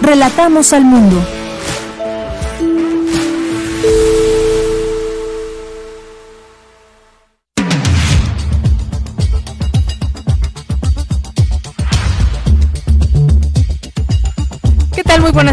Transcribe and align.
Relatamos 0.00 0.72
al 0.72 0.84
mundo. 0.84 1.33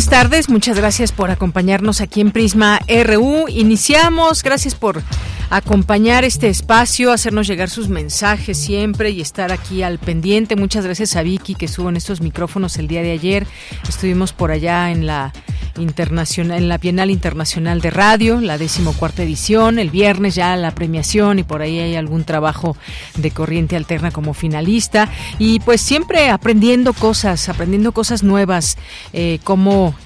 Buenas 0.01 0.19
tardes. 0.23 0.49
Muchas 0.49 0.77
gracias 0.77 1.11
por 1.11 1.29
acompañarnos 1.29 2.01
aquí 2.01 2.21
en 2.21 2.31
Prisma 2.31 2.79
RU. 3.05 3.47
Iniciamos. 3.49 4.41
Gracias 4.41 4.73
por 4.73 5.03
acompañar 5.51 6.23
este 6.23 6.47
espacio, 6.47 7.11
hacernos 7.11 7.45
llegar 7.45 7.69
sus 7.69 7.87
mensajes 7.87 8.57
siempre 8.57 9.11
y 9.11 9.21
estar 9.21 9.51
aquí 9.51 9.83
al 9.83 9.99
pendiente. 9.99 10.55
Muchas 10.55 10.85
gracias 10.85 11.15
a 11.17 11.21
Vicky 11.21 11.53
que 11.53 11.65
estuvo 11.65 11.89
en 11.89 11.97
estos 11.97 12.19
micrófonos 12.19 12.77
el 12.77 12.87
día 12.87 13.03
de 13.03 13.11
ayer. 13.11 13.45
Estuvimos 13.87 14.33
por 14.33 14.49
allá 14.49 14.89
en 14.89 15.05
la 15.05 15.33
internacional, 15.77 16.57
en 16.57 16.69
la 16.69 16.77
Bienal 16.77 17.11
Internacional 17.11 17.81
de 17.81 17.89
Radio, 17.89 18.41
la 18.41 18.57
decimocuarta 18.57 19.23
edición. 19.23 19.79
El 19.79 19.89
viernes 19.89 20.35
ya 20.35 20.55
la 20.55 20.71
premiación 20.71 21.39
y 21.39 21.43
por 21.43 21.61
ahí 21.61 21.79
hay 21.79 21.95
algún 21.95 22.23
trabajo 22.23 22.75
de 23.17 23.31
corriente 23.31 23.75
alterna 23.75 24.11
como 24.11 24.33
finalista. 24.33 25.09
Y 25.37 25.59
pues 25.59 25.81
siempre 25.81 26.29
aprendiendo 26.29 26.93
cosas, 26.93 27.49
aprendiendo 27.49 27.91
cosas 27.91 28.23
nuevas, 28.23 28.77
eh, 29.13 29.39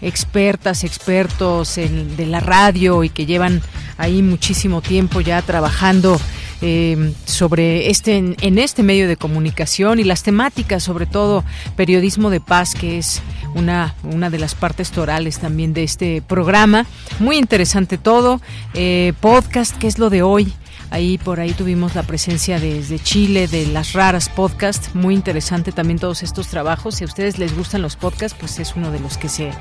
expertas, 0.02 0.84
expertos 0.84 1.78
en, 1.78 2.16
de 2.16 2.26
la 2.26 2.40
radio 2.40 3.04
y 3.04 3.10
que 3.10 3.26
llevan 3.26 3.62
ahí 3.98 4.22
muchísimo 4.22 4.82
tiempo 4.82 5.22
ya 5.22 5.42
trabajando 5.42 6.20
eh, 6.62 7.14
sobre 7.26 7.90
este 7.90 8.18
en, 8.18 8.58
este 8.58 8.82
medio 8.82 9.08
de 9.08 9.18
comunicación 9.18 10.00
y 10.00 10.04
las 10.04 10.24
temáticas, 10.24 10.84
sobre 10.84 11.06
todo 11.06 11.44
periodismo 11.76 12.30
de 12.30 12.40
paz, 12.40 12.76
que 12.76 12.98
es 12.98 13.22
una, 13.56 13.94
una 14.04 14.30
de 14.30 14.40
las 14.40 14.56
partes 14.56 14.92
torales 14.92 15.40
también 15.40 15.74
de 15.74 15.84
este 15.84 16.22
programa. 16.22 16.86
Muy 17.20 17.38
interesante 17.38 17.98
todo. 17.98 18.42
Eh, 18.74 19.14
podcast, 19.20 19.78
que 19.78 19.88
es 19.88 20.00
lo 20.00 20.10
de 20.10 20.24
hoy. 20.24 20.54
Ahí 20.92 21.18
por 21.18 21.40
ahí 21.40 21.52
tuvimos 21.52 21.96
la 21.96 22.04
presencia 22.04 22.60
desde 22.60 23.00
Chile 23.00 23.48
de 23.48 23.66
las 23.68 23.94
raras 23.94 24.30
podcast, 24.30 24.94
muy 24.94 25.16
interesante 25.16 25.72
también 25.72 26.00
todos 26.00 26.24
estos 26.24 26.48
trabajos. 26.48 26.96
Si 26.96 27.04
a 27.04 27.08
ustedes 27.08 27.38
les 27.38 27.56
gustan 27.56 27.82
los 27.82 27.96
podcasts, 27.96 28.38
pues 28.40 28.60
es 28.60 28.76
uno 28.76 28.92
de 28.92 29.00
los 29.00 29.18
que 29.18 29.28
se 29.28 29.52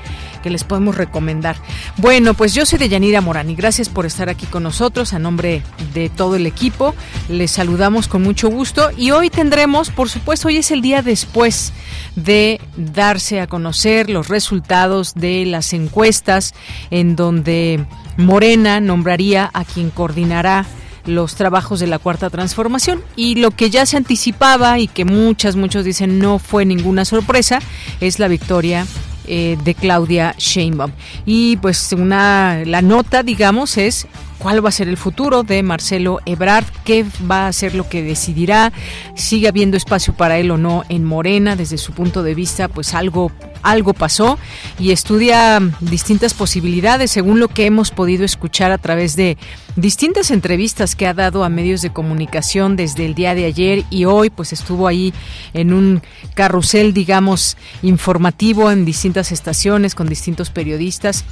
que 0.43 0.49
les 0.49 0.63
podemos 0.63 0.95
recomendar. 0.95 1.55
Bueno, 1.97 2.35
pues 2.35 2.53
yo 2.53 2.65
soy 2.65 2.79
de 2.79 2.89
Yanira 2.89 3.21
Morán 3.21 3.49
y 3.49 3.55
gracias 3.55 3.89
por 3.89 4.05
estar 4.05 4.29
aquí 4.29 4.45
con 4.45 4.63
nosotros 4.63 5.13
a 5.13 5.19
nombre 5.19 5.63
de 5.93 6.09
todo 6.09 6.35
el 6.35 6.45
equipo. 6.45 6.93
Les 7.27 7.51
saludamos 7.51 8.07
con 8.07 8.21
mucho 8.21 8.49
gusto 8.49 8.91
y 8.95 9.11
hoy 9.11 9.29
tendremos, 9.29 9.89
por 9.89 10.09
supuesto, 10.09 10.47
hoy 10.47 10.57
es 10.57 10.71
el 10.71 10.81
día 10.81 11.01
después 11.01 11.73
de 12.15 12.61
darse 12.77 13.41
a 13.41 13.47
conocer 13.47 14.09
los 14.09 14.27
resultados 14.27 15.15
de 15.15 15.45
las 15.45 15.73
encuestas 15.73 16.53
en 16.91 17.15
donde 17.15 17.85
Morena 18.17 18.79
nombraría 18.79 19.49
a 19.53 19.65
quien 19.65 19.89
coordinará 19.89 20.65
los 21.05 21.35
trabajos 21.35 21.79
de 21.79 21.87
la 21.87 21.99
cuarta 21.99 22.29
transformación. 22.29 23.01
Y 23.15 23.35
lo 23.35 23.51
que 23.51 23.69
ya 23.69 23.85
se 23.85 23.97
anticipaba 23.97 24.79
y 24.79 24.87
que 24.87 25.05
muchas 25.05 25.55
muchos 25.55 25.85
dicen 25.85 26.19
no 26.19 26.39
fue 26.39 26.65
ninguna 26.65 27.05
sorpresa 27.05 27.59
es 28.01 28.19
la 28.19 28.27
victoria 28.27 28.85
eh, 29.27 29.57
de 29.63 29.73
Claudia 29.73 30.35
Sheinbaum. 30.37 30.91
Y 31.25 31.57
pues 31.57 31.91
una 31.93 32.63
la 32.65 32.81
nota 32.81 33.23
digamos 33.23 33.77
es 33.77 34.07
cuál 34.37 34.63
va 34.63 34.69
a 34.69 34.71
ser 34.71 34.87
el 34.87 34.97
futuro 34.97 35.43
de 35.43 35.63
Marcelo 35.63 36.19
Ebrard, 36.25 36.65
qué 36.83 37.05
va 37.29 37.47
a 37.47 37.53
ser 37.53 37.75
lo 37.75 37.87
que 37.89 38.03
decidirá, 38.03 38.71
sigue 39.15 39.47
habiendo 39.47 39.77
espacio 39.77 40.13
para 40.13 40.37
él 40.37 40.51
o 40.51 40.57
no 40.57 40.83
en 40.89 41.03
Morena, 41.03 41.55
desde 41.55 41.77
su 41.77 41.93
punto 41.93 42.23
de 42.23 42.35
vista, 42.35 42.67
pues 42.67 42.93
algo, 42.93 43.31
algo 43.63 43.93
pasó 43.93 44.37
y 44.79 44.91
estudia 44.91 45.59
distintas 45.79 46.33
posibilidades 46.33 47.11
según 47.11 47.39
lo 47.39 47.47
que 47.47 47.65
hemos 47.65 47.91
podido 47.91 48.25
escuchar 48.25 48.71
a 48.71 48.77
través 48.77 49.15
de 49.15 49.37
distintas 49.75 50.31
entrevistas 50.31 50.95
que 50.95 51.07
ha 51.07 51.13
dado 51.13 51.43
a 51.43 51.49
medios 51.49 51.81
de 51.81 51.91
comunicación 51.91 52.75
desde 52.75 53.05
el 53.05 53.15
día 53.15 53.35
de 53.35 53.45
ayer 53.45 53.83
y 53.89 54.05
hoy, 54.05 54.29
pues 54.29 54.53
estuvo 54.53 54.87
ahí 54.87 55.13
en 55.53 55.73
un 55.73 56.01
carrusel, 56.33 56.93
digamos, 56.93 57.57
informativo 57.81 58.71
en 58.71 58.85
distintas 58.85 59.31
estaciones 59.31 59.95
con 59.95 60.07
distintos 60.07 60.49
periodistas 60.49 61.25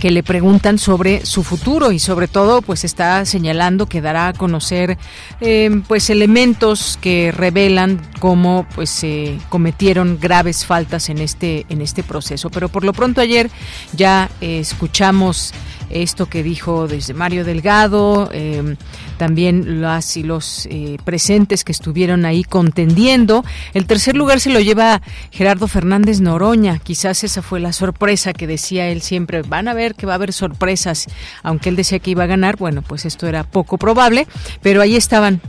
que 0.00 0.10
le 0.10 0.22
preguntan 0.22 0.78
sobre 0.78 1.24
su 1.24 1.44
futuro 1.44 1.92
y 1.92 1.98
sobre 1.98 2.26
todo 2.26 2.62
pues 2.62 2.84
está 2.84 3.24
señalando 3.24 3.86
que 3.86 4.00
dará 4.00 4.28
a 4.28 4.32
conocer 4.32 4.98
eh, 5.40 5.82
pues 5.86 6.10
elementos 6.10 6.98
que 7.00 7.30
revelan 7.30 8.00
cómo 8.18 8.66
pues 8.74 8.90
se 8.90 9.38
cometieron 9.50 10.18
graves 10.20 10.66
faltas 10.66 11.08
en 11.10 11.18
este 11.18 11.66
en 11.68 11.82
este 11.82 12.02
proceso. 12.02 12.50
Pero 12.50 12.68
por 12.68 12.84
lo 12.84 12.92
pronto 12.92 13.20
ayer 13.20 13.50
ya 13.92 14.30
eh, 14.40 14.58
escuchamos 14.58 15.52
esto 15.90 16.26
que 16.26 16.42
dijo 16.42 16.88
desde 16.88 17.14
Mario 17.14 17.44
Delgado, 17.44 18.30
eh, 18.32 18.76
también 19.18 19.82
las 19.82 20.16
y 20.16 20.22
los 20.22 20.66
eh, 20.70 20.96
presentes 21.04 21.64
que 21.64 21.72
estuvieron 21.72 22.24
ahí 22.24 22.44
contendiendo. 22.44 23.44
El 23.74 23.86
tercer 23.86 24.16
lugar 24.16 24.40
se 24.40 24.50
lo 24.50 24.60
lleva 24.60 25.02
Gerardo 25.30 25.68
Fernández 25.68 26.20
Noroña. 26.20 26.78
Quizás 26.78 27.24
esa 27.24 27.42
fue 27.42 27.60
la 27.60 27.72
sorpresa 27.72 28.32
que 28.32 28.46
decía 28.46 28.88
él 28.88 29.02
siempre. 29.02 29.42
Van 29.42 29.68
a 29.68 29.74
ver 29.74 29.94
que 29.94 30.06
va 30.06 30.12
a 30.12 30.16
haber 30.16 30.32
sorpresas, 30.32 31.06
aunque 31.42 31.68
él 31.68 31.76
decía 31.76 31.98
que 31.98 32.12
iba 32.12 32.24
a 32.24 32.28
ganar. 32.28 32.56
Bueno, 32.56 32.82
pues 32.82 33.04
esto 33.04 33.26
era 33.26 33.44
poco 33.44 33.76
probable, 33.76 34.26
pero 34.62 34.80
ahí 34.80 34.96
estaban 34.96 35.40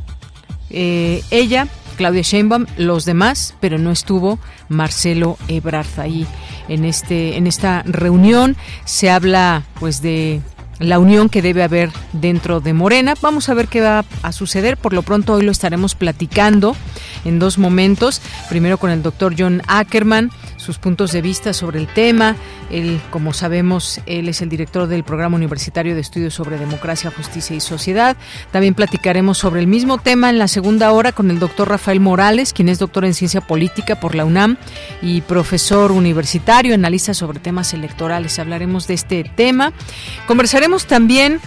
eh, 0.70 1.22
ella, 1.32 1.68
Claudia 2.02 2.24
Sheinbaum, 2.24 2.66
los 2.78 3.06
demás, 3.06 3.54
pero 3.60 3.78
no 3.78 3.92
estuvo 3.92 4.40
Marcelo 4.70 5.38
Ebrard 5.48 6.00
ahí 6.00 6.26
en 6.68 6.84
este 6.84 7.38
en 7.38 7.46
esta 7.46 7.84
reunión. 7.84 8.58
Se 8.86 9.12
habla 9.12 9.62
pues 9.80 10.02
de 10.02 10.42
la 10.80 10.98
unión 10.98 11.30
que 11.30 11.44
debe 11.44 11.62
haber 11.62 11.92
dentro 12.12 12.60
de 12.60 12.74
Morena. 12.74 13.14
Vamos 13.22 13.50
a 13.50 13.54
ver 13.54 13.68
qué 13.68 13.82
va 13.82 14.04
a 14.24 14.32
suceder. 14.32 14.78
Por 14.78 14.94
lo 14.94 15.04
pronto 15.04 15.34
hoy 15.34 15.44
lo 15.44 15.52
estaremos 15.52 15.94
platicando 15.94 16.76
en 17.24 17.38
dos 17.38 17.60
momentos. 17.60 18.20
Primero 18.50 18.80
con 18.80 18.90
el 18.90 19.04
doctor 19.04 19.36
John 19.38 19.62
Ackerman, 19.68 20.32
sus 20.62 20.78
puntos 20.78 21.12
de 21.12 21.22
vista 21.22 21.54
sobre 21.54 21.80
el 21.80 21.88
tema. 21.88 22.36
Él, 22.70 23.02
como 23.10 23.34
sabemos, 23.34 24.00
él 24.06 24.30
es 24.30 24.42
el 24.42 24.50
director 24.50 24.88
del 24.88 25.04
Programa 25.04 25.36
Universitario 25.36 25.96
de 25.96 26.02
Estudios 26.02 26.34
sobre 26.34 26.58
Democracia, 26.58 27.12
Justicia 27.16 27.56
y 27.56 27.60
Sociedad. 27.60 28.16
También 28.52 28.76
platicaremos 28.76 29.38
sobre 29.40 29.60
el 29.60 29.68
mismo 29.68 29.98
tema 29.98 30.30
en 30.30 30.38
la 30.38 30.48
segunda 30.48 30.92
hora 30.92 31.12
con 31.12 31.32
el 31.32 31.40
doctor 31.40 31.70
Rafael 31.70 32.00
Morales, 32.00 32.54
quien 32.54 32.70
es 32.70 32.80
doctor 32.80 33.06
en 33.06 33.14
Ciencia 33.14 33.42
Política 33.42 34.00
por 34.00 34.16
la 34.16 34.24
UNAM 34.24 34.58
y 35.02 35.22
profesor 35.22 35.92
universitario, 35.92 36.76
analista 36.76 37.14
sobre 37.14 37.40
temas 37.40 37.74
electorales. 37.74 38.38
Hablaremos 38.38 38.88
de 38.88 38.94
este 38.94 39.24
tema. 39.36 39.74
Conversaremos 40.28 40.86
también 40.86 41.40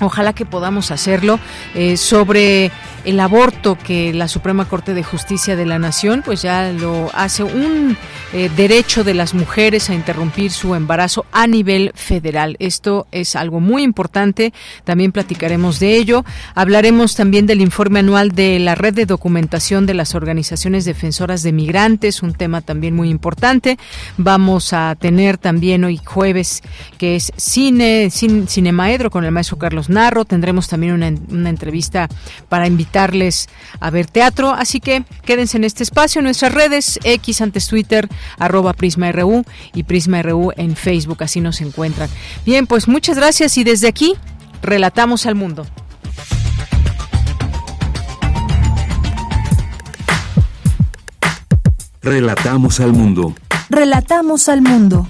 Ojalá 0.00 0.32
que 0.32 0.44
podamos 0.44 0.90
hacerlo 0.90 1.38
eh, 1.74 1.96
sobre 1.96 2.72
el 3.04 3.20
aborto 3.20 3.76
que 3.76 4.12
la 4.12 4.28
Suprema 4.28 4.64
Corte 4.64 4.94
de 4.94 5.02
Justicia 5.02 5.56
de 5.56 5.66
la 5.66 5.78
Nación 5.78 6.22
pues 6.24 6.42
ya 6.42 6.72
lo 6.72 7.10
hace 7.14 7.44
un 7.44 7.96
eh, 8.32 8.50
derecho 8.56 9.04
de 9.04 9.14
las 9.14 9.34
mujeres 9.34 9.90
a 9.90 9.94
interrumpir 9.94 10.50
su 10.50 10.74
embarazo 10.74 11.26
a 11.30 11.46
nivel 11.46 11.92
federal. 11.94 12.56
Esto 12.58 13.06
es 13.12 13.36
algo 13.36 13.60
muy 13.60 13.82
importante, 13.82 14.52
también 14.84 15.12
platicaremos 15.12 15.78
de 15.78 15.96
ello. 15.96 16.24
Hablaremos 16.54 17.14
también 17.14 17.46
del 17.46 17.60
informe 17.60 18.00
anual 18.00 18.32
de 18.32 18.58
la 18.58 18.74
red 18.74 18.94
de 18.94 19.06
documentación 19.06 19.86
de 19.86 19.94
las 19.94 20.14
organizaciones 20.14 20.84
defensoras 20.84 21.42
de 21.42 21.52
migrantes, 21.52 22.22
un 22.22 22.32
tema 22.32 22.62
también 22.62 22.96
muy 22.96 23.10
importante. 23.10 23.78
Vamos 24.16 24.72
a 24.72 24.96
tener 24.98 25.38
también 25.38 25.84
hoy 25.84 26.00
jueves 26.04 26.62
que 26.98 27.16
es 27.16 27.32
cine, 27.36 28.10
cine 28.10 28.46
Cinemaedro 28.46 29.10
con 29.10 29.24
el 29.24 29.30
maestro 29.30 29.58
Carlos 29.58 29.83
Narro. 29.88 30.24
Tendremos 30.24 30.68
también 30.68 30.92
una, 30.92 31.12
una 31.30 31.50
entrevista 31.50 32.08
para 32.48 32.66
invitarles 32.66 33.48
a 33.80 33.90
ver 33.90 34.06
teatro. 34.06 34.52
Así 34.52 34.80
que 34.80 35.04
quédense 35.24 35.56
en 35.56 35.64
este 35.64 35.82
espacio, 35.82 36.20
en 36.20 36.24
nuestras 36.24 36.52
redes, 36.52 36.98
X 37.04 37.40
antes 37.40 37.66
Twitter, 37.66 38.08
arroba 38.38 38.72
Prisma 38.72 39.10
RU 39.12 39.44
y 39.72 39.84
Prisma 39.84 40.22
RU 40.22 40.52
en 40.56 40.76
Facebook. 40.76 41.22
Así 41.22 41.40
nos 41.40 41.60
encuentran. 41.60 42.08
Bien, 42.44 42.66
pues 42.66 42.88
muchas 42.88 43.16
gracias 43.16 43.56
y 43.58 43.64
desde 43.64 43.88
aquí 43.88 44.14
relatamos 44.62 45.26
al 45.26 45.34
mundo. 45.34 45.66
Relatamos 52.04 52.80
al 52.80 52.92
mundo. 52.92 53.34
Relatamos 53.70 54.50
al 54.50 54.60
mundo. 54.60 55.08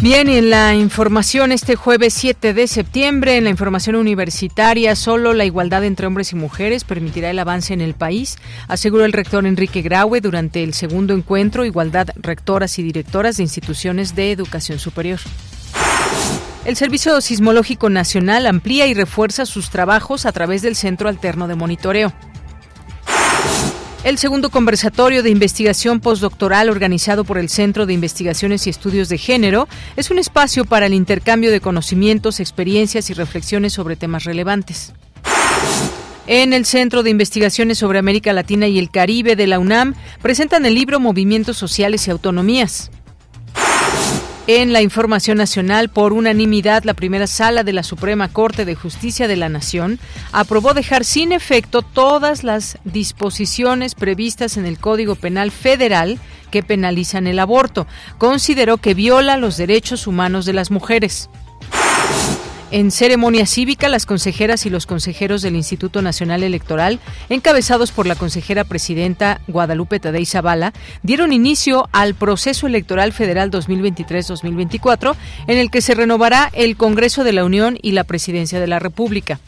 Bien, 0.00 0.28
en 0.28 0.50
la 0.50 0.74
información 0.74 1.52
este 1.52 1.74
jueves 1.74 2.12
7 2.12 2.52
de 2.52 2.66
septiembre, 2.68 3.38
en 3.38 3.44
la 3.44 3.50
información 3.50 3.96
universitaria, 3.96 4.94
solo 4.94 5.32
la 5.32 5.46
igualdad 5.46 5.84
entre 5.84 6.06
hombres 6.06 6.32
y 6.32 6.36
mujeres 6.36 6.84
permitirá 6.84 7.30
el 7.30 7.38
avance 7.38 7.72
en 7.72 7.80
el 7.80 7.94
país, 7.94 8.36
aseguró 8.68 9.06
el 9.06 9.14
rector 9.14 9.46
Enrique 9.46 9.80
Graue 9.80 10.20
durante 10.20 10.62
el 10.62 10.74
segundo 10.74 11.14
encuentro 11.14 11.64
Igualdad 11.64 12.08
Rectoras 12.16 12.78
y 12.78 12.82
Directoras 12.82 13.38
de 13.38 13.44
Instituciones 13.44 14.14
de 14.14 14.32
Educación 14.32 14.78
Superior. 14.78 15.18
El 16.66 16.76
Servicio 16.76 17.18
Sismológico 17.22 17.88
Nacional 17.88 18.46
amplía 18.46 18.86
y 18.86 18.92
refuerza 18.92 19.46
sus 19.46 19.70
trabajos 19.70 20.26
a 20.26 20.32
través 20.32 20.60
del 20.60 20.76
Centro 20.76 21.08
Alterno 21.08 21.48
de 21.48 21.54
Monitoreo. 21.54 22.12
El 24.06 24.18
segundo 24.18 24.50
conversatorio 24.50 25.24
de 25.24 25.30
investigación 25.30 25.98
postdoctoral 25.98 26.70
organizado 26.70 27.24
por 27.24 27.38
el 27.38 27.48
Centro 27.48 27.86
de 27.86 27.92
Investigaciones 27.92 28.64
y 28.64 28.70
Estudios 28.70 29.08
de 29.08 29.18
Género 29.18 29.66
es 29.96 30.12
un 30.12 30.20
espacio 30.20 30.64
para 30.64 30.86
el 30.86 30.94
intercambio 30.94 31.50
de 31.50 31.60
conocimientos, 31.60 32.38
experiencias 32.38 33.10
y 33.10 33.14
reflexiones 33.14 33.72
sobre 33.72 33.96
temas 33.96 34.22
relevantes. 34.22 34.92
En 36.28 36.52
el 36.52 36.66
Centro 36.66 37.02
de 37.02 37.10
Investigaciones 37.10 37.78
sobre 37.78 37.98
América 37.98 38.32
Latina 38.32 38.68
y 38.68 38.78
el 38.78 38.92
Caribe 38.92 39.34
de 39.34 39.48
la 39.48 39.58
UNAM 39.58 39.96
presentan 40.22 40.66
el 40.66 40.76
libro 40.76 41.00
Movimientos 41.00 41.56
Sociales 41.56 42.06
y 42.06 42.12
Autonomías. 42.12 42.92
En 44.48 44.72
la 44.72 44.80
información 44.80 45.38
nacional, 45.38 45.88
por 45.88 46.12
unanimidad, 46.12 46.84
la 46.84 46.94
primera 46.94 47.26
sala 47.26 47.64
de 47.64 47.72
la 47.72 47.82
Suprema 47.82 48.28
Corte 48.32 48.64
de 48.64 48.76
Justicia 48.76 49.26
de 49.26 49.34
la 49.34 49.48
Nación 49.48 49.98
aprobó 50.30 50.72
dejar 50.72 51.04
sin 51.04 51.32
efecto 51.32 51.82
todas 51.82 52.44
las 52.44 52.78
disposiciones 52.84 53.96
previstas 53.96 54.56
en 54.56 54.64
el 54.64 54.78
Código 54.78 55.16
Penal 55.16 55.50
Federal 55.50 56.20
que 56.52 56.62
penalizan 56.62 57.26
el 57.26 57.40
aborto. 57.40 57.88
Consideró 58.18 58.76
que 58.76 58.94
viola 58.94 59.36
los 59.36 59.56
derechos 59.56 60.06
humanos 60.06 60.46
de 60.46 60.52
las 60.52 60.70
mujeres. 60.70 61.28
En 62.76 62.90
ceremonia 62.90 63.46
cívica, 63.46 63.88
las 63.88 64.04
consejeras 64.04 64.66
y 64.66 64.68
los 64.68 64.84
consejeros 64.84 65.40
del 65.40 65.56
Instituto 65.56 66.02
Nacional 66.02 66.42
Electoral, 66.42 67.00
encabezados 67.30 67.90
por 67.90 68.06
la 68.06 68.16
consejera 68.16 68.64
presidenta 68.64 69.40
Guadalupe 69.46 69.98
Tadei 69.98 70.26
Zavala, 70.26 70.74
dieron 71.02 71.32
inicio 71.32 71.88
al 71.92 72.14
proceso 72.14 72.66
electoral 72.66 73.14
federal 73.14 73.50
2023-2024, 73.50 75.16
en 75.46 75.56
el 75.56 75.70
que 75.70 75.80
se 75.80 75.94
renovará 75.94 76.50
el 76.52 76.76
Congreso 76.76 77.24
de 77.24 77.32
la 77.32 77.46
Unión 77.46 77.78
y 77.80 77.92
la 77.92 78.04
Presidencia 78.04 78.60
de 78.60 78.66
la 78.66 78.78
República. 78.78 79.40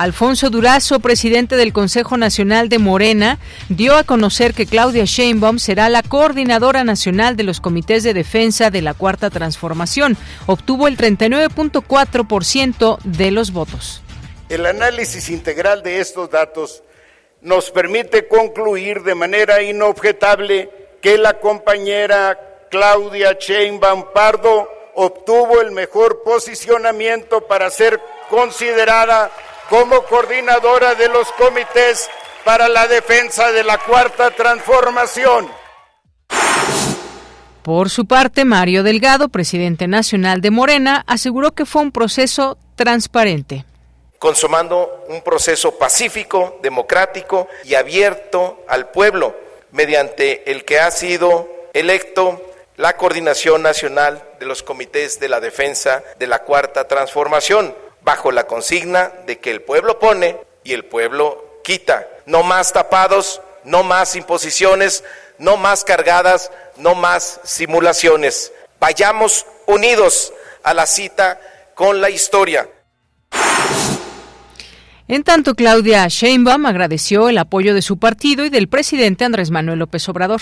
Alfonso 0.00 0.48
Durazo, 0.48 1.00
presidente 1.00 1.56
del 1.56 1.74
Consejo 1.74 2.16
Nacional 2.16 2.70
de 2.70 2.78
Morena, 2.78 3.38
dio 3.68 3.96
a 3.96 4.02
conocer 4.02 4.54
que 4.54 4.64
Claudia 4.64 5.04
Sheinbaum 5.04 5.58
será 5.58 5.90
la 5.90 6.02
coordinadora 6.02 6.84
nacional 6.84 7.36
de 7.36 7.42
los 7.42 7.60
comités 7.60 8.02
de 8.02 8.14
defensa 8.14 8.70
de 8.70 8.80
la 8.80 8.94
Cuarta 8.94 9.28
Transformación. 9.28 10.16
Obtuvo 10.46 10.88
el 10.88 10.96
39.4% 10.96 12.98
de 13.04 13.30
los 13.30 13.52
votos. 13.52 14.00
El 14.48 14.64
análisis 14.64 15.28
integral 15.28 15.82
de 15.82 16.00
estos 16.00 16.30
datos 16.30 16.82
nos 17.42 17.70
permite 17.70 18.26
concluir 18.26 19.02
de 19.02 19.14
manera 19.14 19.62
inobjetable 19.62 20.70
que 21.02 21.18
la 21.18 21.40
compañera 21.40 22.40
Claudia 22.70 23.36
Sheinbaum 23.38 24.06
Pardo 24.14 24.66
obtuvo 24.94 25.60
el 25.60 25.72
mejor 25.72 26.22
posicionamiento 26.22 27.46
para 27.46 27.68
ser 27.68 28.00
considerada 28.30 29.30
como 29.70 30.02
coordinadora 30.02 30.96
de 30.96 31.08
los 31.08 31.30
comités 31.32 32.10
para 32.44 32.68
la 32.68 32.88
defensa 32.88 33.52
de 33.52 33.62
la 33.62 33.78
cuarta 33.78 34.32
transformación. 34.32 35.48
Por 37.62 37.88
su 37.88 38.06
parte, 38.06 38.44
Mario 38.44 38.82
Delgado, 38.82 39.28
presidente 39.28 39.86
nacional 39.86 40.40
de 40.40 40.50
Morena, 40.50 41.04
aseguró 41.06 41.52
que 41.52 41.66
fue 41.66 41.82
un 41.82 41.92
proceso 41.92 42.58
transparente. 42.74 43.64
Consumando 44.18 45.04
un 45.08 45.22
proceso 45.22 45.78
pacífico, 45.78 46.58
democrático 46.62 47.46
y 47.64 47.74
abierto 47.74 48.64
al 48.66 48.90
pueblo, 48.90 49.36
mediante 49.70 50.50
el 50.50 50.64
que 50.64 50.80
ha 50.80 50.90
sido 50.90 51.48
electo 51.72 52.42
la 52.76 52.96
Coordinación 52.96 53.62
Nacional 53.62 54.24
de 54.40 54.46
los 54.46 54.62
Comités 54.64 55.20
de 55.20 55.28
la 55.28 55.38
Defensa 55.38 56.02
de 56.18 56.26
la 56.26 56.40
Cuarta 56.40 56.88
Transformación, 56.88 57.74
bajo 58.10 58.32
la 58.32 58.48
consigna 58.48 59.12
de 59.24 59.38
que 59.38 59.52
el 59.52 59.62
pueblo 59.62 60.00
pone 60.00 60.36
y 60.64 60.72
el 60.72 60.84
pueblo 60.84 61.60
quita. 61.62 62.08
No 62.26 62.42
más 62.42 62.72
tapados, 62.72 63.40
no 63.64 63.84
más 63.84 64.16
imposiciones, 64.16 65.04
no 65.38 65.56
más 65.56 65.84
cargadas, 65.84 66.50
no 66.76 66.96
más 66.96 67.40
simulaciones. 67.44 68.52
Vayamos 68.80 69.46
unidos 69.66 70.32
a 70.64 70.74
la 70.74 70.86
cita 70.86 71.40
con 71.76 72.00
la 72.00 72.10
historia. 72.10 72.68
En 75.06 75.22
tanto, 75.22 75.54
Claudia 75.54 76.08
Sheinbaum 76.08 76.66
agradeció 76.66 77.28
el 77.28 77.38
apoyo 77.38 77.74
de 77.74 77.82
su 77.82 78.00
partido 78.00 78.44
y 78.44 78.50
del 78.50 78.66
presidente 78.66 79.24
Andrés 79.24 79.52
Manuel 79.52 79.78
López 79.78 80.08
Obrador. 80.08 80.40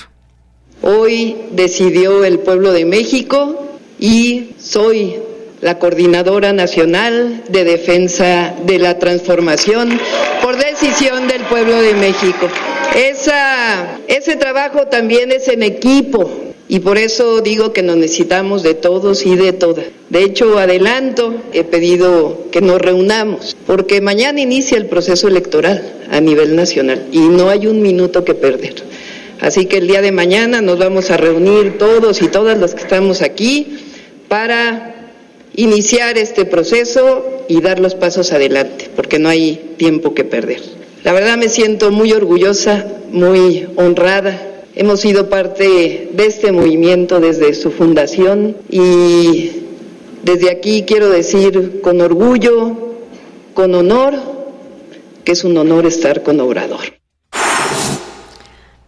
Hoy 0.80 1.36
decidió 1.50 2.24
el 2.24 2.38
pueblo 2.38 2.72
de 2.72 2.86
México 2.86 3.76
y 3.98 4.54
soy 4.58 5.20
la 5.60 5.78
Coordinadora 5.78 6.52
Nacional 6.52 7.42
de 7.48 7.64
Defensa 7.64 8.54
de 8.64 8.78
la 8.78 8.98
Transformación, 8.98 9.98
por 10.42 10.56
decisión 10.56 11.26
del 11.26 11.42
pueblo 11.42 11.80
de 11.80 11.94
México. 11.94 12.48
Esa, 12.96 13.98
ese 14.06 14.36
trabajo 14.36 14.86
también 14.86 15.32
es 15.32 15.48
en 15.48 15.62
equipo 15.62 16.30
y 16.68 16.80
por 16.80 16.98
eso 16.98 17.40
digo 17.40 17.72
que 17.72 17.82
nos 17.82 17.96
necesitamos 17.96 18.62
de 18.62 18.74
todos 18.74 19.24
y 19.24 19.36
de 19.36 19.52
todas. 19.52 19.86
De 20.10 20.22
hecho, 20.22 20.58
adelanto, 20.58 21.34
he 21.52 21.64
pedido 21.64 22.46
que 22.52 22.60
nos 22.60 22.80
reunamos, 22.80 23.56
porque 23.66 24.00
mañana 24.00 24.40
inicia 24.40 24.76
el 24.76 24.86
proceso 24.86 25.28
electoral 25.28 25.82
a 26.10 26.20
nivel 26.20 26.56
nacional 26.56 27.06
y 27.10 27.20
no 27.20 27.48
hay 27.48 27.66
un 27.66 27.82
minuto 27.82 28.24
que 28.24 28.34
perder. 28.34 28.74
Así 29.40 29.66
que 29.66 29.78
el 29.78 29.86
día 29.86 30.02
de 30.02 30.12
mañana 30.12 30.60
nos 30.60 30.78
vamos 30.78 31.10
a 31.10 31.16
reunir 31.16 31.78
todos 31.78 32.22
y 32.22 32.28
todas 32.28 32.58
las 32.58 32.74
que 32.74 32.82
estamos 32.82 33.22
aquí 33.22 33.78
para 34.28 34.97
iniciar 35.58 36.16
este 36.18 36.44
proceso 36.44 37.44
y 37.48 37.60
dar 37.60 37.80
los 37.80 37.96
pasos 37.96 38.32
adelante, 38.32 38.88
porque 38.94 39.18
no 39.18 39.28
hay 39.28 39.74
tiempo 39.76 40.14
que 40.14 40.22
perder. 40.22 40.62
La 41.02 41.12
verdad 41.12 41.36
me 41.36 41.48
siento 41.48 41.90
muy 41.90 42.12
orgullosa, 42.12 42.86
muy 43.10 43.66
honrada. 43.74 44.40
Hemos 44.76 45.00
sido 45.00 45.28
parte 45.28 46.10
de 46.12 46.26
este 46.26 46.52
movimiento 46.52 47.18
desde 47.18 47.54
su 47.54 47.72
fundación 47.72 48.56
y 48.70 49.50
desde 50.22 50.50
aquí 50.50 50.84
quiero 50.86 51.08
decir 51.10 51.80
con 51.80 52.00
orgullo, 52.00 52.94
con 53.52 53.74
honor, 53.74 54.14
que 55.24 55.32
es 55.32 55.42
un 55.42 55.56
honor 55.56 55.86
estar 55.86 56.22
con 56.22 56.38
Obrador. 56.38 56.97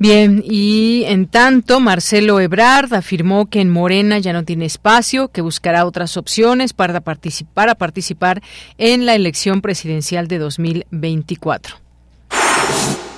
Bien, 0.00 0.42
y 0.42 1.04
en 1.08 1.26
tanto, 1.26 1.78
Marcelo 1.78 2.40
Ebrard 2.40 2.94
afirmó 2.94 3.50
que 3.50 3.60
en 3.60 3.68
Morena 3.68 4.18
ya 4.18 4.32
no 4.32 4.46
tiene 4.46 4.64
espacio, 4.64 5.28
que 5.28 5.42
buscará 5.42 5.84
otras 5.84 6.16
opciones 6.16 6.72
para 6.72 7.02
participar, 7.02 7.52
para 7.52 7.74
participar 7.74 8.40
en 8.78 9.04
la 9.04 9.14
elección 9.14 9.60
presidencial 9.60 10.26
de 10.26 10.38
2024. 10.38 11.89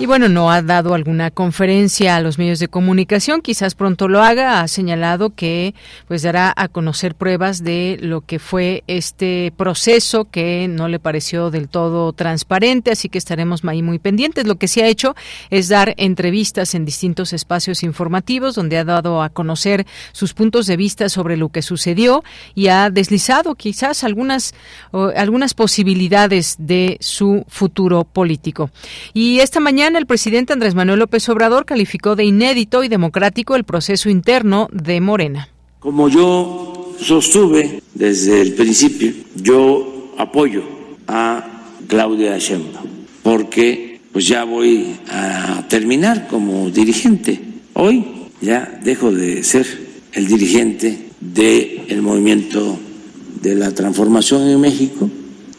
Y 0.03 0.05
bueno, 0.05 0.27
no 0.27 0.51
ha 0.51 0.61
dado 0.61 0.95
alguna 0.95 1.31
conferencia 1.31 2.17
a 2.17 2.19
los 2.19 2.37
medios 2.37 2.59
de 2.59 2.67
comunicación, 2.67 3.41
quizás 3.41 3.73
pronto 3.73 4.09
lo 4.09 4.21
haga. 4.21 4.59
Ha 4.59 4.67
señalado 4.67 5.29
que 5.33 5.75
pues 6.09 6.23
dará 6.23 6.53
a 6.57 6.67
conocer 6.67 7.15
pruebas 7.15 7.63
de 7.63 7.97
lo 8.01 8.19
que 8.19 8.37
fue 8.37 8.83
este 8.87 9.53
proceso 9.55 10.25
que 10.25 10.67
no 10.67 10.89
le 10.89 10.99
pareció 10.99 11.51
del 11.51 11.69
todo 11.69 12.11
transparente, 12.11 12.91
así 12.91 13.07
que 13.07 13.17
estaremos 13.17 13.63
ahí 13.63 13.81
muy 13.81 13.97
pendientes. 13.97 14.45
Lo 14.45 14.57
que 14.57 14.67
sí 14.67 14.81
ha 14.81 14.87
hecho 14.87 15.15
es 15.49 15.69
dar 15.69 15.93
entrevistas 15.95 16.75
en 16.75 16.83
distintos 16.83 17.31
espacios 17.31 17.81
informativos 17.81 18.55
donde 18.55 18.79
ha 18.79 18.83
dado 18.83 19.21
a 19.21 19.29
conocer 19.29 19.87
sus 20.11 20.33
puntos 20.33 20.67
de 20.67 20.75
vista 20.75 21.07
sobre 21.07 21.37
lo 21.37 21.47
que 21.47 21.61
sucedió 21.61 22.25
y 22.55 22.67
ha 22.67 22.89
deslizado 22.89 23.55
quizás 23.55 24.03
algunas 24.03 24.53
algunas 25.15 25.53
posibilidades 25.53 26.57
de 26.59 26.97
su 26.99 27.45
futuro 27.47 28.03
político. 28.03 28.69
Y 29.13 29.39
esta 29.39 29.61
mañana 29.61 29.92
el 29.95 30.05
presidente 30.05 30.53
Andrés 30.53 30.75
Manuel 30.75 30.99
López 30.99 31.27
Obrador 31.29 31.65
calificó 31.65 32.15
de 32.15 32.25
inédito 32.25 32.83
y 32.83 32.87
democrático 32.87 33.55
el 33.55 33.63
proceso 33.63 34.09
interno 34.09 34.67
de 34.71 35.01
Morena. 35.01 35.49
Como 35.79 36.09
yo 36.09 36.93
sostuve 36.99 37.81
desde 37.93 38.41
el 38.41 38.53
principio, 38.53 39.11
yo 39.35 40.13
apoyo 40.17 40.63
a 41.07 41.43
Claudia 41.87 42.37
Sheinbaum 42.37 42.87
porque 43.23 43.99
pues 44.11 44.27
ya 44.27 44.43
voy 44.43 44.95
a 45.09 45.65
terminar 45.67 46.27
como 46.27 46.69
dirigente. 46.69 47.39
Hoy 47.73 48.05
ya 48.41 48.79
dejo 48.83 49.11
de 49.11 49.43
ser 49.43 49.65
el 50.11 50.27
dirigente 50.27 51.09
del 51.19 52.01
movimiento 52.01 52.77
de 53.41 53.55
la 53.55 53.71
transformación 53.71 54.47
en 54.47 54.61
México 54.61 55.09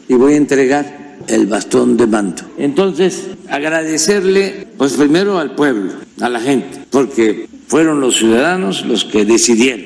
y 0.07 0.13
voy 0.13 0.33
a 0.33 0.37
entregar 0.37 1.04
el 1.27 1.47
bastón 1.47 1.97
de 1.97 2.07
mando. 2.07 2.43
Entonces, 2.57 3.27
agradecerle, 3.49 4.67
pues 4.77 4.93
primero 4.93 5.39
al 5.39 5.55
pueblo, 5.55 5.93
a 6.21 6.29
la 6.29 6.39
gente, 6.39 6.79
porque 6.89 7.47
fueron 7.67 8.01
los 8.01 8.17
ciudadanos 8.17 8.85
los 8.85 9.05
que 9.05 9.25
decidieron. 9.25 9.85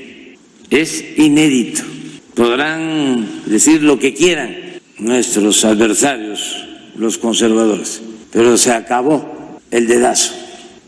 Es 0.70 1.04
inédito. 1.18 1.82
Podrán 2.36 3.28
decir 3.46 3.84
lo 3.84 4.00
que 4.00 4.14
quieran 4.14 4.56
nuestros 4.98 5.66
adversarios, 5.66 6.66
los 6.96 7.18
conservadores, 7.18 8.02
pero 8.32 8.58
se 8.58 8.72
acabó 8.72 9.60
el 9.72 9.88
dedazo. 9.88 10.34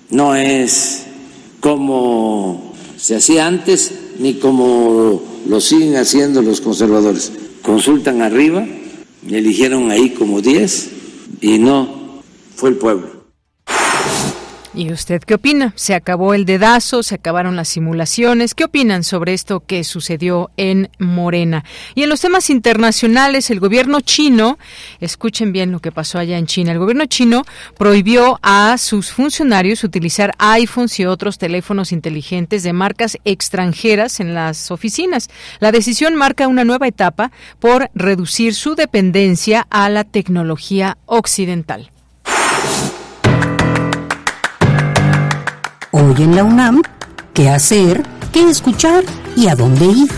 No 0.10 0.36
es 0.36 1.06
como 1.60 2.74
se 2.98 3.16
hacía 3.16 3.48
antes 3.48 3.94
ni 4.20 4.36
como 4.36 5.24
lo 5.48 5.62
siguen 5.62 5.96
haciendo 5.96 6.42
los 6.42 6.62
conservadores. 6.62 7.32
Consultan 7.62 8.22
arriba, 8.22 8.66
eligieron 9.30 9.92
ahí 9.92 10.12
como 10.12 10.42
10 10.42 10.90
y 11.42 11.58
no 11.60 12.22
fue 12.56 12.70
el 12.70 12.76
pueblo. 12.76 13.21
¿Y 14.74 14.90
usted 14.94 15.22
qué 15.22 15.34
opina? 15.34 15.74
¿Se 15.76 15.94
acabó 15.96 16.34
el 16.34 16.46
dedazo? 16.46 17.04
¿Se 17.04 17.16
acabaron 17.16 17.58
las 17.58 17.68
simulaciones? 17.68 18.56
¿Qué 18.56 18.64
opinan 18.64 19.04
sobre 19.04 19.34
esto 19.34 19.60
que 19.60 19.84
sucedió 19.84 20.50
en 20.56 20.90
Morena? 20.98 21.66
Y 21.94 22.04
en 22.04 22.10
los 22.10 22.22
temas 22.22 22.50
internacionales, 22.50 23.50
el 23.50 23.60
gobierno 23.60 24.00
chino, 24.00 24.58
escuchen 25.02 25.52
bien 25.52 25.74
lo 25.74 25.82
que 25.82 25.92
pasó 25.92 26.20
allá 26.20 26.38
en 26.38 26.46
China, 26.46 26.72
el 26.72 26.80
gobierno 26.80 27.06
chino 27.06 27.44
prohibió 27.78 28.40
a 28.44 28.78
sus 28.78 29.12
funcionarios 29.12 29.84
utilizar 29.84 30.34
iPhones 30.38 30.98
y 31.02 31.06
otros 31.06 31.38
teléfonos 31.38 31.92
inteligentes 31.92 32.64
de 32.64 32.72
marcas 32.72 33.18
extranjeras 33.26 34.22
en 34.22 34.34
las 34.34 34.72
oficinas. 34.72 35.30
La 35.60 35.74
decisión 35.74 36.16
marca 36.16 36.48
una 36.48 36.64
nueva 36.64 36.88
etapa 36.88 37.34
por 37.60 37.90
reducir 37.94 38.56
su 38.56 38.76
dependencia 38.76 39.68
a 39.70 39.90
la 39.90 40.06
tecnología 40.06 40.98
occidental. 41.08 41.92
Hoy 46.04 46.24
en 46.24 46.36
la 46.36 46.44
UNAM, 46.44 46.82
qué 47.32 47.48
hacer, 47.50 48.02
qué 48.34 48.50
escuchar 48.50 49.04
y 49.36 49.50
a 49.50 49.56
dónde 49.56 49.86
ir. 49.86 50.10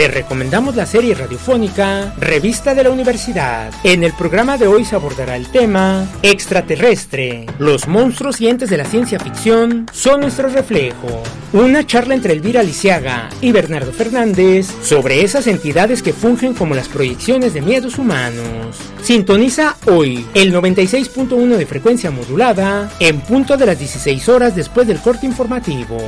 Te 0.00 0.08
recomendamos 0.08 0.76
la 0.76 0.86
serie 0.86 1.14
radiofónica 1.14 2.14
Revista 2.16 2.74
de 2.74 2.84
la 2.84 2.90
Universidad. 2.90 3.70
En 3.84 4.02
el 4.02 4.14
programa 4.14 4.56
de 4.56 4.66
hoy 4.66 4.86
se 4.86 4.96
abordará 4.96 5.36
el 5.36 5.48
tema 5.48 6.08
Extraterrestre. 6.22 7.44
Los 7.58 7.86
monstruos 7.86 8.40
y 8.40 8.48
entes 8.48 8.70
de 8.70 8.78
la 8.78 8.86
ciencia 8.86 9.20
ficción 9.20 9.84
son 9.92 10.22
nuestro 10.22 10.48
reflejo. 10.48 11.22
Una 11.52 11.86
charla 11.86 12.14
entre 12.14 12.32
Elvira 12.32 12.62
Lisiaga 12.62 13.28
y 13.42 13.52
Bernardo 13.52 13.92
Fernández 13.92 14.68
sobre 14.82 15.22
esas 15.22 15.46
entidades 15.46 16.02
que 16.02 16.14
fungen 16.14 16.54
como 16.54 16.74
las 16.74 16.88
proyecciones 16.88 17.52
de 17.52 17.60
miedos 17.60 17.98
humanos. 17.98 18.78
Sintoniza 19.02 19.76
hoy 19.86 20.24
el 20.32 20.54
96.1 20.54 21.58
de 21.58 21.66
frecuencia 21.66 22.10
modulada 22.10 22.90
en 23.00 23.20
punto 23.20 23.58
de 23.58 23.66
las 23.66 23.78
16 23.78 24.30
horas 24.30 24.56
después 24.56 24.86
del 24.86 25.00
corte 25.00 25.26
informativo. 25.26 25.98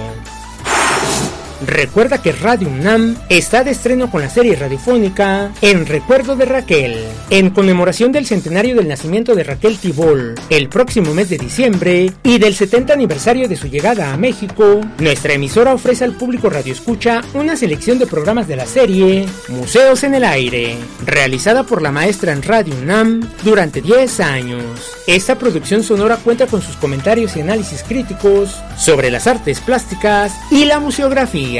Recuerda 1.67 2.21
que 2.21 2.33
Radio 2.33 2.69
UNAM 2.69 3.17
está 3.29 3.63
de 3.63 3.71
estreno 3.71 4.11
con 4.11 4.21
la 4.21 4.29
serie 4.29 4.57
radiofónica 4.57 5.53
En 5.61 5.87
Recuerdo 5.87 6.35
de 6.35 6.45
Raquel, 6.45 6.97
en 7.31 7.51
conmemoración 7.51 8.11
del 8.11 8.27
centenario 8.27 8.75
del 8.75 8.89
nacimiento 8.89 9.35
de 9.35 9.45
Raquel 9.45 9.79
Tibol, 9.79 10.35
el 10.51 10.69
próximo 10.69 11.15
mes 11.15 11.29
de 11.29 11.39
diciembre, 11.39 12.13
y 12.23 12.39
del 12.39 12.55
70 12.55 12.93
aniversario 12.93 13.49
de 13.49 13.57
su 13.57 13.69
llegada 13.69 14.13
a 14.13 14.17
México, 14.17 14.81
nuestra 14.99 15.35
emisora 15.35 15.75
ofrece 15.75 16.05
al 16.05 16.13
público 16.13 16.51
Radio 16.51 16.73
Escucha 16.73 17.23
una 17.35 17.57
selección 17.57 17.99
de 17.99 18.07
programas 18.07 18.49
de 18.49 18.57
la 18.57 18.67
serie 18.67 19.27
Museos 19.49 20.03
en 20.03 20.15
el 20.15 20.25
Aire, 20.25 20.77
realizada 21.07 21.63
por 21.63 21.81
la 21.83 21.93
maestra 21.93 22.33
en 22.33 22.43
Radio 22.43 22.75
UNAM 22.75 23.29
durante 23.45 23.81
10 23.81 24.21
años. 24.21 24.63
Esta 25.07 25.37
producción 25.39 25.83
sonora 25.83 26.17
cuenta 26.17 26.47
con 26.47 26.63
sus 26.63 26.77
comentarios 26.77 27.37
y 27.37 27.41
análisis 27.41 27.83
críticos 27.83 28.57
sobre 28.77 29.11
las 29.11 29.27
artes 29.27 29.61
plásticas 29.61 30.33
y 30.51 30.65
la 30.65 30.81
museografía. 30.81 31.52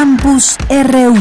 Campus 0.01 0.57
RU. 0.71 1.15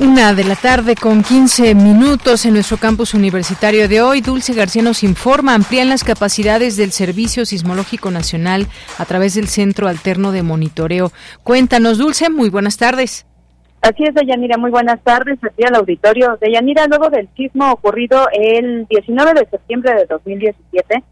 Una 0.00 0.34
de 0.34 0.42
la 0.42 0.56
tarde 0.56 0.96
con 0.96 1.22
15 1.22 1.76
minutos 1.76 2.44
en 2.46 2.54
nuestro 2.54 2.76
campus 2.78 3.14
universitario 3.14 3.88
de 3.88 4.02
hoy. 4.02 4.22
Dulce 4.22 4.54
García 4.54 4.82
nos 4.82 5.04
informa, 5.04 5.54
amplían 5.54 5.88
las 5.88 6.02
capacidades 6.02 6.76
del 6.76 6.90
Servicio 6.90 7.46
Sismológico 7.46 8.10
Nacional 8.10 8.66
a 8.98 9.04
través 9.04 9.34
del 9.34 9.46
Centro 9.46 9.86
Alterno 9.86 10.32
de 10.32 10.42
Monitoreo. 10.42 11.12
Cuéntanos, 11.44 11.98
Dulce, 11.98 12.28
muy 12.28 12.50
buenas 12.50 12.76
tardes. 12.76 13.24
Así 13.82 14.02
es, 14.02 14.14
Deyanira, 14.16 14.58
muy 14.58 14.72
buenas 14.72 15.00
tardes 15.04 15.38
aquí 15.44 15.62
al 15.62 15.76
auditorio. 15.76 16.38
Deyanira, 16.40 16.88
luego 16.88 17.08
del 17.08 17.28
sismo 17.36 17.70
ocurrido 17.70 18.26
el 18.32 18.86
19 18.88 19.34
de 19.34 19.46
septiembre 19.48 19.94
de 19.94 20.06
2017, 20.06 21.04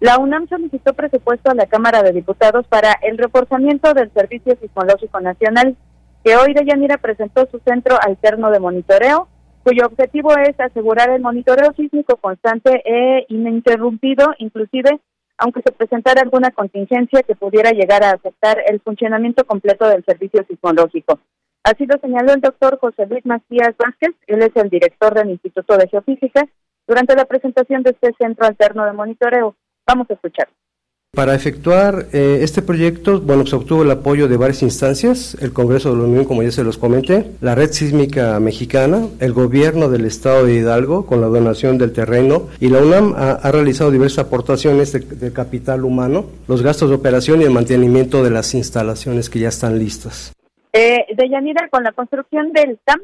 la 0.00 0.18
UNAM 0.18 0.46
solicitó 0.48 0.92
presupuesto 0.92 1.50
a 1.50 1.54
la 1.54 1.66
Cámara 1.66 2.02
de 2.02 2.12
Diputados 2.12 2.66
para 2.66 2.92
el 3.02 3.16
reforzamiento 3.16 3.94
del 3.94 4.12
Servicio 4.12 4.56
Sismológico 4.60 5.20
Nacional, 5.20 5.76
que 6.22 6.36
hoy 6.36 6.52
de 6.52 6.64
Yanira 6.66 6.98
presentó 6.98 7.46
su 7.50 7.58
centro 7.60 7.96
alterno 8.00 8.50
de 8.50 8.60
monitoreo, 8.60 9.28
cuyo 9.62 9.86
objetivo 9.86 10.36
es 10.36 10.58
asegurar 10.60 11.10
el 11.10 11.22
monitoreo 11.22 11.72
sísmico 11.74 12.16
constante 12.16 12.82
e 12.84 13.24
ininterrumpido, 13.28 14.34
inclusive 14.38 15.00
aunque 15.38 15.62
se 15.62 15.72
presentara 15.72 16.22
alguna 16.22 16.50
contingencia 16.50 17.22
que 17.22 17.34
pudiera 17.34 17.70
llegar 17.70 18.02
a 18.02 18.12
afectar 18.12 18.58
el 18.66 18.80
funcionamiento 18.80 19.44
completo 19.44 19.86
del 19.88 20.04
servicio 20.04 20.44
sismológico. 20.48 21.20
Así 21.62 21.84
lo 21.84 21.98
señaló 21.98 22.32
el 22.32 22.40
doctor 22.40 22.78
José 22.78 23.06
Luis 23.06 23.26
Macías 23.26 23.74
Vázquez, 23.76 24.14
él 24.28 24.42
es 24.42 24.54
el 24.54 24.70
director 24.70 25.14
del 25.14 25.30
Instituto 25.30 25.76
de 25.76 25.88
Geofísica, 25.88 26.46
durante 26.86 27.16
la 27.16 27.24
presentación 27.24 27.82
de 27.82 27.90
este 27.90 28.12
centro 28.18 28.46
alterno 28.46 28.86
de 28.86 28.92
monitoreo. 28.92 29.56
Vamos 29.86 30.10
a 30.10 30.14
escuchar. 30.14 30.48
Para 31.16 31.34
efectuar 31.34 32.08
eh, 32.12 32.40
este 32.42 32.60
proyecto, 32.60 33.22
bueno, 33.22 33.46
se 33.46 33.56
obtuvo 33.56 33.84
el 33.84 33.90
apoyo 33.90 34.28
de 34.28 34.36
varias 34.36 34.62
instancias, 34.62 35.34
el 35.40 35.54
Congreso 35.54 35.90
de 35.90 35.96
la 35.96 36.04
Unión, 36.04 36.26
como 36.26 36.42
ya 36.42 36.50
se 36.50 36.62
los 36.62 36.76
comenté, 36.76 37.32
la 37.40 37.54
Red 37.54 37.70
Sísmica 37.70 38.38
Mexicana, 38.38 39.06
el 39.18 39.32
Gobierno 39.32 39.88
del 39.88 40.04
Estado 40.04 40.44
de 40.44 40.56
Hidalgo, 40.56 41.06
con 41.06 41.22
la 41.22 41.28
donación 41.28 41.78
del 41.78 41.94
terreno, 41.94 42.48
y 42.60 42.68
la 42.68 42.80
UNAM 42.80 43.14
ha, 43.16 43.50
realizado 43.50 43.90
diversas 43.90 44.26
aportaciones 44.26 44.92
de, 44.92 45.32
capital 45.32 45.86
humano, 45.86 46.26
los 46.48 46.62
gastos 46.62 46.90
de 46.90 46.96
operación 46.96 47.40
y 47.40 47.44
el 47.44 47.50
mantenimiento 47.50 48.22
de 48.22 48.30
las 48.30 48.52
instalaciones 48.52 49.30
que 49.30 49.38
ya 49.38 49.48
están 49.48 49.78
listas. 49.78 50.34
Eh, 50.74 51.06
de 51.16 51.28
Yanira, 51.30 51.70
con 51.70 51.82
la 51.82 51.92
construcción 51.92 52.52
del 52.52 52.78
TAM 52.84 53.00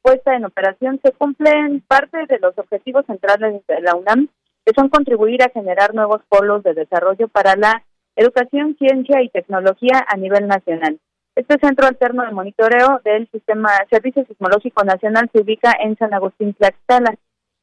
puesta 0.00 0.34
en 0.34 0.46
operación, 0.46 0.98
se 1.04 1.12
cumplen 1.12 1.82
parte 1.86 2.24
de 2.26 2.38
los 2.38 2.56
objetivos 2.56 3.04
centrales 3.04 3.60
de 3.68 3.80
la 3.82 3.94
UNAM 3.94 4.28
que 4.70 4.80
son 4.80 4.88
contribuir 4.88 5.42
a 5.42 5.50
generar 5.50 5.94
nuevos 5.94 6.20
polos 6.28 6.62
de 6.62 6.74
desarrollo 6.74 7.26
para 7.26 7.56
la 7.56 7.82
educación, 8.14 8.76
ciencia 8.78 9.20
y 9.20 9.28
tecnología 9.28 10.06
a 10.06 10.16
nivel 10.16 10.46
nacional. 10.46 11.00
Este 11.34 11.58
centro 11.58 11.88
alterno 11.88 12.24
de 12.24 12.30
monitoreo 12.30 13.00
del 13.04 13.28
Sistema 13.32 13.70
Servicio 13.90 14.24
Sismológico 14.26 14.84
Nacional 14.84 15.28
se 15.32 15.40
ubica 15.40 15.72
en 15.80 15.96
San 15.96 16.14
Agustín 16.14 16.54
Tlaxcala. 16.54 17.16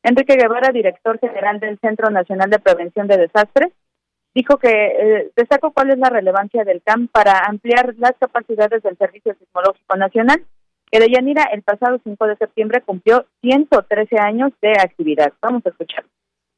Enrique 0.04 0.36
Guevara, 0.36 0.74
director 0.74 1.18
general 1.20 1.62
del 1.62 1.80
Centro 1.80 2.10
Nacional 2.10 2.50
de 2.50 2.60
Prevención 2.60 3.08
de 3.08 3.18
Desastres, 3.18 3.72
dijo 4.36 4.58
que 4.58 4.70
eh, 4.70 5.32
destacó 5.38 5.72
cuál 5.72 5.92
es 5.92 6.00
la 6.00 6.10
relevancia 6.10 6.66
del 6.66 6.82
CAM 6.82 7.08
para 7.08 7.46
ampliar 7.48 7.96
las 8.00 8.16
capacidades 8.20 8.84
del 8.84 8.98
Servicio 8.98 9.34
Sismológico 9.36 9.96
Nacional, 9.96 10.44
que 10.92 11.00
de 11.00 11.10
Yanira 11.10 11.44
el 11.54 11.62
pasado 11.62 12.02
5 12.04 12.28
de 12.28 12.36
septiembre 12.36 12.82
cumplió 12.82 13.26
113 13.42 14.18
años 14.20 14.52
de 14.62 14.72
actividad. 14.72 15.32
Vamos 15.42 15.66
a 15.66 15.70
escuchar. 15.70 16.04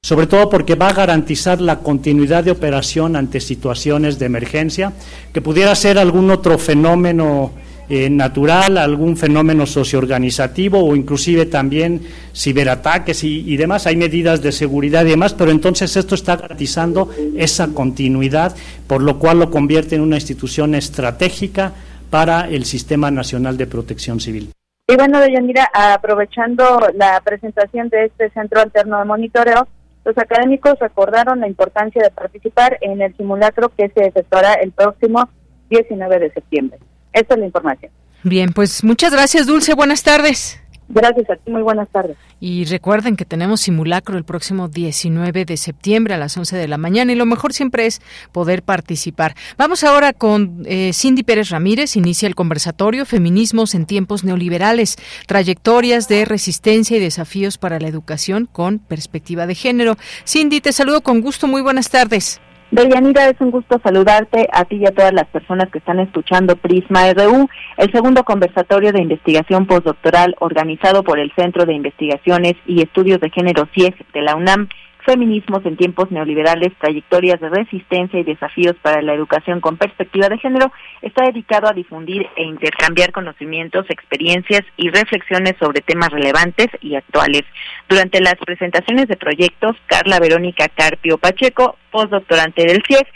Sobre 0.02 0.28
todo 0.28 0.50
porque 0.50 0.76
va 0.76 0.90
a 0.90 0.94
garantizar 0.94 1.60
la 1.60 1.80
continuidad 1.80 2.44
de 2.44 2.52
operación 2.52 3.16
ante 3.16 3.42
situaciones 3.42 4.18
de 4.18 4.26
emergencia, 4.26 4.94
que 5.34 5.42
pudiera 5.42 5.76
ser 5.76 5.98
algún 5.98 6.32
otro 6.32 6.58
fenómeno 6.58 7.52
eh, 7.90 8.10
natural, 8.10 8.78
algún 8.78 9.18
fenómeno 9.18 9.66
socioorganizativo 9.66 10.80
o 10.84 10.96
inclusive 10.96 11.48
también 11.48 12.02
ciberataques 12.34 13.24
y, 13.26 13.58
demás. 13.58 13.88
Hay 13.88 13.98
medidas 13.98 14.42
de 14.42 14.54
seguridad 14.54 15.06
y 15.06 15.10
demás, 15.10 15.34
pero 15.34 15.52
entonces 15.52 15.96
esto 15.98 16.16
está 16.16 16.38
garantizando 16.38 17.10
esa 17.36 17.68
continuidad, 17.68 18.56
por 18.88 19.04
lo 19.04 19.20
cual 19.20 19.40
lo 19.40 19.52
convierte 19.52 19.96
en 19.96 20.02
una 20.02 20.16
institución 20.16 20.76
estratégica 20.76 21.74
para 22.10 22.48
el 22.48 22.64
Sistema 22.64 23.12
Nacional 23.12 23.58
de 23.58 23.68
Protección 23.68 24.20
Civil. 24.22 24.52
Y 24.88 24.96
bueno, 24.96 25.20
Deyanira, 25.20 25.70
aprovechando 25.72 26.90
la 26.96 27.22
presentación 27.22 27.90
de 27.90 28.06
este 28.06 28.30
centro 28.32 28.62
alterno 28.62 28.98
de 28.98 29.06
monitoreo, 29.06 29.68
los 30.06 30.18
académicos 30.18 30.80
recordaron 30.80 31.40
la 31.40 31.48
importancia 31.48 32.02
de 32.02 32.10
participar 32.10 32.78
en 32.82 33.02
el 33.02 33.16
simulacro 33.18 33.70
que 33.70 33.90
se 33.90 34.08
efectuará 34.08 34.54
el 34.56 34.72
próximo 34.72 35.30
19 35.70 36.20
de 36.20 36.32
septiembre. 36.32 36.80
Esta 37.14 37.36
es 37.36 37.40
la 37.40 37.46
información. 37.46 37.92
Bien, 38.24 38.52
pues 38.54 38.84
muchas 38.84 39.14
gracias, 39.14 39.48
Dulce. 39.48 39.74
Buenas 39.76 40.04
tardes. 40.04 40.62
Gracias 40.92 41.30
a 41.30 41.36
ti, 41.36 41.52
muy 41.52 41.62
buenas 41.62 41.88
tardes. 41.90 42.18
Y 42.40 42.66
recuerden 42.66 43.16
que 43.16 43.24
tenemos 43.24 43.62
simulacro 43.62 44.18
el 44.18 44.24
próximo 44.24 44.70
19 44.70 45.46
de 45.46 45.56
septiembre 45.56 46.16
a 46.16 46.18
las 46.18 46.36
11 46.36 46.58
de 46.58 46.68
la 46.68 46.80
mañana 46.80 47.12
y 47.12 47.16
lo 47.16 47.28
mejor 47.28 47.54
siempre 47.54 47.86
es 47.86 48.02
poder 48.32 48.64
participar. 48.64 49.36
Vamos 49.56 49.84
ahora 49.84 50.14
con 50.14 50.64
eh, 50.66 50.92
Cindy 50.94 51.22
Pérez 51.22 51.52
Ramírez, 51.52 51.96
inicia 51.96 52.28
el 52.28 52.34
conversatorio 52.34 53.06
Feminismos 53.06 53.76
en 53.76 53.86
tiempos 53.86 54.24
neoliberales, 54.24 54.96
trayectorias 55.28 56.08
de 56.08 56.26
resistencia 56.26 56.98
y 56.98 57.00
desafíos 57.00 57.60
para 57.60 57.80
la 57.80 57.88
educación 57.88 58.50
con 58.52 58.80
perspectiva 58.80 59.46
de 59.46 59.54
género. 59.54 59.96
Cindy, 60.26 60.60
te 60.60 60.74
saludo 60.74 61.02
con 61.02 61.22
gusto, 61.22 61.48
muy 61.48 61.62
buenas 61.62 61.92
tardes. 61.92 62.42
Deyanira, 62.72 63.28
es 63.28 63.42
un 63.42 63.50
gusto 63.50 63.80
saludarte 63.84 64.48
a 64.54 64.64
ti 64.66 64.76
y 64.76 64.86
a 64.86 64.92
todas 64.92 65.12
las 65.12 65.26
personas 65.28 65.70
que 65.70 65.80
están 65.80 66.00
escuchando 66.00 66.56
Prisma 66.56 67.12
RU, 67.14 67.50
el 67.78 67.92
segundo 67.92 68.24
conversatorio 68.24 68.92
de 68.92 69.02
investigación 69.02 69.66
postdoctoral 69.66 70.36
organizado 70.40 71.04
por 71.04 71.18
el 71.18 71.32
Centro 71.36 71.66
de 71.66 71.74
Investigaciones 71.74 72.54
y 72.68 72.84
Estudios 72.84 73.20
de 73.22 73.32
Género 73.32 73.68
CIEG 73.74 73.96
de 74.14 74.22
la 74.22 74.36
UNAM 74.36 74.70
Feminismos 75.10 75.66
en 75.66 75.76
tiempos 75.76 76.12
neoliberales, 76.12 76.72
trayectorias 76.78 77.40
de 77.40 77.50
resistencia 77.50 78.20
y 78.20 78.24
desafíos 78.24 78.76
para 78.80 79.02
la 79.02 79.16
educación 79.16 79.60
con 79.60 79.76
perspectiva 79.76 80.30
de 80.30 80.38
género, 80.38 80.72
está 81.02 81.26
dedicado 81.26 81.68
a 81.68 81.74
difundir 81.74 82.28
e 82.36 82.44
intercambiar 82.44 83.12
conocimientos, 83.12 83.88
experiencias 83.90 84.62
y 84.78 84.92
reflexiones 84.92 85.56
sobre 85.60 85.82
temas 85.82 86.12
relevantes 86.12 86.68
y 86.82 86.94
actuales. 86.94 87.42
Durante 87.90 88.22
las 88.22 88.36
presentaciones 88.36 89.08
de 89.08 89.18
proyectos, 89.18 89.76
Carla 89.88 90.20
Verónica 90.20 90.68
Carpio 90.68 91.18
Pacheco, 91.18 91.76
postdoctorante 91.90 92.68
del 92.68 92.84
CIEG, 92.88 93.08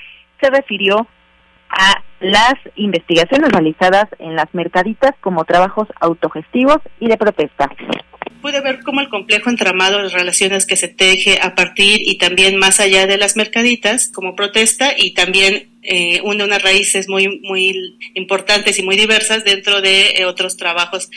se 0.41 0.49
refirió 0.49 1.05
a 1.69 2.01
las 2.21 2.55
investigaciones 2.75 3.51
realizadas 3.51 4.05
en 4.17 4.35
las 4.35 4.51
mercaditas 4.53 5.11
como 5.21 5.45
trabajos 5.45 5.87
autogestivos 5.99 6.79
y 6.99 7.07
de 7.07 7.17
protesta 7.17 7.69
pude 8.41 8.61
ver 8.61 8.81
cómo 8.83 9.01
el 9.01 9.09
complejo 9.09 9.49
entramado 9.49 10.01
de 10.01 10.09
relaciones 10.09 10.65
que 10.65 10.75
se 10.75 10.87
teje 10.87 11.39
a 11.41 11.55
partir 11.55 12.01
y 12.03 12.17
también 12.17 12.57
más 12.57 12.79
allá 12.79 13.07
de 13.07 13.17
las 13.17 13.35
mercaditas 13.35 14.09
como 14.13 14.35
protesta 14.35 14.93
y 14.97 15.13
también 15.13 15.69
eh, 15.81 16.21
une 16.23 16.43
unas 16.43 16.61
raíces 16.61 17.09
muy, 17.09 17.39
muy 17.41 17.97
importantes 18.13 18.79
y 18.79 18.83
muy 18.83 18.95
diversas 18.95 19.43
dentro 19.43 19.81
de 19.81 20.11
eh, 20.11 20.25
otros 20.25 20.57
trabajos 20.57 21.09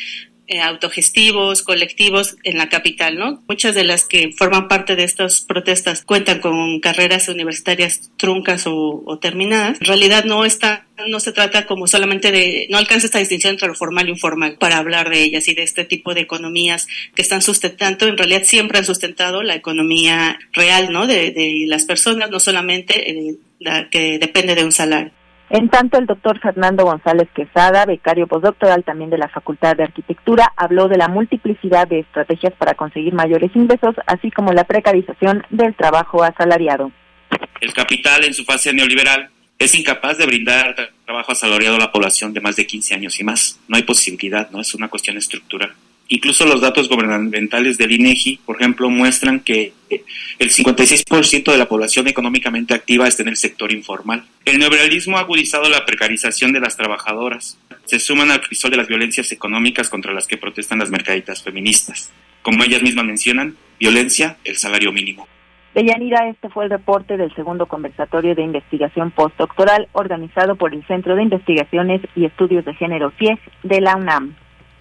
eh, 0.48 0.60
autogestivos, 0.60 1.62
colectivos 1.62 2.36
en 2.44 2.56
la 2.56 2.68
capital, 2.68 3.16
¿no? 3.16 3.42
Muchas 3.48 3.74
de 3.74 3.82
las 3.82 4.04
que 4.04 4.30
forman 4.30 4.68
parte 4.68 4.94
de 4.94 5.02
estas 5.02 5.40
protestas 5.40 6.04
cuentan 6.04 6.38
con 6.38 6.78
carreras 6.78 7.28
universitarias 7.28 8.12
truncas 8.16 8.64
o, 8.66 9.18
terminadas. 9.20 9.80
En 9.80 9.86
realidad 9.88 10.24
no 10.24 10.44
está, 10.44 10.86
no 11.08 11.18
se 11.18 11.32
trata 11.32 11.66
como 11.66 11.88
solamente 11.88 12.30
de, 12.30 12.68
no 12.70 12.78
alcanza 12.78 13.06
esta 13.06 13.18
distinción 13.18 13.54
entre 13.54 13.66
lo 13.66 13.74
formal 13.74 14.06
y 14.06 14.12
informal 14.12 14.56
para 14.56 14.78
hablar 14.78 15.10
de 15.10 15.22
ellas 15.24 15.48
y 15.48 15.54
de 15.54 15.64
este 15.64 15.84
tipo 15.84 16.14
de 16.14 16.20
economías 16.20 16.86
que 17.16 17.22
están 17.22 17.42
sustentando, 17.42 18.06
en 18.06 18.16
realidad 18.16 18.42
siempre 18.44 18.78
han 18.78 18.84
sustentado 18.84 19.42
la 19.42 19.56
economía 19.56 20.38
real, 20.52 20.92
¿no? 20.92 21.08
De, 21.08 21.32
de 21.32 21.64
las 21.66 21.86
personas, 21.86 22.30
no 22.30 22.38
solamente 22.38 23.10
eh, 23.10 23.34
la 23.58 23.90
que 23.90 24.20
depende 24.20 24.54
de 24.54 24.64
un 24.64 24.70
salario. 24.72 25.15
En 25.48 25.68
tanto, 25.68 25.98
el 25.98 26.06
doctor 26.06 26.40
Fernando 26.40 26.84
González 26.84 27.28
Quesada, 27.32 27.86
becario 27.86 28.26
postdoctoral 28.26 28.82
también 28.82 29.10
de 29.10 29.18
la 29.18 29.28
Facultad 29.28 29.76
de 29.76 29.84
Arquitectura, 29.84 30.52
habló 30.56 30.88
de 30.88 30.96
la 30.96 31.06
multiplicidad 31.06 31.86
de 31.86 32.00
estrategias 32.00 32.52
para 32.54 32.74
conseguir 32.74 33.14
mayores 33.14 33.54
ingresos, 33.54 33.94
así 34.06 34.30
como 34.32 34.52
la 34.52 34.64
precarización 34.64 35.44
del 35.50 35.74
trabajo 35.76 36.24
asalariado. 36.24 36.90
El 37.60 37.72
capital, 37.72 38.24
en 38.24 38.34
su 38.34 38.44
fase 38.44 38.72
neoliberal, 38.72 39.30
es 39.58 39.74
incapaz 39.74 40.18
de 40.18 40.26
brindar 40.26 40.74
trabajo 41.04 41.32
asalariado 41.32 41.76
a 41.76 41.80
la 41.80 41.92
población 41.92 42.32
de 42.32 42.40
más 42.40 42.56
de 42.56 42.66
15 42.66 42.94
años 42.94 43.18
y 43.20 43.24
más. 43.24 43.60
No 43.68 43.76
hay 43.76 43.84
posibilidad, 43.84 44.50
¿no? 44.50 44.60
Es 44.60 44.74
una 44.74 44.88
cuestión 44.88 45.16
estructural. 45.16 45.72
Incluso 46.08 46.46
los 46.46 46.60
datos 46.60 46.88
gubernamentales 46.88 47.78
del 47.78 47.92
INEGI, 47.92 48.40
por 48.46 48.56
ejemplo, 48.56 48.88
muestran 48.88 49.40
que 49.40 49.72
el 50.38 50.50
56% 50.50 51.50
de 51.50 51.58
la 51.58 51.68
población 51.68 52.06
económicamente 52.06 52.74
activa 52.74 53.08
está 53.08 53.22
en 53.22 53.30
el 53.30 53.36
sector 53.36 53.72
informal. 53.72 54.24
El 54.44 54.58
neoliberalismo 54.58 55.16
ha 55.16 55.22
agudizado 55.22 55.68
la 55.68 55.84
precarización 55.84 56.52
de 56.52 56.60
las 56.60 56.76
trabajadoras. 56.76 57.58
Se 57.86 57.98
suman 57.98 58.30
al 58.30 58.40
crisol 58.40 58.70
de 58.70 58.76
las 58.76 58.86
violencias 58.86 59.32
económicas 59.32 59.88
contra 59.88 60.12
las 60.12 60.26
que 60.28 60.36
protestan 60.36 60.78
las 60.78 60.90
mercaditas 60.90 61.42
feministas. 61.42 62.12
Como 62.42 62.62
ellas 62.62 62.82
mismas 62.82 63.04
mencionan, 63.04 63.56
violencia, 63.80 64.36
el 64.44 64.56
salario 64.56 64.92
mínimo. 64.92 65.26
Deyanira, 65.74 66.28
este 66.28 66.48
fue 66.48 66.64
el 66.64 66.70
reporte 66.70 67.16
del 67.16 67.34
segundo 67.34 67.66
conversatorio 67.66 68.34
de 68.34 68.42
investigación 68.42 69.10
postdoctoral 69.10 69.88
organizado 69.92 70.56
por 70.56 70.72
el 70.72 70.86
Centro 70.86 71.16
de 71.16 71.24
Investigaciones 71.24 72.00
y 72.14 72.24
Estudios 72.24 72.64
de 72.64 72.74
Género 72.74 73.12
CIEG 73.18 73.38
de 73.62 73.80
la 73.80 73.96
UNAM. 73.96 74.36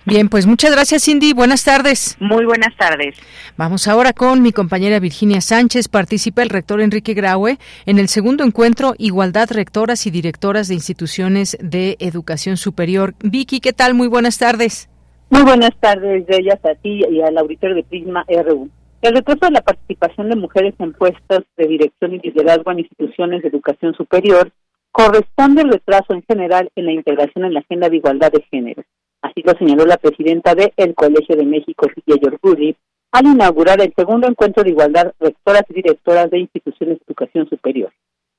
Bien, 0.07 0.29
pues 0.29 0.45
muchas 0.45 0.71
gracias 0.71 1.05
Cindy, 1.05 1.33
buenas 1.33 1.65
tardes. 1.65 2.15
Muy 2.19 2.45
buenas 2.45 2.77
tardes. 2.77 3.17
Vamos 3.57 3.87
ahora 3.87 4.13
con 4.13 4.43
mi 4.43 4.51
compañera 4.51 4.99
Virginia 4.99 5.41
Sánchez. 5.41 5.87
Participa 5.87 6.43
el 6.43 6.49
rector 6.49 6.79
Enrique 6.79 7.15
Graue 7.15 7.57
en 7.87 7.97
el 7.97 8.07
segundo 8.07 8.43
encuentro 8.43 8.93
Igualdad 8.99 9.49
Rectoras 9.49 10.05
y 10.05 10.11
Directoras 10.11 10.67
de 10.67 10.75
Instituciones 10.75 11.57
de 11.59 11.97
Educación 11.99 12.55
Superior. 12.55 13.15
Vicky, 13.23 13.59
¿qué 13.59 13.73
tal? 13.73 13.95
Muy 13.95 14.07
buenas 14.07 14.37
tardes. 14.37 14.89
Muy 15.31 15.41
buenas 15.41 15.71
tardes, 15.79 16.27
de 16.27 16.37
ellas 16.37 16.59
a 16.63 16.75
ti 16.75 17.01
y 17.09 17.21
al 17.21 17.35
auditorio 17.39 17.75
de 17.75 17.83
Prisma 17.83 18.23
RU. 18.27 18.69
El 19.01 19.15
retraso 19.15 19.47
de 19.47 19.51
la 19.53 19.61
participación 19.61 20.29
de 20.29 20.35
mujeres 20.35 20.75
en 20.77 20.93
puestos 20.93 21.45
de 21.57 21.67
dirección 21.67 22.13
y 22.13 22.19
liderazgo 22.19 22.71
en 22.71 22.79
instituciones 22.79 23.41
de 23.41 23.47
educación 23.47 23.95
superior 23.95 24.51
corresponde 24.91 25.63
al 25.63 25.71
retraso 25.71 26.13
en 26.13 26.21
general 26.29 26.69
en 26.75 26.85
la 26.85 26.91
integración 26.91 27.43
en 27.43 27.55
la 27.55 27.61
agenda 27.61 27.89
de 27.89 27.97
igualdad 27.97 28.31
de 28.31 28.45
género 28.51 28.83
Así 29.25 29.41
lo 29.43 29.57
señaló 29.57 29.87
la 29.87 29.97
presidenta 29.97 30.53
del 30.53 30.71
el 30.77 30.93
Colegio 30.93 31.35
de 31.35 31.45
México, 31.45 31.87
Silvia 31.95 32.21
Yorguri, 32.21 32.75
al 33.11 33.25
inaugurar 33.25 33.81
el 33.81 33.91
segundo 33.97 34.27
encuentro 34.27 34.63
de 34.63 34.69
igualdad 34.69 35.13
rectoras 35.19 35.63
y 35.69 35.73
directoras 35.73 36.29
de 36.29 36.37
instituciones 36.37 36.99
de 36.99 37.05
educación 37.07 37.49
superior, 37.49 37.91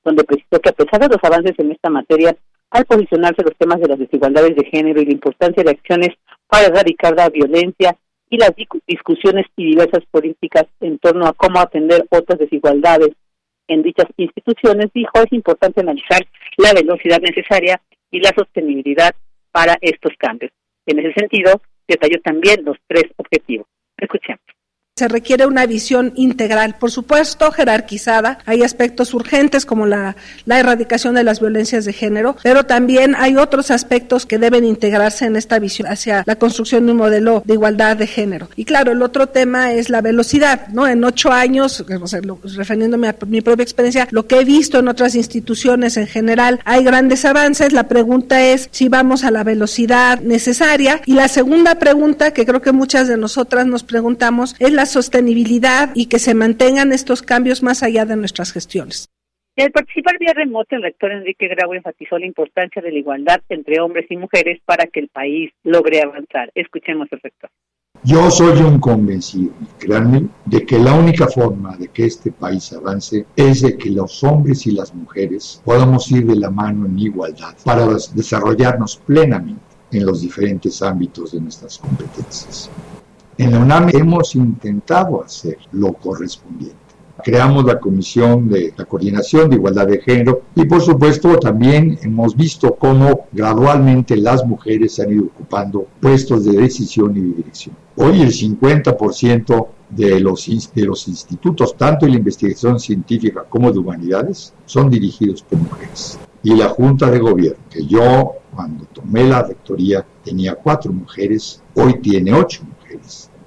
donde 0.05 0.23
precisó 0.23 0.61
que 0.61 0.69
a 0.69 0.71
pesar 0.71 1.01
de 1.01 1.09
los 1.09 1.21
avances 1.21 1.59
en 1.59 1.73
esta 1.73 1.89
materia, 1.89 2.37
al 2.71 2.85
posicionarse 2.85 3.43
los 3.43 3.57
temas 3.57 3.81
de 3.81 3.89
las 3.89 3.99
desigualdades 3.99 4.55
de 4.55 4.63
género 4.63 5.01
y 5.01 5.05
la 5.05 5.11
importancia 5.11 5.61
de 5.61 5.71
acciones 5.71 6.11
para 6.47 6.67
erradicar 6.67 7.13
la 7.17 7.27
violencia 7.27 7.97
y 8.29 8.37
las 8.37 8.53
discusiones 8.87 9.45
y 9.57 9.65
diversas 9.65 10.05
políticas 10.09 10.67
en 10.79 10.99
torno 10.99 11.27
a 11.27 11.33
cómo 11.33 11.59
atender 11.59 12.05
otras 12.11 12.39
desigualdades 12.39 13.09
en 13.67 13.83
dichas 13.83 14.07
instituciones, 14.15 14.87
dijo 14.93 15.11
es 15.17 15.33
importante 15.33 15.81
analizar 15.81 16.25
la 16.55 16.71
velocidad 16.71 17.19
necesaria 17.19 17.81
y 18.09 18.21
la 18.21 18.31
sostenibilidad 18.37 19.13
para 19.51 19.77
estos 19.81 20.13
cambios. 20.17 20.53
En 20.87 20.99
ese 20.99 21.13
sentido, 21.13 21.61
detalló 21.87 22.19
también 22.21 22.65
los 22.65 22.77
tres 22.87 23.03
objetivos. 23.17 23.67
Escuchemos. 23.97 24.41
Se 24.97 25.07
requiere 25.07 25.45
una 25.45 25.67
visión 25.67 26.11
integral, 26.15 26.75
por 26.79 26.89
supuesto, 26.89 27.51
jerarquizada. 27.51 28.39
Hay 28.47 28.63
aspectos 28.63 29.13
urgentes 29.13 29.63
como 29.63 29.85
la, 29.85 30.15
erradicación 30.47 31.13
de 31.13 31.23
las 31.23 31.39
violencias 31.39 31.85
de 31.85 31.93
género, 31.93 32.35
pero 32.41 32.65
también 32.65 33.13
hay 33.15 33.37
otros 33.37 33.69
aspectos 33.69 34.25
que 34.25 34.39
deben 34.39 34.65
integrarse 34.65 35.25
en 35.25 35.35
esta 35.35 35.59
visión 35.59 35.87
hacia 35.87 36.23
la 36.25 36.35
construcción 36.35 36.87
de 36.87 36.93
un 36.93 36.97
modelo 36.97 37.43
de 37.45 37.53
igualdad 37.53 37.95
de 37.95 38.07
género. 38.07 38.49
Y 38.55 38.65
claro, 38.65 38.91
el 38.91 39.03
otro 39.03 39.27
tema 39.27 39.71
es 39.71 39.91
la 39.91 40.01
velocidad, 40.01 40.69
¿no? 40.69 40.87
En 40.87 41.03
ocho 41.03 41.31
años, 41.31 41.85
o 42.01 42.07
sea, 42.07 42.21
refiriéndome 42.55 43.09
a 43.09 43.15
mi 43.27 43.41
propia 43.41 43.61
experiencia, 43.61 44.07
lo 44.09 44.25
que 44.25 44.39
he 44.39 44.45
visto 44.45 44.79
en 44.79 44.87
otras 44.87 45.13
instituciones 45.13 45.95
en 45.97 46.07
general, 46.07 46.59
hay 46.65 46.83
grandes 46.83 47.23
avances. 47.23 47.71
La 47.71 47.87
pregunta 47.87 48.43
es 48.43 48.67
si 48.71 48.89
vamos 48.89 49.23
a 49.23 49.29
la 49.29 49.43
velocidad 49.43 50.21
necesaria. 50.21 51.01
Y 51.05 51.13
la 51.13 51.27
segunda 51.27 51.75
pregunta 51.75 52.31
que 52.31 52.47
creo 52.47 52.63
que 52.63 52.71
muchas 52.71 53.07
de 53.07 53.17
nosotras 53.17 53.67
nos 53.67 53.83
preguntamos 53.83 54.55
es 54.57 54.71
la 54.71 54.86
sostenibilidad 54.87 55.91
y 55.93 56.07
que 56.07 56.19
se 56.19 56.33
mantengan 56.33 56.91
estos 56.91 57.21
cambios 57.21 57.61
más 57.61 57.83
allá 57.83 58.05
de 58.05 58.15
nuestras 58.15 58.51
gestiones. 58.51 59.09
Al 59.57 59.71
participar 59.71 60.19
vía 60.19 60.33
remota, 60.35 60.75
el 60.75 60.83
rector 60.83 61.11
Enrique 61.11 61.47
Grau 61.47 61.73
enfatizó 61.73 62.19
la 62.19 62.27
importancia 62.27 62.79
de 62.79 62.91
la 62.91 62.99
igualdad 62.99 63.41
entre 63.49 63.79
hombres 63.79 64.05
y 64.09 64.15
mujeres 64.15 64.59
para 64.65 64.85
que 64.85 64.99
el 64.99 65.07
país 65.07 65.51
logre 65.63 66.01
avanzar. 66.01 66.51
Escuchemos 66.53 67.07
al 67.11 67.19
rector. 67.21 67.49
Yo 68.03 68.29
soy 68.29 68.61
un 68.61 68.79
convencido, 68.79 69.53
créanme, 69.79 70.27
de 70.45 70.63
que 70.63 70.77
la 70.77 70.93
única 70.93 71.27
forma 71.27 71.75
de 71.77 71.87
que 71.87 72.05
este 72.05 72.31
país 72.31 72.71
avance 72.71 73.25
es 73.35 73.61
de 73.63 73.75
que 73.77 73.89
los 73.89 74.23
hombres 74.23 74.67
y 74.67 74.71
las 74.71 74.93
mujeres 74.93 75.59
podamos 75.65 76.11
ir 76.11 76.27
de 76.27 76.35
la 76.35 76.51
mano 76.51 76.85
en 76.85 76.99
igualdad 76.99 77.55
para 77.65 77.87
desarrollarnos 78.13 78.97
plenamente 78.97 79.61
en 79.91 80.05
los 80.05 80.21
diferentes 80.21 80.81
ámbitos 80.83 81.31
de 81.31 81.41
nuestras 81.41 81.79
competencias. 81.79 82.69
En 83.39 83.51
la 83.51 83.59
UNAM 83.59 83.89
hemos 83.93 84.33
intentado 84.33 85.23
hacer 85.23 85.57
lo 85.71 85.93
correspondiente. 85.93 86.75
Creamos 87.23 87.65
la 87.65 87.79
Comisión 87.79 88.49
de 88.49 88.73
la 88.75 88.85
Coordinación 88.85 89.47
de 89.47 89.57
Igualdad 89.57 89.85
de 89.85 90.01
Género 90.01 90.41
y 90.55 90.65
por 90.65 90.81
supuesto 90.81 91.37
también 91.37 91.99
hemos 92.01 92.35
visto 92.35 92.73
cómo 92.73 93.27
gradualmente 93.31 94.17
las 94.17 94.43
mujeres 94.43 94.99
han 94.99 95.11
ido 95.11 95.25
ocupando 95.25 95.85
puestos 95.99 96.45
de 96.45 96.53
decisión 96.53 97.15
y 97.15 97.21
dirección. 97.35 97.75
Hoy 97.95 98.21
el 98.21 98.31
50% 98.31 99.67
de 99.91 100.19
los, 100.19 100.71
de 100.73 100.85
los 100.85 101.07
institutos, 101.07 101.77
tanto 101.77 102.07
de 102.07 102.13
la 102.13 102.17
investigación 102.17 102.79
científica 102.79 103.45
como 103.47 103.71
de 103.71 103.77
humanidades, 103.77 104.51
son 104.65 104.89
dirigidos 104.89 105.43
por 105.43 105.59
mujeres. 105.59 106.19
Y 106.41 106.55
la 106.55 106.69
Junta 106.69 107.11
de 107.11 107.19
Gobierno, 107.19 107.63
que 107.69 107.85
yo 107.85 108.33
cuando 108.55 108.85
tomé 108.85 109.25
la 109.25 109.43
rectoría 109.43 110.03
tenía 110.23 110.55
cuatro 110.55 110.91
mujeres, 110.91 111.61
hoy 111.75 111.99
tiene 112.01 112.33
ocho 112.33 112.61
mujeres 112.63 112.76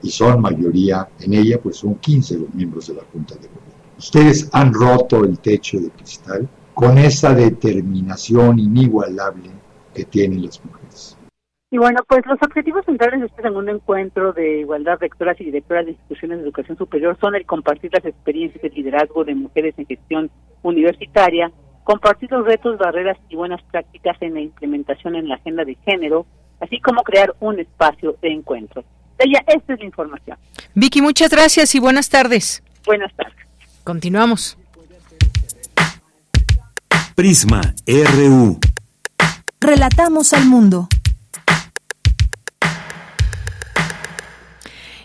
y 0.02 0.10
son 0.10 0.40
mayoría 0.40 1.08
en 1.20 1.34
ella, 1.34 1.60
pues 1.62 1.76
son 1.76 1.96
15 1.96 2.38
los 2.38 2.54
miembros 2.54 2.88
de 2.88 2.94
la 2.94 3.02
Junta 3.12 3.34
de 3.34 3.48
Gobierno. 3.48 3.70
Ustedes 3.98 4.48
han 4.52 4.72
roto 4.72 5.24
el 5.24 5.38
techo 5.38 5.78
de 5.78 5.90
cristal 5.90 6.48
con 6.74 6.96
esa 6.96 7.34
determinación 7.34 8.58
inigualable 8.58 9.50
que 9.94 10.04
tienen 10.04 10.46
las 10.46 10.64
mujeres. 10.64 11.16
Y 11.72 11.78
bueno, 11.78 12.00
pues 12.08 12.26
los 12.26 12.38
objetivos 12.42 12.84
centrales 12.84 13.20
de 13.20 13.26
este 13.26 13.42
segundo 13.42 13.70
encuentro 13.70 14.32
de 14.32 14.60
igualdad 14.60 14.98
rectoras 14.98 15.40
y 15.40 15.44
directoras 15.44 15.84
de 15.84 15.92
instituciones 15.92 16.38
de 16.38 16.44
educación 16.44 16.76
superior 16.76 17.16
son 17.20 17.36
el 17.36 17.46
compartir 17.46 17.92
las 17.92 18.04
experiencias 18.04 18.60
de 18.60 18.70
liderazgo 18.70 19.24
de 19.24 19.36
mujeres 19.36 19.74
en 19.78 19.86
gestión 19.86 20.30
universitaria, 20.62 21.52
compartir 21.84 22.32
los 22.32 22.44
retos, 22.44 22.76
barreras 22.76 23.18
y 23.28 23.36
buenas 23.36 23.62
prácticas 23.70 24.16
en 24.20 24.34
la 24.34 24.40
implementación 24.40 25.14
en 25.14 25.28
la 25.28 25.36
agenda 25.36 25.64
de 25.64 25.76
género, 25.84 26.26
así 26.58 26.80
como 26.80 27.02
crear 27.02 27.36
un 27.38 27.60
espacio 27.60 28.16
de 28.20 28.32
encuentro. 28.32 28.82
Esta 29.20 29.74
es 29.74 29.78
la 29.78 29.84
información. 29.84 30.38
Vicky, 30.74 31.02
muchas 31.02 31.30
gracias 31.30 31.74
y 31.74 31.78
buenas 31.78 32.08
tardes. 32.08 32.62
Buenas 32.86 33.12
tardes. 33.14 33.36
Continuamos. 33.84 34.56
Prisma 37.14 37.60
RU. 37.86 38.58
Relatamos 39.60 40.32
al 40.32 40.46
mundo. 40.46 40.88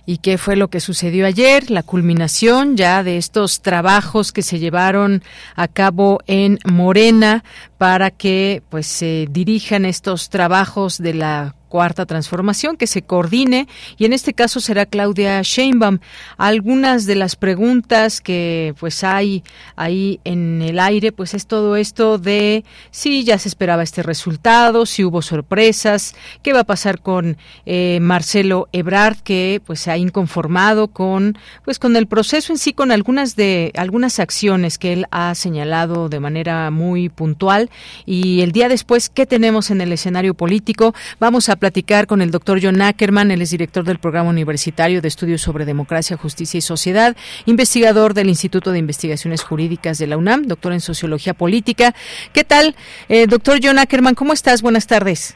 ¿Y 0.05 0.19
qué 0.19 0.37
fue 0.37 0.55
lo 0.55 0.69
que 0.69 0.79
sucedió 0.79 1.25
ayer? 1.25 1.71
La 1.71 1.83
culminación 1.83 2.77
ya 2.77 3.03
de 3.03 3.17
estos 3.17 3.61
trabajos 3.61 4.31
que 4.31 4.43
se 4.43 4.59
llevaron 4.59 5.23
a 5.55 5.67
cabo 5.67 6.19
en 6.27 6.59
Morena 6.63 7.43
para 7.77 8.11
que 8.11 8.61
pues 8.69 8.85
se 8.85 9.27
dirijan 9.29 9.83
estos 9.83 10.29
trabajos 10.29 10.99
de 10.99 11.15
la 11.15 11.55
cuarta 11.75 12.05
transformación 12.05 12.77
que 12.77 12.87
se 12.87 13.01
coordine 13.01 13.67
y 13.97 14.05
en 14.05 14.13
este 14.13 14.33
caso 14.33 14.61
será 14.61 14.85
Claudia 14.85 15.41
Sheinbaum. 15.41 15.99
Algunas 16.37 17.05
de 17.05 17.15
las 17.15 17.35
preguntas 17.35 18.21
que 18.21 18.73
pues 18.79 19.03
hay 19.03 19.43
ahí 19.75 20.21
en 20.23 20.61
el 20.61 20.79
aire 20.79 21.11
pues 21.11 21.33
es 21.33 21.47
todo 21.47 21.75
esto 21.75 22.17
de 22.17 22.63
si 22.91 23.25
ya 23.25 23.37
se 23.37 23.49
esperaba 23.49 23.83
este 23.83 24.03
resultado, 24.03 24.85
si 24.85 25.03
hubo 25.03 25.21
sorpresas, 25.21 26.15
qué 26.43 26.53
va 26.53 26.61
a 26.61 26.63
pasar 26.63 27.01
con 27.01 27.35
eh, 27.65 27.99
Marcelo 28.01 28.69
Ebrard 28.71 29.17
que 29.17 29.61
pues 29.65 29.81
se 29.81 29.91
ha 29.91 29.97
inconformado 29.97 30.87
con 30.87 31.37
pues 31.65 31.77
con 31.77 31.97
el 31.97 32.07
proceso 32.07 32.53
en 32.53 32.57
sí 32.57 32.71
con 32.71 32.93
algunas 32.93 33.35
de 33.35 33.73
algunas 33.75 34.21
acciones 34.21 34.77
que 34.77 34.93
él 34.93 35.07
ha 35.11 35.35
señalado 35.35 36.07
de 36.07 36.21
manera 36.21 36.71
muy 36.71 37.09
puntual 37.09 37.69
y 38.05 38.39
el 38.39 38.53
día 38.53 38.69
después 38.69 39.09
qué 39.09 39.25
tenemos 39.25 39.71
en 39.71 39.81
el 39.81 39.91
escenario 39.91 40.35
político 40.35 40.95
vamos 41.19 41.49
a 41.49 41.57
platicar 41.65 42.05
con 42.05 42.21
el 42.21 42.29
doctor 42.29 42.59
John 42.61 42.79
Ackerman, 42.79 43.31
él 43.31 43.41
es 43.41 43.49
director 43.49 43.83
del 43.83 43.97
Programa 43.97 44.29
Universitario 44.29 45.01
de 45.01 45.07
Estudios 45.07 45.41
sobre 45.41 45.65
Democracia, 45.65 46.15
Justicia 46.15 46.59
y 46.59 46.61
Sociedad, 46.61 47.17
investigador 47.47 48.13
del 48.13 48.29
Instituto 48.29 48.71
de 48.71 48.77
Investigaciones 48.77 49.41
Jurídicas 49.41 49.97
de 49.97 50.05
la 50.05 50.15
UNAM, 50.15 50.43
doctor 50.43 50.73
en 50.73 50.79
Sociología 50.79 51.33
Política. 51.33 51.95
¿Qué 52.33 52.43
tal, 52.43 52.75
eh, 53.09 53.25
doctor 53.25 53.57
John 53.63 53.79
Ackerman? 53.79 54.13
¿Cómo 54.13 54.31
estás? 54.31 54.61
Buenas 54.61 54.85
tardes. 54.85 55.35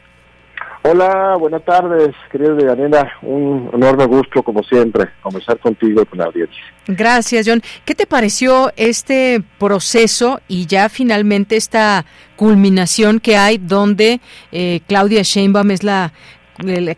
Hola, 0.81 1.35
buenas 1.37 1.63
tardes, 1.65 2.15
querida 2.31 2.53
Daniela. 2.53 3.11
Un 3.21 3.69
enorme 3.73 4.05
gusto, 4.05 4.41
como 4.41 4.63
siempre, 4.63 5.09
conversar 5.21 5.59
contigo 5.59 6.01
y 6.01 6.05
con 6.05 6.19
la 6.19 6.25
audiencia. 6.25 6.63
Gracias, 6.87 7.45
John. 7.47 7.61
¿Qué 7.83 7.95
te 7.95 8.07
pareció 8.07 8.71
este 8.77 9.43
proceso 9.59 10.39
y 10.47 10.67
ya 10.67 10.87
finalmente 10.87 11.57
esta 11.57 12.05
culminación 12.37 13.19
que 13.19 13.35
hay 13.35 13.57
donde 13.57 14.21
eh, 14.53 14.79
Claudia 14.87 15.21
Sheinbaum 15.21 15.71
es 15.71 15.83
la 15.83 16.13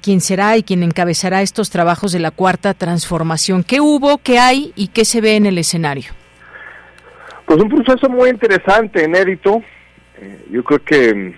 quien 0.02 0.22
será 0.22 0.58
y 0.58 0.64
quien 0.64 0.84
encabezará 0.84 1.42
estos 1.42 1.70
trabajos 1.70 2.12
de 2.12 2.20
la 2.20 2.32
cuarta 2.32 2.74
transformación. 2.74 3.64
¿Qué 3.64 3.80
hubo, 3.80 4.18
qué 4.18 4.40
hay 4.40 4.74
y 4.76 4.88
qué 4.88 5.06
se 5.06 5.22
ve 5.22 5.36
en 5.36 5.46
el 5.46 5.58
escenario? 5.58 6.12
Pues 7.46 7.62
un 7.62 7.70
proceso 7.70 8.10
muy 8.10 8.30
interesante, 8.30 9.04
inédito. 9.04 9.62
Eh, 10.20 10.46
yo 10.52 10.64
creo 10.64 10.84
que 10.84 11.36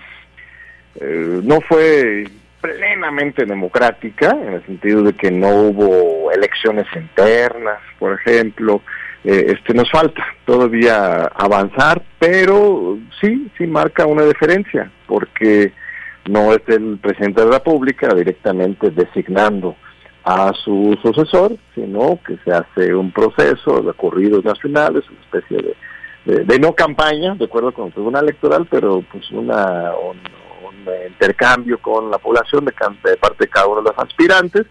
eh, 1.00 1.40
no 1.42 1.60
fue 1.62 2.24
plenamente 2.60 3.44
democrática, 3.44 4.30
en 4.30 4.54
el 4.54 4.64
sentido 4.64 5.02
de 5.02 5.12
que 5.12 5.30
no 5.30 5.48
hubo 5.48 6.32
elecciones 6.32 6.86
internas, 6.94 7.78
por 7.98 8.14
ejemplo. 8.14 8.80
Eh, 9.22 9.56
este 9.56 9.74
nos 9.74 9.90
falta 9.90 10.24
todavía 10.44 11.24
avanzar, 11.34 12.02
pero 12.18 12.98
sí, 13.20 13.50
sí 13.56 13.66
marca 13.66 14.06
una 14.06 14.24
diferencia, 14.24 14.90
porque 15.06 15.72
no 16.28 16.52
es 16.52 16.62
el 16.68 16.98
presidente 16.98 17.42
de 17.42 17.48
la 17.48 17.58
República 17.58 18.14
directamente 18.14 18.90
designando 18.90 19.76
a 20.24 20.52
su 20.64 20.98
sucesor, 21.02 21.56
sino 21.74 22.18
que 22.26 22.38
se 22.44 22.50
hace 22.50 22.94
un 22.94 23.12
proceso 23.12 23.82
de 23.82 23.92
corridos 23.92 24.42
nacionales, 24.42 25.04
una 25.10 25.20
especie 25.20 25.74
de, 26.24 26.44
de, 26.44 26.58
no 26.58 26.74
campaña, 26.74 27.34
de 27.34 27.44
acuerdo 27.44 27.72
con 27.72 27.88
el 27.88 27.92
Tribunal 27.92 28.24
Electoral, 28.24 28.66
pero 28.70 29.04
pues 29.12 29.30
una, 29.32 29.92
intercambio 31.08 31.78
con 31.78 32.10
la 32.10 32.18
población 32.18 32.64
de, 32.64 32.72
de 33.04 33.16
parte 33.16 33.44
de 33.44 33.50
cada 33.50 33.66
uno 33.66 33.82
de 33.82 33.90
los 33.90 33.98
aspirantes, 33.98 34.66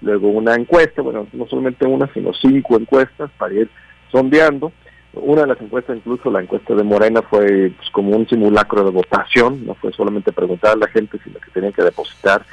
luego 0.00 0.28
una 0.28 0.54
encuesta, 0.54 1.02
bueno, 1.02 1.26
no 1.32 1.46
solamente 1.46 1.86
una, 1.86 2.12
sino 2.12 2.32
cinco 2.34 2.76
encuestas 2.76 3.30
para 3.38 3.54
ir 3.54 3.70
sondeando. 4.10 4.72
Una 5.14 5.42
de 5.42 5.48
las 5.48 5.60
encuestas, 5.60 5.96
incluso 5.96 6.30
la 6.30 6.40
encuesta 6.40 6.74
de 6.74 6.82
Morena, 6.82 7.20
fue 7.22 7.70
pues, 7.76 7.90
como 7.90 8.16
un 8.16 8.26
simulacro 8.28 8.82
de 8.82 8.90
votación, 8.90 9.66
no 9.66 9.74
fue 9.74 9.92
solamente 9.92 10.32
preguntar 10.32 10.72
a 10.72 10.76
la 10.76 10.88
gente, 10.88 11.18
sino 11.22 11.38
que 11.38 11.50
tenían 11.50 11.72
que 11.72 11.82
depositar 11.82 12.44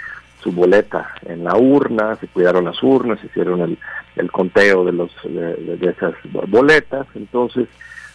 su 0.42 0.52
boleta 0.52 1.14
en 1.26 1.44
la 1.44 1.56
urna, 1.56 2.16
se 2.18 2.28
cuidaron 2.28 2.66
las 2.66 2.82
urnas, 2.82 3.24
hicieron 3.24 3.62
el, 3.62 3.78
el 4.16 4.32
conteo 4.32 4.86
de, 4.86 4.92
los, 4.94 5.12
de, 5.24 5.90
esas 5.90 6.14
boletas. 6.48 7.08
Entonces, 7.16 7.68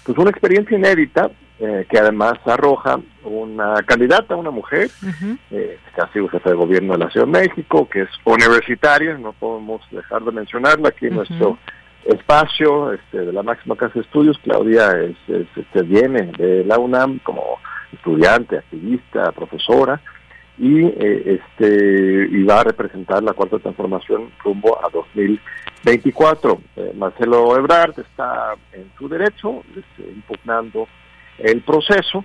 pues 0.04 0.18
una 0.18 0.30
experiencia 0.30 0.76
inédita, 0.76 1.30
eh, 1.60 1.86
que 1.88 1.98
además 1.98 2.34
arroja 2.44 3.00
una 3.22 3.76
candidata, 3.86 4.36
una 4.36 4.50
mujer, 4.50 4.90
eh, 5.50 5.78
que 5.94 6.00
ha 6.00 6.12
sido 6.12 6.28
jefe 6.28 6.50
de 6.50 6.56
gobierno 6.56 6.94
de 6.94 7.04
la 7.04 7.10
Ciudad 7.10 7.26
de 7.26 7.32
México, 7.32 7.88
que 7.88 8.02
es 8.02 8.08
universitaria, 8.24 9.16
no 9.16 9.32
podemos 9.32 9.80
dejar 9.90 10.22
de 10.24 10.32
mencionarla 10.32 10.88
aquí 10.88 11.06
en 11.06 11.14
nuestro 11.14 11.58
espacio 12.04 12.92
este, 12.92 13.20
de 13.20 13.32
la 13.32 13.42
máxima 13.42 13.76
casa 13.76 13.94
de 13.94 14.00
estudios. 14.00 14.38
Claudia 14.42 14.90
es, 15.00 15.16
este, 15.28 15.82
viene 15.82 16.32
de 16.36 16.64
la 16.64 16.78
UNAM 16.78 17.20
como 17.20 17.58
estudiante, 17.92 18.58
activista, 18.58 19.32
profesora, 19.32 20.00
y, 20.58 20.84
eh, 20.84 21.40
este, 21.40 22.28
y 22.30 22.42
va 22.44 22.60
a 22.60 22.64
representar 22.64 23.22
la 23.22 23.32
cuarta 23.32 23.58
transformación 23.58 24.30
rumbo 24.42 24.78
a 24.84 24.88
2000 24.90 25.40
24. 25.84 26.60
Eh, 26.76 26.92
Marcelo 26.96 27.56
Ebrard 27.56 27.98
está 27.98 28.54
en 28.72 28.90
su 28.98 29.08
derecho, 29.08 29.62
este, 29.76 30.10
impugnando 30.10 30.88
el 31.38 31.60
proceso, 31.62 32.24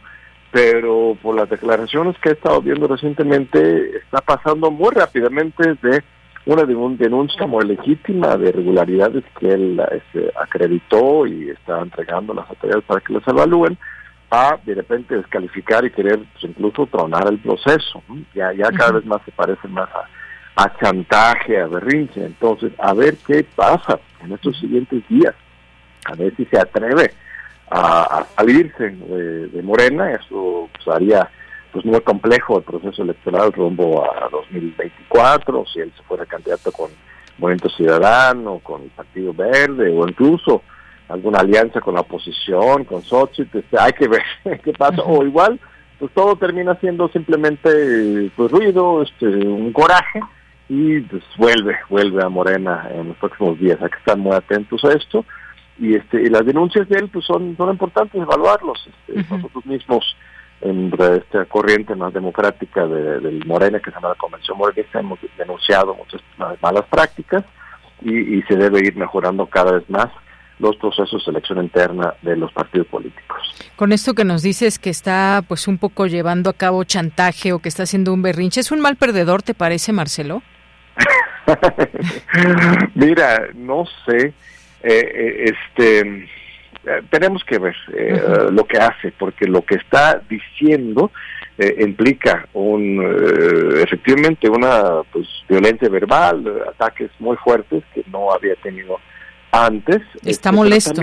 pero 0.52 1.18
por 1.22 1.36
las 1.36 1.50
declaraciones 1.50 2.18
que 2.20 2.30
he 2.30 2.34
estado 2.34 2.62
viendo 2.62 2.88
recientemente, 2.88 3.98
está 3.98 4.22
pasando 4.22 4.72
muy 4.72 4.92
rápidamente 4.92 5.76
de 5.82 6.04
una 6.46 6.64
denuncia 6.64 7.46
muy 7.46 7.66
legítima 7.66 8.36
de 8.38 8.50
irregularidades 8.50 9.24
que 9.40 9.50
él 9.50 9.80
este, 9.92 10.32
acreditó 10.40 11.28
y 11.28 11.50
está 11.50 11.80
entregando 11.82 12.34
las 12.34 12.50
autoridades 12.50 12.86
para 12.86 13.02
que 13.02 13.14
las 13.14 13.28
evalúen, 13.28 13.78
a 14.32 14.58
de 14.64 14.76
repente 14.76 15.16
descalificar 15.16 15.84
y 15.86 15.92
querer 15.92 16.20
pues, 16.34 16.44
incluso 16.44 16.88
tronar 16.88 17.28
el 17.30 17.40
proceso. 17.40 18.02
Ya, 18.34 18.54
ya 18.54 18.72
cada 18.72 18.94
vez 18.94 19.06
más 19.06 19.22
se 19.26 19.32
parece 19.32 19.68
más 19.68 19.90
a 19.90 20.08
a 20.60 20.74
chantaje, 20.78 21.58
a 21.58 21.68
berrinche. 21.68 22.26
Entonces, 22.26 22.74
a 22.80 22.94
ver 22.94 23.16
qué 23.26 23.46
pasa 23.56 24.00
en 24.22 24.34
estos 24.34 24.60
siguientes 24.60 25.08
días, 25.08 25.34
a 26.06 26.16
ver 26.16 26.36
si 26.36 26.46
se 26.46 26.60
atreve 26.60 27.14
a, 27.72 28.26
salirse 28.36 28.90
de, 28.90 29.62
Morena, 29.64 30.12
eso 30.12 30.70
pues, 30.74 30.88
haría 30.94 31.30
pues 31.72 31.86
muy 31.86 32.02
complejo 32.02 32.58
el 32.58 32.64
proceso 32.64 33.04
electoral 33.04 33.54
rumbo 33.54 34.04
a 34.04 34.28
2024, 34.30 35.66
si 35.72 35.80
él 35.80 35.94
se 35.96 36.04
fuera 36.04 36.26
candidato 36.26 36.72
con 36.72 36.90
Movimiento 37.38 37.70
Ciudadano, 37.70 38.60
con 38.60 38.82
el 38.82 38.90
Partido 38.90 39.34
Verde 39.34 39.96
o 39.96 40.08
incluso 40.08 40.64
alguna 41.08 41.40
alianza 41.40 41.80
con 41.80 41.94
la 41.94 42.02
oposición, 42.02 42.84
con 42.84 43.02
Xochitl, 43.04 43.60
este, 43.60 43.80
hay 43.80 43.94
que 43.94 44.08
ver 44.08 44.24
qué 44.64 44.74
pasa, 44.74 45.04
o 45.04 45.24
igual 45.24 45.60
pues 46.00 46.12
todo 46.14 46.36
termina 46.36 46.76
siendo 46.76 47.08
simplemente 47.10 48.32
pues 48.36 48.52
ruido, 48.52 49.04
este 49.04 49.26
un 49.26 49.72
coraje 49.72 50.22
y 50.70 51.02
pues 51.02 51.24
vuelve, 51.36 51.76
vuelve 51.90 52.24
a 52.24 52.30
Morena 52.30 52.88
en 52.94 53.10
los 53.10 53.18
próximos 53.18 53.60
días. 53.60 53.82
Hay 53.82 53.90
que 53.90 53.98
estar 53.98 54.18
muy 54.18 54.36
atentos 54.36 54.86
a 54.86 54.94
esto 54.94 55.26
y 55.80 55.96
este 55.96 56.22
y 56.22 56.28
las 56.28 56.46
denuncias 56.46 56.88
de 56.88 57.00
él 57.00 57.10
pues 57.10 57.26
son, 57.26 57.58
son 57.58 57.72
importantes 57.72 58.22
evaluarlos. 58.22 58.88
Este, 59.08 59.36
Nosotros 59.36 59.66
mismos 59.66 60.16
en 60.62 60.94
esta 60.94 61.46
corriente 61.46 61.96
más 61.96 62.14
democrática 62.14 62.86
de, 62.86 63.20
del 63.20 63.46
Morena 63.46 63.80
que 63.80 63.90
se 63.90 63.96
llama 63.96 64.10
la 64.10 64.16
Convención 64.16 64.58
Morenista 64.58 65.00
hemos 65.00 65.20
denunciado 65.38 65.96
muchas 65.96 66.22
malas 66.62 66.86
prácticas 66.90 67.44
y, 68.02 68.38
y 68.38 68.42
se 68.44 68.56
debe 68.56 68.80
ir 68.80 68.96
mejorando 68.96 69.48
cada 69.48 69.72
vez 69.72 69.90
más 69.90 70.08
los 70.60 70.76
procesos 70.76 71.22
de 71.22 71.26
selección 71.26 71.64
interna 71.64 72.14
de 72.22 72.36
los 72.36 72.52
partidos 72.52 72.88
políticos. 72.88 73.38
Con 73.78 73.94
esto 73.94 74.14
que 74.14 74.26
nos 74.26 74.44
dices 74.44 74.78
que 74.78 74.90
está 74.90 75.42
pues 75.48 75.68
un 75.68 75.78
poco 75.78 76.06
llevando 76.06 76.50
a 76.50 76.54
cabo 76.54 76.84
chantaje 76.84 77.54
o 77.54 77.60
que 77.60 77.70
está 77.70 77.84
haciendo 77.84 78.14
un 78.14 78.22
berrinche, 78.22 78.60
¿es 78.60 78.72
un 78.72 78.82
mal 78.82 78.98
perdedor, 78.98 79.42
te 79.42 79.54
parece, 79.54 79.94
Marcelo? 79.94 80.44
Mira, 82.96 83.50
no 83.56 83.86
sé, 84.06 84.28
eh, 84.28 84.34
eh, 84.84 85.54
este, 85.54 86.00
eh, 86.86 87.02
tenemos 87.10 87.44
que 87.44 87.60
ver 87.60 87.76
lo 88.52 88.66
que 88.66 88.78
hace, 88.78 89.12
porque 89.18 89.46
lo 89.48 89.64
que 89.64 89.76
está 89.76 90.22
diciendo 90.30 91.12
implica 91.80 92.48
un, 92.54 93.04
efectivamente 93.82 94.50
una 94.50 95.04
pues, 95.12 95.28
violencia 95.50 95.90
verbal, 95.90 96.64
ataques 96.70 97.12
muy 97.20 97.36
fuertes 97.38 97.84
que 97.94 98.04
no 98.10 98.32
había 98.32 98.56
tenido 98.56 98.98
antes. 99.52 100.02
Está 100.24 100.50
este, 100.50 100.52
molesto. 100.52 101.02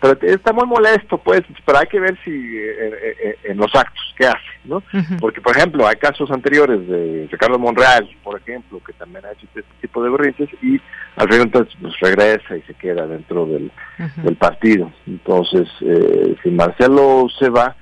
Pero, 0.00 0.18
está 0.22 0.52
muy 0.52 0.66
molesto, 0.66 1.18
pues, 1.18 1.42
pero 1.64 1.78
hay 1.78 1.86
que 1.86 2.00
ver 2.00 2.18
si 2.24 2.30
eh, 2.30 3.16
eh, 3.24 3.36
en 3.44 3.56
los 3.56 3.74
actos 3.74 4.02
que 4.16 4.26
hace, 4.26 4.38
¿no? 4.64 4.82
Porque, 5.20 5.40
por 5.40 5.56
ejemplo, 5.56 5.86
hay 5.86 5.96
casos 5.96 6.30
anteriores 6.30 6.86
de 6.86 7.28
Ricardo 7.30 7.58
Monreal, 7.58 8.08
por 8.22 8.38
ejemplo, 8.38 8.80
que 8.84 8.92
también 8.92 9.24
ha 9.24 9.32
hecho 9.32 9.46
este 9.54 9.64
tipo 9.80 10.02
de 10.02 10.10
berrinches 10.10 10.48
y 10.62 10.80
al 11.16 11.28
final 11.28 11.42
entonces 11.42 11.74
pues, 11.80 11.94
regresa 12.00 12.56
y 12.56 12.62
se 12.62 12.74
queda 12.74 13.06
dentro 13.06 13.46
del, 13.46 13.70
del 14.16 14.36
partido. 14.36 14.92
Entonces, 15.06 15.68
eh, 15.80 16.36
si 16.42 16.50
Marcelo 16.50 17.26
se 17.38 17.48
va, 17.48 17.76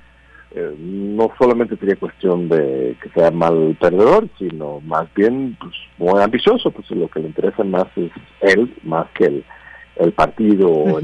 no 0.77 1.31
solamente 1.37 1.77
sería 1.77 1.95
cuestión 1.95 2.49
de 2.49 2.97
que 3.01 3.09
sea 3.11 3.31
mal 3.31 3.77
perdedor, 3.79 4.27
sino 4.37 4.81
más 4.81 5.07
bien 5.13 5.57
pues, 5.57 5.73
muy 5.97 6.21
ambicioso, 6.21 6.71
pues 6.71 6.91
lo 6.91 7.07
que 7.07 7.21
le 7.21 7.27
interesa 7.27 7.63
más 7.63 7.87
es 7.95 8.11
él, 8.41 8.75
más 8.83 9.07
que 9.13 9.25
el 9.25 9.45
el 10.01 10.11
partido 10.13 10.69
o, 10.69 10.99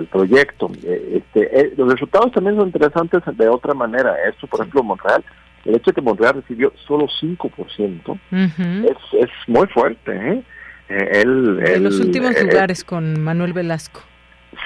el, 0.00 0.06
proyecto. 0.06 0.70
Eh, 0.84 1.22
este, 1.22 1.60
eh, 1.60 1.72
los 1.76 1.92
resultados 1.92 2.32
también 2.32 2.56
son 2.56 2.66
interesantes 2.66 3.22
de 3.36 3.48
otra 3.48 3.74
manera. 3.74 4.14
Esto, 4.28 4.46
por 4.46 4.60
ejemplo, 4.60 4.82
Montreal, 4.82 5.24
el 5.64 5.76
hecho 5.76 5.90
de 5.90 5.94
que 5.94 6.00
Montreal 6.02 6.34
recibió 6.34 6.72
solo 6.86 7.06
5% 7.20 8.18
es, 8.30 8.96
es 9.20 9.30
muy 9.46 9.66
fuerte. 9.68 10.12
¿eh? 10.12 10.42
eh 10.88 11.22
en 11.22 11.84
los 11.84 11.98
últimos 12.00 12.40
lugares 12.42 12.84
con 12.84 13.22
Manuel 13.22 13.52
Velasco. 13.52 14.02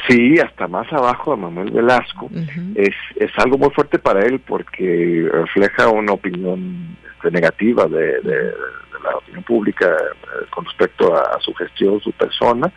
Sí, 0.08 0.34
hasta 0.40 0.66
más 0.66 0.92
abajo 0.92 1.36
de 1.36 1.42
Manuel 1.42 1.70
Velasco. 1.70 2.28
es, 2.74 2.94
es 3.16 3.30
algo 3.36 3.56
muy 3.56 3.70
fuerte 3.70 3.98
para 3.98 4.20
él 4.20 4.40
porque 4.40 5.28
refleja 5.32 5.88
una 5.88 6.12
opinión 6.12 6.96
este, 7.14 7.30
negativa 7.30 7.86
de, 7.86 8.20
de 8.20 8.52
la 9.10 9.18
opinión 9.18 9.42
pública 9.42 9.86
eh, 9.86 10.46
con 10.50 10.64
respecto 10.64 11.14
a, 11.14 11.40
su 11.40 11.52
gestión, 11.54 12.00
su 12.00 12.12
persona, 12.12 12.72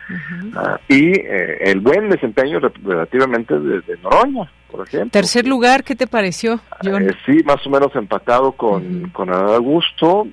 ah, 0.56 0.78
y 0.88 1.12
eh, 1.12 1.58
el 1.60 1.80
buen 1.80 2.08
desempeño 2.08 2.58
relativamente 2.58 3.58
de, 3.58 3.96
Noroña, 4.02 4.50
por 4.70 4.86
ejemplo. 4.86 5.10
Tercer 5.10 5.46
lugar, 5.46 5.84
¿qué 5.84 5.94
te 5.94 6.06
pareció, 6.06 6.60
John? 6.82 7.08
Eh, 7.08 7.14
sí, 7.26 7.42
más 7.44 7.66
o 7.66 7.70
menos 7.70 7.94
empatado 7.94 8.52
con, 8.52 9.10
con 9.10 9.32
Augusto, 9.32 10.28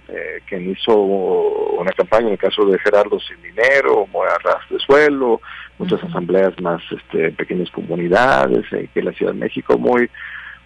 quien 0.47 0.71
hizo 0.71 0.95
una 0.95 1.91
campaña 1.91 2.27
en 2.27 2.33
el 2.33 2.39
caso 2.39 2.65
de 2.65 2.79
Gerardo 2.79 3.19
Sin 3.19 3.41
Dinero, 3.41 4.07
ras 4.43 4.69
de 4.69 4.79
suelo, 4.79 5.41
muchas 5.77 6.03
asambleas 6.03 6.53
más 6.61 6.81
este, 6.91 7.27
en 7.27 7.35
pequeñas 7.35 7.69
comunidades, 7.71 8.65
que 8.93 9.01
la 9.01 9.11
Ciudad 9.11 9.33
de 9.33 9.39
México 9.39 9.77
muy 9.77 10.09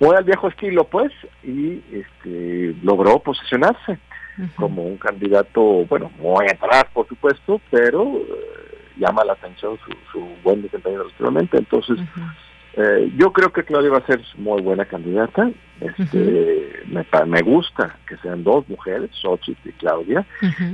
muy 0.02 0.16
al 0.16 0.24
viejo 0.24 0.48
estilo, 0.48 0.84
pues, 0.86 1.12
y 1.44 1.80
este, 1.94 2.74
logró 2.82 3.20
posicionarse 3.20 4.00
como 4.56 4.84
un 4.84 4.98
candidato, 4.98 5.86
bueno, 5.86 6.12
muy 6.20 6.46
atrás, 6.46 6.86
por 6.94 7.08
supuesto, 7.08 7.62
pero 7.70 8.04
eh, 8.04 8.62
llama 8.98 9.24
la 9.26 9.34
atención 9.34 9.78
su, 10.12 10.28
buen 10.44 10.62
desempeño 10.62 11.00
relativamente. 11.00 11.58
Entonces, 11.58 11.98
eh, 12.74 13.12
yo 13.18 13.34
creo 13.34 13.52
que 13.52 13.64
Claudia 13.64 13.92
va 13.92 13.98
a 13.98 14.06
ser 14.06 14.22
muy 14.38 14.62
buena 14.62 14.86
candidata. 14.86 15.52
Este, 15.80 16.84
me, 17.26 17.42
gusta 17.42 17.98
que 18.08 18.16
sean 18.18 18.44
dos 18.44 18.68
mujeres, 18.70 19.10
Xochitl 19.20 19.70
y 19.70 19.72
Claudia, 19.74 20.26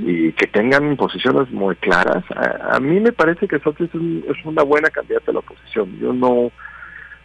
y 0.04 0.32
que 0.32 0.46
tengan 0.46 0.96
posiciones 0.96 1.50
muy 1.50 1.76
claras. 1.76 2.24
A, 2.70 2.78
mí 2.78 3.00
me 3.00 3.12
parece 3.12 3.48
que 3.48 3.58
Xochitl 3.58 4.24
es, 4.28 4.36
es, 4.36 4.44
una 4.44 4.62
buena 4.62 4.90
candidata 4.90 5.30
a 5.30 5.34
la 5.34 5.40
oposición. 5.40 5.98
Yo 5.98 6.12
no 6.12 6.52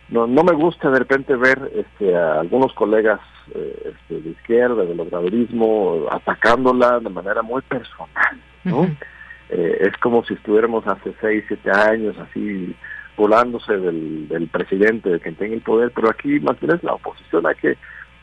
no, 0.10 0.28
no 0.28 0.44
me 0.44 0.54
gusta 0.54 0.90
de 0.90 1.00
repente 1.00 1.36
ver 1.36 1.72
este, 1.76 2.16
a 2.16 2.40
algunos 2.40 2.74
colegas 2.74 3.20
eh, 3.56 3.94
este, 3.94 4.22
de 4.22 4.30
izquierda, 4.30 4.86
del 4.86 5.00
obradorismo, 5.00 6.06
atacándola 6.12 7.00
de 7.00 7.10
manera 7.10 7.42
muy 7.42 7.62
personal, 7.64 8.42
¿no? 8.64 8.84
Eh, 9.50 9.78
es 9.82 9.98
como 9.98 10.24
si 10.26 10.34
estuviéramos 10.34 10.86
hace 10.88 11.14
seis, 11.20 11.44
siete 11.48 11.72
años 11.72 12.16
así 12.18 12.76
volándose 13.16 13.78
del, 13.78 14.28
del 14.28 14.48
presidente, 14.48 15.10
de 15.10 15.20
quien 15.20 15.36
tenga 15.36 15.54
el 15.54 15.62
poder, 15.62 15.92
pero 15.94 16.10
aquí 16.10 16.40
más 16.40 16.60
bien 16.60 16.76
es 16.76 16.84
la 16.84 16.94
oposición, 16.94 17.46
hay 17.46 17.56
que, 17.56 17.78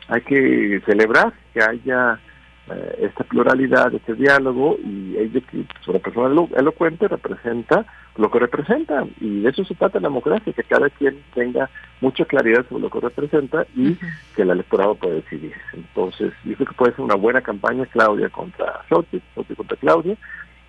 hay 0.09 0.21
que 0.23 0.83
celebrar 0.85 1.33
que 1.55 1.63
haya 1.63 2.19
eh, 2.73 2.99
esta 3.01 3.25
pluralidad, 3.25 3.93
este 3.95 4.15
diálogo, 4.15 4.79
y 4.85 5.17
ella 5.17 5.41
que 5.41 5.61
es 5.61 5.89
una 5.89 5.99
persona 5.99 6.49
elocuente 6.57 7.09
representa 7.09 7.85
lo 8.17 8.31
que 8.31 8.39
representa, 8.39 9.07
y 9.21 9.41
de 9.41 9.51
eso 9.51 9.65
se 9.65 9.75
trata 9.75 10.01
la 10.01 10.09
democracia, 10.09 10.53
que 10.53 10.63
cada 10.65 10.91
quien 10.91 11.23
tenga 11.35 11.71
mucha 12.01 12.25
claridad 12.25 12.67
sobre 12.69 12.83
lo 12.83 12.91
que 12.91 13.01
representa 13.01 13.67
y 13.75 13.97
que 14.35 14.43
el 14.43 14.51
electorado 14.51 14.95
pueda 14.95 15.15
decidir. 15.15 15.55
Entonces, 15.73 16.33
yo 16.45 16.55
creo 16.57 16.69
que 16.69 16.75
puede 16.75 16.93
ser 16.93 17.05
una 17.05 17.15
buena 17.15 17.41
campaña 17.41 17.87
Claudia 17.87 18.29
contra 18.29 18.83
Xochitl, 18.89 19.25
Xochitl 19.35 19.57
contra 19.57 19.77
Claudia, 19.77 20.17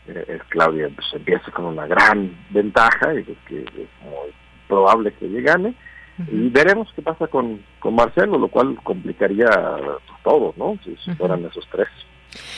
eh, 0.08 0.40
Claudia 0.50 0.90
pues, 0.94 1.08
empieza 1.14 1.52
con 1.52 1.66
una 1.66 1.88
gran 1.88 2.32
ventaja, 2.52 3.14
y 3.16 3.20
es 3.20 3.38
que 3.48 3.60
es 3.62 3.90
muy 4.04 4.32
probable 4.68 5.12
que 5.14 5.26
ella 5.26 5.42
gane, 5.42 5.74
y 6.30 6.50
veremos 6.50 6.88
qué 6.96 7.02
pasa 7.02 7.28
con, 7.28 7.62
con 7.80 7.96
Marcelo, 7.96 8.38
lo 8.38 8.48
cual 8.48 8.78
complicaría 8.84 9.50
todo, 10.24 10.54
¿no? 10.58 10.78
Si, 10.84 10.96
fueran 11.16 11.46
esos 11.46 11.68
tres. 11.72 11.88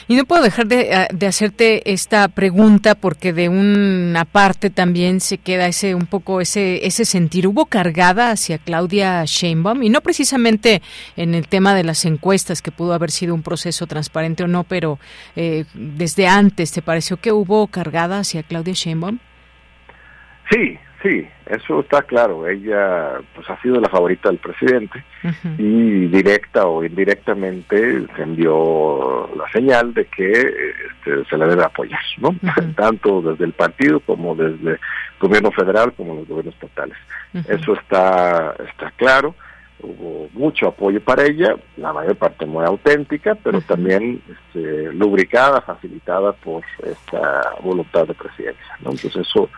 Y 0.08 0.16
no 0.16 0.26
puedo 0.26 0.44
dejar 0.44 0.68
de, 0.68 1.08
de, 1.12 1.28
hacerte 1.28 1.92
esta 1.92 2.28
pregunta 2.28 2.94
porque 2.94 3.34
de 3.34 3.50
una 3.50 4.24
parte 4.26 4.70
también 4.70 5.20
se 5.20 5.40
queda 5.40 5.66
ese 5.66 5.96
un 5.96 6.06
poco 6.06 6.42
ese 6.42 6.86
ese 6.86 7.06
sentir 7.06 7.48
hubo 7.48 7.66
cargada 7.66 8.30
hacia 8.30 8.60
Claudia 8.60 9.24
Sheinbaum 9.26 9.82
y 9.82 9.90
no 9.90 10.02
precisamente 10.02 10.84
en 11.16 11.34
el 11.34 11.48
tema 11.48 11.74
de 11.74 11.84
las 11.84 12.06
encuestas 12.06 12.62
que 12.62 12.72
pudo 12.72 12.94
haber 12.94 13.10
sido 13.10 13.34
un 13.34 13.42
proceso 13.42 13.88
transparente 13.88 14.44
o 14.44 14.48
no, 14.48 14.64
pero 14.64 15.00
eh, 15.36 15.66
desde 15.74 16.28
antes 16.28 16.72
te 16.72 16.84
pareció 16.84 17.18
que 17.18 17.32
hubo 17.32 17.66
cargada 17.66 18.20
hacia 18.20 18.44
Claudia 18.44 18.74
Sheinbaum. 18.74 19.18
Sí, 20.52 20.78
Sí, 21.04 21.28
eso 21.48 21.82
está 21.82 22.02
claro. 22.02 22.48
Ella 22.48 23.20
pues 23.36 23.50
ha 23.50 23.62
sido 23.62 23.80
la 23.82 23.90
favorita 23.90 24.30
del 24.30 24.40
presidente 24.40 25.04
y 25.58 26.08
directa 26.08 26.66
o 26.66 26.84
indirectamente 26.84 28.08
se 28.16 28.22
envió 28.24 29.30
la 29.36 29.52
señal 29.52 29.94
de 29.94 30.06
que 30.06 30.32
este, 30.32 31.26
se 31.30 31.38
le 31.38 31.46
debe 31.46 31.66
apoyar, 31.66 32.00
¿no? 32.20 32.34
Tanto 32.76 33.22
desde 33.22 33.44
el 33.44 33.52
partido 33.52 34.00
como 34.00 34.34
desde 34.34 34.72
el 34.72 34.80
gobierno 35.20 35.52
federal 35.52 35.92
como 35.94 36.16
los 36.16 36.28
gobiernos 36.28 36.56
estatales. 36.56 36.98
Eso 37.50 37.74
está, 37.74 38.56
está 38.70 38.92
claro 38.96 39.36
hubo 39.84 40.30
mucho 40.34 40.68
apoyo 40.68 41.02
para 41.02 41.26
ella, 41.26 41.56
la 41.78 41.94
mayor 41.94 42.16
parte 42.16 42.46
muy 42.46 42.66
auténtica, 42.66 43.36
pero 43.36 43.62
también 43.62 44.22
este, 44.30 44.94
lubricada, 44.94 45.62
facilitada 45.62 46.32
por 46.32 46.64
esta 46.84 47.54
voluntad 47.62 48.08
de 48.08 48.14
presidencia. 48.14 48.78
¿no? 48.80 48.92
Entonces 48.92 49.28
eso, 49.28 49.50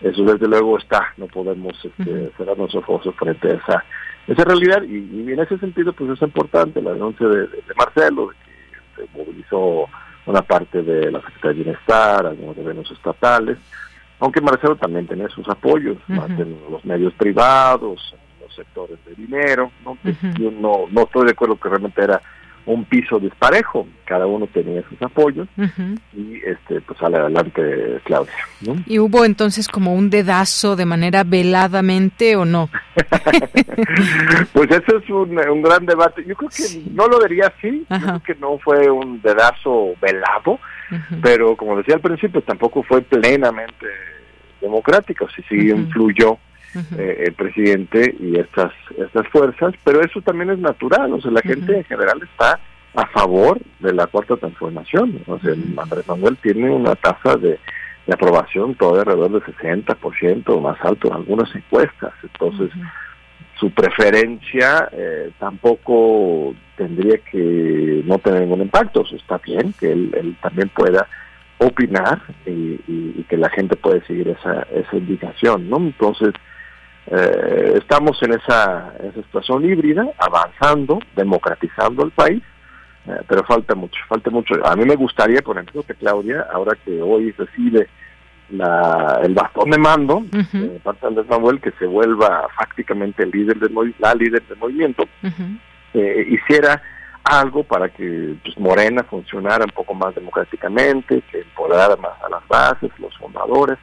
eso 0.00 0.22
desde 0.22 0.46
luego 0.46 0.78
está, 0.78 1.12
no 1.16 1.26
podemos 1.26 1.74
este, 1.84 2.30
cerrar 2.36 2.56
nuestros 2.56 2.84
ojos 2.88 3.14
frente 3.16 3.48
a 3.48 3.54
esa, 3.54 3.84
esa 4.26 4.44
realidad. 4.44 4.82
Y, 4.82 5.32
en 5.32 5.38
ese 5.38 5.58
sentido 5.58 5.92
pues 5.92 6.10
es 6.10 6.22
importante 6.22 6.80
la 6.80 6.92
denuncia 6.92 7.26
de, 7.26 7.48
Marcelo, 7.76 8.28
de 8.28 8.34
que 8.34 9.02
se 9.02 9.18
movilizó 9.18 9.86
una 10.26 10.42
parte 10.42 10.82
de 10.82 11.10
la 11.10 11.20
Secretaría 11.20 11.50
de 11.50 11.64
Bienestar, 11.64 12.26
algunos 12.26 12.56
gobiernos 12.56 12.90
estatales, 12.90 13.58
aunque 14.20 14.40
Marcelo 14.40 14.76
también 14.76 15.06
tiene 15.06 15.28
sus 15.28 15.48
apoyos, 15.48 15.96
más 16.08 16.30
en 16.30 16.58
los 16.70 16.84
medios 16.84 17.14
privados, 17.14 18.14
sectores 18.58 18.98
de 19.06 19.14
dinero, 19.14 19.70
¿no? 19.84 19.96
Yo 20.38 20.50
no, 20.50 20.86
no 20.90 21.02
estoy 21.02 21.26
de 21.26 21.32
acuerdo 21.32 21.58
que 21.58 21.68
realmente 21.68 22.02
era 22.02 22.20
un 22.68 22.84
piso 22.84 23.18
disparejo, 23.18 23.86
cada 24.04 24.26
uno 24.26 24.46
tenía 24.46 24.82
sus 24.88 25.00
apoyos 25.00 25.48
y 26.14 26.36
este 26.44 26.80
pues 26.82 26.98
sale 26.98 27.16
adelante 27.16 28.00
Claudia. 28.04 28.32
¿Y 28.86 28.98
hubo 28.98 29.24
entonces 29.24 29.68
como 29.68 29.94
un 29.94 30.10
dedazo 30.10 30.76
de 30.76 30.84
manera 30.84 31.24
veladamente 31.24 32.36
o 32.36 32.44
no? 32.44 32.68
pues 34.52 34.70
eso 34.70 34.98
es 34.98 35.10
un, 35.10 35.38
un, 35.38 35.62
gran 35.62 35.86
debate. 35.86 36.24
Yo 36.26 36.36
creo 36.36 36.50
que 36.50 36.90
no 36.92 37.08
lo 37.08 37.18
diría 37.20 37.52
así, 37.56 37.86
creo 37.88 38.22
que 38.22 38.34
no 38.34 38.58
fue 38.58 38.90
un 38.90 39.20
dedazo 39.22 39.94
velado, 40.00 40.58
pero 41.22 41.56
como 41.56 41.76
decía 41.76 41.94
al 41.94 42.02
principio 42.02 42.42
tampoco 42.42 42.82
fue 42.82 43.00
plenamente 43.00 43.86
democrático, 44.60 45.26
sí 45.34 45.42
sí 45.48 45.70
influyó 45.70 46.38
eh, 46.74 47.24
el 47.26 47.32
presidente 47.34 48.14
y 48.20 48.38
estas 48.38 48.72
estas 48.96 49.26
fuerzas, 49.28 49.74
pero 49.84 50.00
eso 50.00 50.20
también 50.20 50.50
es 50.50 50.58
natural, 50.58 51.12
o 51.12 51.20
sea, 51.20 51.30
la 51.30 51.40
gente 51.40 51.76
en 51.76 51.84
general 51.84 52.20
está 52.22 52.60
a 52.94 53.06
favor 53.06 53.58
de 53.80 53.92
la 53.92 54.06
cuarta 54.06 54.36
transformación, 54.36 55.22
o 55.26 55.38
sea, 55.38 55.52
Andrés 55.52 56.06
Manuel 56.08 56.36
tiene 56.38 56.70
una 56.70 56.94
tasa 56.96 57.36
de, 57.36 57.58
aprobación 58.10 58.74
todavía 58.74 59.02
alrededor 59.02 59.32
del 59.32 59.54
60% 59.54 60.44
o 60.46 60.60
más 60.60 60.78
alto 60.80 61.08
en 61.08 61.14
algunas 61.14 61.54
encuestas, 61.54 62.14
entonces 62.22 62.70
su 63.60 63.70
preferencia 63.70 64.88
eh, 64.92 65.30
tampoco 65.38 66.54
tendría 66.76 67.18
que 67.18 68.02
no 68.06 68.18
tener 68.18 68.40
ningún 68.40 68.62
impacto, 68.62 69.00
o 69.00 69.16
está 69.16 69.36
bien 69.38 69.74
que 69.78 69.92
él, 69.92 70.36
también 70.40 70.70
pueda 70.70 71.06
opinar 71.58 72.22
y, 72.46 72.80
y, 72.86 73.26
que 73.28 73.36
la 73.36 73.50
gente 73.50 73.76
puede 73.76 74.00
seguir 74.06 74.28
esa, 74.28 74.62
esa 74.72 74.96
indicación, 74.96 75.68
¿no? 75.68 75.76
Entonces, 75.78 76.32
eh, 77.10 77.74
estamos 77.76 78.22
en 78.22 78.34
esa, 78.34 78.92
situación 79.14 79.64
híbrida, 79.64 80.06
avanzando, 80.18 80.98
democratizando 81.16 82.04
el 82.04 82.10
país, 82.10 82.42
eh, 83.06 83.20
pero 83.26 83.44
falta 83.44 83.74
mucho, 83.74 83.98
falta 84.08 84.30
mucho. 84.30 84.54
A 84.66 84.76
mí 84.76 84.84
me 84.84 84.96
gustaría, 84.96 85.40
por 85.40 85.56
ejemplo, 85.56 85.82
que 85.82 85.94
Claudia, 85.94 86.46
ahora 86.52 86.76
que 86.84 87.00
hoy 87.00 87.32
recibe 87.32 87.88
la, 88.50 89.20
el 89.22 89.34
bastón 89.34 89.70
de 89.70 89.78
mando, 89.78 90.18
uh 90.18 90.78
parte 90.82 91.00
de 91.00 91.06
Andrés 91.06 91.28
Manuel, 91.28 91.60
que 91.60 91.72
se 91.78 91.86
vuelva 91.86 92.46
prácticamente 92.56 93.22
el 93.22 93.30
líder 93.30 93.58
del 93.58 93.94
la 93.98 94.14
líder 94.14 94.42
del 94.46 94.58
movimiento, 94.58 95.04
eh, 95.94 96.26
hiciera 96.28 96.82
algo 97.24 97.62
para 97.64 97.88
que 97.88 98.34
pues, 98.42 98.58
Morena 98.58 99.02
funcionara 99.04 99.64
un 99.64 99.70
poco 99.70 99.94
más 99.94 100.14
democráticamente, 100.14 101.22
que 101.30 101.40
empoderara 101.40 101.96
más 101.96 102.12
a 102.22 102.28
las 102.28 102.46
bases, 102.48 102.90
los 102.98 103.16
fundadores, 103.16 103.78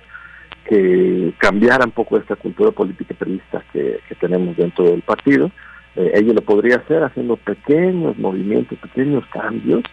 que 0.68 1.34
cambiara 1.38 1.86
un 1.86 1.92
poco 1.92 2.18
esta 2.18 2.36
cultura 2.36 2.72
política 2.72 3.14
periodista 3.18 3.64
que, 3.72 4.00
tenemos 4.20 4.58
dentro 4.58 4.86
del 4.86 5.02
partido. 5.02 5.52
Eh, 5.96 6.12
ella 6.16 6.34
lo 6.34 6.42
podría 6.42 6.78
hacer 6.78 7.04
haciendo 7.04 7.38
pequeños 7.38 8.18
movimientos, 8.18 8.78
pequeños 8.80 9.24
cambios, 9.28 9.84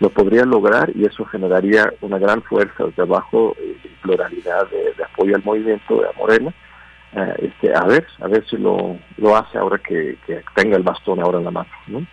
lo 0.00 0.10
podría 0.10 0.44
lograr 0.44 0.90
y 0.94 1.04
eso 1.04 1.24
generaría 1.26 1.92
una 2.00 2.18
gran 2.18 2.42
fuerza 2.42 2.84
de 2.84 3.02
abajo 3.02 3.56
y 3.60 3.88
pluralidad 4.02 4.68
de, 4.70 5.04
apoyo 5.04 5.36
al 5.36 5.44
movimiento 5.44 6.00
de 6.00 6.08
Morena. 6.18 6.52
Eh, 7.12 7.34
este, 7.42 7.74
a 7.74 7.84
ver, 7.84 8.06
a 8.20 8.28
ver 8.28 8.44
si 8.48 8.56
lo, 8.56 8.98
lo 9.16 9.36
hace 9.36 9.56
ahora 9.56 9.78
que, 9.78 10.18
tenga 10.54 10.76
el 10.76 10.82
bastón 10.82 11.20
ahora 11.20 11.38
en 11.38 11.44
la 11.44 11.50
mano. 11.50 11.70
¿no? 11.86 12.06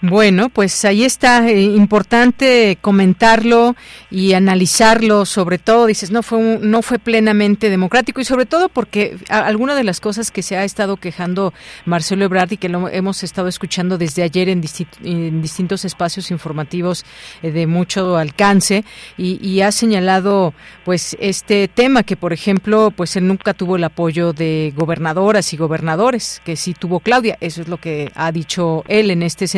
Bueno, 0.00 0.48
pues 0.48 0.84
ahí 0.84 1.04
está, 1.04 1.48
eh, 1.48 1.60
importante 1.60 2.78
comentarlo 2.80 3.74
y 4.10 4.34
analizarlo, 4.34 5.26
sobre 5.26 5.58
todo, 5.58 5.86
dices, 5.86 6.10
no 6.10 6.22
fue, 6.22 6.58
no 6.60 6.82
fue 6.82 6.98
plenamente 6.98 7.68
democrático 7.68 8.20
y 8.20 8.24
sobre 8.24 8.46
todo 8.46 8.68
porque 8.68 9.16
alguna 9.28 9.74
de 9.74 9.84
las 9.84 9.98
cosas 10.00 10.30
que 10.30 10.42
se 10.42 10.56
ha 10.56 10.64
estado 10.64 10.96
quejando 10.96 11.52
Marcelo 11.84 12.24
Ebrard 12.24 12.52
y 12.52 12.56
que 12.58 12.68
lo 12.68 12.88
hemos 12.88 13.24
estado 13.24 13.48
escuchando 13.48 13.98
desde 13.98 14.22
ayer 14.22 14.48
en, 14.48 14.60
distintos 14.60 15.84
espacios 15.84 16.30
informativos 16.30 17.04
eh, 17.42 17.50
de 17.50 17.66
mucho 17.66 18.16
alcance 18.16 18.84
y, 19.16 19.58
ha 19.58 19.72
señalado 19.72 20.54
pues 20.84 21.16
este 21.18 21.66
tema 21.66 22.04
que, 22.04 22.16
por 22.16 22.32
ejemplo, 22.32 22.92
pues 22.94 23.16
él 23.16 23.26
nunca 23.26 23.54
tuvo 23.54 23.74
el 23.74 23.82
apoyo 23.82 24.32
de 24.32 24.72
gobernadoras 24.76 25.52
y 25.52 25.56
gobernadores, 25.56 26.40
que 26.44 26.54
sí 26.54 26.74
tuvo 26.74 27.00
Claudia, 27.00 27.36
eso 27.40 27.60
es 27.62 27.66
lo 27.66 27.78
que 27.78 28.12
ha 28.14 28.30
dicho 28.30 28.84
él 28.86 29.10
en 29.10 29.24
este 29.24 29.48
sentido 29.48 29.57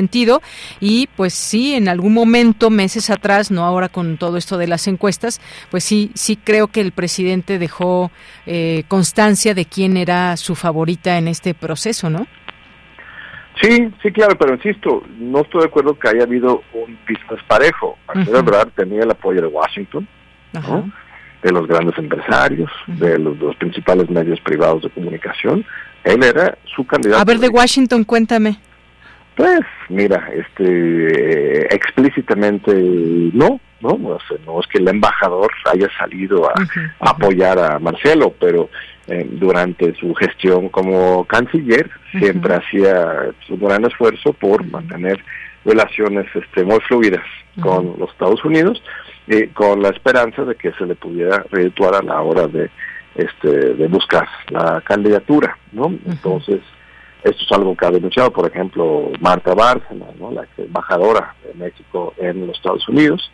y 0.81 1.09
pues 1.17 1.35
sí, 1.35 1.75
en 1.75 1.89
algún 1.89 2.15
momento, 2.15 2.71
meses 2.71 3.11
atrás, 3.11 3.51
no 3.51 3.65
ahora 3.65 3.89
con 3.89 4.17
todo 4.17 4.37
esto 4.37 4.59
de 4.59 4.67
las 4.67 4.87
encuestas, 4.87 5.41
pues 5.71 5.85
sí, 5.85 6.11
sí 6.15 6.37
creo 6.37 6.69
que 6.69 6.81
el 6.81 6.93
presidente 6.93 7.59
dejó 7.59 8.11
eh, 8.47 8.85
constancia 8.89 9.55
de 9.55 9.65
quién 9.65 9.97
era 9.97 10.37
su 10.37 10.55
favorita 10.55 11.19
en 11.19 11.29
este 11.29 11.55
proceso, 11.55 12.11
¿no? 12.11 12.27
Sí, 13.61 13.91
sí, 14.03 14.11
claro, 14.13 14.37
pero 14.39 14.55
insisto, 14.55 15.03
no 15.19 15.41
estoy 15.41 15.63
de 15.63 15.67
acuerdo 15.67 15.99
que 15.99 16.09
haya 16.09 16.23
habido 16.23 16.63
un 16.73 16.97
piso 17.07 17.21
parejo. 17.47 17.99
Marcelo 18.07 18.43
tenía 18.75 19.03
el 19.03 19.11
apoyo 19.11 19.43
de 19.43 19.49
Washington, 19.49 20.09
de 21.43 21.53
los 21.53 21.67
grandes 21.67 21.99
empresarios, 21.99 22.71
de 22.87 23.19
los, 23.19 23.39
dos 23.39 23.55
principales 23.57 24.09
medios 24.09 24.41
privados 24.41 24.83
de 24.83 24.91
comunicación. 24.91 25.65
Él 26.05 26.23
era 26.23 26.57
su 26.75 26.87
candidato. 26.87 27.21
A 27.21 27.25
ver, 27.25 27.39
de 27.39 27.49
Washington, 27.49 28.05
cuéntame. 28.05 28.59
Pues 29.41 29.61
mira, 29.89 30.29
este 30.35 31.75
explícitamente 31.75 32.75
no, 33.33 33.59
no, 33.81 33.97
no, 33.97 34.19
no 34.45 34.61
es 34.61 34.67
que 34.67 34.77
el 34.77 34.89
embajador 34.89 35.51
haya 35.73 35.89
salido 35.97 36.47
a, 36.47 36.53
apoyar 37.01 37.59
a 37.59 37.79
Marcelo, 37.79 38.35
pero 38.39 38.69
eh, 39.07 39.27
durante 39.31 39.95
su 39.95 40.15
gestión 40.15 40.69
como 40.69 41.25
canciller 41.25 41.89
siempre 42.11 42.55
hacía 42.55 43.31
un 43.49 43.61
gran 43.61 43.87
esfuerzo 43.87 44.35
por 44.35 44.63
mantener 44.67 45.25
relaciones 45.65 46.27
este, 46.35 46.63
muy 46.63 46.81
fluidas 46.81 47.25
con 47.63 47.95
los 47.99 48.11
Estados 48.11 48.45
Unidos, 48.45 48.83
y 49.27 49.47
con 49.47 49.81
la 49.81 49.89
esperanza 49.89 50.45
de 50.45 50.55
que 50.55 50.73
se 50.73 50.85
le 50.85 50.97
pudiera 50.97 51.47
redituar 51.51 51.95
a 51.95 52.03
la 52.03 52.21
hora 52.21 52.47
de 52.47 52.69
este 53.15 53.49
de 53.49 53.89
buscar 53.89 54.29
la 54.51 54.83
candidatura, 54.83 55.57
¿no? 55.73 55.87
Entonces 55.87 56.61
esto 57.25 57.45
es 57.45 57.53
algo 57.53 57.77
que 57.77 57.87
ha 57.87 57.91
denunciado, 57.91 58.33
por 58.33 58.49
ejemplo, 58.49 59.11
Marta 59.21 59.55
Bárcena, 59.55 60.07
¿no? 60.19 60.31
la 60.31 60.47
embajadora 60.57 61.35
de 61.45 61.55
México 61.55 62.15
en 62.19 62.47
los 62.47 62.57
Estados 62.57 62.89
Unidos, 62.89 63.31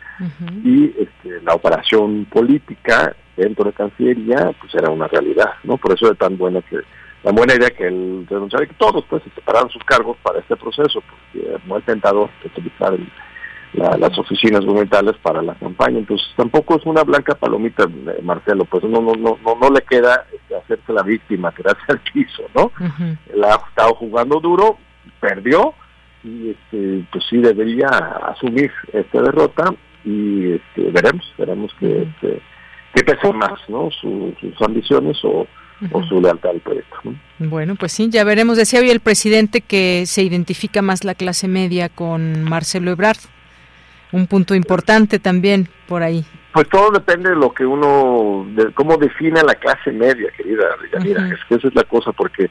y 0.63 0.85
este, 0.97 1.41
la 1.43 1.53
operación 1.53 2.25
política 2.25 3.15
dentro 3.35 3.65
de 3.65 3.73
Cancillería 3.73 4.51
pues 4.59 4.73
era 4.73 4.89
una 4.89 5.07
realidad, 5.07 5.51
¿no? 5.63 5.77
Por 5.77 5.93
eso 5.93 6.11
es 6.11 6.17
tan 6.17 6.37
buena 6.37 6.61
que 6.63 6.77
la 7.23 7.31
buena 7.31 7.55
idea 7.55 7.69
que 7.69 7.87
el 7.87 8.25
denunciar 8.27 8.67
que 8.67 8.73
todos 8.75 9.03
pues 9.09 9.23
se 9.23 9.29
separaran 9.31 9.69
sus 9.69 9.83
cargos 9.83 10.17
para 10.23 10.39
este 10.39 10.55
proceso, 10.55 11.01
porque 11.01 11.57
no 11.65 11.77
es 11.77 11.85
tentador 11.85 12.29
utilizar 12.43 12.93
el 12.93 13.07
las 13.73 14.17
oficinas 14.17 14.61
gubernamentales 14.61 15.15
para 15.21 15.41
la 15.41 15.55
campaña. 15.55 15.99
Entonces 15.99 16.27
tampoco 16.35 16.77
es 16.77 16.85
una 16.85 17.03
blanca 17.03 17.35
palomita, 17.35 17.83
eh, 17.83 18.21
Marcelo, 18.23 18.65
pues 18.65 18.83
no 18.83 19.01
no 19.01 19.13
no 19.15 19.37
no, 19.43 19.55
no 19.55 19.69
le 19.69 19.81
queda 19.81 20.25
este, 20.33 20.55
hacerse 20.55 20.93
la 20.93 21.03
víctima, 21.03 21.53
quedarse 21.53 21.83
al 21.89 21.99
piso, 21.99 22.43
¿no? 22.55 22.71
Él 23.33 23.43
ha 23.43 23.55
estado 23.69 23.95
jugando 23.95 24.39
duro, 24.39 24.77
perdió 25.19 25.73
y 26.23 26.51
este, 26.51 27.05
pues 27.11 27.23
sí 27.29 27.37
debería 27.37 27.87
asumir 27.87 28.71
esta 28.93 29.21
derrota 29.21 29.73
y 30.03 30.53
este, 30.53 30.91
veremos, 30.91 31.25
veremos 31.37 31.71
que, 31.79 32.03
este, 32.03 32.41
que 32.93 33.03
pesa 33.03 33.31
más, 33.33 33.59
¿no? 33.67 33.89
sus 33.91 34.61
ambiciones 34.61 35.17
o 35.23 35.45
o 35.91 36.03
su 36.03 36.19
lealtad 36.19 36.51
al 36.51 36.59
proyecto. 36.59 36.97
Bueno, 37.37 37.75
pues 37.75 37.91
sí, 37.91 38.09
ya 38.09 38.23
veremos. 38.23 38.57
Decía 38.57 38.79
hoy 38.79 38.89
el 38.89 38.99
presidente 38.99 39.61
que 39.61 40.05
se 40.07 40.23
identifica 40.23 40.81
más 40.81 41.03
la 41.03 41.13
clase 41.13 41.47
media 41.47 41.87
con 41.87 42.43
Marcelo 42.43 42.89
Ebrard 42.89 43.19
un 44.11 44.27
punto 44.27 44.55
importante 44.55 45.19
también 45.19 45.67
por 45.87 46.03
ahí. 46.03 46.25
Pues 46.53 46.69
todo 46.69 46.91
depende 46.91 47.29
de 47.29 47.35
lo 47.35 47.53
que 47.53 47.65
uno, 47.65 48.45
de 48.49 48.71
cómo 48.73 48.97
define 48.97 49.43
la 49.43 49.55
clase 49.55 49.91
media, 49.91 50.29
querida 50.35 50.63
Mira, 51.03 51.27
es 51.27 51.39
que 51.47 51.55
esa 51.55 51.67
es 51.67 51.75
la 51.75 51.83
cosa, 51.83 52.11
porque, 52.13 52.49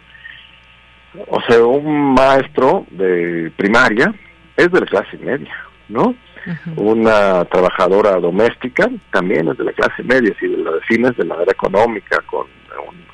o 1.26 1.40
sea, 1.42 1.64
un 1.64 2.14
maestro 2.14 2.86
de 2.90 3.50
primaria 3.57 4.14
es 4.57 4.70
de 4.70 4.80
la 4.80 4.86
clase 4.86 5.18
media, 5.18 5.52
¿no? 5.88 6.14
Una 6.76 7.44
trabajadora 7.46 8.20
doméstica 8.20 8.88
también 9.11 9.48
es 9.48 9.59
de 9.59 9.64
la 9.64 9.72
clase 9.72 10.04
media, 10.04 10.32
si 10.38 10.46
la 10.46 10.70
defines 10.72 11.16
de 11.16 11.24
manera 11.24 11.50
económica, 11.50 12.20
con 12.26 12.46
un, 12.88 13.07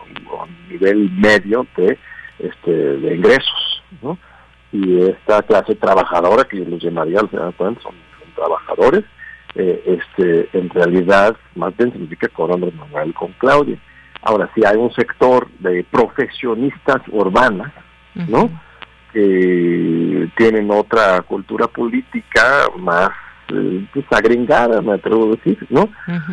nivel 0.69 1.11
medio 1.11 1.67
de, 1.77 1.99
este, 2.39 2.71
de 2.71 3.15
ingresos, 3.15 3.83
¿no? 4.03 4.19
Y 4.73 5.03
esta 5.03 5.43
clase 5.43 5.75
trabajadora, 5.75 6.45
que 6.45 6.59
yo 6.59 6.65
los 6.65 6.83
llamaría, 6.83 7.21
al 7.21 7.29
final 7.29 7.55
son 7.83 7.95
trabajadores, 8.43 9.05
eh, 9.55 9.99
este, 9.99 10.49
en 10.59 10.71
realidad 10.71 11.37
más 11.55 11.77
bien 11.77 11.93
significa 11.93 12.29
con 12.29 12.53
Andrés 12.53 12.75
Manuel 12.75 13.15
con 13.15 13.33
Claudia. 13.33 13.79
Ahora, 14.23 14.51
si 14.55 14.65
hay 14.65 14.77
un 14.77 14.93
sector 14.93 15.49
de 15.59 15.85
profesionistas 15.91 17.03
urbanas, 17.09 17.73
¿no? 18.15 18.51
Que 19.13 20.29
tienen 20.37 20.71
otra 20.71 21.23
cultura 21.23 21.67
política 21.67 22.67
más 22.79 23.11
eh, 23.49 23.87
pues, 23.93 24.07
agringada, 24.11 24.81
me 24.81 24.95
atrevo 24.95 25.27
a 25.27 25.37
decir, 25.37 25.59
¿no? 25.71 25.89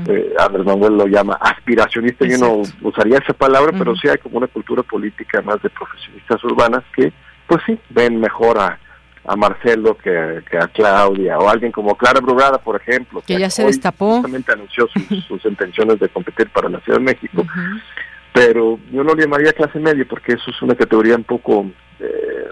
Eh, 0.08 0.34
Andrés 0.40 0.66
Manuel 0.66 0.98
lo 0.98 1.08
llama 1.08 1.34
aspiracionista, 1.42 2.26
yo 2.26 2.38
no 2.38 2.62
usaría 2.82 3.18
esa 3.18 3.34
palabra, 3.34 3.76
pero 3.78 3.96
sí 3.96 4.08
hay 4.08 4.18
como 4.18 4.38
una 4.38 4.48
cultura 4.48 4.84
política 4.84 5.42
más 5.42 5.62
de 5.64 5.70
profesionistas 5.70 6.44
urbanas 6.44 6.84
que, 6.96 7.12
pues 7.48 7.62
sí, 7.66 7.78
ven 7.90 8.20
mejor 8.20 8.60
a, 8.60 8.78
a 9.30 9.36
Marcelo 9.36 9.96
que, 9.96 10.42
a 10.60 10.68
Claudia, 10.70 11.38
o 11.38 11.48
alguien 11.48 11.72
como 11.72 11.96
Clara 11.96 12.20
Brugada, 12.20 12.58
por 12.58 12.82
ejemplo, 12.82 13.22
que, 13.22 13.38
ya 13.38 13.52
se 13.52 13.64
destapó. 13.64 14.14
Justamente 14.16 14.52
anunció 14.52 14.88
sus, 15.28 15.46
intenciones 15.46 16.00
de 16.00 16.10
competir 16.10 16.50
para 16.50 16.68
la 16.68 16.80
Ciudad 16.80 16.98
de 16.98 17.06
México. 17.06 17.46
Pero 18.34 18.80
yo 18.92 19.04
no 19.04 19.14
le 19.14 19.22
llamaría 19.22 19.54
clase 19.54 19.78
media 19.80 20.04
porque 20.10 20.34
eso 20.34 20.50
es 20.50 20.60
una 20.64 20.74
categoría 20.74 21.16
un 21.16 21.26
poco 21.26 21.68
eh, 22.00 22.48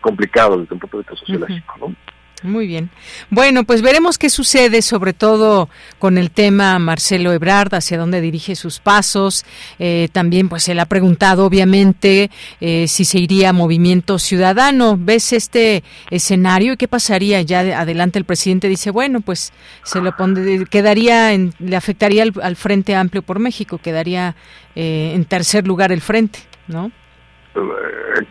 complicado 0.00 0.60
desde 0.60 0.74
un 0.74 0.78
punto 0.78 0.98
de 0.98 1.02
vista 1.02 1.16
sociológico, 1.16 1.74
¿no? 1.80 1.94
Muy 2.42 2.66
bien. 2.66 2.90
Bueno, 3.30 3.64
pues 3.64 3.82
veremos 3.82 4.18
qué 4.18 4.28
sucede, 4.28 4.82
sobre 4.82 5.12
todo 5.12 5.68
con 5.98 6.18
el 6.18 6.30
tema 6.30 6.78
Marcelo 6.78 7.32
Ebrard, 7.32 7.74
hacia 7.74 7.98
dónde 7.98 8.20
dirige 8.20 8.56
sus 8.56 8.80
pasos. 8.80 9.44
Eh, 9.78 10.08
también, 10.12 10.48
pues 10.48 10.68
él 10.68 10.80
ha 10.80 10.86
preguntado, 10.86 11.46
obviamente, 11.46 12.30
eh, 12.60 12.88
si 12.88 13.04
se 13.04 13.18
iría 13.18 13.50
a 13.50 13.52
Movimiento 13.52 14.18
Ciudadano. 14.18 14.96
¿Ves 14.98 15.32
este 15.32 15.84
escenario 16.10 16.72
y 16.72 16.76
qué 16.76 16.88
pasaría? 16.88 17.42
Ya 17.42 17.60
adelante 17.80 18.18
el 18.18 18.24
presidente 18.24 18.68
dice, 18.68 18.90
bueno, 18.90 19.20
pues 19.20 19.52
se 19.84 20.00
lo 20.00 20.16
pone, 20.16 20.64
quedaría, 20.66 21.32
en, 21.32 21.54
le 21.60 21.76
afectaría 21.76 22.24
al, 22.42 22.56
Frente 22.56 22.94
Amplio 22.94 23.22
por 23.22 23.38
México, 23.38 23.78
quedaría 23.78 24.34
eh, 24.74 25.12
en 25.14 25.24
tercer 25.24 25.66
lugar 25.66 25.92
el 25.92 26.00
Frente, 26.00 26.40
¿no? 26.66 26.90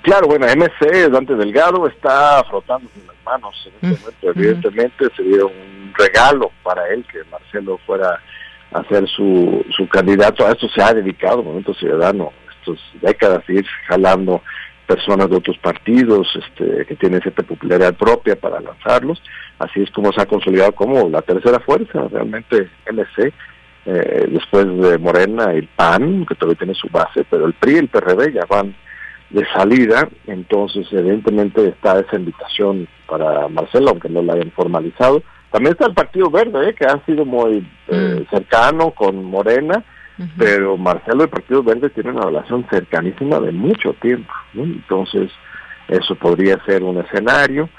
Claro, 0.01 0.27
bueno, 0.27 0.47
MC, 0.47 1.09
Dante 1.11 1.35
Delgado, 1.35 1.87
está 1.87 2.43
frotando 2.49 2.89
manos 3.25 3.55
en 3.65 3.91
este 3.91 4.01
momento. 4.01 4.31
Evidentemente 4.39 5.05
sería 5.15 5.45
un 5.45 5.93
regalo 5.97 6.51
para 6.63 6.87
él 6.89 7.05
que 7.11 7.23
Marcelo 7.29 7.79
fuera 7.85 8.19
a 8.71 8.83
ser 8.85 9.07
su, 9.09 9.65
su 9.75 9.87
candidato. 9.87 10.45
A 10.45 10.51
esto 10.51 10.67
se 10.69 10.81
ha 10.81 10.93
dedicado 10.93 11.43
Movimiento 11.43 11.73
Ciudadano 11.73 12.31
estas 12.61 12.79
décadas, 13.01 13.43
ir 13.49 13.65
jalando 13.87 14.41
personas 14.87 15.29
de 15.29 15.37
otros 15.37 15.57
partidos 15.57 16.27
este, 16.35 16.85
que 16.85 16.95
tienen 16.95 17.21
cierta 17.21 17.43
popularidad 17.43 17.93
propia 17.95 18.35
para 18.35 18.59
lanzarlos. 18.59 19.21
Así 19.59 19.81
es 19.81 19.91
como 19.91 20.11
se 20.11 20.21
ha 20.21 20.25
consolidado 20.25 20.73
como 20.73 21.07
la 21.09 21.21
tercera 21.21 21.59
fuerza, 21.59 22.07
realmente 22.11 22.69
MC. 22.91 23.33
Eh, 23.85 24.27
después 24.29 24.65
de 24.65 24.97
Morena, 24.99 25.51
el 25.53 25.67
PAN, 25.67 26.25
que 26.25 26.35
todavía 26.35 26.57
tiene 26.57 26.73
su 26.75 26.87
base, 26.89 27.25
pero 27.29 27.45
el 27.45 27.53
PRI 27.53 27.73
y 27.73 27.77
el 27.77 27.87
PRD 27.87 28.33
ya 28.33 28.45
van 28.47 28.75
de 29.31 29.45
salida, 29.53 30.07
entonces 30.27 30.87
evidentemente 30.91 31.67
está 31.67 31.99
esa 31.99 32.17
invitación 32.17 32.87
para 33.07 33.47
Marcelo, 33.47 33.91
aunque 33.91 34.09
no 34.09 34.21
la 34.21 34.33
hayan 34.33 34.51
formalizado. 34.51 35.23
También 35.51 35.73
está 35.73 35.85
el 35.87 35.93
Partido 35.93 36.29
Verde, 36.29 36.69
¿eh? 36.69 36.75
que 36.75 36.85
ha 36.85 37.03
sido 37.05 37.25
muy 37.25 37.67
eh, 37.87 38.21
mm. 38.25 38.29
cercano 38.29 38.91
con 38.91 39.23
Morena, 39.23 39.83
pero 40.37 40.77
Marcelo 40.77 41.21
y 41.21 41.23
el 41.23 41.29
Partido 41.29 41.63
Verde 41.63 41.89
tienen 41.89 42.15
una 42.15 42.27
relación 42.27 42.65
cercanísima 42.69 43.39
de 43.39 43.51
mucho 43.51 43.93
tiempo, 43.93 44.31
entonces 44.53 45.31
eso 45.87 46.15
podría 46.15 46.63
ser 46.65 46.83
un 46.83 46.99
escenario. 46.99 47.69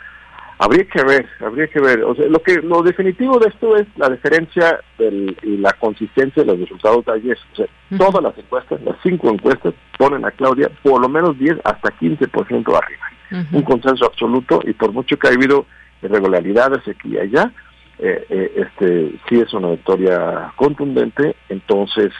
Habría 0.65 0.85
que 0.85 1.03
ver, 1.03 1.27
habría 1.41 1.67
que 1.67 1.81
ver. 1.81 2.05
O 2.05 2.15
sea, 2.15 2.25
lo 2.27 2.41
que 2.41 2.63
lo 2.63 2.83
definitivo 2.83 3.37
de 3.41 3.49
esto 3.49 3.77
es 3.77 3.85
la 3.97 4.09
diferencia 4.09 4.79
del, 4.97 5.37
y 5.43 5.57
la 5.57 5.73
consistencia 5.73 6.45
de 6.45 6.53
los 6.53 6.61
resultados 6.61 7.05
de 7.05 7.13
ayer. 7.15 7.37
O 7.53 7.57
sea, 7.57 7.67
todas 7.99 8.23
las 8.23 8.39
encuestas, 8.39 8.81
las 8.83 8.97
cinco 9.03 9.31
encuestas, 9.31 9.75
ponen 9.99 10.25
a 10.25 10.31
Claudia 10.31 10.71
por 10.85 11.01
lo 11.01 11.09
menos 11.09 11.37
10 11.37 11.57
hasta 11.65 11.91
15% 11.99 12.79
arriba. 12.79 13.49
Un 13.51 13.63
consenso 13.63 14.07
absoluto 14.07 14.61
y 14.63 14.73
por 14.75 14.93
mucho 14.93 15.17
que 15.17 15.27
ha 15.27 15.33
habido 15.33 15.67
irregularidades 16.01 16.87
aquí 16.87 17.09
y 17.09 17.19
allá, 17.19 17.51
eh, 17.99 18.25
eh, 18.31 18.53
este 18.55 19.19
sí 19.29 19.41
es 19.41 19.53
una 19.55 19.71
victoria 19.71 20.53
contundente. 20.55 21.35
Entonces, 21.49 22.13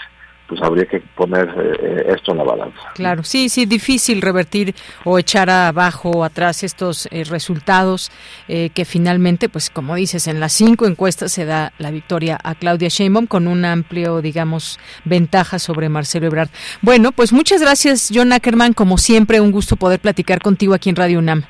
pues 0.53 0.63
habría 0.63 0.85
que 0.85 1.01
poner 1.01 1.49
eh, 1.57 2.13
esto 2.15 2.33
en 2.33 2.39
la 2.39 2.45
balanza. 2.45 2.79
Claro, 2.95 3.23
sí, 3.25 3.49
sí, 3.49 3.65
difícil 3.65 4.21
revertir 4.21 4.75
o 5.03 5.19
echar 5.19 5.49
abajo 5.49 6.11
o 6.11 6.25
atrás 6.25 6.63
estos 6.63 7.09
eh, 7.11 7.25
resultados 7.25 8.13
eh, 8.49 8.69
que 8.75 8.85
finalmente, 8.85 9.49
pues 9.49 9.71
como 9.71 9.95
dices, 9.95 10.27
en 10.27 10.41
las 10.41 10.53
cinco 10.53 10.85
encuestas 10.85 11.33
se 11.33 11.47
da 11.47 11.73
la 11.79 11.91
victoria 11.91 12.39
a 12.45 12.55
Claudia 12.55 12.89
Sheinbaum 12.91 13.27
con 13.27 13.47
un 13.47 13.65
amplio, 13.65 14.21
digamos, 14.21 14.79
ventaja 15.07 15.59
sobre 15.59 15.89
Marcelo 15.89 16.27
Ebrard. 16.27 16.51
Bueno, 16.83 17.13
pues 17.13 17.33
muchas 17.33 17.63
gracias, 17.63 18.11
John 18.15 18.35
Ackerman, 18.35 18.75
como 18.75 18.99
siempre, 18.99 19.41
un 19.41 19.53
gusto 19.53 19.77
poder 19.77 20.01
platicar 20.01 20.43
contigo 20.43 20.75
aquí 20.75 20.91
en 20.91 20.97
Radio 20.97 21.19
UNAM. 21.19 21.45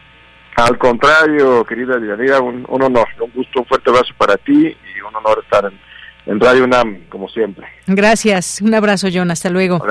Al 0.54 0.78
contrario, 0.78 1.64
querida 1.64 1.98
Dianira, 1.98 2.40
un, 2.40 2.64
un 2.68 2.82
honor, 2.82 3.08
un 3.18 3.32
gusto, 3.32 3.62
un 3.62 3.66
fuerte 3.66 3.90
abrazo 3.90 4.14
para 4.16 4.36
ti 4.36 4.52
y 4.68 5.00
un 5.00 5.16
honor 5.16 5.40
estar 5.42 5.64
en 5.64 5.91
en 6.26 6.40
Radio 6.40 6.64
UNAM, 6.64 7.08
como 7.08 7.28
siempre. 7.28 7.66
Gracias. 7.86 8.60
Un 8.60 8.74
abrazo, 8.74 9.08
John. 9.12 9.30
Hasta 9.30 9.50
luego. 9.50 9.82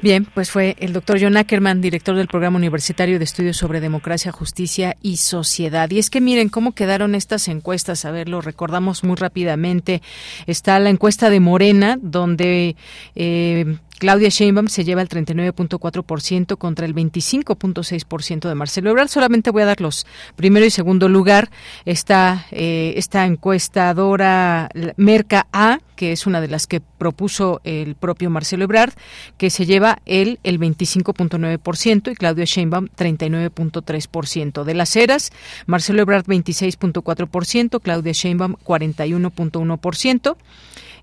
Bien, 0.00 0.24
pues 0.24 0.50
fue 0.50 0.76
el 0.78 0.92
doctor 0.92 1.18
John 1.20 1.36
Ackerman, 1.36 1.80
director 1.80 2.14
del 2.14 2.28
Programa 2.28 2.56
Universitario 2.56 3.18
de 3.18 3.24
Estudios 3.24 3.56
sobre 3.56 3.80
Democracia, 3.80 4.32
Justicia 4.32 4.96
y 5.02 5.16
Sociedad. 5.16 5.90
Y 5.90 5.98
es 5.98 6.10
que 6.10 6.20
miren 6.20 6.48
cómo 6.48 6.72
quedaron 6.72 7.14
estas 7.14 7.48
encuestas, 7.48 8.04
a 8.04 8.10
ver, 8.10 8.28
lo 8.28 8.40
recordamos 8.40 9.02
muy 9.04 9.16
rápidamente. 9.16 10.02
Está 10.46 10.78
la 10.78 10.90
encuesta 10.90 11.30
de 11.30 11.40
Morena, 11.40 11.98
donde 12.00 12.76
eh, 13.14 13.76
Claudia 14.02 14.30
Sheinbaum 14.30 14.66
se 14.66 14.82
lleva 14.82 15.00
el 15.00 15.08
39.4% 15.08 16.58
contra 16.58 16.86
el 16.86 16.92
25.6% 16.92 18.48
de 18.48 18.54
Marcelo 18.56 18.90
Ebrard. 18.90 19.06
Solamente 19.06 19.52
voy 19.52 19.62
a 19.62 19.66
dar 19.66 19.80
los 19.80 20.08
primero 20.34 20.66
y 20.66 20.70
segundo 20.70 21.08
lugar. 21.08 21.52
Está 21.84 22.46
eh, 22.50 22.94
esta 22.96 23.24
encuestadora 23.26 24.68
Merca 24.96 25.46
A, 25.52 25.78
que 25.94 26.10
es 26.10 26.26
una 26.26 26.40
de 26.40 26.48
las 26.48 26.66
que 26.66 26.80
propuso 26.80 27.60
el 27.62 27.94
propio 27.94 28.28
Marcelo 28.28 28.64
Ebrard, 28.64 28.92
que 29.38 29.50
se 29.50 29.66
lleva 29.66 30.00
él 30.04 30.40
el 30.42 30.58
25.9% 30.58 32.10
y 32.10 32.16
Claudia 32.16 32.44
Sheinbaum 32.44 32.88
39.3%. 32.88 34.64
De 34.64 34.74
las 34.74 34.96
eras, 34.96 35.30
Marcelo 35.66 36.02
Ebrard 36.02 36.24
26.4%, 36.24 37.80
Claudia 37.80 38.12
Sheinbaum 38.12 38.56
41.1%. 38.64 40.36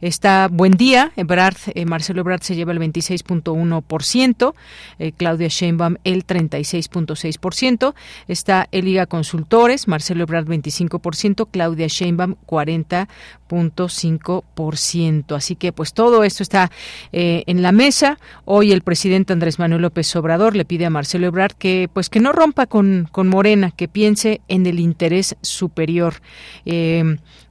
Está 0.02 0.48
Buen 0.50 0.74
Día, 0.74 1.12
Ebrard, 1.18 1.58
eh, 1.76 1.86
Marcelo 1.86 2.22
Ebrard 2.22 2.42
se 2.42 2.56
lleva 2.56 2.72
el 2.72 2.80
26.1%, 2.80 4.56
eh, 4.98 5.12
Claudia 5.12 5.50
Sheinbaum 5.50 5.98
el 6.06 6.26
36.6%, 6.26 7.94
está 8.30 8.70
Eliga 8.72 9.08
Consultores, 9.08 9.90
Marcelo 9.90 10.24
Ebrard 10.24 10.48
25%, 10.48 11.50
Claudia 11.52 11.88
Sheinbaum 11.88 12.36
40.5%. 12.48 15.36
Así 15.36 15.58
que 15.58 15.74
pues 15.74 15.94
todo 15.94 16.24
esto 16.24 16.44
está 16.44 16.72
eh, 17.12 17.44
en 17.48 17.62
la 17.62 17.74
mesa. 17.74 18.20
Hoy 18.46 18.72
el 18.72 18.84
presidente 18.84 19.34
Andrés 19.34 19.60
Manuel 19.60 19.82
López 19.82 20.16
Obrador 20.16 20.56
le 20.56 20.64
pide 20.64 20.86
a 20.86 20.90
Marcelo 20.90 21.28
Ebrard 21.28 21.58
que 21.58 21.90
pues 21.92 22.10
que 22.10 22.22
no 22.22 22.32
rompa 22.32 22.68
con, 22.68 23.10
con 23.12 23.28
Morena, 23.28 23.72
que 23.72 23.90
piense 23.90 24.40
en 24.48 24.66
el 24.66 24.80
interés 24.80 25.36
superior, 25.42 26.22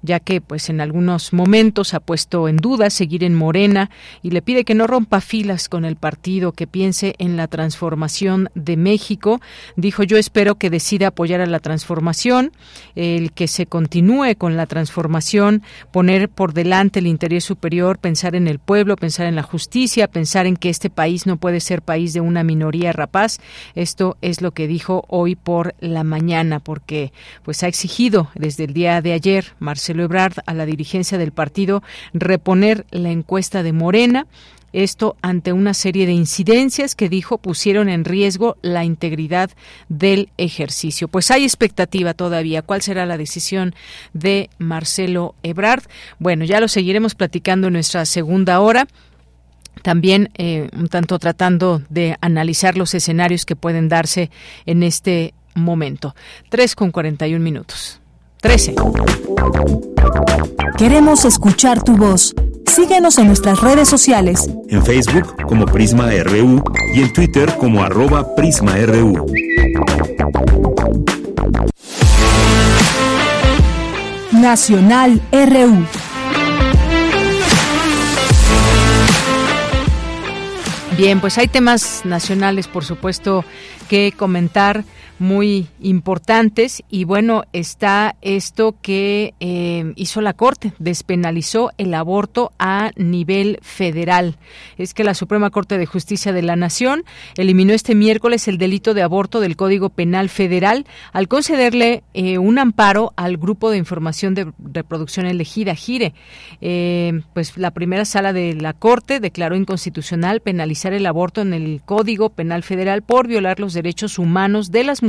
ya 0.02 0.20
que 0.20 0.40
pues 0.40 0.68
en 0.68 0.80
algunos 0.80 1.32
momentos 1.32 1.94
ha 1.94 2.00
puesto 2.00 2.48
en 2.48 2.56
duda 2.56 2.90
seguir 2.90 3.24
en 3.24 3.34
Morena 3.34 3.90
y 4.22 4.30
le 4.30 4.42
pide 4.42 4.64
que 4.64 4.74
no 4.74 4.86
rompa 4.86 5.20
filas 5.20 5.68
con 5.68 5.84
el 5.84 5.96
partido, 5.96 6.52
que 6.52 6.66
piense 6.66 7.14
en 7.18 7.36
la 7.36 7.48
transformación 7.48 8.50
de 8.54 8.76
México. 8.76 9.40
Dijo, 9.76 10.02
yo 10.02 10.16
espero 10.16 10.56
que 10.56 10.70
decida 10.70 11.08
apoyar 11.08 11.40
a 11.40 11.46
la 11.46 11.60
transformación, 11.60 12.52
el 12.94 13.32
que 13.32 13.48
se 13.48 13.66
continúe 13.66 14.36
con 14.36 14.56
la 14.56 14.66
transformación, 14.66 15.62
poner 15.92 16.28
por 16.28 16.52
delante 16.52 17.00
el 17.00 17.06
interés 17.06 17.44
superior, 17.44 17.98
pensar 17.98 18.34
en 18.34 18.48
el 18.48 18.58
pueblo, 18.58 18.96
pensar 18.96 19.26
en 19.26 19.36
la 19.36 19.42
justicia, 19.42 20.08
pensar 20.08 20.46
en 20.46 20.56
que 20.56 20.70
este 20.70 20.90
país 20.90 21.26
no 21.26 21.36
puede 21.36 21.60
ser 21.60 21.82
país 21.82 22.12
de 22.12 22.20
una 22.20 22.44
minoría 22.44 22.92
rapaz. 22.92 23.38
Esto 23.74 24.16
es 24.22 24.42
lo 24.42 24.52
que 24.52 24.66
dijo 24.66 25.04
hoy 25.08 25.34
por 25.34 25.74
la 25.80 26.04
mañana, 26.04 26.60
porque 26.60 27.12
pues 27.42 27.62
ha 27.62 27.68
exigido 27.68 28.30
desde 28.34 28.64
el 28.64 28.72
día 28.72 29.00
de 29.02 29.12
ayer 29.12 29.54
Marcelo 29.58 29.87
Ebrard 29.90 30.34
a 30.46 30.54
la 30.54 30.66
dirigencia 30.66 31.18
del 31.18 31.32
partido 31.32 31.82
reponer 32.12 32.86
la 32.90 33.10
encuesta 33.10 33.62
de 33.62 33.72
Morena 33.72 34.26
esto 34.72 35.16
ante 35.22 35.52
una 35.52 35.72
serie 35.72 36.06
de 36.06 36.12
incidencias 36.12 36.94
que 36.94 37.08
dijo 37.08 37.38
pusieron 37.38 37.88
en 37.88 38.04
riesgo 38.04 38.56
la 38.60 38.84
integridad 38.84 39.50
del 39.88 40.28
ejercicio. 40.36 41.08
Pues 41.08 41.30
hay 41.30 41.44
expectativa 41.44 42.12
todavía. 42.12 42.62
¿Cuál 42.62 42.82
será 42.82 43.06
la 43.06 43.16
decisión 43.16 43.74
de 44.12 44.50
Marcelo 44.58 45.34
Ebrard? 45.42 45.84
Bueno, 46.18 46.44
ya 46.44 46.60
lo 46.60 46.68
seguiremos 46.68 47.14
platicando 47.14 47.68
en 47.68 47.74
nuestra 47.74 48.04
segunda 48.04 48.60
hora 48.60 48.86
también 49.82 50.30
eh, 50.36 50.68
un 50.76 50.88
tanto 50.88 51.20
tratando 51.20 51.82
de 51.88 52.16
analizar 52.20 52.76
los 52.76 52.94
escenarios 52.94 53.46
que 53.46 53.54
pueden 53.54 53.88
darse 53.88 54.28
en 54.66 54.82
este 54.82 55.34
momento. 55.54 56.16
3 56.48 56.74
con 56.74 56.90
41 56.90 57.42
minutos. 57.42 57.97
13. 58.40 58.76
Queremos 60.76 61.24
escuchar 61.24 61.82
tu 61.82 61.96
voz. 61.96 62.34
Síguenos 62.66 63.18
en 63.18 63.26
nuestras 63.26 63.60
redes 63.60 63.88
sociales. 63.88 64.48
En 64.68 64.84
Facebook 64.84 65.42
como 65.48 65.64
Prisma 65.66 66.08
RU 66.22 66.62
y 66.94 67.00
en 67.00 67.12
Twitter 67.12 67.52
como 67.58 67.82
arroba 67.82 68.36
PrismaRU. 68.36 69.26
Nacional 74.30 75.20
RU. 75.32 75.84
Bien, 80.96 81.20
pues 81.20 81.38
hay 81.38 81.48
temas 81.48 82.02
nacionales, 82.04 82.68
por 82.68 82.84
supuesto, 82.84 83.44
que 83.88 84.12
comentar 84.16 84.84
muy 85.18 85.66
importantes 85.80 86.82
y 86.88 87.04
bueno, 87.04 87.42
está 87.52 88.16
esto 88.22 88.76
que 88.80 89.34
eh, 89.40 89.92
hizo 89.96 90.20
la 90.20 90.32
Corte, 90.32 90.72
despenalizó 90.78 91.70
el 91.78 91.94
aborto 91.94 92.52
a 92.58 92.90
nivel 92.96 93.58
federal. 93.62 94.36
Es 94.76 94.94
que 94.94 95.04
la 95.04 95.14
Suprema 95.14 95.50
Corte 95.50 95.78
de 95.78 95.86
Justicia 95.86 96.32
de 96.32 96.42
la 96.42 96.56
Nación 96.56 97.04
eliminó 97.36 97.72
este 97.72 97.94
miércoles 97.94 98.48
el 98.48 98.58
delito 98.58 98.94
de 98.94 99.02
aborto 99.02 99.40
del 99.40 99.56
Código 99.56 99.90
Penal 99.90 100.28
Federal 100.28 100.86
al 101.12 101.28
concederle 101.28 102.04
eh, 102.14 102.38
un 102.38 102.58
amparo 102.58 103.12
al 103.16 103.36
Grupo 103.36 103.70
de 103.70 103.78
Información 103.78 104.34
de 104.34 104.52
Reproducción 104.58 105.26
Elegida, 105.26 105.74
GIRE. 105.74 106.14
Eh, 106.60 107.22
pues 107.34 107.56
la 107.56 107.72
primera 107.72 108.04
sala 108.04 108.32
de 108.32 108.54
la 108.54 108.72
Corte 108.72 109.20
declaró 109.20 109.56
inconstitucional 109.56 110.40
penalizar 110.40 110.92
el 110.92 111.06
aborto 111.06 111.40
en 111.40 111.54
el 111.54 111.82
Código 111.84 112.30
Penal 112.30 112.62
Federal 112.62 113.02
por 113.02 113.26
violar 113.26 113.58
los 113.60 113.74
derechos 113.74 114.18
humanos 114.18 114.70
de 114.70 114.84
las 114.84 115.02
mujeres 115.02 115.07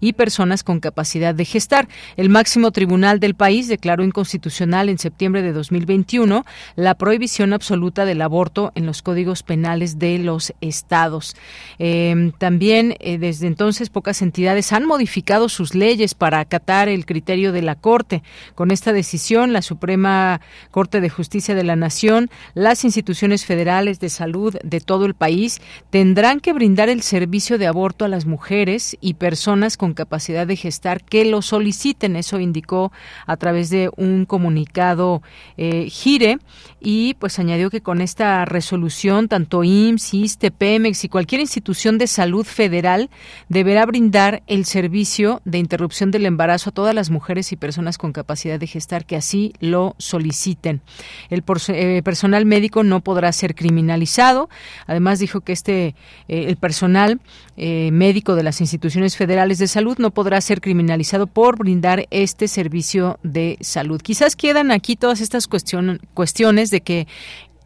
y 0.00 0.12
personas 0.12 0.64
con 0.64 0.80
capacidad 0.80 1.34
de 1.34 1.44
gestar. 1.44 1.88
El 2.16 2.28
máximo 2.28 2.70
tribunal 2.70 3.20
del 3.20 3.34
país 3.34 3.68
declaró 3.68 4.04
inconstitucional 4.04 4.88
en 4.88 4.98
septiembre 4.98 5.42
de 5.42 5.52
2021 5.52 6.44
la 6.76 6.94
prohibición 6.94 7.52
absoluta 7.52 8.04
del 8.04 8.22
aborto 8.22 8.72
en 8.74 8.86
los 8.86 9.02
códigos 9.02 9.42
penales 9.42 9.98
de 9.98 10.18
los 10.18 10.52
estados. 10.60 11.36
Em, 11.78 12.32
también 12.32 12.96
eh, 13.00 13.18
desde 13.18 13.46
entonces 13.46 13.90
pocas 13.90 14.22
entidades 14.22 14.72
han 14.72 14.86
modificado 14.86 15.48
sus 15.48 15.74
leyes 15.74 16.14
para 16.14 16.40
acatar 16.40 16.88
el 16.88 17.06
criterio 17.06 17.52
de 17.52 17.62
la 17.62 17.74
Corte. 17.74 18.22
Con 18.54 18.70
esta 18.70 18.92
decisión, 18.92 19.52
la 19.52 19.62
Suprema 19.62 20.40
Corte 20.70 21.00
de 21.00 21.08
Justicia 21.08 21.54
de 21.54 21.64
la 21.64 21.76
Nación, 21.76 22.30
las 22.54 22.84
instituciones 22.84 23.44
federales 23.44 24.00
de 24.00 24.08
salud 24.08 24.56
de 24.62 24.80
todo 24.80 25.06
el 25.06 25.14
país 25.14 25.60
tendrán 25.90 26.40
que 26.40 26.52
brindar 26.52 26.88
el 26.88 27.02
servicio 27.02 27.58
de 27.58 27.66
aborto 27.66 28.04
a 28.04 28.08
las 28.08 28.26
mujeres 28.26 28.96
y 29.00 29.11
personas 29.14 29.76
con 29.76 29.94
capacidad 29.94 30.46
de 30.46 30.56
gestar 30.56 31.02
que 31.02 31.24
lo 31.24 31.42
soliciten. 31.42 32.16
Eso 32.16 32.40
indicó 32.40 32.92
a 33.26 33.36
través 33.36 33.70
de 33.70 33.90
un 33.96 34.26
comunicado 34.26 35.22
eh, 35.56 35.88
Gire 35.88 36.38
y 36.80 37.14
pues 37.14 37.38
añadió 37.38 37.70
que 37.70 37.80
con 37.80 38.00
esta 38.00 38.44
resolución 38.44 39.28
tanto 39.28 39.64
IMSS, 39.64 40.14
ISTE, 40.14 40.50
Pemex 40.50 41.04
y 41.04 41.08
cualquier 41.08 41.40
institución 41.40 41.98
de 41.98 42.06
salud 42.06 42.44
federal 42.44 43.10
deberá 43.48 43.86
brindar 43.86 44.42
el 44.46 44.64
servicio 44.64 45.40
de 45.44 45.58
interrupción 45.58 46.10
del 46.10 46.26
embarazo 46.26 46.70
a 46.70 46.72
todas 46.72 46.94
las 46.94 47.10
mujeres 47.10 47.52
y 47.52 47.56
personas 47.56 47.98
con 47.98 48.12
capacidad 48.12 48.58
de 48.58 48.66
gestar 48.66 49.04
que 49.04 49.16
así 49.16 49.52
lo 49.60 49.94
soliciten. 49.98 50.80
El 51.30 51.42
eh, 51.68 52.02
personal 52.04 52.46
médico 52.46 52.82
no 52.82 53.00
podrá 53.00 53.32
ser 53.32 53.54
criminalizado. 53.54 54.48
Además 54.86 55.18
dijo 55.18 55.40
que 55.40 55.52
este 55.52 55.94
eh, 56.28 56.46
el 56.48 56.56
personal 56.56 57.20
eh, 57.56 57.90
médico 57.92 58.34
de 58.34 58.42
las 58.42 58.60
instituciones 58.60 59.01
federales 59.10 59.58
de 59.58 59.68
salud 59.68 59.98
no 59.98 60.10
podrá 60.10 60.40
ser 60.40 60.60
criminalizado 60.60 61.26
por 61.26 61.58
brindar 61.58 62.06
este 62.10 62.48
servicio 62.48 63.18
de 63.22 63.58
salud. 63.60 64.00
Quizás 64.00 64.36
quedan 64.36 64.70
aquí 64.70 64.96
todas 64.96 65.20
estas 65.20 65.48
cuestiones 65.48 66.70
de 66.70 66.80
que 66.80 67.06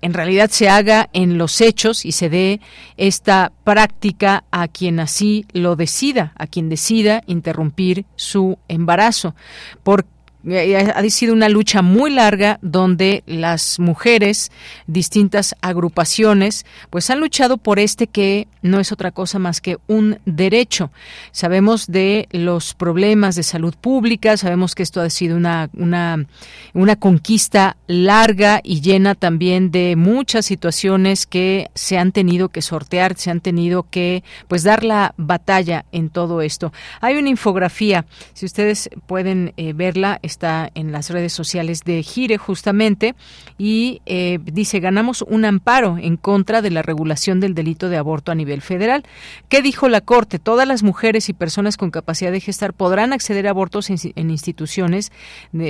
en 0.03 0.15
realidad 0.15 0.51
se 0.51 0.69
haga 0.69 1.09
en 1.13 1.39
los 1.39 1.61
hechos 1.61 2.05
y 2.05 2.13
se 2.13 2.29
dé 2.29 2.61
esta 2.97 3.53
práctica 3.65 4.45
a 4.51 4.69
quien 4.69 5.01
así 5.01 5.47
lo 5.53 5.75
decida, 5.75 6.33
a 6.37 6.47
quien 6.47 6.69
decida 6.69 7.23
interrumpir 7.27 8.05
su 8.15 8.59
embarazo. 8.69 9.35
Porque 9.83 10.09
ha 10.55 11.11
sido 11.11 11.33
una 11.33 11.49
lucha 11.49 11.83
muy 11.83 12.11
larga 12.11 12.59
donde 12.63 13.25
las 13.27 13.81
mujeres, 13.81 14.53
distintas 14.87 15.57
agrupaciones, 15.61 16.65
pues 16.91 17.11
han 17.11 17.21
luchado 17.21 17.57
por 17.57 17.79
este 17.79 18.07
que 18.07 18.47
no 18.63 18.79
es 18.79 18.93
otra 18.93 19.11
cosa 19.11 19.39
más 19.39 19.61
que 19.61 19.79
un 19.87 20.19
derecho. 20.25 20.91
Sabemos 21.33 21.87
de 21.87 22.29
los 22.31 22.75
problemas 22.75 23.35
de 23.35 23.43
salud 23.43 23.75
pública, 23.81 24.37
sabemos 24.37 24.75
que 24.75 24.83
esto 24.83 25.01
ha 25.01 25.11
sido 25.11 25.37
una, 25.37 25.71
una, 25.75 26.27
una 26.75 26.97
conquista 26.97 27.77
larga 27.87 28.61
y 28.63 28.81
llena 28.81 29.15
también 29.15 29.71
de 29.71 29.97
muchas 29.97 30.47
situaciones 30.47 31.27
que 31.27 31.71
se 31.75 31.99
han 31.99 32.13
tenido 32.13 32.51
que 32.51 32.63
sortear, 32.63 33.17
se 33.17 33.31
han 33.31 33.41
tenido 33.41 33.87
que 33.91 34.23
pues 34.49 34.63
dar 34.63 34.85
la 34.85 35.15
batalla 35.17 35.87
en 35.93 36.11
todo 36.11 36.41
esto. 36.41 36.73
Hay 37.01 37.17
una 37.17 37.31
infografía, 37.31 38.07
si 38.35 38.47
ustedes 38.47 38.91
pueden 39.07 39.55
eh, 39.57 39.73
verla, 39.73 40.19
está 40.23 40.36
en 40.43 40.93
las 40.93 41.11
redes 41.11 41.33
sociales 41.33 41.83
de 41.85 42.03
Gire 42.03 42.37
justamente 42.37 43.15
y 43.59 44.03
eh, 44.07 44.39
dice 44.43 44.81
ganamos 44.81 45.23
un 45.23 45.45
amparo 45.45 45.99
en 45.99 46.17
contra 46.17 46.63
de 46.63 46.71
la 46.71 46.83
regulación 46.83 47.41
del 47.41 47.55
delito 47.55 47.89
de 47.89 47.97
aborto 47.97 48.33
a 48.33 48.35
nivel 48.35 48.63
federal. 48.63 49.05
¿Qué 49.49 49.63
dijo 49.63 49.89
la 49.89 50.01
Corte? 50.01 50.39
Todas 50.39 50.69
las 50.69 50.83
mujeres 50.83 51.29
y 51.29 51.33
personas 51.33 51.77
con 51.77 51.91
capacidad 51.91 52.33
de 52.33 52.41
gestar 52.41 52.75
podrán 52.75 53.13
acceder 53.13 53.47
a 53.47 53.51
abortos 53.51 53.91
en, 53.91 54.31
instituciones 54.31 55.13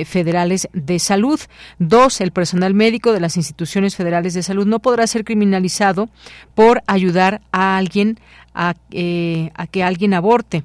federales 0.05 0.67
de 0.73 0.99
salud. 0.99 1.39
Dos, 1.79 2.21
el 2.21 2.31
personal 2.31 2.73
médico 2.73 3.13
de 3.13 3.19
las 3.19 3.37
instituciones 3.37 3.95
federales 3.95 4.33
de 4.33 4.43
salud 4.43 4.65
no 4.65 4.79
podrá 4.79 5.07
ser 5.07 5.23
criminalizado 5.23 6.09
por 6.55 6.81
ayudar 6.87 7.41
a 7.51 7.77
alguien 7.77 8.19
a, 8.53 8.73
eh, 8.91 9.51
a 9.53 9.67
que 9.67 9.83
alguien 9.83 10.13
aborte. 10.13 10.63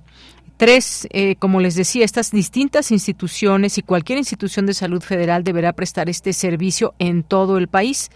Tres, 0.62 1.08
eh, 1.10 1.34
como 1.40 1.58
les 1.58 1.74
decía, 1.74 2.04
estas 2.04 2.30
distintas 2.30 2.92
instituciones 2.92 3.78
y 3.78 3.82
cualquier 3.82 4.18
institución 4.18 4.64
de 4.64 4.74
salud 4.74 5.02
federal 5.02 5.42
deberá 5.42 5.72
prestar 5.72 6.08
este 6.08 6.32
servicio 6.32 6.94
en 7.00 7.24
todo 7.24 7.58
el 7.58 7.66
país. 7.66 8.12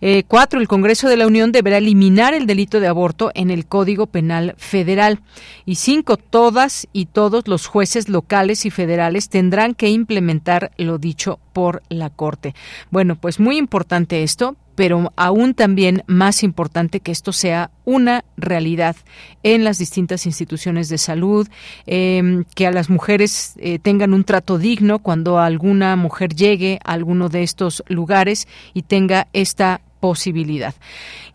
Eh, 0.00 0.22
cuatro, 0.26 0.58
el 0.58 0.68
Congreso 0.68 1.10
de 1.10 1.18
la 1.18 1.26
Unión 1.26 1.52
deberá 1.52 1.76
eliminar 1.76 2.32
el 2.32 2.46
delito 2.46 2.80
de 2.80 2.86
aborto 2.86 3.30
en 3.34 3.50
el 3.50 3.66
Código 3.66 4.06
Penal 4.06 4.54
Federal. 4.56 5.20
Y 5.66 5.74
cinco, 5.74 6.16
todas 6.16 6.88
y 6.94 7.04
todos 7.04 7.46
los 7.46 7.66
jueces 7.66 8.08
locales 8.08 8.64
y 8.64 8.70
federales 8.70 9.28
tendrán 9.28 9.74
que 9.74 9.90
implementar 9.90 10.72
lo 10.78 10.96
dicho 10.96 11.40
por 11.52 11.82
la 11.90 12.08
Corte. 12.08 12.54
Bueno, 12.90 13.16
pues 13.16 13.38
muy 13.38 13.58
importante 13.58 14.22
esto 14.22 14.56
pero 14.74 15.12
aún 15.16 15.54
también 15.54 16.02
más 16.06 16.42
importante 16.42 17.00
que 17.00 17.12
esto 17.12 17.32
sea 17.32 17.70
una 17.84 18.24
realidad 18.36 18.96
en 19.42 19.64
las 19.64 19.78
distintas 19.78 20.26
instituciones 20.26 20.88
de 20.88 20.98
salud, 20.98 21.48
em, 21.86 22.44
que 22.54 22.66
a 22.66 22.72
las 22.72 22.90
mujeres 22.90 23.54
eh, 23.58 23.78
tengan 23.78 24.14
un 24.14 24.24
trato 24.24 24.58
digno 24.58 24.98
cuando 25.00 25.38
alguna 25.38 25.96
mujer 25.96 26.34
llegue 26.34 26.78
a 26.84 26.92
alguno 26.92 27.28
de 27.28 27.42
estos 27.42 27.82
lugares 27.88 28.46
y 28.74 28.82
tenga 28.82 29.28
esta 29.32 29.80
posibilidad. 30.02 30.74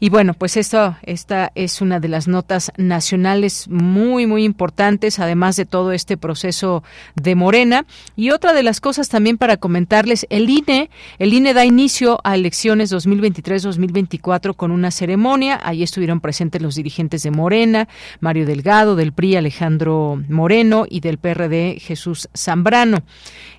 Y 0.01 0.09
bueno, 0.09 0.33
pues 0.33 0.57
esto, 0.57 0.97
esta 1.03 1.53
es 1.55 1.81
una 1.81 2.01
de 2.01 2.09
las 2.09 2.27
notas 2.27 2.71
nacionales 2.75 3.69
muy, 3.69 4.27
muy 4.27 4.43
importantes, 4.43 5.19
además 5.19 5.55
de 5.55 5.65
todo 5.65 5.93
este 5.93 6.17
proceso 6.17 6.83
de 7.15 7.33
Morena. 7.33 7.85
Y 8.17 8.31
otra 8.31 8.51
de 8.51 8.61
las 8.61 8.81
cosas 8.81 9.07
también 9.07 9.37
para 9.37 9.55
comentarles, 9.55 10.27
el 10.29 10.49
INE, 10.49 10.89
el 11.17 11.33
INE 11.33 11.53
da 11.53 11.63
inicio 11.63 12.19
a 12.25 12.35
elecciones 12.35 12.91
2023-2024 12.91 14.53
con 14.53 14.71
una 14.71 14.91
ceremonia. 14.91 15.61
Ahí 15.63 15.81
estuvieron 15.81 16.19
presentes 16.19 16.61
los 16.61 16.75
dirigentes 16.75 17.23
de 17.23 17.31
Morena, 17.31 17.87
Mario 18.19 18.45
Delgado, 18.45 18.97
del 18.97 19.13
PRI 19.13 19.37
Alejandro 19.37 20.21
Moreno 20.27 20.85
y 20.89 20.99
del 20.99 21.19
PRD 21.19 21.79
Jesús 21.79 22.27
Zambrano. 22.35 23.01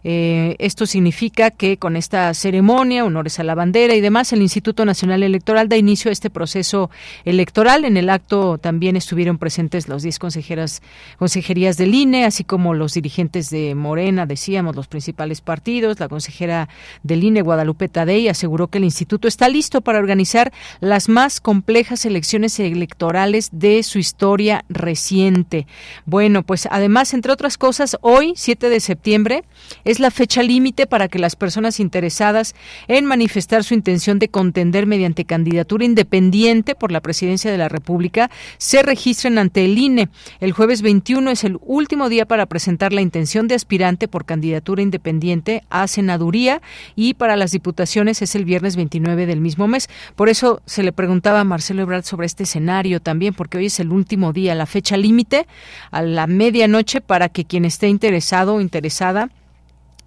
Eh, 0.05 0.55
esto 0.59 0.87
significa 0.87 1.51
que 1.51 1.79
con 1.79 1.97
esta 1.97 2.33
ceremonia, 2.35 3.05
honores 3.05 3.41
a 3.41 3.45
la 3.45 3.55
bandera 3.55 3.95
y 3.95 4.01
demás, 4.01 4.33
el 4.33 4.43
Instituto 4.43 4.85
Nacional 4.85 4.98
Nacional 4.99 5.23
Electoral 5.23 5.69
da 5.69 5.77
inicio 5.77 6.09
a 6.09 6.13
este 6.13 6.29
proceso 6.29 6.91
electoral. 7.25 7.85
En 7.85 7.97
el 7.97 8.11
acto 8.11 8.59
también 8.59 8.97
estuvieron 8.97 9.39
presentes 9.39 9.87
los 9.87 10.03
10 10.03 10.19
consejeras, 10.19 10.83
consejerías 11.21 11.77
del 11.77 11.95
INE, 11.95 12.25
así 12.25 12.43
como 12.43 12.75
los 12.75 12.95
dirigentes 12.95 13.49
de 13.49 13.77
Morena, 13.77 14.27
decíamos, 14.27 14.75
los 14.75 14.89
principales 14.89 15.41
partidos. 15.41 16.01
La 16.01 16.09
consejera 16.09 16.69
del 17.05 17.23
INE, 17.23 17.43
Guadalupe 17.43 17.89
Tadei, 17.89 18.27
aseguró 18.27 18.67
que 18.67 18.79
el 18.79 18.85
instituto 18.85 19.29
está 19.29 19.49
listo 19.49 19.83
para 19.83 20.01
organizar 20.01 20.53
las 20.81 21.09
más 21.09 21.41
complejas 21.41 22.05
elecciones 22.05 22.59
electorales 22.59 23.51
de 23.53 23.85
su 23.85 24.01
historia 24.01 24.65
reciente. 24.69 25.69
Bueno, 26.07 26.43
pues 26.43 26.67
además, 26.73 27.15
entre 27.15 27.31
otras 27.31 27.57
cosas, 27.57 27.97
hoy, 28.01 28.33
7 28.35 28.69
de 28.69 28.81
septiembre, 28.81 29.45
es 29.85 30.01
la 30.01 30.11
fecha 30.11 30.43
límite 30.43 30.89
para 30.89 31.07
que 31.07 31.21
las 31.21 31.37
personas 31.37 31.79
interesadas 31.79 32.57
en 32.89 33.07
manifestar 33.07 33.63
su 33.63 33.75
intención 33.75 34.19
de 34.19 34.29
contender 34.29 34.88
mediante 34.89 35.25
candidatura 35.25 35.85
independiente 35.85 36.75
por 36.75 36.91
la 36.91 37.01
presidencia 37.01 37.51
de 37.51 37.59
la 37.59 37.69
República 37.69 38.31
se 38.57 38.83
registren 38.83 39.39
ante 39.39 39.65
el 39.65 39.79
INE. 39.79 40.09
El 40.41 40.53
jueves 40.53 40.83
21 40.83 41.31
es 41.31 41.45
el 41.45 41.59
último 41.63 42.09
día 42.09 42.27
para 42.27 42.47
presentar 42.47 42.93
la 42.93 43.01
intención 43.01 43.47
de 43.47 43.55
aspirante 43.55 44.09
por 44.09 44.25
candidatura 44.25 44.83
independiente 44.83 45.63
a 45.71 45.87
senaduría 45.87 46.63
y 46.97 47.15
para 47.15 47.37
las 47.37 47.53
diputaciones 47.53 48.23
es 48.23 48.35
el 48.35 48.45
viernes 48.45 48.77
29 48.77 49.27
del 49.27 49.41
mismo 49.41 49.69
mes. 49.69 49.89
Por 50.17 50.29
eso 50.29 50.61
se 50.67 50.83
le 50.83 50.93
preguntaba 50.93 51.41
a 51.41 51.45
Marcelo 51.45 51.83
Ebrard 51.83 52.05
sobre 52.05 52.27
este 52.27 52.45
escenario 52.45 53.01
también, 53.01 53.35
porque 53.35 53.59
hoy 53.59 53.67
es 53.67 53.81
el 53.81 53.93
último 53.93 54.33
día, 54.33 54.55
la 54.55 54.67
fecha 54.67 54.97
límite 54.97 55.47
a 55.91 56.03
la 56.03 56.27
medianoche 56.27 57.01
para 57.01 57.29
que 57.29 57.45
quien 57.45 57.65
esté 57.65 57.89
interesado 57.89 58.55
o 58.55 58.61
interesada 58.61 59.31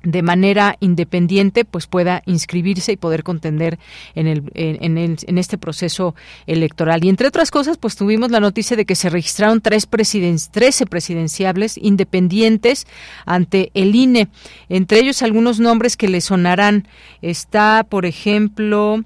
de 0.03 0.21
manera 0.21 0.77
independiente 0.79 1.65
pues 1.65 1.87
pueda 1.87 2.23
inscribirse 2.25 2.91
y 2.91 2.97
poder 2.97 3.23
contender 3.23 3.79
en 4.15 4.27
el, 4.27 4.43
en, 4.53 4.97
el, 4.97 5.17
en 5.25 5.37
este 5.37 5.57
proceso 5.57 6.15
electoral. 6.47 7.03
Y 7.03 7.09
entre 7.09 7.27
otras 7.27 7.51
cosas 7.51 7.77
pues 7.77 7.95
tuvimos 7.95 8.31
la 8.31 8.39
noticia 8.39 8.77
de 8.77 8.85
que 8.85 8.95
se 8.95 9.09
registraron 9.09 9.61
tres 9.61 9.85
presiden 9.85 10.37
13 10.51 10.85
presidenciables 10.85 11.77
independientes 11.77 12.87
ante 13.25 13.71
el 13.73 13.95
INE 13.95 14.29
entre 14.69 14.99
ellos 14.99 15.21
algunos 15.21 15.59
nombres 15.59 15.97
que 15.97 16.07
le 16.07 16.21
sonarán. 16.21 16.87
Está 17.21 17.85
por 17.87 18.05
ejemplo 18.05 19.03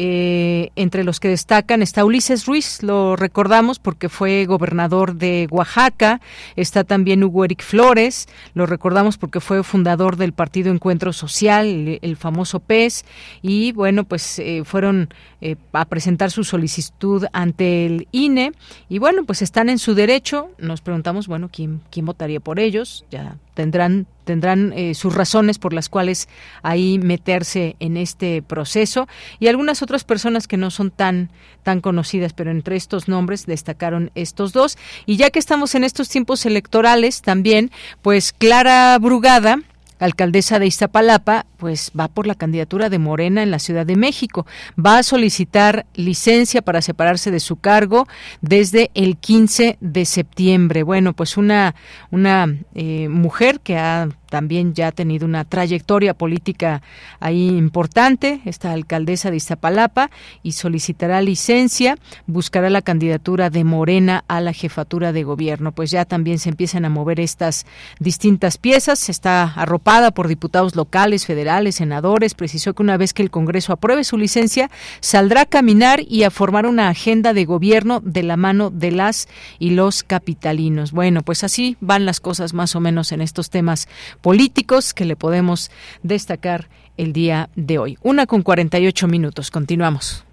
eh, 0.00 0.70
entre 0.76 1.02
los 1.02 1.18
que 1.18 1.26
destacan 1.26 1.82
está 1.82 2.04
Ulises 2.04 2.46
Ruiz, 2.46 2.84
lo 2.84 3.16
recordamos 3.16 3.80
porque 3.80 4.08
fue 4.08 4.44
gobernador 4.44 5.16
de 5.16 5.48
Oaxaca. 5.50 6.20
Está 6.54 6.84
también 6.84 7.24
Hugo 7.24 7.44
Eric 7.44 7.64
Flores, 7.64 8.28
lo 8.54 8.64
recordamos 8.64 9.18
porque 9.18 9.40
fue 9.40 9.64
fundador 9.64 10.16
del 10.16 10.32
Partido 10.32 10.70
Encuentro 10.70 11.12
Social, 11.12 11.98
el, 12.00 12.16
famoso 12.16 12.60
PES. 12.60 13.04
Y 13.42 13.72
bueno, 13.72 14.04
pues 14.04 14.38
eh, 14.38 14.62
fueron 14.64 15.08
eh, 15.40 15.56
a 15.72 15.84
presentar 15.84 16.30
su 16.30 16.44
solicitud 16.44 17.24
ante 17.32 17.84
el 17.84 18.06
INE. 18.12 18.52
Y 18.88 19.00
bueno, 19.00 19.24
pues 19.24 19.42
están 19.42 19.68
en 19.68 19.80
su 19.80 19.96
derecho. 19.96 20.52
Nos 20.58 20.80
preguntamos, 20.80 21.26
bueno, 21.26 21.50
¿quién, 21.52 21.80
quién 21.90 22.06
votaría 22.06 22.38
por 22.38 22.60
ellos? 22.60 23.04
Ya 23.10 23.36
tendrán 23.58 24.06
tendrán 24.24 24.72
eh, 24.76 24.94
sus 24.94 25.16
razones 25.16 25.58
por 25.58 25.72
las 25.72 25.88
cuales 25.88 26.28
ahí 26.62 27.00
meterse 27.00 27.74
en 27.80 27.96
este 27.96 28.40
proceso. 28.40 29.08
Y 29.40 29.48
algunas 29.48 29.82
otras 29.82 30.04
personas 30.04 30.46
que 30.46 30.56
no 30.56 30.70
son 30.70 30.92
tan 30.92 31.30
tan 31.64 31.80
conocidas, 31.80 32.34
pero 32.34 32.52
entre 32.52 32.76
estos 32.76 33.08
nombres 33.08 33.46
destacaron 33.46 34.12
estos 34.14 34.52
dos. 34.52 34.78
Y 35.06 35.16
ya 35.16 35.30
que 35.30 35.40
estamos 35.40 35.74
en 35.74 35.82
estos 35.82 36.08
tiempos 36.08 36.46
electorales 36.46 37.20
también, 37.20 37.72
pues 38.00 38.32
Clara 38.32 38.96
Brugada 39.00 39.58
alcaldesa 39.98 40.60
de 40.60 40.66
Iztapalapa, 40.66 41.46
pues 41.58 41.92
va 41.98 42.08
por 42.08 42.26
la 42.26 42.34
candidatura 42.34 42.88
de 42.88 42.98
Morena 42.98 43.42
en 43.42 43.50
la 43.50 43.58
Ciudad 43.58 43.84
de 43.84 43.96
México. 43.96 44.46
Va 44.78 44.98
a 44.98 45.02
solicitar 45.02 45.86
licencia 45.94 46.62
para 46.62 46.80
separarse 46.80 47.30
de 47.30 47.40
su 47.40 47.56
cargo 47.56 48.06
desde 48.40 48.90
el 48.94 49.16
15 49.18 49.76
de 49.80 50.04
septiembre. 50.04 50.82
Bueno, 50.82 51.12
pues 51.12 51.36
una, 51.36 51.74
una 52.10 52.46
eh, 52.74 53.08
mujer 53.08 53.60
que 53.60 53.76
ha 53.76 54.08
también 54.28 54.74
ya 54.74 54.88
ha 54.88 54.92
tenido 54.92 55.26
una 55.26 55.44
trayectoria 55.44 56.14
política 56.14 56.82
ahí 57.18 57.48
importante, 57.48 58.40
esta 58.44 58.72
alcaldesa 58.72 59.30
de 59.30 59.38
Iztapalapa, 59.38 60.10
y 60.42 60.52
solicitará 60.52 61.20
licencia, 61.20 61.96
buscará 62.26 62.70
la 62.70 62.82
candidatura 62.82 63.50
de 63.50 63.64
Morena 63.64 64.24
a 64.28 64.40
la 64.40 64.52
jefatura 64.52 65.12
de 65.12 65.24
gobierno. 65.24 65.72
Pues 65.72 65.90
ya 65.90 66.04
también 66.04 66.38
se 66.38 66.50
empiezan 66.50 66.84
a 66.84 66.90
mover 66.90 67.20
estas 67.20 67.66
distintas 67.98 68.58
piezas, 68.58 69.08
está 69.08 69.44
arropada 69.54 70.10
por 70.10 70.28
diputados 70.28 70.76
locales, 70.76 71.26
federales, 71.26 71.47
senadores, 71.72 72.34
precisó 72.34 72.74
que 72.74 72.82
una 72.82 72.96
vez 72.96 73.12
que 73.12 73.22
el 73.22 73.30
Congreso 73.30 73.72
apruebe 73.72 74.04
su 74.04 74.16
licencia, 74.16 74.70
saldrá 75.00 75.42
a 75.42 75.46
caminar 75.46 76.00
y 76.06 76.22
a 76.22 76.30
formar 76.30 76.66
una 76.66 76.88
agenda 76.88 77.32
de 77.32 77.44
gobierno 77.44 78.00
de 78.04 78.22
la 78.22 78.36
mano 78.36 78.70
de 78.70 78.90
las 78.90 79.28
y 79.58 79.70
los 79.70 80.02
capitalinos. 80.02 80.92
Bueno, 80.92 81.22
pues 81.22 81.44
así 81.44 81.76
van 81.80 82.06
las 82.06 82.20
cosas 82.20 82.54
más 82.54 82.76
o 82.76 82.80
menos 82.80 83.12
en 83.12 83.20
estos 83.20 83.50
temas 83.50 83.88
políticos 84.20 84.94
que 84.94 85.04
le 85.04 85.16
podemos 85.16 85.70
destacar 86.02 86.68
el 86.96 87.12
día 87.12 87.48
de 87.56 87.78
hoy. 87.78 87.98
Una 88.02 88.26
con 88.26 88.42
48 88.42 89.08
minutos. 89.08 89.50
Continuamos. 89.50 90.24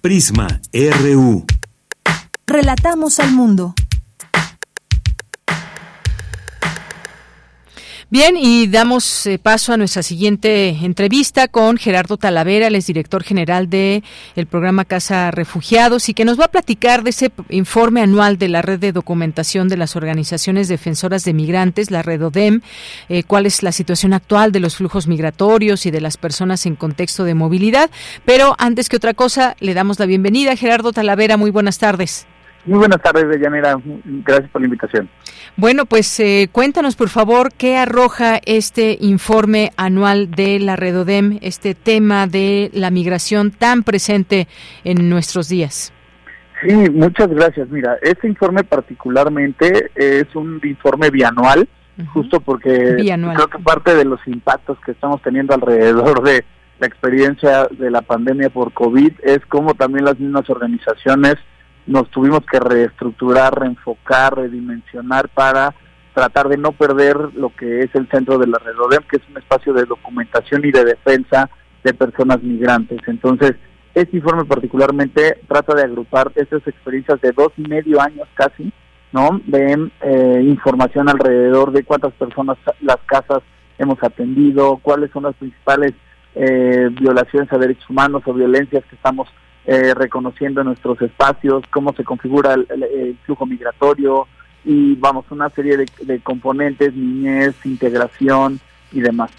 Prisma 0.00 0.60
RU. 0.72 1.46
Relatamos 2.46 3.20
al 3.20 3.32
mundo. 3.32 3.74
Bien, 8.12 8.36
y 8.36 8.66
damos 8.66 9.26
eh, 9.26 9.38
paso 9.38 9.72
a 9.72 9.78
nuestra 9.78 10.02
siguiente 10.02 10.68
entrevista 10.68 11.48
con 11.48 11.78
Gerardo 11.78 12.18
Talavera, 12.18 12.66
el 12.66 12.74
es 12.74 12.86
director 12.86 13.22
general 13.22 13.70
de 13.70 14.02
el 14.36 14.44
programa 14.44 14.84
Casa 14.84 15.30
Refugiados 15.30 16.10
y 16.10 16.12
que 16.12 16.26
nos 16.26 16.38
va 16.38 16.44
a 16.44 16.50
platicar 16.50 17.04
de 17.04 17.08
ese 17.08 17.32
informe 17.48 18.02
anual 18.02 18.36
de 18.36 18.50
la 18.50 18.60
red 18.60 18.78
de 18.80 18.92
documentación 18.92 19.68
de 19.68 19.78
las 19.78 19.96
organizaciones 19.96 20.68
defensoras 20.68 21.24
de 21.24 21.32
migrantes, 21.32 21.90
la 21.90 22.02
red 22.02 22.22
ODEM, 22.22 22.60
eh, 23.08 23.22
cuál 23.22 23.46
es 23.46 23.62
la 23.62 23.72
situación 23.72 24.12
actual 24.12 24.52
de 24.52 24.60
los 24.60 24.76
flujos 24.76 25.06
migratorios 25.06 25.86
y 25.86 25.90
de 25.90 26.02
las 26.02 26.18
personas 26.18 26.66
en 26.66 26.76
contexto 26.76 27.24
de 27.24 27.32
movilidad. 27.32 27.90
Pero 28.26 28.56
antes 28.58 28.90
que 28.90 28.96
otra 28.96 29.14
cosa, 29.14 29.56
le 29.58 29.72
damos 29.72 29.98
la 29.98 30.04
bienvenida. 30.04 30.54
Gerardo 30.54 30.92
Talavera, 30.92 31.38
muy 31.38 31.50
buenas 31.50 31.78
tardes. 31.78 32.26
Muy 32.64 32.78
buenas 32.78 33.02
tardes, 33.02 33.28
Deyanira. 33.28 33.76
Gracias 34.04 34.50
por 34.50 34.60
la 34.60 34.66
invitación. 34.66 35.08
Bueno, 35.56 35.84
pues 35.84 36.18
eh, 36.20 36.48
cuéntanos, 36.52 36.94
por 36.94 37.08
favor, 37.08 37.52
qué 37.52 37.76
arroja 37.76 38.38
este 38.46 38.96
informe 39.00 39.72
anual 39.76 40.30
de 40.30 40.60
la 40.60 40.76
Redodem, 40.76 41.38
este 41.42 41.74
tema 41.74 42.26
de 42.26 42.70
la 42.72 42.90
migración 42.90 43.50
tan 43.50 43.82
presente 43.82 44.46
en 44.84 45.10
nuestros 45.10 45.48
días. 45.48 45.92
Sí, 46.62 46.72
muchas 46.72 47.28
gracias. 47.28 47.68
Mira, 47.70 47.98
este 48.00 48.28
informe 48.28 48.62
particularmente 48.62 49.90
es 49.96 50.32
un 50.36 50.60
informe 50.62 51.10
bianual, 51.10 51.68
justo 52.14 52.40
porque 52.40 52.96
creo 52.96 53.48
que 53.48 53.58
parte 53.58 53.96
de 53.96 54.04
los 54.04 54.20
impactos 54.26 54.78
que 54.86 54.92
estamos 54.92 55.20
teniendo 55.22 55.54
alrededor 55.54 56.22
de 56.22 56.44
la 56.78 56.86
experiencia 56.86 57.66
de 57.70 57.90
la 57.90 58.02
pandemia 58.02 58.50
por 58.50 58.72
COVID 58.72 59.12
es 59.22 59.40
como 59.46 59.74
también 59.74 60.04
las 60.04 60.18
mismas 60.18 60.48
organizaciones 60.48 61.34
nos 61.86 62.08
tuvimos 62.10 62.40
que 62.50 62.60
reestructurar, 62.60 63.58
reenfocar, 63.58 64.36
redimensionar 64.36 65.28
para 65.28 65.74
tratar 66.14 66.48
de 66.48 66.58
no 66.58 66.72
perder 66.72 67.16
lo 67.34 67.50
que 67.50 67.80
es 67.80 67.94
el 67.94 68.08
centro 68.08 68.38
de 68.38 68.46
la 68.46 68.58
red 68.58 68.78
ODEM, 68.78 69.02
que 69.10 69.16
es 69.16 69.22
un 69.30 69.38
espacio 69.38 69.72
de 69.72 69.84
documentación 69.84 70.64
y 70.64 70.70
de 70.70 70.84
defensa 70.84 71.48
de 71.82 71.94
personas 71.94 72.42
migrantes. 72.42 73.00
Entonces, 73.06 73.54
este 73.94 74.16
informe 74.16 74.44
particularmente 74.44 75.38
trata 75.48 75.74
de 75.74 75.82
agrupar 75.82 76.32
estas 76.34 76.66
experiencias 76.66 77.20
de 77.20 77.32
dos 77.32 77.52
y 77.56 77.62
medio 77.62 78.00
años 78.00 78.28
casi, 78.34 78.72
¿no? 79.12 79.40
De 79.46 79.90
eh, 80.00 80.40
información 80.44 81.08
alrededor 81.08 81.72
de 81.72 81.84
cuántas 81.84 82.12
personas 82.14 82.56
las 82.80 82.98
casas 83.06 83.42
hemos 83.78 84.02
atendido, 84.02 84.78
cuáles 84.82 85.10
son 85.10 85.24
las 85.24 85.34
principales 85.34 85.92
eh, 86.34 86.88
violaciones 86.98 87.52
a 87.52 87.58
derechos 87.58 87.88
humanos 87.90 88.22
o 88.26 88.32
violencias 88.32 88.84
que 88.86 88.96
estamos 88.96 89.28
eh, 89.66 89.94
reconociendo 89.94 90.64
nuestros 90.64 91.00
espacios, 91.02 91.64
cómo 91.70 91.92
se 91.92 92.04
configura 92.04 92.54
el, 92.54 93.16
flujo 93.24 93.46
migratorio 93.46 94.26
y 94.64 94.94
vamos, 94.96 95.24
una 95.30 95.50
serie 95.50 95.76
de, 95.76 95.86
de 96.02 96.20
componentes, 96.20 96.94
niñez, 96.94 97.54
integración 97.64 98.60
y 98.92 99.00
demás. 99.00 99.30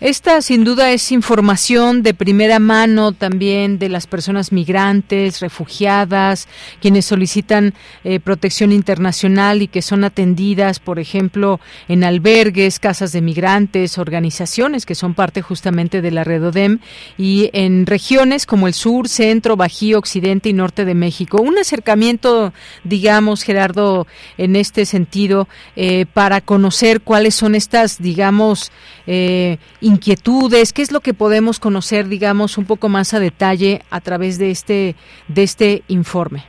Esta 0.00 0.42
sin 0.42 0.62
duda 0.62 0.92
es 0.92 1.10
información 1.10 2.04
de 2.04 2.14
primera 2.14 2.60
mano 2.60 3.10
también 3.10 3.80
de 3.80 3.88
las 3.88 4.06
personas 4.06 4.52
migrantes, 4.52 5.40
refugiadas, 5.40 6.46
quienes 6.80 7.04
solicitan 7.04 7.74
eh, 8.04 8.20
protección 8.20 8.70
internacional 8.70 9.60
y 9.60 9.66
que 9.66 9.82
son 9.82 10.04
atendidas, 10.04 10.78
por 10.78 11.00
ejemplo, 11.00 11.58
en 11.88 12.04
albergues, 12.04 12.78
casas 12.78 13.10
de 13.10 13.22
migrantes, 13.22 13.98
organizaciones 13.98 14.86
que 14.86 14.94
son 14.94 15.14
parte 15.14 15.42
justamente 15.42 16.00
de 16.00 16.12
la 16.12 16.22
red 16.22 16.46
ODEM 16.46 16.78
y 17.16 17.50
en 17.52 17.84
regiones 17.84 18.46
como 18.46 18.68
el 18.68 18.74
sur, 18.74 19.08
centro, 19.08 19.56
bajío, 19.56 19.98
occidente 19.98 20.48
y 20.48 20.52
norte 20.52 20.84
de 20.84 20.94
México. 20.94 21.42
Un 21.42 21.58
acercamiento, 21.58 22.52
digamos, 22.84 23.42
Gerardo, 23.42 24.06
en 24.36 24.54
este 24.54 24.86
sentido, 24.86 25.48
eh, 25.74 26.06
para 26.06 26.40
conocer 26.40 27.00
cuáles 27.00 27.34
son 27.34 27.56
estas, 27.56 28.00
digamos, 28.00 28.70
eh, 29.08 29.58
inquietudes? 29.88 30.72
¿Qué 30.72 30.82
es 30.82 30.92
lo 30.92 31.00
que 31.00 31.14
podemos 31.14 31.58
conocer, 31.58 32.06
digamos, 32.08 32.58
un 32.58 32.66
poco 32.66 32.88
más 32.88 33.14
a 33.14 33.20
detalle 33.20 33.82
a 33.90 34.00
través 34.00 34.38
de 34.38 34.50
este, 34.50 34.94
de 35.26 35.42
este 35.42 35.82
informe? 35.88 36.44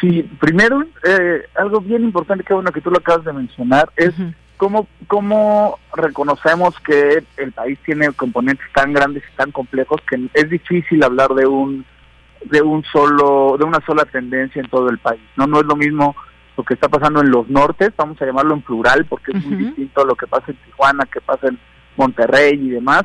Sí, 0.00 0.22
primero, 0.38 0.84
eh, 1.04 1.42
algo 1.56 1.80
bien 1.80 2.04
importante, 2.04 2.44
que 2.44 2.54
bueno 2.54 2.70
que 2.70 2.80
tú 2.80 2.90
lo 2.90 2.98
acabas 2.98 3.24
de 3.24 3.32
mencionar, 3.32 3.90
es 3.96 4.12
cómo, 4.56 4.86
cómo 5.06 5.78
reconocemos 5.94 6.78
que 6.80 7.24
el 7.36 7.52
país 7.52 7.78
tiene 7.84 8.12
componentes 8.12 8.66
tan 8.74 8.92
grandes 8.92 9.24
y 9.32 9.36
tan 9.36 9.50
complejos 9.50 10.00
que 10.08 10.28
es 10.34 10.50
difícil 10.50 11.02
hablar 11.02 11.30
de 11.30 11.46
un 11.46 11.84
de 12.44 12.62
un 12.62 12.84
solo 12.84 13.56
de 13.58 13.64
una 13.64 13.84
sola 13.84 14.04
tendencia 14.04 14.62
en 14.62 14.68
todo 14.68 14.88
el 14.90 14.98
país. 14.98 15.20
No 15.36 15.48
no 15.48 15.58
es 15.58 15.66
lo 15.66 15.74
mismo 15.74 16.14
lo 16.56 16.62
que 16.64 16.74
está 16.74 16.88
pasando 16.88 17.20
en 17.20 17.30
los 17.30 17.48
nortes, 17.48 17.92
vamos 17.96 18.20
a 18.20 18.26
llamarlo 18.26 18.54
en 18.54 18.62
plural 18.62 19.04
porque 19.06 19.32
es 19.32 19.44
muy 19.44 19.64
distinto 19.64 20.02
a 20.02 20.04
lo 20.04 20.14
que 20.14 20.26
pasa 20.26 20.46
en 20.48 20.56
Tijuana, 20.56 21.06
que 21.06 21.20
pasa 21.20 21.48
en 21.48 21.58
Monterrey 21.98 22.54
y 22.54 22.70
demás. 22.70 23.02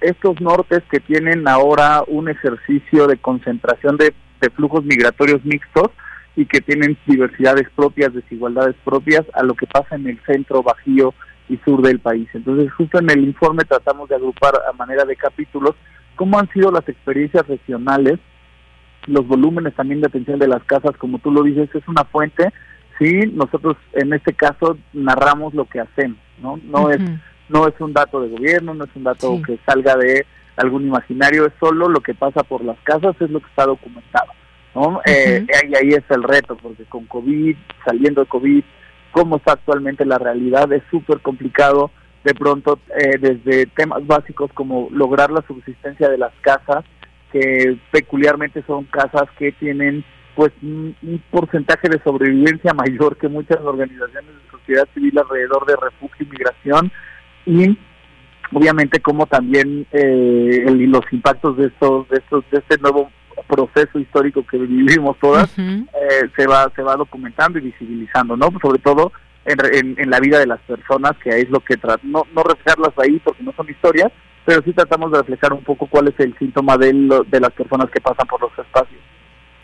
estos 0.00 0.40
nortes 0.40 0.82
que 0.90 1.00
tienen 1.00 1.46
ahora 1.46 2.02
un 2.06 2.28
ejercicio 2.28 3.06
de 3.06 3.18
concentración 3.18 3.96
de 3.96 4.14
flujos 4.56 4.84
migratorios 4.84 5.44
mixtos, 5.44 5.90
y 6.38 6.46
que 6.46 6.60
tienen 6.60 6.96
diversidades 7.04 7.68
propias, 7.74 8.14
desigualdades 8.14 8.76
propias 8.84 9.24
a 9.34 9.42
lo 9.42 9.54
que 9.54 9.66
pasa 9.66 9.96
en 9.96 10.06
el 10.06 10.20
centro, 10.24 10.62
bajío 10.62 11.12
y 11.48 11.56
sur 11.64 11.82
del 11.82 11.98
país. 11.98 12.28
Entonces, 12.32 12.72
justo 12.74 13.00
en 13.00 13.10
el 13.10 13.24
informe 13.24 13.64
tratamos 13.64 14.08
de 14.08 14.14
agrupar 14.14 14.52
a 14.54 14.72
manera 14.72 15.04
de 15.04 15.16
capítulos 15.16 15.74
cómo 16.14 16.38
han 16.38 16.48
sido 16.52 16.70
las 16.70 16.88
experiencias 16.88 17.44
regionales, 17.48 18.20
los 19.08 19.26
volúmenes 19.26 19.74
también 19.74 20.00
de 20.00 20.06
atención 20.06 20.38
de 20.38 20.46
las 20.46 20.62
casas, 20.62 20.96
como 20.96 21.18
tú 21.18 21.32
lo 21.32 21.42
dices, 21.42 21.74
es 21.74 21.88
una 21.88 22.04
fuente. 22.04 22.52
Sí, 23.00 23.18
nosotros 23.32 23.76
en 23.94 24.12
este 24.12 24.32
caso 24.32 24.78
narramos 24.92 25.54
lo 25.54 25.64
que 25.64 25.80
hacemos, 25.80 26.18
¿no? 26.40 26.60
No 26.62 26.92
es 26.92 27.00
no 27.48 27.66
es 27.66 27.74
un 27.80 27.92
dato 27.92 28.20
de 28.20 28.28
gobierno, 28.28 28.74
no 28.74 28.84
es 28.84 28.90
un 28.94 29.04
dato 29.04 29.40
que 29.44 29.58
salga 29.66 29.96
de 29.96 30.26
algún 30.56 30.86
imaginario, 30.86 31.46
es 31.46 31.52
solo 31.60 31.88
lo 31.88 32.00
que 32.00 32.14
pasa 32.14 32.42
por 32.42 32.64
las 32.64 32.78
casas, 32.82 33.14
es 33.20 33.30
lo 33.30 33.40
que 33.40 33.46
está 33.46 33.66
documentado. 33.66 34.32
¿no? 34.74 35.00
Eh, 35.06 35.46
y 35.68 35.74
ahí 35.76 35.88
es 35.90 36.04
el 36.10 36.22
reto, 36.22 36.56
porque 36.56 36.84
con 36.84 37.06
COVID, 37.06 37.56
saliendo 37.84 38.22
de 38.22 38.28
COVID, 38.28 38.64
cómo 39.12 39.36
está 39.36 39.52
actualmente 39.52 40.04
la 40.04 40.18
realidad, 40.18 40.72
es 40.72 40.82
súper 40.90 41.20
complicado 41.20 41.90
de 42.24 42.34
pronto 42.34 42.78
eh, 42.96 43.16
desde 43.18 43.66
temas 43.66 44.06
básicos 44.06 44.52
como 44.52 44.88
lograr 44.90 45.30
la 45.30 45.42
subsistencia 45.46 46.08
de 46.08 46.18
las 46.18 46.32
casas, 46.40 46.84
que 47.32 47.78
peculiarmente 47.90 48.62
son 48.66 48.84
casas 48.84 49.24
que 49.38 49.52
tienen 49.52 50.04
pues 50.34 50.52
un, 50.62 50.94
porcentaje 51.30 51.88
de 51.88 52.00
sobrevivencia 52.02 52.72
mayor 52.74 53.16
que 53.16 53.28
muchas 53.28 53.60
organizaciones 53.60 54.30
de 54.30 54.50
sociedad 54.50 54.88
civil 54.94 55.18
alrededor 55.18 55.66
de 55.66 55.76
refugio 55.76 56.26
y 56.26 56.30
migración 56.30 56.92
y 57.48 57.78
obviamente 58.52 59.00
como 59.00 59.26
también 59.26 59.86
eh, 59.92 60.64
los 60.68 61.04
impactos 61.10 61.56
de 61.56 61.66
estos 61.66 62.08
de 62.10 62.18
estos 62.18 62.44
de 62.50 62.58
este 62.58 62.78
nuevo 62.78 63.10
proceso 63.46 63.98
histórico 63.98 64.44
que 64.46 64.58
vivimos 64.58 65.16
todas 65.18 65.58
eh, 65.58 66.28
se 66.36 66.46
va 66.46 66.70
se 66.76 66.82
va 66.82 66.96
documentando 66.96 67.58
y 67.58 67.62
visibilizando 67.62 68.36
no 68.36 68.52
sobre 68.60 68.80
todo 68.80 69.12
en, 69.46 69.98
en, 69.98 70.10
la 70.10 70.20
vida 70.20 70.38
de 70.38 70.46
las 70.46 70.60
personas 70.60 71.12
que 71.22 71.30
es 71.30 71.48
lo 71.48 71.60
que 71.60 71.76
no 72.02 72.26
no 72.34 72.42
reflejarlas 72.42 72.92
ahí 72.98 73.18
porque 73.24 73.42
no 73.42 73.52
son 73.52 73.68
historias 73.70 74.12
pero 74.44 74.62
sí 74.62 74.72
tratamos 74.72 75.12
de 75.12 75.18
reflejar 75.18 75.52
un 75.52 75.62
poco 75.62 75.86
cuál 75.86 76.08
es 76.08 76.20
el 76.20 76.36
síntoma 76.38 76.76
de, 76.76 76.92
de 76.92 77.40
las 77.40 77.52
personas 77.52 77.90
que 77.90 78.00
pasan 78.00 78.26
por 78.26 78.40
los 78.42 78.52
espacios 78.58 79.00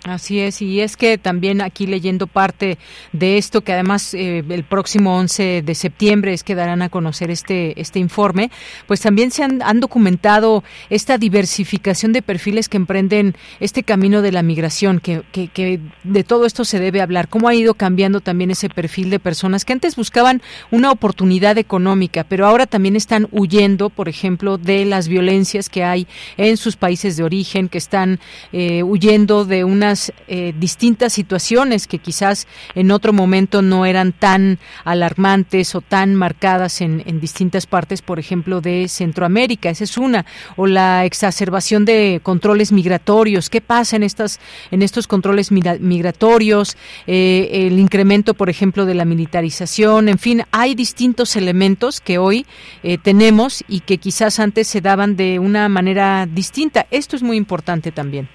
Así 0.05 0.39
es, 0.39 0.61
y 0.61 0.83
es 0.83 0.99
que 0.99 1.17
también 1.17 1.63
aquí 1.63 1.87
leyendo 1.87 2.27
parte 2.27 2.77
de 3.15 3.39
esto, 3.39 3.63
que 3.63 3.73
además 3.73 4.13
eh, 4.13 4.45
el 4.47 4.63
próximo 4.63 5.17
11 5.17 5.63
de 5.63 5.75
septiembre 5.75 6.35
es 6.35 6.45
que 6.45 6.55
darán 6.55 6.83
a 6.83 6.91
conocer 6.91 7.31
este, 7.31 7.81
este 7.81 8.01
informe, 8.01 8.51
pues 8.87 9.01
también 9.01 9.31
se 9.31 9.43
han, 9.43 9.63
han 9.63 9.81
documentado 9.81 10.63
esta 10.91 11.17
diversificación 11.17 12.13
de 12.13 12.21
perfiles 12.21 12.69
que 12.69 12.77
emprenden 12.77 13.35
este 13.61 13.83
camino 13.83 14.21
de 14.21 14.33
la 14.33 14.43
migración, 14.43 15.01
que, 15.01 15.23
que, 15.33 15.49
que 15.49 15.81
de 16.03 16.23
todo 16.23 16.45
esto 16.45 16.67
se 16.67 16.81
debe 16.81 17.01
hablar, 17.01 17.29
cómo 17.29 17.49
ha 17.49 17.55
ido 17.55 17.73
cambiando 17.73 18.21
también 18.21 18.51
ese 18.51 18.69
perfil 18.69 19.09
de 19.09 19.21
personas 19.21 19.65
que 19.65 19.73
antes 19.73 19.97
buscaban 19.97 20.43
una 20.71 20.91
oportunidad 20.91 21.57
económica, 21.57 22.25
pero 22.25 22.47
ahora 22.47 22.67
también 22.67 22.95
están 22.95 23.27
huyendo, 23.33 23.89
por 23.89 24.11
ejemplo, 24.11 24.59
de 24.59 24.85
las 24.85 25.09
violencias 25.09 25.71
que 25.71 25.83
hay 25.83 26.07
en 26.37 26.59
sus 26.59 26.77
países 26.77 27.17
de 27.17 27.25
origen, 27.25 27.71
que 27.71 27.79
están 27.79 28.21
eh, 28.53 28.83
huyendo 28.83 29.47
de 29.47 29.65
una 29.65 29.94
eh, 30.27 30.53
distintas 30.59 31.13
situaciones 31.13 31.87
que 31.87 31.99
quizás 31.99 32.47
en 32.75 32.91
otro 32.91 33.13
momento 33.13 33.63
no 33.63 33.87
eran 33.87 34.13
tan 34.13 34.59
alarmantes 34.85 35.75
o 35.75 35.81
tan 35.81 36.15
marcadas 36.15 36.81
en, 36.81 37.03
distintas 37.21 37.67
partes, 37.67 38.03
por 38.03 38.19
ejemplo, 38.19 38.61
de 38.61 38.89
Centroamérica. 38.89 39.71
Esa 39.71 39.85
es 39.85 39.97
una. 39.97 40.27
O 40.57 40.67
la 40.67 41.05
exacerbación 41.05 41.85
de 41.85 42.21
controles 42.23 42.73
migratorios. 42.73 43.51
¿Qué 43.51 43.61
pasa 43.61 43.97
en, 43.97 44.03
estas, 44.03 44.41
en 44.71 44.83
estos 44.83 45.07
controles 45.07 45.51
migratorios? 45.53 46.77
Eh, 47.07 47.67
el 47.67 47.79
incremento, 47.79 48.35
por 48.35 48.51
ejemplo, 48.51 48.87
de 48.87 48.95
la 48.95 49.05
militarización. 49.05 50.09
En 50.09 50.19
fin, 50.19 50.43
hay 50.51 50.75
distintos 50.75 51.37
elementos 51.37 52.01
que 52.01 52.19
hoy 52.19 52.47
eh, 52.83 52.99
tenemos 52.99 53.65
y 53.69 53.81
que 53.81 53.99
quizás 53.99 54.39
antes 54.41 54.69
se 54.69 54.81
daban 54.81 55.17
de 55.17 55.39
una 55.39 55.69
manera 55.69 56.27
distinta. 56.27 56.87
Esto 56.91 57.17
es 57.17 57.23
muy 57.23 57.37
importante 57.37 57.93
también. 57.93 58.29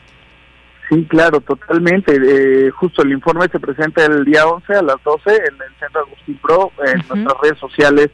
Sí, 0.89 1.05
claro, 1.05 1.39
totalmente. 1.41 2.15
Eh, 2.15 2.71
justo 2.71 3.03
el 3.03 3.11
informe 3.11 3.47
se 3.51 3.59
presenta 3.59 4.05
el 4.05 4.25
día 4.25 4.47
11 4.47 4.73
a 4.73 4.81
las 4.81 4.97
12 5.03 5.29
en 5.29 5.53
el 5.53 5.75
Centro 5.79 6.01
Agustín 6.01 6.39
Pro. 6.41 6.71
En 6.83 6.97
nuestras 7.07 7.41
redes 7.41 7.59
sociales 7.59 8.09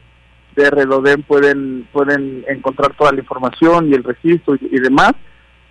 de 0.54 0.70
Redodem 0.70 1.22
pueden, 1.22 1.88
pueden 1.90 2.44
encontrar 2.48 2.94
toda 2.94 3.12
la 3.12 3.20
información 3.20 3.88
y 3.88 3.94
el 3.94 4.04
registro 4.04 4.56
y, 4.60 4.78
demás. 4.78 5.12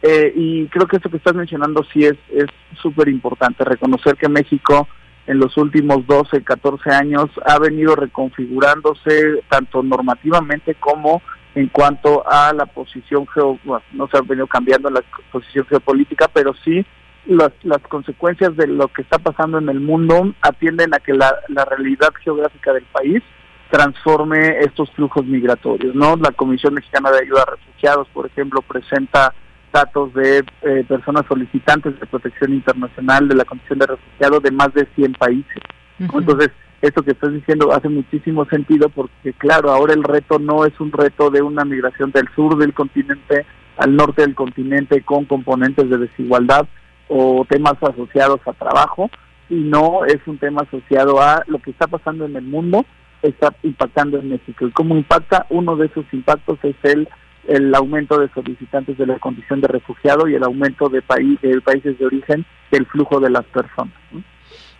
Eh, 0.01 0.34
y 0.36 0.68
creo 0.68 0.88
que 0.88 0.97
esto 0.97 1.10
que 1.10 1.18
estás 1.18 1.36
mencionando 1.36 1.84
sí 1.93 2.06
es 2.06 2.18
es 2.32 2.47
súper 2.82 3.08
importante, 3.08 3.64
reconocer 3.64 4.16
que 4.16 4.30
México 4.30 4.88
en 5.28 5.39
los 5.39 5.58
últimos 5.58 6.06
12, 6.06 6.43
14 6.43 6.91
años 6.91 7.30
ha 7.45 7.58
venido 7.60 7.95
reconfigurándose 7.95 9.41
tanto 9.49 9.82
normativamente 9.82 10.76
como 10.76 11.22
en 11.56 11.68
cuanto 11.70 12.24
a 12.30 12.53
la 12.53 12.66
posición 12.66 13.26
geo, 13.28 13.58
no 13.93 14.08
se 14.08 14.18
ha 14.18 14.22
venido 14.22 14.45
cambiando 14.47 14.89
la 14.89 15.01
posición 15.32 15.66
geopolítica, 15.66 16.28
pero 16.28 16.53
sí 16.64 16.86
las, 17.26 17.51
las 17.64 17.82
consecuencias 17.84 18.56
de 18.56 18.68
lo 18.68 18.88
que 18.89 19.01
está 19.01 19.18
pasando 19.18 19.58
en 19.58 19.70
el 19.70 19.80
mundo 19.80 20.34
atienden 20.41 20.93
a 20.93 20.99
que 20.99 21.14
la, 21.14 21.34
la 21.47 21.66
realidad 21.66 22.14
geográfica 22.24 22.74
del 22.74 22.84
país 22.84 23.24
transforme 23.70 24.60
estos 24.60 24.91
flujos 24.91 25.26
migratorios, 25.26 25.95
¿no? 25.95 26.16
La 26.18 26.32
Comisión 26.32 26.76
Mexicana 26.76 27.10
de 27.12 27.24
Ayuda 27.24 27.43
a 27.43 27.51
Refugiados, 27.51 28.08
por 28.10 28.28
ejemplo, 28.28 28.62
presenta 28.62 29.34
datos 29.74 30.14
de 30.14 30.45
eh, 30.62 30.86
personas 30.88 31.26
solicitantes 31.28 31.99
de 31.99 32.06
protección 32.06 32.53
internacional 32.53 33.28
de 33.28 33.36
la 33.36 33.43
condición 33.43 33.80
de 33.80 33.88
refugiado 33.88 34.39
de 34.39 34.51
más 34.51 34.74
de 34.74 34.88
100 34.95 35.14
países. 35.14 35.62
Entonces, 35.99 36.51
esto 36.82 37.03
que 37.03 37.11
estás 37.11 37.34
diciendo 37.34 37.71
hace 37.73 37.89
muchísimo 37.89 38.45
sentido 38.45 38.89
porque, 38.89 39.34
claro, 39.34 39.71
ahora 39.71 39.93
el 39.93 40.03
reto 40.03 40.39
no 40.39 40.65
es 40.65 40.80
un 40.80 40.91
reto 40.91 41.30
de 41.30 41.41
una 41.41 41.65
migración 41.65 42.11
del 42.11 42.28
sur 42.36 42.57
del 42.57 42.73
continente 42.73 43.45
al 43.78 43.95
norte 43.95 44.21
del 44.21 44.36
continente 44.36 45.01
con 45.01 45.26
componentes 45.26 45.89
de 45.89 45.97
desigualdad 45.97 46.67
o 47.07 47.45
temas 47.49 47.76
asociados 47.82 48.39
a 48.45 48.53
trabajo, 48.53 49.09
sino 49.49 50.05
es 50.05 50.19
un 50.26 50.38
tema 50.38 50.61
asociado 50.61 51.21
a 51.21 51.43
lo 51.47 51.59
que 51.59 51.71
está 51.71 51.88
pasando 51.88 52.26
en 52.26 52.36
el 52.36 52.45
mundo, 52.45 52.86
está 53.21 53.53
impactando 53.63 54.17
en 54.17 54.30
México. 54.30 54.65
¿Y 54.65 54.71
cómo 54.71 54.95
impacta? 54.95 55.45
Uno 55.49 55.76
de 55.76 55.88
esos 55.88 56.05
impactos 56.13 56.57
es 56.63 56.76
el 56.84 57.07
el 57.47 57.73
aumento 57.76 58.19
de 58.19 58.30
solicitantes 58.30 58.97
de 58.97 59.05
la 59.05 59.19
condición 59.19 59.61
de 59.61 59.67
refugiado 59.67 60.28
y 60.28 60.36
el 60.36 60.43
aumento 60.43 60.89
de, 60.89 61.01
país, 61.01 61.39
de 61.41 61.61
países 61.61 61.97
de 61.99 62.05
origen 62.05 62.45
del 62.71 62.86
flujo 62.88 63.19
de 63.19 63.30
las 63.30 63.45
personas. 63.45 63.93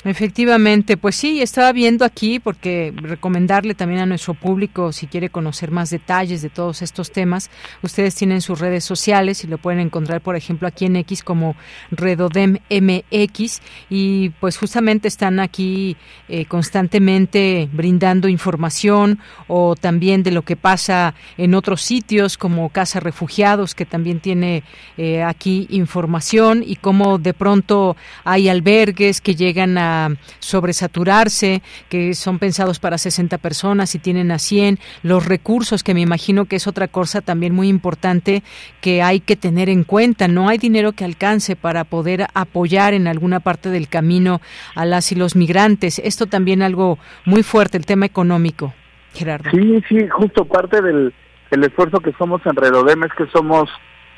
Efectivamente, 0.06 0.97
pues 0.97 1.16
sí, 1.16 1.41
estaba 1.41 1.72
viendo 1.72 2.06
aquí 2.06 2.38
porque 2.38 2.93
recomendarle 2.95 3.74
también 3.74 4.01
a 4.01 4.06
nuestro 4.06 4.36
público 4.36 4.93
si 4.93 5.08
quiere 5.08 5.30
conocer 5.30 5.72
más 5.72 5.89
detalles 5.89 6.43
de 6.43 6.51
todos 6.51 6.84
estos 6.84 7.12
temas, 7.12 7.49
ustedes 7.82 8.14
tienen 8.14 8.41
sus 8.41 8.60
redes 8.60 8.84
sociales 8.84 9.43
y 9.43 9.47
lo 9.47 9.58
pueden 9.58 9.80
encontrar 9.80 10.22
por 10.22 10.36
ejemplo 10.36 10.68
aquí 10.68 10.86
en 10.86 10.97
X 10.97 11.24
como 11.24 11.56
Redodem 11.89 12.60
MX 12.70 13.62
y 13.89 14.30
pues 14.39 14.58
justamente 14.60 15.08
están 15.08 15.39
aquí 15.39 15.97
eh, 16.30 16.45
constantemente 16.45 17.68
brindando 17.74 18.28
información 18.28 19.18
o 19.47 19.76
también 19.76 20.22
de 20.22 20.30
lo 20.30 20.43
que 20.43 20.56
pasa 20.56 21.16
en 21.36 21.56
otros 21.56 21.82
sitios 21.82 22.38
como 22.38 22.70
Casa 22.70 22.99
Refugiados 22.99 23.74
que 23.74 23.88
también 23.88 24.20
tiene 24.20 24.62
eh, 24.97 25.24
aquí 25.24 25.66
información 25.72 26.64
y 26.64 26.76
cómo 26.76 27.18
de 27.18 27.34
pronto 27.34 27.97
hay 28.24 28.49
albergues 28.49 29.20
que 29.20 29.34
llegan 29.34 29.80
a 29.80 29.94
sobresaturarse, 30.39 31.61
que 31.89 32.13
son 32.13 32.39
pensados 32.39 32.79
para 32.79 32.97
60 32.97 33.37
personas 33.37 33.95
y 33.95 33.99
tienen 33.99 34.31
a 34.31 34.39
100, 34.39 34.79
los 35.03 35.25
recursos, 35.25 35.83
que 35.83 35.93
me 35.93 36.01
imagino 36.01 36.45
que 36.45 36.57
es 36.57 36.67
otra 36.67 36.87
cosa 36.87 37.21
también 37.21 37.53
muy 37.53 37.67
importante 37.67 38.43
que 38.81 39.01
hay 39.01 39.19
que 39.19 39.35
tener 39.35 39.69
en 39.69 39.83
cuenta. 39.83 40.27
No 40.27 40.49
hay 40.49 40.57
dinero 40.57 40.93
que 40.93 41.05
alcance 41.05 41.55
para 41.55 41.83
poder 41.83 42.27
apoyar 42.33 42.93
en 42.93 43.07
alguna 43.07 43.39
parte 43.39 43.69
del 43.69 43.87
camino 43.87 44.41
a 44.75 44.85
las 44.85 45.11
y 45.11 45.15
los 45.15 45.35
migrantes. 45.35 45.99
Esto 45.99 46.25
también 46.25 46.61
algo 46.61 46.97
muy 47.25 47.43
fuerte, 47.43 47.77
el 47.77 47.85
tema 47.85 48.05
económico. 48.05 48.73
Gerardo. 49.13 49.49
Sí, 49.51 49.81
sí, 49.87 50.07
justo 50.09 50.45
parte 50.45 50.81
del, 50.81 51.13
El 51.51 51.63
esfuerzo 51.63 51.99
que 51.99 52.11
somos 52.13 52.41
en 52.45 52.55
Redodem 52.55 53.03
es 53.03 53.13
que 53.13 53.25
somos 53.27 53.69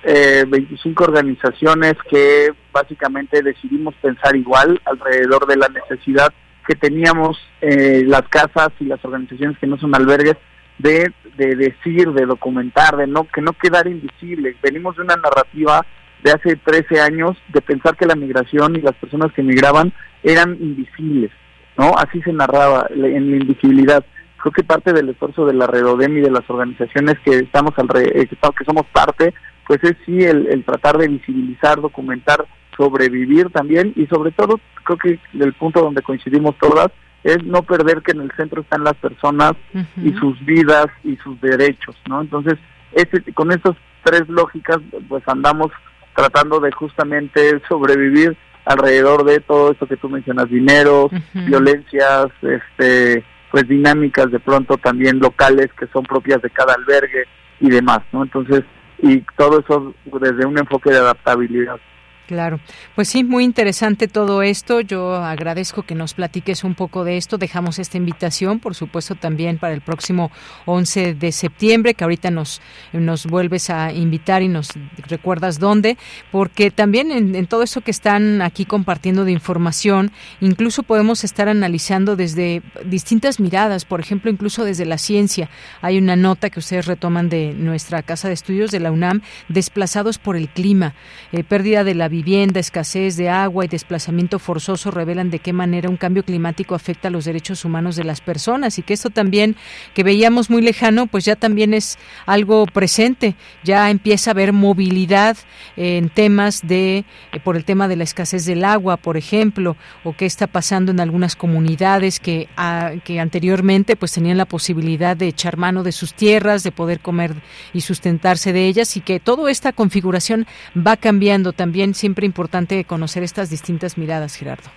eh, 0.09 0.45
25 0.47 1.03
organizaciones 1.03 1.95
que 2.09 2.53
básicamente 2.71 3.43
decidimos 3.43 3.93
pensar 3.95 4.37
igual 4.37 4.79
alrededor 4.85 5.45
de 5.45 5.57
la 5.57 5.67
necesidad 5.67 6.31
que 6.65 6.75
teníamos 6.75 7.37
eh, 7.59 8.03
las 8.07 8.21
casas 8.29 8.69
y 8.79 8.85
las 8.85 9.03
organizaciones 9.03 9.57
que 9.59 9.67
no 9.67 9.77
son 9.77 9.93
albergues 9.93 10.37
de, 10.77 11.11
de 11.35 11.55
decir, 11.57 12.13
de 12.13 12.25
documentar, 12.25 12.95
de 12.95 13.05
no 13.05 13.27
que 13.27 13.41
no 13.41 13.51
quedar 13.51 13.87
invisible. 13.87 14.55
Venimos 14.63 14.95
de 14.95 15.01
una 15.01 15.17
narrativa 15.17 15.85
de 16.23 16.31
hace 16.31 16.55
13 16.55 17.01
años 17.01 17.35
de 17.49 17.59
pensar 17.59 17.97
que 17.97 18.05
la 18.05 18.15
migración 18.15 18.77
y 18.77 18.81
las 18.81 18.95
personas 18.95 19.33
que 19.33 19.43
migraban 19.43 19.91
eran 20.23 20.57
invisibles, 20.61 21.31
¿no? 21.77 21.91
Así 21.97 22.21
se 22.21 22.31
narraba 22.31 22.87
en 22.89 23.31
la 23.31 23.37
invisibilidad. 23.37 24.05
Creo 24.37 24.53
que 24.53 24.63
parte 24.63 24.93
del 24.93 25.09
esfuerzo 25.09 25.45
de 25.45 25.53
la 25.53 25.67
Redodem 25.67 26.17
y 26.17 26.21
de 26.21 26.31
las 26.31 26.49
organizaciones 26.49 27.19
que 27.25 27.39
estamos 27.39 27.73
eh, 27.95 28.27
que 28.27 28.65
somos 28.65 28.85
parte, 28.93 29.33
pues 29.67 29.83
es 29.83 29.95
sí 30.05 30.23
el, 30.23 30.47
el 30.47 30.63
tratar 30.63 30.97
de 30.97 31.07
visibilizar, 31.09 31.81
documentar, 31.81 32.45
sobrevivir 32.75 33.49
también 33.49 33.93
y 33.95 34.05
sobre 34.07 34.31
todo 34.31 34.59
creo 34.83 34.97
que 34.97 35.19
el 35.39 35.53
punto 35.53 35.81
donde 35.81 36.01
coincidimos 36.01 36.55
todas 36.57 36.89
es 37.23 37.43
no 37.43 37.63
perder 37.63 38.01
que 38.01 38.11
en 38.11 38.21
el 38.21 38.31
centro 38.37 38.61
están 38.61 38.83
las 38.83 38.95
personas 38.95 39.53
y 40.01 40.13
sus 40.13 40.39
vidas 40.45 40.87
y 41.03 41.17
sus 41.17 41.39
derechos, 41.41 41.95
¿no? 42.07 42.21
Entonces, 42.21 42.57
ese, 42.93 43.21
con 43.33 43.51
estas 43.51 43.75
tres 44.03 44.29
lógicas, 44.29 44.77
pues 45.09 45.23
andamos 45.27 45.71
tratando 46.15 46.59
de 46.59 46.71
justamente 46.71 47.61
sobrevivir 47.67 48.37
alrededor 48.65 49.25
de 49.25 49.39
todo 49.41 49.71
esto 49.71 49.87
que 49.87 49.97
tú 49.97 50.09
mencionas, 50.09 50.49
dinero, 50.49 51.09
violencias, 51.33 52.27
este, 52.41 53.25
pues 53.51 53.67
dinámicas 53.67 54.31
de 54.31 54.39
pronto 54.39 54.77
también 54.77 55.19
locales 55.19 55.69
que 55.77 55.87
son 55.87 56.03
propias 56.03 56.41
de 56.41 56.49
cada 56.49 56.75
albergue 56.75 57.25
y 57.59 57.69
demás, 57.69 58.01
¿no? 58.11 58.23
Entonces, 58.23 58.63
y 58.99 59.21
todo 59.37 59.59
eso 59.59 59.93
desde 60.19 60.45
un 60.45 60.57
enfoque 60.57 60.91
de 60.91 60.97
adaptabilidad. 60.97 61.79
Claro, 62.27 62.59
pues 62.93 63.07
sí, 63.07 63.23
muy 63.23 63.45
interesante 63.45 64.09
todo 64.09 64.41
esto. 64.41 64.81
Yo 64.81 65.15
agradezco 65.15 65.83
que 65.83 65.95
nos 65.95 66.13
platiques 66.13 66.65
un 66.65 66.75
poco 66.75 67.05
de 67.05 67.15
esto. 67.15 67.37
Dejamos 67.37 67.79
esta 67.79 67.95
invitación, 67.95 68.59
por 68.59 68.75
supuesto, 68.75 69.15
también 69.15 69.57
para 69.57 69.73
el 69.73 69.79
próximo 69.79 70.29
11 70.65 71.13
de 71.13 71.31
septiembre, 71.31 71.93
que 71.93 72.03
ahorita 72.03 72.29
nos, 72.29 72.61
nos 72.91 73.27
vuelves 73.27 73.69
a 73.69 73.93
invitar 73.93 74.41
y 74.41 74.49
nos 74.49 74.71
recuerdas 75.07 75.57
dónde, 75.57 75.97
porque 76.29 76.69
también 76.69 77.13
en, 77.13 77.47
todo 77.47 77.63
eso 77.63 77.79
que 77.79 77.91
están 77.91 78.41
aquí 78.41 78.65
compartiendo 78.65 79.23
de 79.23 79.31
información, 79.31 80.11
incluso 80.41 80.83
podemos 80.83 81.23
estar 81.23 81.47
analizando 81.47 82.17
desde 82.17 82.61
distintas 82.83 83.39
miradas, 83.39 83.85
por 83.85 84.01
ejemplo, 84.01 84.29
incluso 84.29 84.65
desde 84.65 84.85
la 84.85 84.97
ciencia. 84.97 85.49
Hay 85.81 85.97
una 85.97 86.17
nota 86.17 86.49
que 86.49 86.59
ustedes 86.59 86.87
retoman 86.87 87.29
de 87.29 87.53
nuestra 87.53 88.01
casa 88.03 88.27
de 88.27 88.33
estudios 88.33 88.69
de 88.71 88.81
la 88.81 88.91
UNAM, 88.91 89.21
desplazados 89.47 90.17
por 90.17 90.35
el 90.35 90.49
clima, 90.49 90.93
eh, 91.31 91.45
pérdida 91.45 91.85
de 91.85 91.95
la 91.95 92.09
vivienda, 92.17 92.59
escasez 92.59 93.15
de 93.15 93.29
agua 93.29 93.63
y 93.63 93.67
desplazamiento 93.67 94.39
forzoso 94.39 94.89
revelan 94.89 95.29
de 95.29 95.37
qué 95.37 95.53
manera 95.53 95.87
un 95.87 95.97
cambio 95.97 96.23
climático 96.23 96.73
afecta 96.73 97.09
a 97.09 97.11
los 97.11 97.25
derechos 97.25 97.63
humanos 97.63 97.95
de 97.95 98.03
las 98.03 98.21
personas 98.21 98.79
y 98.79 98.81
que 98.81 98.95
esto 98.95 99.11
también 99.11 99.55
que 99.93 100.01
veíamos 100.03 100.49
muy 100.49 100.63
lejano, 100.63 101.05
pues 101.05 101.25
ya 101.25 101.35
también 101.35 101.75
es 101.75 101.99
algo 102.25 102.65
presente, 102.65 103.35
ya 103.63 103.91
empieza 103.91 104.31
a 104.31 104.33
haber 104.33 104.51
movilidad 104.51 105.37
en 105.75 106.09
temas 106.09 106.67
de 106.67 107.05
eh, 107.31 107.39
por 107.43 107.55
el 107.55 107.65
tema 107.65 107.87
de 107.87 107.97
la 107.97 108.03
escasez 108.03 108.45
del 108.45 108.65
agua, 108.65 108.97
por 108.97 109.15
ejemplo, 109.15 109.77
o 110.03 110.13
qué 110.13 110.25
está 110.25 110.47
pasando 110.47 110.91
en 110.91 110.99
algunas 110.99 111.35
comunidades 111.35 112.19
que 112.19 112.49
ah, 112.57 112.93
que 113.03 113.19
anteriormente 113.19 113.95
pues 113.95 114.11
tenían 114.11 114.37
la 114.37 114.45
posibilidad 114.45 115.15
de 115.15 115.27
echar 115.27 115.57
mano 115.57 115.83
de 115.83 115.91
sus 115.91 116.15
tierras, 116.15 116.63
de 116.63 116.71
poder 116.71 116.99
comer 116.99 117.35
y 117.73 117.81
sustentarse 117.81 118.53
de 118.53 118.67
ellas 118.67 118.97
y 118.97 119.01
que 119.01 119.19
toda 119.19 119.51
esta 119.51 119.71
configuración 119.71 120.47
va 120.75 120.97
cambiando. 120.97 121.53
También 121.53 121.93
siempre 122.07 122.25
importante 122.25 122.85
conocer 122.85 123.21
estas 123.21 123.49
distintas 123.49 123.97
miradas, 123.97 124.37
Gerardo. 124.37 124.69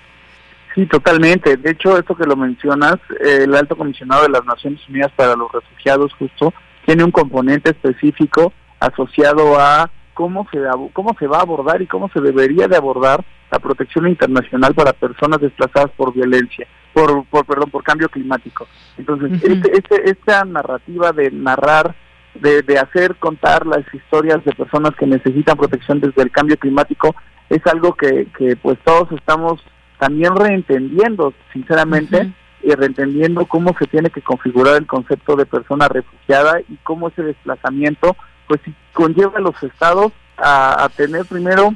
Sí, 0.75 0.85
totalmente. 0.87 1.57
De 1.57 1.71
hecho, 1.71 1.97
esto 1.97 2.17
que 2.17 2.27
lo 2.27 2.35
mencionas, 2.35 2.97
el 3.21 3.55
alto 3.55 3.77
comisionado 3.77 4.25
de 4.25 4.31
las 4.31 4.45
Naciones 4.45 4.81
Unidas 4.89 5.13
para 5.15 5.37
los 5.37 5.51
Refugiados 5.53 6.13
justo 6.15 6.53
tiene 6.85 7.05
un 7.05 7.13
componente 7.13 7.71
específico 7.71 8.53
asociado 8.81 9.61
a 9.61 9.89
cómo 10.13 10.49
se 10.51 10.59
cómo 10.93 11.15
se 11.21 11.29
va 11.29 11.39
a 11.39 11.43
abordar 11.43 11.81
y 11.83 11.87
cómo 11.87 12.09
se 12.13 12.21
debería 12.21 12.67
de 12.67 12.77
abordar 12.77 13.25
la 13.49 13.61
protección 13.61 14.09
internacional 14.09 14.75
para 14.75 14.93
personas 14.93 15.41
desplazadas 15.41 15.93
por 15.97 16.13
violencia, 16.13 16.67
por, 16.93 17.25
por 17.27 17.47
perdón, 17.47 17.71
por 17.71 17.85
cambio 17.85 18.09
climático. 18.09 18.67
Entonces, 18.99 19.41
este, 19.41 19.71
este, 19.79 20.11
esta 20.11 20.45
narrativa 20.45 21.13
de 21.13 21.31
narrar 21.31 21.95
de, 22.35 22.79
hacer 22.79 23.17
contar 23.17 23.67
las 23.67 23.83
historias 23.93 24.45
de 24.45 24.53
personas 24.53 24.95
que 24.97 25.07
necesitan 25.07 25.57
protección 25.57 26.01
desde 26.01 26.23
el 26.23 26.31
cambio 26.31 26.57
climático 26.57 27.15
es 27.49 27.67
algo 27.67 27.95
que, 27.95 28.29
que 28.39 28.57
pues 28.57 28.79
todos 28.85 29.11
estamos 29.13 29.63
también 29.99 30.35
reentendiendo, 30.37 31.35
sinceramente, 31.53 32.33
y 32.63 32.73
reentendiendo 32.73 33.47
cómo 33.47 33.75
se 33.79 33.87
tiene 33.87 34.11
que 34.11 34.23
configurar 34.23 34.77
el 34.77 34.87
concepto 34.87 35.37
de 35.37 35.47
persona 35.47 35.89
refugiada 35.89 36.61
y 36.69 36.77
cómo 36.83 37.09
ese 37.09 37.23
desplazamiento 37.23 38.17
pues 38.47 38.61
conlleva 38.93 39.39
a 39.39 39.41
los 39.41 39.63
estados 39.63 40.13
a, 40.37 40.89
tener 40.97 41.25
primero 41.27 41.75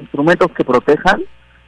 instrumentos 0.00 0.50
que 0.52 0.64
protejan, 0.64 1.22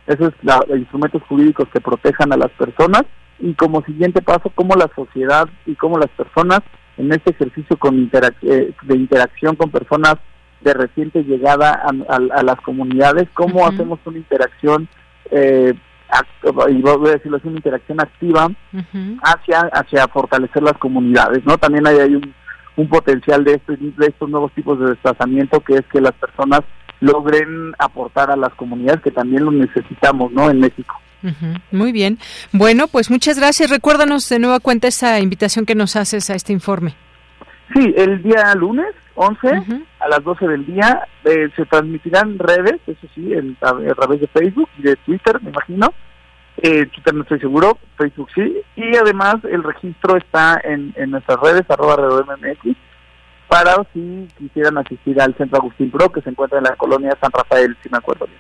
esos 0.07 0.33
la, 0.43 0.61
instrumentos 0.77 1.23
jurídicos 1.29 1.69
que 1.69 1.81
protejan 1.81 2.33
a 2.33 2.37
las 2.37 2.51
personas 2.53 3.05
y 3.39 3.55
como 3.55 3.83
siguiente 3.83 4.23
paso 4.23 4.51
cómo 4.55 4.75
la 4.75 4.91
sociedad 4.95 5.49
y 5.67 5.75
cómo 5.75 5.99
las 5.99 6.11
personas 6.11 6.61
en 6.97 7.13
este 7.13 7.31
ejercicio 7.31 7.77
con 7.77 8.11
eh, 8.13 8.73
de 8.83 8.97
interacción 8.97 9.57
con 9.57 9.71
personas 9.71 10.17
de 10.61 10.75
reciente 10.75 11.23
llegada 11.23 11.73
a, 11.73 12.43
las 12.43 12.61
comunidades, 12.63 13.29
cómo 13.35 13.67
hacemos 13.67 14.01
una 14.05 14.19
interacción, 14.19 14.89
eh, 15.31 15.75
y 16.69 16.83
voy 16.83 17.09
a 17.09 17.13
decirlo 17.13 17.37
así, 17.37 17.49
una 17.49 17.59
interacción 17.59 18.01
activa 18.01 18.49
hacia, 19.23 19.61
hacia 19.73 20.09
fortalecer 20.09 20.63
las 20.63 20.79
comunidades, 20.79 21.45
¿no? 21.45 21.59
También 21.59 21.87
hay, 21.87 21.99
hay 21.99 22.15
un, 22.15 22.35
un 22.77 22.89
potencial 22.89 23.45
de, 23.45 23.55
este, 23.55 23.77
de 23.77 24.07
estos 24.07 24.29
nuevos 24.29 24.53
tipos 24.53 24.79
de 24.79 24.91
desplazamiento 24.91 25.61
que 25.61 25.75
es 25.75 25.87
que 25.93 26.01
las 26.01 26.13
personas 26.13 26.61
logren 27.01 27.73
aportar 27.79 28.31
a 28.31 28.37
las 28.37 28.55
comunidades 28.55 29.03
que 29.03 29.11
también 29.11 29.45
lo 29.45 29.51
necesitamos, 29.51 30.33
¿no? 30.33 30.51
En 30.51 30.61
México. 30.61 30.95
Muy 31.71 31.93
bien. 31.93 32.19
Bueno, 32.53 32.89
pues 32.89 33.11
muchas 33.11 33.39
gracias. 33.39 33.71
Recuérdanos 33.71 34.29
de 34.29 34.39
nueva 34.39 34.61
cuenta 34.61 34.89
esa 34.89 35.21
invitación 35.21 35.67
que 35.67 35.75
nos 35.75 35.97
haces 35.97 36.31
a 36.31 36.35
este 36.35 36.53
informe. 36.53 36.95
Sí, 37.75 37.95
el 37.97 38.23
día 38.23 38.55
lunes 38.55 38.95
11 39.17 39.49
a 39.99 40.09
las 40.09 40.23
12 40.23 40.47
del 40.47 40.67
día 40.67 41.09
eh, 41.25 41.49
se 41.57 41.65
transmitirán 41.67 42.39
redes, 42.39 42.81
eso 42.87 43.07
sí, 43.15 43.33
en, 43.33 43.57
a, 43.61 43.95
través 43.95 44.21
de 44.21 44.29
Facebook 44.29 44.69
y 44.79 44.83
de 44.83 44.97
Twitter, 44.97 45.41
me 45.43 45.51
imagino. 45.51 45.93
Eh, 46.59 46.87
Twitter 46.87 47.15
no 47.15 47.23
estoy 47.23 47.41
seguro, 47.41 47.79
Facebook 47.97 48.29
sí. 48.35 48.63
Y 48.77 48.97
además 48.97 49.37
el 49.51 49.63
registro 49.63 50.17
está 50.17 50.61
en, 50.63 50.93
en 50.97 51.11
nuestras 51.11 51.41
redes, 51.41 51.65
arroba 51.69 51.97
MX, 52.37 52.77
para 53.49 53.75
si 53.93 54.29
quisieran 54.39 54.79
asistir 54.79 55.21
al 55.21 55.35
Centro 55.37 55.59
Agustín 55.59 55.91
Pro, 55.91 56.11
que 56.11 56.23
se 56.23 56.31
encuentra 56.31 56.59
en 56.59 56.65
la 56.65 56.77
colonia 56.77 57.17
San 57.21 57.33
Rafael, 57.33 57.77
si 57.83 57.89
me 57.89 57.99
acuerdo 57.99 58.27
bien. 58.27 58.39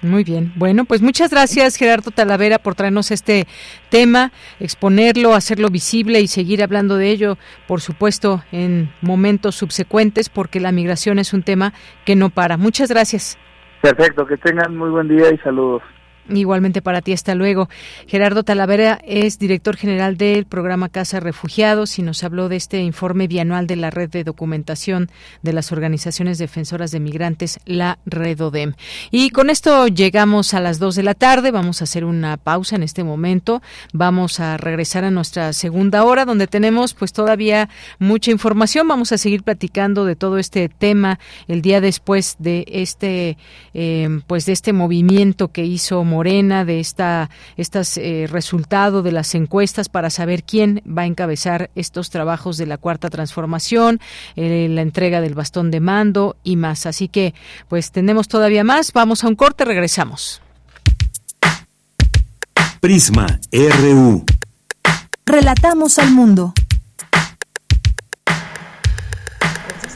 Muy 0.00 0.22
bien. 0.22 0.52
Bueno, 0.54 0.84
pues 0.84 1.02
muchas 1.02 1.30
gracias 1.30 1.76
Gerardo 1.76 2.12
Talavera 2.12 2.58
por 2.58 2.76
traernos 2.76 3.10
este 3.10 3.48
tema, 3.88 4.30
exponerlo, 4.60 5.34
hacerlo 5.34 5.70
visible 5.70 6.20
y 6.20 6.28
seguir 6.28 6.62
hablando 6.62 6.96
de 6.96 7.10
ello, 7.10 7.36
por 7.66 7.80
supuesto, 7.80 8.44
en 8.52 8.92
momentos 9.02 9.56
subsecuentes, 9.56 10.28
porque 10.28 10.60
la 10.60 10.70
migración 10.70 11.18
es 11.18 11.32
un 11.32 11.42
tema 11.42 11.72
que 12.04 12.14
no 12.14 12.30
para. 12.30 12.56
Muchas 12.56 12.90
gracias. 12.90 13.38
Perfecto, 13.82 14.24
que 14.26 14.36
tengan 14.36 14.76
muy 14.76 14.90
buen 14.90 15.08
día 15.08 15.32
y 15.32 15.38
saludos. 15.38 15.82
Igualmente 16.28 16.82
para 16.82 17.00
ti, 17.00 17.12
hasta 17.12 17.34
luego. 17.34 17.68
Gerardo 18.06 18.42
Talavera 18.42 19.00
es 19.04 19.38
director 19.38 19.76
general 19.76 20.18
del 20.18 20.44
programa 20.44 20.90
Casa 20.90 21.20
Refugiados 21.20 21.98
y 21.98 22.02
nos 22.02 22.22
habló 22.22 22.48
de 22.48 22.56
este 22.56 22.80
informe 22.82 23.26
bianual 23.28 23.66
de 23.66 23.76
la 23.76 23.90
red 23.90 24.10
de 24.10 24.24
documentación 24.24 25.10
de 25.42 25.52
las 25.54 25.72
organizaciones 25.72 26.38
defensoras 26.38 26.90
de 26.90 27.00
migrantes, 27.00 27.60
la 27.64 27.98
Redodem. 28.04 28.74
Y 29.10 29.30
con 29.30 29.48
esto 29.48 29.88
llegamos 29.88 30.52
a 30.52 30.60
las 30.60 30.78
dos 30.78 30.96
de 30.96 31.02
la 31.02 31.14
tarde. 31.14 31.50
Vamos 31.50 31.80
a 31.80 31.84
hacer 31.84 32.04
una 32.04 32.36
pausa 32.36 32.76
en 32.76 32.82
este 32.82 33.04
momento. 33.04 33.62
Vamos 33.92 34.40
a 34.40 34.58
regresar 34.58 35.04
a 35.04 35.10
nuestra 35.10 35.52
segunda 35.54 36.04
hora 36.04 36.24
donde 36.24 36.46
tenemos 36.46 36.92
pues 36.94 37.12
todavía 37.12 37.70
mucha 37.98 38.30
información. 38.30 38.86
Vamos 38.86 39.12
a 39.12 39.18
seguir 39.18 39.42
platicando 39.42 40.04
de 40.04 40.16
todo 40.16 40.38
este 40.38 40.68
tema 40.68 41.18
el 41.46 41.62
día 41.62 41.80
después 41.80 42.36
de 42.38 42.64
este 42.68 43.38
eh, 43.72 44.20
pues 44.26 44.46
de 44.46 44.52
este 44.52 44.72
movimiento 44.72 45.48
que 45.48 45.64
hizo 45.64 46.04
Morena, 46.18 46.64
de 46.64 46.80
esta 46.80 47.30
estas 47.56 47.96
eh, 47.96 48.26
resultado 48.28 49.04
de 49.04 49.12
las 49.12 49.36
encuestas 49.36 49.88
para 49.88 50.10
saber 50.10 50.42
quién 50.42 50.82
va 50.84 51.02
a 51.02 51.06
encabezar 51.06 51.70
estos 51.76 52.10
trabajos 52.10 52.56
de 52.56 52.66
la 52.66 52.76
cuarta 52.76 53.08
transformación, 53.08 54.00
eh, 54.34 54.66
la 54.68 54.82
entrega 54.82 55.20
del 55.20 55.34
bastón 55.34 55.70
de 55.70 55.78
mando 55.78 56.34
y 56.42 56.56
más. 56.56 56.86
Así 56.86 57.06
que, 57.06 57.34
pues 57.68 57.92
tenemos 57.92 58.26
todavía 58.26 58.64
más. 58.64 58.92
Vamos 58.92 59.22
a 59.22 59.28
un 59.28 59.36
corte, 59.36 59.64
regresamos. 59.64 60.42
Prisma 62.80 63.38
RU. 63.52 64.24
Relatamos 65.24 66.00
al 66.00 66.10
mundo. 66.10 66.52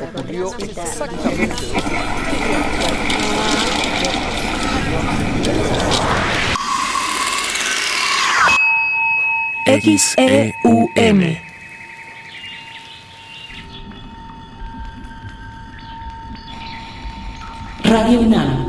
ocurrió 0.03 0.55
exactamente. 0.57 1.55
XEUM. 9.65 11.39
Radio 17.85 18.21
UNAM. 18.21 18.67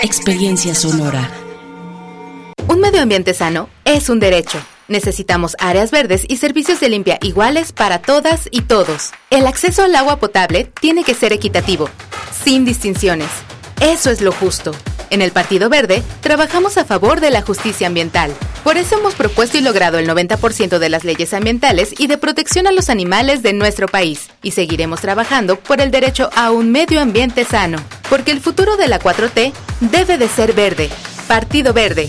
Experiencia 0.00 0.74
sonora. 0.74 1.30
Un 2.66 2.80
medio 2.80 3.00
ambiente 3.00 3.32
sano 3.32 3.68
es 3.84 4.08
un 4.08 4.18
derecho. 4.18 4.58
Necesitamos 4.88 5.54
áreas 5.60 5.92
verdes 5.92 6.24
y 6.26 6.38
servicios 6.38 6.80
de 6.80 6.88
limpia 6.88 7.18
iguales 7.22 7.72
para 7.72 8.02
todas 8.02 8.48
y 8.50 8.62
todos. 8.62 9.12
El 9.30 9.46
acceso 9.46 9.84
al 9.84 9.94
agua 9.94 10.18
potable 10.18 10.64
tiene 10.80 11.04
que 11.04 11.14
ser 11.14 11.32
equitativo, 11.32 11.88
sin 12.44 12.64
distinciones. 12.64 13.28
Eso 13.80 14.10
es 14.10 14.20
lo 14.20 14.32
justo. 14.32 14.72
En 15.12 15.20
el 15.20 15.30
Partido 15.30 15.68
Verde 15.68 16.02
trabajamos 16.22 16.78
a 16.78 16.86
favor 16.86 17.20
de 17.20 17.30
la 17.30 17.42
justicia 17.42 17.86
ambiental. 17.86 18.32
Por 18.64 18.78
eso 18.78 18.98
hemos 18.98 19.14
propuesto 19.14 19.58
y 19.58 19.60
logrado 19.60 19.98
el 19.98 20.08
90% 20.08 20.78
de 20.78 20.88
las 20.88 21.04
leyes 21.04 21.34
ambientales 21.34 21.92
y 21.98 22.06
de 22.06 22.16
protección 22.16 22.66
a 22.66 22.72
los 22.72 22.88
animales 22.88 23.42
de 23.42 23.52
nuestro 23.52 23.88
país. 23.88 24.30
Y 24.42 24.52
seguiremos 24.52 25.02
trabajando 25.02 25.56
por 25.56 25.82
el 25.82 25.90
derecho 25.90 26.30
a 26.34 26.50
un 26.50 26.72
medio 26.72 26.98
ambiente 27.02 27.44
sano. 27.44 27.76
Porque 28.08 28.30
el 28.30 28.40
futuro 28.40 28.78
de 28.78 28.88
la 28.88 29.00
4T 29.00 29.52
debe 29.80 30.16
de 30.16 30.28
ser 30.28 30.54
verde. 30.54 30.88
Partido 31.28 31.74
Verde. 31.74 32.08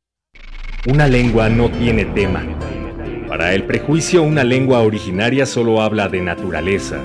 Una 0.87 1.07
lengua 1.07 1.47
no 1.47 1.69
tiene 1.69 2.05
tema. 2.05 2.43
Para 3.27 3.53
el 3.53 3.65
prejuicio, 3.65 4.23
una 4.23 4.43
lengua 4.43 4.79
originaria 4.79 5.45
solo 5.45 5.79
habla 5.79 6.09
de 6.09 6.21
naturaleza, 6.21 6.97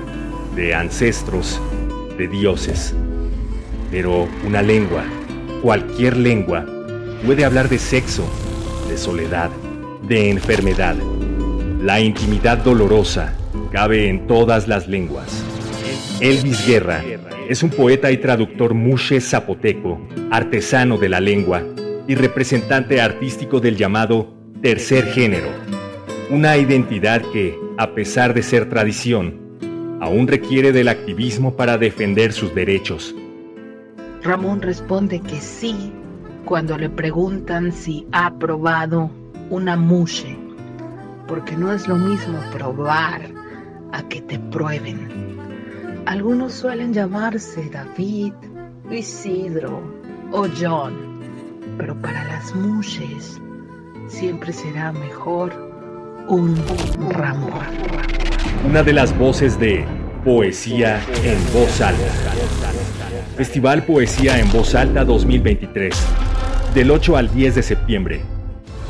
de 0.55 0.75
ancestros, 0.75 1.61
de 2.17 2.27
dioses. 2.27 2.95
Pero 3.91 4.29
una 4.47 4.63
lengua, 4.63 5.05
cualquier 5.61 6.17
lengua, 6.17 6.65
puede 7.27 7.45
hablar 7.45 7.69
de 7.69 7.77
sexo, 7.77 8.25
de 8.89 8.97
soledad, 8.97 9.51
de 10.09 10.31
enfermedad. 10.31 10.97
La 11.83 12.01
intimidad 12.01 12.57
dolorosa 12.57 13.35
cabe 13.73 14.09
en 14.09 14.27
todas 14.27 14.69
las 14.69 14.89
lenguas. 14.89 15.45
Elvis 16.21 16.67
Guerra 16.67 17.05
es 17.47 17.63
un 17.63 17.69
poeta 17.69 18.11
y 18.11 18.17
traductor 18.17 18.73
mushe 18.73 19.21
zapoteco, 19.21 20.01
artesano 20.31 20.97
de 20.97 21.11
la 21.11 21.21
lengua 21.21 21.63
y 22.07 22.15
representante 22.15 23.01
artístico 23.01 23.61
del 23.61 23.77
llamado 23.77 24.33
tercer 24.63 25.07
género, 25.07 25.49
una 26.31 26.57
identidad 26.57 27.23
que, 27.33 27.59
a 27.79 27.95
pesar 27.95 28.35
de 28.35 28.43
ser 28.43 28.69
tradición, 28.69 29.99
aún 30.01 30.27
requiere 30.29 30.73
del 30.73 30.89
activismo 30.89 31.57
para 31.57 31.79
defender 31.79 32.33
sus 32.33 32.55
derechos. 32.55 33.15
Ramón 34.23 34.63
responde 34.63 35.21
que 35.21 35.41
sí 35.41 35.93
cuando 36.45 36.79
le 36.79 36.89
preguntan 36.89 37.73
si 37.73 38.07
ha 38.13 38.33
probado 38.39 39.11
una 39.51 39.77
mushe, 39.77 40.37
porque 41.27 41.57
no 41.57 41.73
es 41.73 41.89
lo 41.89 41.97
mismo 41.97 42.39
probar 42.53 43.23
a 43.93 44.03
que 44.09 44.21
te 44.21 44.39
prueben. 44.39 45.37
Algunos 46.07 46.55
suelen 46.55 46.93
llamarse 46.93 47.69
David, 47.71 48.33
Isidro 48.91 49.83
o 50.31 50.47
John 50.61 51.16
pero 51.79 51.95
para 52.01 52.25
las 52.25 52.55
mushes 52.55 53.41
siempre 54.09 54.53
será 54.53 54.93
mejor 54.93 55.53
un 56.29 56.57
ramo. 57.11 57.49
Una 58.69 58.83
de 58.83 58.93
las 58.93 59.17
voces 59.17 59.59
de 59.59 59.87
Poesía 60.25 61.01
en 61.23 61.39
Voz 61.53 61.81
Alta. 61.81 62.13
Festival 63.37 63.85
Poesía 63.85 64.41
en 64.41 64.51
Voz 64.51 64.75
Alta 64.75 65.05
2023. 65.05 65.95
Del 66.75 66.91
8 66.91 67.17
al 67.17 67.33
10 67.33 67.55
de 67.55 67.63
septiembre. 67.63 68.21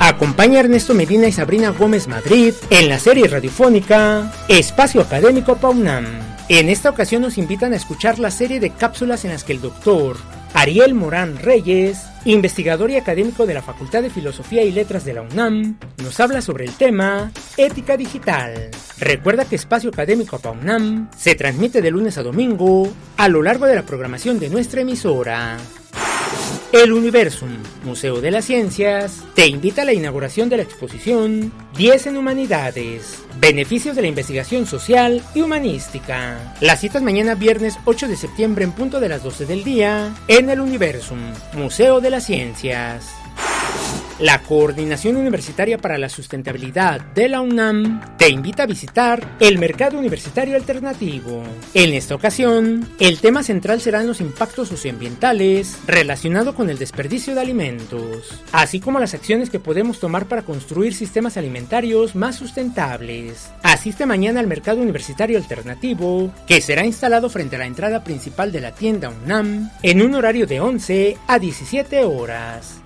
Acompaña 0.00 0.58
a 0.58 0.60
Ernesto 0.60 0.94
Medina 0.94 1.28
y 1.28 1.32
Sabrina 1.32 1.68
Gómez 1.70 2.08
Madrid 2.08 2.54
en 2.70 2.88
la 2.88 2.98
serie 2.98 3.28
radiofónica 3.28 4.32
Espacio 4.48 5.02
Académico 5.02 5.56
PAUNAM. 5.56 6.25
En 6.48 6.68
esta 6.68 6.90
ocasión 6.90 7.22
nos 7.22 7.38
invitan 7.38 7.72
a 7.72 7.76
escuchar 7.76 8.20
la 8.20 8.30
serie 8.30 8.60
de 8.60 8.70
cápsulas 8.70 9.24
en 9.24 9.32
las 9.32 9.42
que 9.42 9.52
el 9.52 9.60
doctor 9.60 10.16
Ariel 10.54 10.94
Morán 10.94 11.38
Reyes, 11.38 12.06
investigador 12.24 12.88
y 12.90 12.96
académico 12.96 13.46
de 13.46 13.54
la 13.54 13.62
Facultad 13.62 14.00
de 14.00 14.10
Filosofía 14.10 14.62
y 14.62 14.70
Letras 14.70 15.04
de 15.04 15.14
la 15.14 15.22
UNAM, 15.22 15.76
nos 16.00 16.20
habla 16.20 16.40
sobre 16.40 16.64
el 16.64 16.72
tema 16.72 17.32
ética 17.56 17.96
digital. 17.96 18.70
Recuerda 19.00 19.44
que 19.44 19.56
Espacio 19.56 19.90
Académico 19.90 20.38
PAUNAM 20.38 21.10
se 21.16 21.34
transmite 21.34 21.82
de 21.82 21.90
lunes 21.90 22.16
a 22.16 22.22
domingo 22.22 22.92
a 23.16 23.28
lo 23.28 23.42
largo 23.42 23.66
de 23.66 23.74
la 23.74 23.82
programación 23.82 24.38
de 24.38 24.48
nuestra 24.48 24.82
emisora. 24.82 25.56
El 26.72 26.92
Universum, 26.92 27.50
Museo 27.84 28.20
de 28.20 28.32
las 28.32 28.44
Ciencias, 28.44 29.22
te 29.34 29.46
invita 29.46 29.82
a 29.82 29.84
la 29.84 29.92
inauguración 29.92 30.48
de 30.48 30.56
la 30.56 30.64
exposición 30.64 31.52
10 31.76 32.08
en 32.08 32.16
Humanidades, 32.16 33.22
Beneficios 33.38 33.94
de 33.94 34.02
la 34.02 34.08
Investigación 34.08 34.66
Social 34.66 35.22
y 35.34 35.42
Humanística. 35.42 36.56
La 36.60 36.76
cita 36.76 36.98
es 36.98 37.04
mañana 37.04 37.36
viernes 37.36 37.78
8 37.84 38.08
de 38.08 38.16
septiembre 38.16 38.64
en 38.64 38.72
punto 38.72 38.98
de 38.98 39.08
las 39.08 39.22
12 39.22 39.46
del 39.46 39.62
día 39.62 40.12
en 40.26 40.50
el 40.50 40.60
Universum, 40.60 41.20
Museo 41.54 42.00
de 42.00 42.10
las 42.10 42.26
Ciencias. 42.26 43.14
La 44.18 44.40
Coordinación 44.40 45.16
Universitaria 45.16 45.76
para 45.76 45.98
la 45.98 46.08
Sustentabilidad 46.08 47.02
de 47.02 47.28
la 47.28 47.42
UNAM 47.42 48.16
te 48.16 48.30
invita 48.30 48.62
a 48.62 48.66
visitar 48.66 49.36
el 49.40 49.58
Mercado 49.58 49.98
Universitario 49.98 50.56
Alternativo. 50.56 51.42
En 51.74 51.92
esta 51.92 52.14
ocasión, 52.14 52.88
el 52.98 53.18
tema 53.18 53.42
central 53.42 53.82
serán 53.82 54.06
los 54.06 54.22
impactos 54.22 54.68
socioambientales 54.68 55.76
relacionados 55.86 56.54
con 56.54 56.70
el 56.70 56.78
desperdicio 56.78 57.34
de 57.34 57.42
alimentos, 57.42 58.42
así 58.52 58.80
como 58.80 59.00
las 59.00 59.12
acciones 59.12 59.50
que 59.50 59.60
podemos 59.60 60.00
tomar 60.00 60.24
para 60.24 60.46
construir 60.46 60.94
sistemas 60.94 61.36
alimentarios 61.36 62.14
más 62.14 62.36
sustentables. 62.36 63.50
Asiste 63.62 64.06
mañana 64.06 64.40
al 64.40 64.46
Mercado 64.46 64.80
Universitario 64.80 65.36
Alternativo, 65.36 66.32
que 66.46 66.62
será 66.62 66.86
instalado 66.86 67.28
frente 67.28 67.56
a 67.56 67.58
la 67.58 67.66
entrada 67.66 68.02
principal 68.02 68.50
de 68.50 68.62
la 68.62 68.74
tienda 68.74 69.10
UNAM 69.10 69.70
en 69.82 70.00
un 70.00 70.14
horario 70.14 70.46
de 70.46 70.58
11 70.58 71.18
a 71.26 71.38
17 71.38 72.02
horas. 72.04 72.80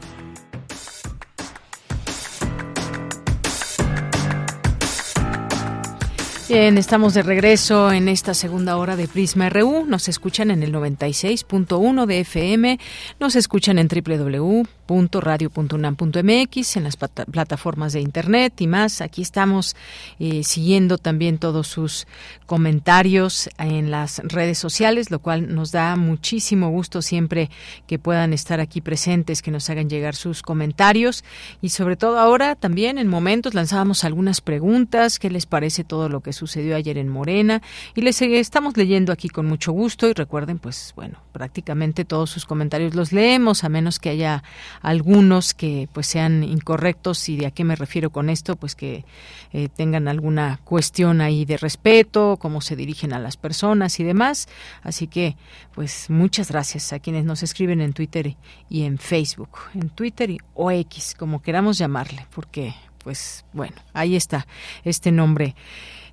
Bien, 6.50 6.78
estamos 6.78 7.14
de 7.14 7.22
regreso 7.22 7.92
en 7.92 8.08
esta 8.08 8.34
segunda 8.34 8.76
hora 8.76 8.96
de 8.96 9.06
Prisma 9.06 9.48
RU. 9.50 9.84
Nos 9.86 10.08
escuchan 10.08 10.50
en 10.50 10.64
el 10.64 10.74
96.1 10.74 12.06
de 12.06 12.18
FM, 12.18 12.80
nos 13.20 13.36
escuchan 13.36 13.78
en 13.78 13.86
www 13.86 14.64
www.radio.unam.mx, 14.90 16.76
en 16.76 16.84
las 16.84 16.96
plataformas 16.96 17.92
de 17.92 18.00
internet 18.00 18.60
y 18.60 18.66
más. 18.66 19.00
Aquí 19.00 19.22
estamos 19.22 19.76
eh, 20.18 20.42
siguiendo 20.42 20.98
también 20.98 21.38
todos 21.38 21.68
sus 21.68 22.06
comentarios 22.46 23.48
en 23.58 23.90
las 23.90 24.20
redes 24.24 24.58
sociales, 24.58 25.10
lo 25.10 25.20
cual 25.20 25.54
nos 25.54 25.70
da 25.70 25.94
muchísimo 25.94 26.70
gusto 26.70 27.02
siempre 27.02 27.50
que 27.86 27.98
puedan 27.98 28.32
estar 28.32 28.60
aquí 28.60 28.80
presentes, 28.80 29.42
que 29.42 29.52
nos 29.52 29.70
hagan 29.70 29.88
llegar 29.88 30.16
sus 30.16 30.42
comentarios 30.42 31.24
y 31.62 31.68
sobre 31.68 31.96
todo 31.96 32.18
ahora 32.18 32.56
también 32.56 32.98
en 32.98 33.06
momentos 33.06 33.54
lanzábamos 33.54 34.02
algunas 34.04 34.40
preguntas, 34.40 35.18
qué 35.18 35.30
les 35.30 35.46
parece 35.46 35.84
todo 35.84 36.08
lo 36.08 36.20
que 36.20 36.32
sucedió 36.40 36.74
ayer 36.74 36.96
en 36.96 37.08
Morena. 37.08 37.60
Y 37.94 38.00
les 38.00 38.20
estamos 38.22 38.76
leyendo 38.76 39.12
aquí 39.12 39.28
con 39.28 39.46
mucho 39.46 39.72
gusto 39.72 40.08
y 40.08 40.14
recuerden 40.14 40.58
pues 40.58 40.92
bueno, 40.96 41.18
prácticamente 41.32 42.04
todos 42.04 42.30
sus 42.30 42.46
comentarios 42.46 42.94
los 42.94 43.12
leemos 43.12 43.62
a 43.62 43.68
menos 43.68 43.98
que 43.98 44.08
haya 44.10 44.42
algunos 44.80 45.54
que 45.54 45.88
pues 45.92 46.06
sean 46.06 46.42
incorrectos. 46.42 47.28
Y 47.28 47.36
de 47.36 47.46
a 47.46 47.50
qué 47.50 47.64
me 47.64 47.76
refiero 47.76 48.10
con 48.10 48.30
esto, 48.30 48.56
pues 48.56 48.74
que 48.74 49.04
eh, 49.52 49.68
tengan 49.68 50.08
alguna 50.08 50.60
cuestión 50.64 51.20
ahí 51.20 51.44
de 51.44 51.58
respeto, 51.58 52.38
cómo 52.40 52.60
se 52.60 52.76
dirigen 52.76 53.12
a 53.12 53.18
las 53.18 53.36
personas 53.36 54.00
y 54.00 54.04
demás. 54.04 54.48
Así 54.82 55.06
que 55.06 55.36
pues 55.74 56.08
muchas 56.08 56.50
gracias 56.50 56.92
a 56.92 56.98
quienes 56.98 57.24
nos 57.24 57.42
escriben 57.42 57.80
en 57.80 57.92
Twitter 57.92 58.36
y 58.68 58.84
en 58.84 58.98
Facebook, 58.98 59.58
en 59.74 59.90
Twitter 59.90 60.36
o 60.54 60.70
X, 60.70 61.14
como 61.18 61.42
queramos 61.42 61.76
llamarle, 61.78 62.26
porque 62.34 62.74
pues 63.02 63.44
bueno, 63.52 63.76
ahí 63.92 64.16
está 64.16 64.46
este 64.84 65.10
nombre 65.10 65.54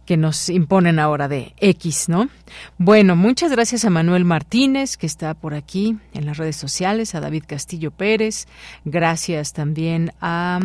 que 0.07 0.17
nos 0.17 0.47
imponen 0.49 0.99
ahora 0.99 1.27
de 1.27 1.53
X, 1.57 2.07
¿no? 2.07 2.29
Bueno, 2.77 3.17
muchas 3.17 3.51
gracias 3.51 3.83
a 3.83 3.89
Manuel 3.89 4.23
Martínez, 4.23 4.95
que 4.95 5.05
está 5.05 5.33
por 5.33 5.53
aquí 5.53 5.97
en 6.13 6.25
las 6.25 6.37
redes 6.37 6.55
sociales, 6.55 7.13
a 7.13 7.19
David 7.19 7.43
Castillo 7.45 7.91
Pérez, 7.91 8.47
gracias 8.85 9.51
también 9.51 10.13
a 10.21 10.61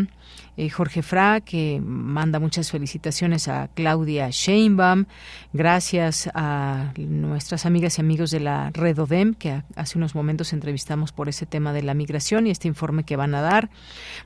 eh, 0.56 0.68
Jorge 0.68 1.02
Fra, 1.02 1.40
que 1.40 1.80
manda 1.82 2.38
muchas 2.38 2.70
felicitaciones 2.70 3.48
a 3.48 3.68
Claudia 3.74 4.28
Sheinbaum. 4.30 5.06
Gracias 5.52 6.30
a 6.34 6.92
nuestras 6.96 7.64
amigas 7.66 7.98
y 7.98 8.02
amigos 8.02 8.30
de 8.30 8.40
la 8.40 8.70
Red 8.70 8.98
ODEM, 8.98 9.34
que 9.34 9.62
hace 9.76 9.98
unos 9.98 10.14
momentos 10.14 10.52
entrevistamos 10.52 11.12
por 11.12 11.28
ese 11.28 11.46
tema 11.46 11.72
de 11.72 11.82
la 11.82 11.94
migración 11.94 12.46
y 12.46 12.50
este 12.50 12.68
informe 12.68 13.04
que 13.04 13.16
van 13.16 13.34
a 13.34 13.40
dar. 13.40 13.70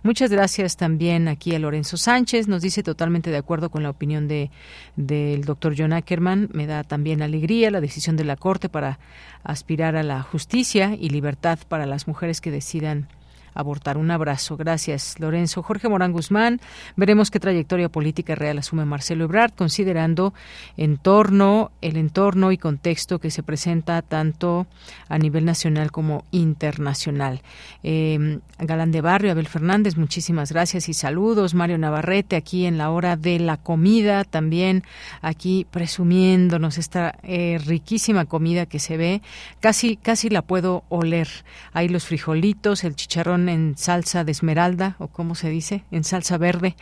Muchas 0.02 0.30
gracias 0.30 0.76
también 0.76 1.28
aquí 1.28 1.54
a 1.54 1.58
Lorenzo 1.58 1.96
Sánchez. 1.96 2.48
Nos 2.48 2.62
dice 2.62 2.82
totalmente 2.82 3.30
de 3.30 3.36
acuerdo 3.36 3.70
con 3.70 3.82
la 3.82 3.90
opinión 3.90 4.28
de 4.28 4.50
del 4.96 5.44
doctor 5.44 5.74
John 5.76 5.92
Ackerman. 5.92 6.48
Me 6.52 6.66
da 6.66 6.82
también 6.84 7.22
alegría 7.22 7.70
la 7.70 7.80
decisión 7.80 8.16
de 8.16 8.24
la 8.24 8.36
Corte 8.36 8.68
para 8.68 8.98
aspirar 9.44 9.96
a 9.96 10.02
la 10.02 10.22
justicia 10.22 10.96
y 10.98 11.10
libertad 11.10 11.58
para 11.68 11.86
las 11.86 12.08
mujeres 12.08 12.40
que 12.40 12.50
decidan 12.50 13.08
abortar. 13.57 13.98
Un 13.98 14.11
abrazo. 14.11 14.57
Gracias, 14.57 15.18
Lorenzo. 15.18 15.62
Jorge 15.62 15.88
Morán 15.88 16.12
Guzmán, 16.12 16.61
veremos 16.94 17.30
qué 17.30 17.40
trayectoria 17.40 17.88
política 17.88 18.34
real 18.34 18.59
asume 18.59 18.84
Marcelo 18.84 19.24
Ebrard, 19.24 19.52
considerando 19.52 20.34
entorno, 20.76 21.70
el 21.80 21.96
entorno 21.96 22.52
y 22.52 22.59
contexto 22.59 23.18
que 23.18 23.30
se 23.30 23.42
presenta 23.42 24.02
tanto 24.02 24.66
a 25.09 25.18
nivel 25.18 25.44
nacional 25.44 25.90
como 25.90 26.24
internacional. 26.30 27.42
Eh, 27.82 28.38
Galán 28.59 28.90
de 28.90 29.00
Barrio, 29.00 29.32
Abel 29.32 29.48
Fernández, 29.48 29.96
muchísimas 29.96 30.52
gracias 30.52 30.88
y 30.88 30.94
saludos. 30.94 31.54
Mario 31.54 31.78
Navarrete, 31.78 32.36
aquí 32.36 32.66
en 32.66 32.78
la 32.78 32.90
hora 32.90 33.16
de 33.16 33.38
la 33.38 33.57
comida, 33.57 34.24
también 34.24 34.82
aquí 35.20 35.66
presumiéndonos 35.70 36.78
esta 36.78 37.18
eh, 37.22 37.61
riquísima 37.64 38.24
comida 38.24 38.66
que 38.66 38.78
se 38.78 38.96
ve. 38.96 39.22
Casi, 39.61 39.96
casi 39.96 40.30
la 40.30 40.42
puedo 40.42 40.84
oler. 40.88 41.28
Hay 41.72 41.88
los 41.88 42.07
frijolitos, 42.07 42.84
el 42.84 42.96
chicharrón 42.96 43.45
en 43.49 43.76
salsa 43.76 44.24
de 44.24 44.32
esmeralda 44.32 44.97
o 44.99 45.09
cómo 45.09 45.34
se 45.34 45.49
dice, 45.49 45.84
en 45.90 46.05
salsa 46.05 46.38
verde. 46.38 46.76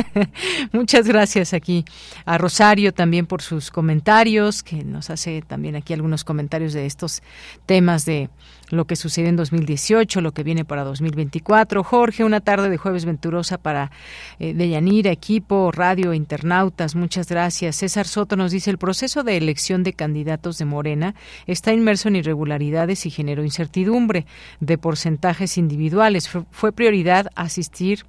Muchas 0.72 1.06
gracias 1.06 1.54
aquí 1.54 1.84
a 2.24 2.38
Rosario 2.38 2.92
también 2.92 3.26
por 3.26 3.42
sus 3.42 3.70
comentarios, 3.70 4.62
que 4.62 4.84
nos 4.84 5.10
hace 5.10 5.42
también 5.42 5.76
aquí 5.76 5.92
algunos 5.92 6.24
comentarios 6.24 6.72
de 6.72 6.86
estos 6.86 7.22
temas 7.66 8.04
de 8.04 8.30
lo 8.70 8.86
que 8.86 8.96
sucede 8.96 9.28
en 9.28 9.36
2018, 9.36 10.20
lo 10.20 10.32
que 10.32 10.42
viene 10.42 10.64
para 10.64 10.84
2024. 10.84 11.84
Jorge, 11.84 12.24
una 12.24 12.40
tarde 12.40 12.70
de 12.70 12.76
jueves 12.76 13.04
venturosa 13.04 13.58
para 13.58 13.90
eh, 14.38 14.54
Deyanira, 14.54 15.10
equipo, 15.10 15.70
radio, 15.72 16.14
internautas, 16.14 16.94
muchas 16.94 17.28
gracias. 17.28 17.76
César 17.76 18.06
Soto 18.06 18.36
nos 18.36 18.52
dice, 18.52 18.70
el 18.70 18.78
proceso 18.78 19.22
de 19.22 19.36
elección 19.36 19.82
de 19.82 19.92
candidatos 19.92 20.58
de 20.58 20.64
Morena 20.64 21.14
está 21.46 21.72
inmerso 21.72 22.08
en 22.08 22.16
irregularidades 22.16 23.06
y 23.06 23.10
generó 23.10 23.44
incertidumbre 23.44 24.26
de 24.60 24.78
porcentajes 24.78 25.58
individuales. 25.58 26.28
Fue, 26.28 26.72
prioridad 26.72 27.28
asistir. 27.34 28.06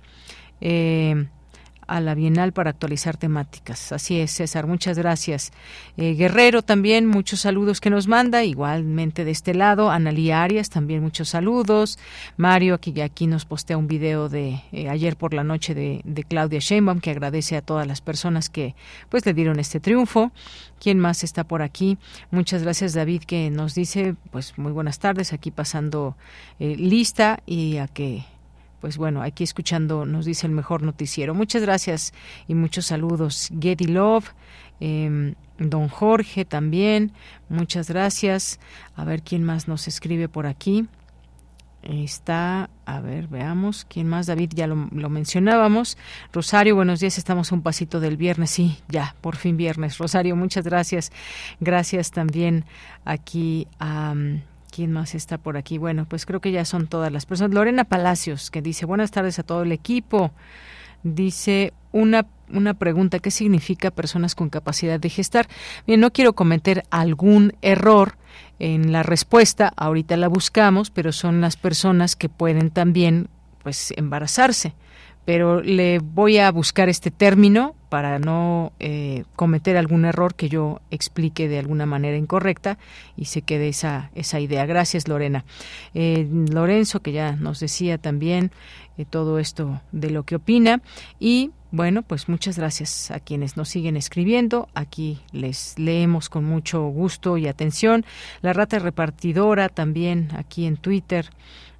Eh, 0.61 1.25
a 1.91 1.99
la 1.99 2.15
Bienal 2.15 2.53
para 2.53 2.69
actualizar 2.69 3.17
temáticas. 3.17 3.91
Así 3.91 4.17
es, 4.17 4.31
César, 4.31 4.65
muchas 4.65 4.97
gracias. 4.97 5.51
Eh, 5.97 6.13
Guerrero 6.13 6.61
también, 6.61 7.05
muchos 7.05 7.41
saludos 7.41 7.81
que 7.81 7.89
nos 7.89 8.07
manda, 8.07 8.45
igualmente 8.45 9.25
de 9.25 9.31
este 9.31 9.53
lado. 9.53 9.91
Analía 9.91 10.41
Arias, 10.41 10.69
también 10.69 11.01
muchos 11.01 11.27
saludos. 11.27 11.99
Mario, 12.37 12.75
aquí, 12.75 13.01
aquí 13.01 13.27
nos 13.27 13.43
postea 13.43 13.77
un 13.77 13.87
video 13.87 14.29
de 14.29 14.63
eh, 14.71 14.87
ayer 14.87 15.17
por 15.17 15.33
la 15.33 15.43
noche 15.43 15.75
de, 15.75 15.99
de 16.05 16.23
Claudia 16.23 16.59
Sheinbaum, 16.59 17.01
que 17.01 17.11
agradece 17.11 17.57
a 17.57 17.61
todas 17.61 17.85
las 17.85 17.99
personas 17.99 18.49
que 18.49 18.73
pues 19.09 19.25
le 19.25 19.33
dieron 19.33 19.59
este 19.59 19.81
triunfo. 19.81 20.31
¿Quién 20.79 20.97
más 20.97 21.25
está 21.25 21.43
por 21.43 21.61
aquí? 21.61 21.97
Muchas 22.31 22.63
gracias, 22.63 22.93
David, 22.93 23.23
que 23.23 23.49
nos 23.49 23.75
dice, 23.75 24.15
pues 24.31 24.57
muy 24.57 24.71
buenas 24.71 24.99
tardes, 24.99 25.33
aquí 25.33 25.51
pasando 25.51 26.15
eh, 26.57 26.75
lista 26.77 27.43
y 27.45 27.77
a 27.77 27.87
que 27.87 28.23
pues 28.81 28.97
bueno, 28.97 29.21
aquí 29.21 29.43
escuchando 29.43 30.05
nos 30.05 30.25
dice 30.25 30.47
el 30.47 30.53
mejor 30.53 30.81
noticiero. 30.81 31.35
Muchas 31.35 31.61
gracias 31.61 32.13
y 32.47 32.55
muchos 32.55 32.87
saludos. 32.87 33.49
Getty 33.57 33.85
Love, 33.85 34.33
em, 34.79 35.35
don 35.59 35.87
Jorge 35.87 36.43
también, 36.43 37.13
muchas 37.47 37.89
gracias. 37.89 38.59
A 38.95 39.05
ver 39.05 39.21
quién 39.21 39.43
más 39.43 39.67
nos 39.67 39.87
escribe 39.87 40.27
por 40.27 40.47
aquí. 40.47 40.87
Está, 41.83 42.69
a 42.85 42.99
ver, 42.99 43.27
veamos, 43.27 43.85
¿quién 43.85 44.07
más? 44.07 44.27
David, 44.27 44.51
ya 44.53 44.67
lo, 44.67 44.75
mencionábamos. 44.75 45.97
Rosario, 46.31 46.75
buenos 46.75 46.99
días, 46.99 47.17
estamos 47.17 47.51
un 47.51 47.63
pasito 47.63 47.99
del 47.99 48.17
viernes, 48.17 48.51
sí, 48.51 48.77
ya, 48.87 49.15
por 49.21 49.35
fin 49.35 49.57
viernes. 49.57 49.97
Rosario, 49.97 50.35
muchas 50.35 50.63
gracias. 50.63 51.11
Gracias 51.59 52.11
también 52.11 52.65
aquí 53.03 53.67
a... 53.79 54.13
¿Quién 54.71 54.91
más 54.93 55.15
está 55.15 55.37
por 55.37 55.57
aquí? 55.57 55.77
Bueno, 55.77 56.05
pues 56.05 56.25
creo 56.25 56.39
que 56.39 56.51
ya 56.51 56.63
son 56.65 56.87
todas 56.87 57.11
las 57.11 57.25
personas. 57.25 57.53
Lorena 57.53 57.83
Palacios, 57.83 58.49
que 58.49 58.61
dice, 58.61 58.85
buenas 58.85 59.11
tardes 59.11 59.37
a 59.37 59.43
todo 59.43 59.63
el 59.63 59.71
equipo. 59.73 60.31
Dice 61.03 61.73
una, 61.91 62.25
una 62.49 62.73
pregunta, 62.73 63.19
¿qué 63.19 63.31
significa 63.31 63.91
personas 63.91 64.33
con 64.33 64.49
capacidad 64.49 64.99
de 64.99 65.09
gestar? 65.09 65.47
Bien, 65.85 65.99
no 65.99 66.11
quiero 66.11 66.33
cometer 66.33 66.85
algún 66.89 67.53
error 67.61 68.15
en 68.59 68.91
la 68.93 69.03
respuesta, 69.03 69.73
ahorita 69.75 70.15
la 70.15 70.29
buscamos, 70.29 70.89
pero 70.89 71.11
son 71.11 71.41
las 71.41 71.57
personas 71.57 72.15
que 72.15 72.29
pueden 72.29 72.71
también 72.71 73.27
pues 73.63 73.93
embarazarse 73.97 74.73
pero 75.25 75.61
le 75.61 75.99
voy 75.99 76.37
a 76.39 76.51
buscar 76.51 76.89
este 76.89 77.11
término 77.11 77.75
para 77.89 78.19
no 78.19 78.71
eh, 78.79 79.23
cometer 79.35 79.77
algún 79.77 80.05
error 80.05 80.33
que 80.33 80.49
yo 80.49 80.79
explique 80.91 81.47
de 81.47 81.59
alguna 81.59 81.85
manera 81.85 82.17
incorrecta 82.17 82.77
y 83.17 83.25
se 83.25 83.41
quede 83.41 83.67
esa, 83.67 84.11
esa 84.15 84.39
idea. 84.39 84.65
Gracias, 84.65 85.07
Lorena. 85.07 85.45
Eh, 85.93 86.27
Lorenzo, 86.51 87.01
que 87.01 87.11
ya 87.11 87.33
nos 87.33 87.59
decía 87.59 87.97
también 87.97 88.51
eh, 88.97 89.05
todo 89.09 89.39
esto 89.39 89.81
de 89.91 90.09
lo 90.09 90.23
que 90.23 90.35
opina. 90.35 90.81
Y 91.19 91.51
bueno, 91.71 92.01
pues 92.01 92.29
muchas 92.29 92.57
gracias 92.57 93.11
a 93.11 93.19
quienes 93.19 93.57
nos 93.57 93.69
siguen 93.69 93.97
escribiendo. 93.97 94.69
Aquí 94.73 95.19
les 95.31 95.77
leemos 95.77 96.29
con 96.29 96.45
mucho 96.45 96.87
gusto 96.87 97.37
y 97.37 97.47
atención. 97.47 98.05
La 98.41 98.53
rata 98.53 98.79
repartidora 98.79 99.69
también 99.69 100.29
aquí 100.35 100.65
en 100.65 100.77
Twitter 100.77 101.29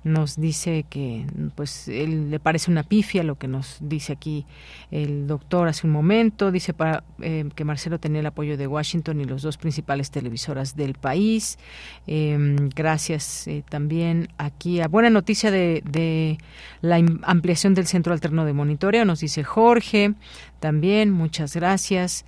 nos 0.03 0.39
dice 0.39 0.85
que 0.89 1.25
pues 1.55 1.87
él 1.87 2.31
le 2.31 2.39
parece 2.39 2.71
una 2.71 2.83
pifia 2.83 3.23
lo 3.23 3.35
que 3.35 3.47
nos 3.47 3.77
dice 3.81 4.13
aquí 4.13 4.45
el 4.89 5.27
doctor 5.27 5.67
hace 5.67 5.85
un 5.85 5.93
momento. 5.93 6.51
Dice 6.51 6.73
para 6.73 7.03
eh, 7.21 7.47
que 7.55 7.63
Marcelo 7.63 7.99
tenía 7.99 8.21
el 8.21 8.25
apoyo 8.25 8.57
de 8.57 8.67
Washington 8.67 9.21
y 9.21 9.25
los 9.25 9.41
dos 9.41 9.57
principales 9.57 10.11
televisoras 10.11 10.75
del 10.75 10.95
país 10.95 11.59
em, 12.07 12.69
gracias 12.69 13.47
eh, 13.47 13.63
también 13.69 14.29
aquí 14.37 14.81
a 14.81 14.87
buena 14.87 15.09
noticia 15.09 15.51
de, 15.51 15.83
de 15.89 16.37
la 16.81 16.99
ampliación 17.23 17.73
del 17.73 17.87
centro 17.87 18.13
alterno 18.13 18.45
de 18.45 18.53
monitoreo 18.53 19.05
nos 19.05 19.19
dice 19.19 19.43
Jorge 19.43 20.13
también 20.61 21.11
muchas 21.11 21.53
gracias 21.53 22.23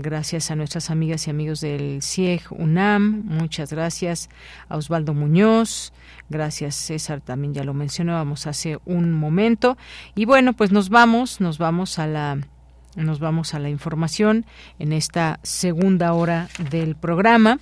Gracias 0.00 0.52
a 0.52 0.54
nuestras 0.54 0.90
amigas 0.90 1.26
y 1.26 1.30
amigos 1.30 1.60
del 1.60 2.02
CIEG 2.04 2.42
UNAM. 2.50 3.24
Muchas 3.24 3.72
gracias 3.72 4.28
a 4.68 4.76
Osvaldo 4.76 5.12
Muñoz. 5.12 5.92
Gracias 6.28 6.76
César, 6.76 7.20
también 7.20 7.52
ya 7.52 7.64
lo 7.64 7.74
mencionábamos 7.74 8.46
hace 8.46 8.78
un 8.84 9.10
momento. 9.10 9.76
Y 10.14 10.24
bueno, 10.24 10.52
pues 10.52 10.70
nos 10.70 10.88
vamos, 10.88 11.40
nos 11.40 11.58
vamos 11.58 11.98
a 11.98 12.06
la 12.06 12.38
nos 12.94 13.18
vamos 13.18 13.54
a 13.54 13.58
la 13.58 13.70
información 13.70 14.46
en 14.78 14.92
esta 14.92 15.40
segunda 15.42 16.12
hora 16.12 16.48
del 16.70 16.94
programa. 16.94 17.58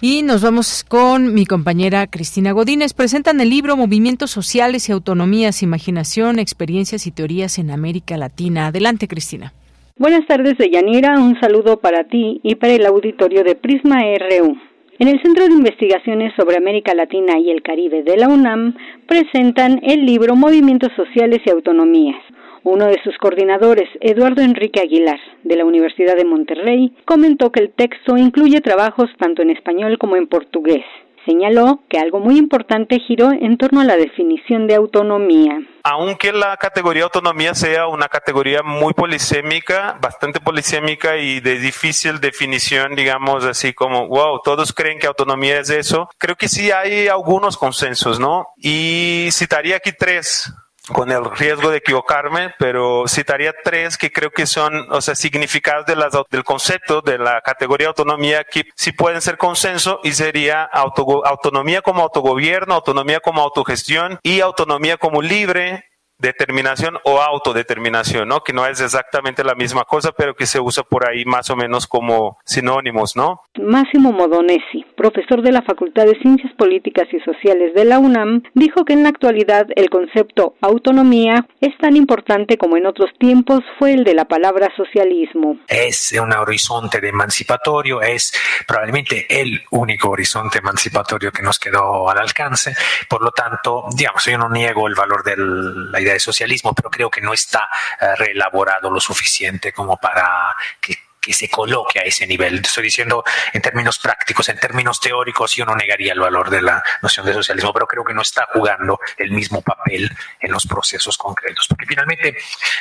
Y 0.00 0.22
nos 0.22 0.44
vamos 0.44 0.84
con 0.84 1.34
mi 1.34 1.44
compañera 1.44 2.06
Cristina 2.06 2.52
Godínez. 2.52 2.94
Presentan 2.94 3.40
el 3.40 3.50
libro 3.50 3.76
Movimientos 3.76 4.30
Sociales 4.30 4.88
y 4.88 4.92
Autonomías, 4.92 5.64
Imaginación, 5.64 6.38
Experiencias 6.38 7.08
y 7.08 7.10
Teorías 7.10 7.58
en 7.58 7.72
América 7.72 8.16
Latina. 8.16 8.68
Adelante, 8.68 9.08
Cristina. 9.08 9.52
Buenas 9.96 10.24
tardes, 10.28 10.56
Deyanira. 10.56 11.18
Un 11.18 11.40
saludo 11.40 11.80
para 11.80 12.04
ti 12.04 12.40
y 12.44 12.54
para 12.54 12.74
el 12.74 12.86
auditorio 12.86 13.42
de 13.42 13.56
Prisma 13.56 13.96
RU. 14.02 14.56
En 15.00 15.08
el 15.08 15.20
Centro 15.20 15.48
de 15.48 15.54
Investigaciones 15.54 16.32
sobre 16.36 16.58
América 16.58 16.94
Latina 16.94 17.36
y 17.40 17.50
el 17.50 17.62
Caribe 17.62 18.04
de 18.04 18.16
la 18.18 18.28
UNAM 18.28 18.76
presentan 19.08 19.80
el 19.82 20.06
libro 20.06 20.36
Movimientos 20.36 20.92
Sociales 20.94 21.40
y 21.44 21.50
Autonomías. 21.50 22.20
Uno 22.64 22.86
de 22.86 23.00
sus 23.02 23.16
coordinadores, 23.18 23.88
Eduardo 24.00 24.42
Enrique 24.42 24.80
Aguilar, 24.80 25.18
de 25.44 25.56
la 25.56 25.64
Universidad 25.64 26.16
de 26.16 26.24
Monterrey, 26.24 26.92
comentó 27.04 27.50
que 27.52 27.60
el 27.60 27.72
texto 27.72 28.16
incluye 28.16 28.60
trabajos 28.60 29.10
tanto 29.18 29.42
en 29.42 29.50
español 29.50 29.98
como 29.98 30.16
en 30.16 30.26
portugués. 30.26 30.84
Señaló 31.26 31.80
que 31.90 31.98
algo 31.98 32.20
muy 32.20 32.38
importante 32.38 33.00
giró 33.00 33.30
en 33.32 33.58
torno 33.58 33.82
a 33.82 33.84
la 33.84 33.96
definición 33.96 34.66
de 34.66 34.76
autonomía. 34.76 35.60
Aunque 35.82 36.32
la 36.32 36.56
categoría 36.56 37.04
autonomía 37.04 37.54
sea 37.54 37.86
una 37.86 38.08
categoría 38.08 38.62
muy 38.62 38.94
polisémica, 38.94 39.98
bastante 40.00 40.40
polisémica 40.40 41.18
y 41.18 41.40
de 41.40 41.58
difícil 41.58 42.18
definición, 42.20 42.94
digamos 42.94 43.44
así 43.44 43.74
como, 43.74 44.08
wow, 44.08 44.40
todos 44.42 44.72
creen 44.72 44.98
que 44.98 45.06
autonomía 45.06 45.60
es 45.60 45.68
eso, 45.68 46.08
creo 46.16 46.36
que 46.36 46.48
sí 46.48 46.70
hay 46.70 47.08
algunos 47.08 47.58
consensos, 47.58 48.18
¿no? 48.18 48.46
Y 48.56 49.28
citaría 49.30 49.76
aquí 49.76 49.90
tres 49.92 50.50
con 50.88 51.10
el 51.10 51.24
riesgo 51.24 51.70
de 51.70 51.78
equivocarme, 51.78 52.54
pero 52.58 53.06
citaría 53.06 53.54
tres 53.62 53.96
que 53.96 54.10
creo 54.10 54.30
que 54.30 54.46
son, 54.46 54.90
o 54.90 55.00
sea, 55.00 55.14
significados 55.14 55.86
de 55.86 55.96
las, 55.96 56.12
del 56.30 56.44
concepto 56.44 57.00
de 57.00 57.18
la 57.18 57.40
categoría 57.40 57.88
autonomía 57.88 58.44
que 58.44 58.64
sí 58.74 58.92
pueden 58.92 59.20
ser 59.20 59.36
consenso 59.38 60.00
y 60.02 60.12
sería 60.12 60.64
autonomía 60.64 61.82
como 61.82 62.02
autogobierno, 62.02 62.74
autonomía 62.74 63.20
como 63.20 63.42
autogestión 63.42 64.18
y 64.22 64.40
autonomía 64.40 64.96
como 64.96 65.22
libre, 65.22 65.87
determinación 66.18 66.98
o 67.04 67.20
autodeterminación, 67.20 68.28
¿no? 68.28 68.40
Que 68.40 68.52
no 68.52 68.66
es 68.66 68.80
exactamente 68.80 69.44
la 69.44 69.54
misma 69.54 69.84
cosa, 69.84 70.12
pero 70.12 70.34
que 70.34 70.46
se 70.46 70.60
usa 70.60 70.82
por 70.82 71.08
ahí 71.08 71.24
más 71.24 71.50
o 71.50 71.56
menos 71.56 71.86
como 71.86 72.38
sinónimos, 72.44 73.16
¿no? 73.16 73.42
Máximo 73.58 74.12
Modonesi, 74.12 74.84
profesor 74.96 75.42
de 75.42 75.52
la 75.52 75.62
Facultad 75.62 76.06
de 76.06 76.18
Ciencias 76.20 76.52
Políticas 76.54 77.06
y 77.12 77.20
Sociales 77.20 77.74
de 77.74 77.84
la 77.84 77.98
UNAM, 77.98 78.42
dijo 78.54 78.84
que 78.84 78.92
en 78.92 79.02
la 79.02 79.10
actualidad 79.10 79.66
el 79.76 79.90
concepto 79.90 80.54
autonomía 80.60 81.46
es 81.60 81.76
tan 81.78 81.96
importante 81.96 82.56
como 82.56 82.76
en 82.76 82.86
otros 82.86 83.10
tiempos 83.18 83.60
fue 83.78 83.92
el 83.92 84.04
de 84.04 84.14
la 84.14 84.26
palabra 84.26 84.68
socialismo. 84.76 85.58
Es 85.68 86.12
un 86.20 86.32
horizonte 86.32 86.98
emancipatorio, 87.06 88.02
es 88.02 88.32
probablemente 88.66 89.26
el 89.28 89.60
único 89.70 90.10
horizonte 90.10 90.58
emancipatorio 90.58 91.30
que 91.30 91.42
nos 91.42 91.58
quedó 91.58 92.08
al 92.10 92.18
alcance, 92.18 92.74
por 93.08 93.22
lo 93.22 93.30
tanto, 93.30 93.84
digamos, 93.96 94.24
yo 94.24 94.38
no 94.38 94.48
niego 94.48 94.88
el 94.88 94.94
valor 94.94 95.22
de 95.22 95.36
la 95.36 96.00
de 96.14 96.20
socialismo, 96.20 96.74
pero 96.74 96.90
creo 96.90 97.10
que 97.10 97.20
no 97.20 97.32
está 97.32 97.68
eh, 98.00 98.14
reelaborado 98.16 98.90
lo 98.90 99.00
suficiente 99.00 99.72
como 99.72 99.96
para 99.96 100.54
que 100.80 101.07
que 101.28 101.34
se 101.34 101.50
coloque 101.50 102.00
a 102.00 102.02
ese 102.04 102.26
nivel. 102.26 102.62
Estoy 102.64 102.84
diciendo 102.84 103.22
en 103.52 103.60
términos 103.60 103.98
prácticos, 103.98 104.48
en 104.48 104.58
términos 104.58 104.98
teóricos, 104.98 105.54
yo 105.54 105.66
no 105.66 105.76
negaría 105.76 106.14
el 106.14 106.20
valor 106.20 106.48
de 106.48 106.62
la 106.62 106.82
noción 107.02 107.26
de 107.26 107.34
socialismo, 107.34 107.70
pero 107.70 107.86
creo 107.86 108.02
que 108.02 108.14
no 108.14 108.22
está 108.22 108.48
jugando 108.54 108.98
el 109.18 109.30
mismo 109.30 109.60
papel 109.60 110.10
en 110.40 110.50
los 110.50 110.66
procesos 110.66 111.18
concretos. 111.18 111.66
Porque 111.68 111.84
finalmente 111.84 112.34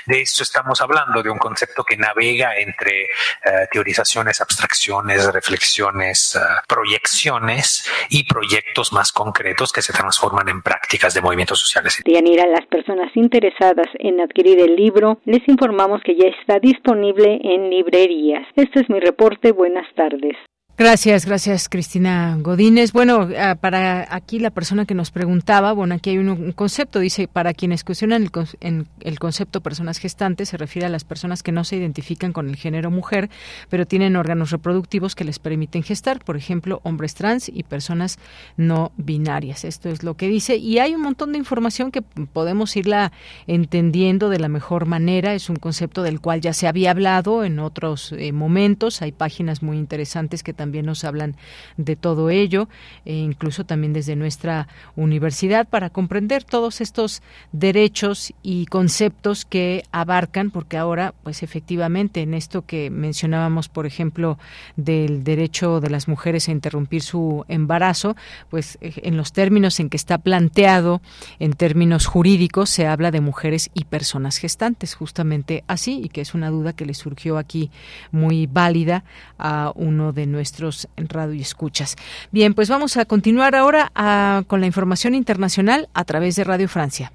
de 0.05 0.21
eso 0.21 0.43
estamos 0.43 0.79
hablando, 0.79 1.21
de 1.21 1.29
un 1.29 1.37
concepto 1.37 1.83
que 1.83 1.97
navega 1.97 2.57
entre 2.57 3.01
eh, 3.03 3.67
teorizaciones, 3.69 4.39
abstracciones, 4.39 5.25
reflexiones, 5.33 6.37
eh, 6.37 6.39
proyecciones 6.69 7.85
y 8.09 8.23
proyectos 8.23 8.93
más 8.93 9.11
concretos 9.11 9.73
que 9.73 9.81
se 9.81 9.91
transforman 9.91 10.47
en 10.47 10.61
prácticas 10.61 11.13
de 11.13 11.19
movimientos 11.19 11.59
sociales. 11.59 12.01
Dianira, 12.05 12.45
las 12.47 12.65
personas 12.67 13.11
interesadas 13.15 13.87
en 13.99 14.21
adquirir 14.21 14.61
el 14.61 14.77
libro, 14.77 15.19
les 15.25 15.45
informamos 15.49 16.01
que 16.01 16.15
ya 16.15 16.29
está 16.39 16.59
disponible 16.59 17.41
en 17.43 17.69
librería 17.69 18.36
este 18.55 18.81
es 18.81 18.89
mi 18.89 18.99
reporte. 18.99 19.51
Buenas 19.51 19.88
tardes. 19.95 20.35
Gracias, 20.79 21.25
gracias 21.25 21.69
Cristina 21.69 22.37
Godínez. 22.39 22.91
Bueno, 22.93 23.27
ah, 23.35 23.55
para 23.59 24.13
aquí 24.13 24.37
la 24.37 24.51
persona 24.51 24.85
que 24.85 24.93
nos 24.93 25.09
preguntaba, 25.09 25.73
bueno, 25.73 25.95
aquí 25.95 26.11
hay 26.11 26.19
un, 26.19 26.51
concepto, 26.51 26.99
dice, 26.99 27.27
para 27.27 27.55
quienes 27.55 27.83
cuestionan 27.83 28.21
el, 28.21 28.31
en 28.59 28.87
el, 28.99 29.17
concepto 29.17 29.61
personas 29.61 29.97
gestantes, 29.97 30.49
se 30.49 30.57
refiere 30.57 30.85
a 30.85 30.89
las 30.89 31.03
personas 31.03 31.41
que 31.41 31.51
no 31.51 31.63
se 31.63 31.77
identifican 31.77 32.31
con 32.31 32.47
el 32.47 32.57
género 32.57 32.91
mujer, 32.91 33.31
pero 33.69 33.87
tienen 33.87 34.15
órganos 34.15 34.51
reproductivos 34.51 35.15
que 35.15 35.23
les 35.23 35.39
permiten 35.39 35.81
gestar, 35.81 36.23
por 36.23 36.37
ejemplo, 36.37 36.79
hombres 36.83 37.15
trans 37.15 37.49
y 37.49 37.63
personas 37.63 38.19
no 38.55 38.91
binarias. 38.97 39.65
Esto 39.65 39.89
es 39.89 40.03
lo 40.03 40.13
que 40.13 40.27
dice 40.27 40.57
y 40.57 40.77
hay 40.77 40.93
un 40.93 41.01
montón 41.01 41.31
de 41.31 41.39
información 41.39 41.89
que 41.89 42.03
podemos 42.03 42.77
irla 42.77 43.11
entendiendo 43.47 44.29
de 44.29 44.37
la 44.37 44.47
mejor 44.47 44.85
manera. 44.85 45.33
Es 45.33 45.49
un 45.49 45.55
concepto 45.55 46.03
del 46.03 46.21
cual 46.21 46.41
ya 46.41 46.53
se 46.53 46.67
había 46.67 46.91
hablado 46.91 47.43
en 47.43 47.57
otros 47.57 48.11
eh, 48.11 48.31
momentos. 48.31 49.01
Hay 49.01 49.11
páginas 49.11 49.63
muy 49.63 49.79
interesantes 49.79 50.43
que 50.43 50.53
también 50.53 50.66
también 50.68 50.85
nos 50.85 51.06
hablan 51.06 51.38
de 51.77 51.95
todo 51.95 52.30
ello, 52.30 52.68
e 53.06 53.14
incluso 53.15 53.65
también 53.65 53.94
desde 53.94 54.18
nuestra 54.18 54.68
universidad, 54.98 55.65
para 55.65 55.89
comprender 55.89 56.44
todos 56.44 56.81
estos 56.81 57.22
derechos 57.53 58.34
y 58.44 58.65
conceptos 58.65 59.45
que 59.45 59.84
abarcan, 59.94 60.52
porque 60.52 60.76
ahora, 60.76 61.14
pues 61.23 61.41
efectivamente, 61.41 62.22
en 62.22 62.34
esto 62.34 62.65
que 62.65 62.89
mencionábamos, 62.89 63.69
por 63.69 63.85
ejemplo, 63.85 64.38
del 64.76 65.23
derecho 65.23 65.80
de 65.80 65.89
las 65.89 66.10
mujeres 66.10 66.49
a 66.49 66.52
interrumpir 66.52 67.02
su 67.02 67.45
embarazo, 67.48 68.18
pues 68.49 68.77
eh, 68.81 68.91
en 69.03 69.15
los 69.15 69.31
términos 69.31 69.80
en 69.80 69.89
que 69.89 69.95
está 69.95 70.18
planteado, 70.18 71.02
en 71.39 71.53
términos 71.53 72.07
jurídicos, 72.07 72.69
se 72.69 72.88
habla 72.88 73.11
de 73.11 73.22
mujeres 73.22 73.69
y 73.73 73.85
personas 73.85 74.35
gestantes, 74.35 74.95
justamente 74.95 75.64
así, 75.68 76.02
y 76.03 76.10
que 76.10 76.19
es 76.19 76.34
una 76.34 76.49
duda 76.49 76.73
que 76.73 76.85
le 76.85 76.94
surgió 76.94 77.38
aquí 77.38 77.72
muy 78.11 78.48
válida 78.48 79.06
a 79.39 79.72
uno 79.76 80.11
de 80.11 80.26
nuestros 80.26 80.56
en 80.95 81.09
radio 81.09 81.34
y 81.34 81.41
escuchas. 81.41 81.95
Bien, 82.31 82.53
pues 82.53 82.69
vamos 82.69 82.97
a 82.97 83.05
continuar 83.05 83.55
ahora 83.55 83.91
ah, 83.95 84.43
con 84.47 84.59
la 84.59 84.67
información 84.67 85.15
internacional 85.15 85.89
a 85.93 86.05
través 86.05 86.35
de 86.35 86.43
Radio 86.43 86.67
Francia. 86.67 87.11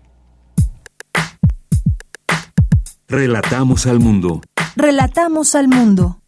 Relatamos 3.09 3.87
al 3.87 4.01
mundo. 4.01 4.41
Relatamos 4.75 5.55
al 5.55 5.69
mundo. 5.69 6.22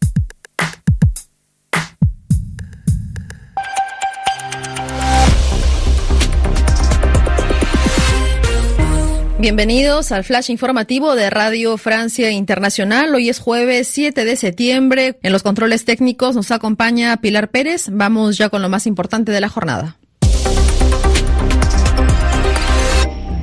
Bienvenidos 9.45 10.11
al 10.11 10.23
flash 10.23 10.49
informativo 10.49 11.13
de 11.13 11.29
Radio 11.29 11.77
Francia 11.77 12.31
Internacional. 12.31 13.13
Hoy 13.13 13.29
es 13.29 13.37
jueves 13.37 13.87
7 13.89 14.25
de 14.25 14.35
septiembre. 14.37 15.19
En 15.21 15.31
los 15.31 15.43
controles 15.43 15.85
técnicos 15.85 16.35
nos 16.35 16.49
acompaña 16.49 17.15
Pilar 17.17 17.51
Pérez. 17.51 17.89
Vamos 17.91 18.39
ya 18.39 18.49
con 18.49 18.63
lo 18.63 18.69
más 18.69 18.87
importante 18.87 19.31
de 19.31 19.39
la 19.39 19.47
jornada. 19.47 19.97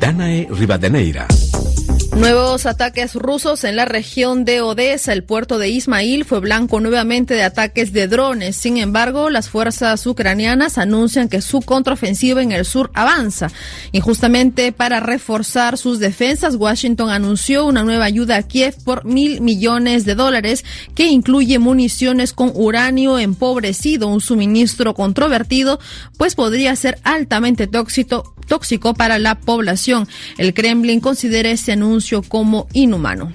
Danae 0.00 0.48
Rivadeneira. 0.50 1.28
Nuevos 2.16 2.66
ataques 2.66 3.14
rusos 3.14 3.64
en 3.64 3.74
la 3.74 3.86
región 3.86 4.44
de 4.44 4.60
Odessa. 4.60 5.14
El 5.14 5.24
puerto 5.24 5.58
de 5.58 5.70
Ismail 5.70 6.26
fue 6.26 6.40
blanco 6.40 6.78
nuevamente 6.78 7.32
de 7.32 7.42
ataques 7.42 7.94
de 7.94 8.06
drones. 8.06 8.54
Sin 8.54 8.76
embargo, 8.76 9.30
las 9.30 9.48
fuerzas 9.48 10.06
ucranianas 10.06 10.76
anuncian 10.76 11.30
que 11.30 11.40
su 11.40 11.62
contraofensiva 11.62 12.42
en 12.42 12.52
el 12.52 12.66
sur 12.66 12.90
avanza. 12.92 13.50
Y 13.92 14.00
justamente 14.00 14.72
para 14.72 15.00
reforzar 15.00 15.78
sus 15.78 16.00
defensas, 16.00 16.56
Washington 16.56 17.08
anunció 17.08 17.64
una 17.64 17.82
nueva 17.82 18.04
ayuda 18.04 18.36
a 18.36 18.42
Kiev 18.42 18.76
por 18.84 19.06
mil 19.06 19.40
millones 19.40 20.04
de 20.04 20.14
dólares 20.14 20.66
que 20.94 21.06
incluye 21.06 21.58
municiones 21.58 22.34
con 22.34 22.52
uranio 22.54 23.18
empobrecido, 23.18 24.08
un 24.08 24.20
suministro 24.20 24.92
controvertido, 24.92 25.80
pues 26.18 26.34
podría 26.34 26.76
ser 26.76 26.98
altamente 27.04 27.66
tóxico, 27.66 28.34
tóxico 28.46 28.92
para 28.92 29.18
la 29.18 29.40
población. 29.40 30.06
El 30.36 30.52
Kremlin 30.52 31.00
considera 31.00 31.50
este 31.50 31.72
anuncio 31.72 32.01
como 32.28 32.66
inhumano. 32.72 33.32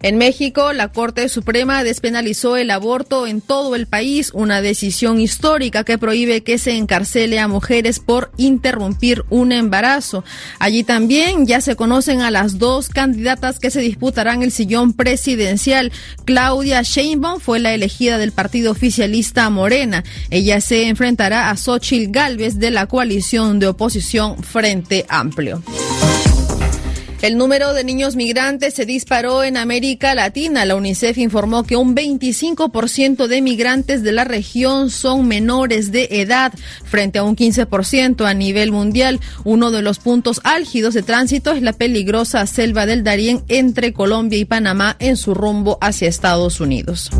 En 0.00 0.16
México, 0.16 0.72
la 0.72 0.88
Corte 0.88 1.28
Suprema 1.28 1.82
despenalizó 1.82 2.56
el 2.56 2.70
aborto 2.70 3.26
en 3.26 3.40
todo 3.40 3.74
el 3.74 3.86
país, 3.86 4.30
una 4.32 4.62
decisión 4.62 5.20
histórica 5.20 5.82
que 5.82 5.98
prohíbe 5.98 6.42
que 6.42 6.58
se 6.58 6.76
encarcele 6.76 7.40
a 7.40 7.48
mujeres 7.48 7.98
por 7.98 8.30
interrumpir 8.36 9.24
un 9.28 9.50
embarazo. 9.50 10.24
Allí 10.60 10.84
también 10.84 11.46
ya 11.46 11.60
se 11.60 11.74
conocen 11.74 12.20
a 12.20 12.30
las 12.30 12.58
dos 12.58 12.88
candidatas 12.88 13.58
que 13.58 13.72
se 13.72 13.80
disputarán 13.80 14.42
el 14.42 14.52
sillón 14.52 14.92
presidencial. 14.92 15.90
Claudia 16.24 16.82
Sheinbaum 16.82 17.40
fue 17.40 17.58
la 17.58 17.74
elegida 17.74 18.18
del 18.18 18.30
partido 18.30 18.70
oficialista 18.70 19.50
Morena. 19.50 20.04
Ella 20.30 20.60
se 20.60 20.86
enfrentará 20.86 21.50
a 21.50 21.56
Xochitl 21.56 22.12
Gálvez 22.12 22.58
de 22.58 22.70
la 22.70 22.86
coalición 22.86 23.58
de 23.58 23.66
oposición 23.66 24.42
Frente 24.44 25.06
Amplio. 25.08 25.62
El 27.20 27.36
número 27.36 27.74
de 27.74 27.82
niños 27.82 28.14
migrantes 28.14 28.74
se 28.74 28.86
disparó 28.86 29.42
en 29.42 29.56
América 29.56 30.14
Latina. 30.14 30.64
La 30.64 30.76
UNICEF 30.76 31.18
informó 31.18 31.64
que 31.64 31.76
un 31.76 31.96
25% 31.96 33.26
de 33.26 33.42
migrantes 33.42 34.04
de 34.04 34.12
la 34.12 34.24
región 34.24 34.88
son 34.90 35.26
menores 35.26 35.90
de 35.90 36.08
edad, 36.10 36.52
frente 36.84 37.18
a 37.18 37.24
un 37.24 37.34
15% 37.34 38.24
a 38.24 38.34
nivel 38.34 38.70
mundial. 38.70 39.18
Uno 39.42 39.72
de 39.72 39.82
los 39.82 39.98
puntos 39.98 40.40
álgidos 40.44 40.94
de 40.94 41.02
tránsito 41.02 41.52
es 41.52 41.62
la 41.62 41.72
peligrosa 41.72 42.46
selva 42.46 42.86
del 42.86 43.02
Darién 43.02 43.42
entre 43.48 43.92
Colombia 43.92 44.38
y 44.38 44.44
Panamá 44.44 44.94
en 45.00 45.16
su 45.16 45.34
rumbo 45.34 45.76
hacia 45.80 46.08
Estados 46.08 46.60
Unidos. 46.60 47.10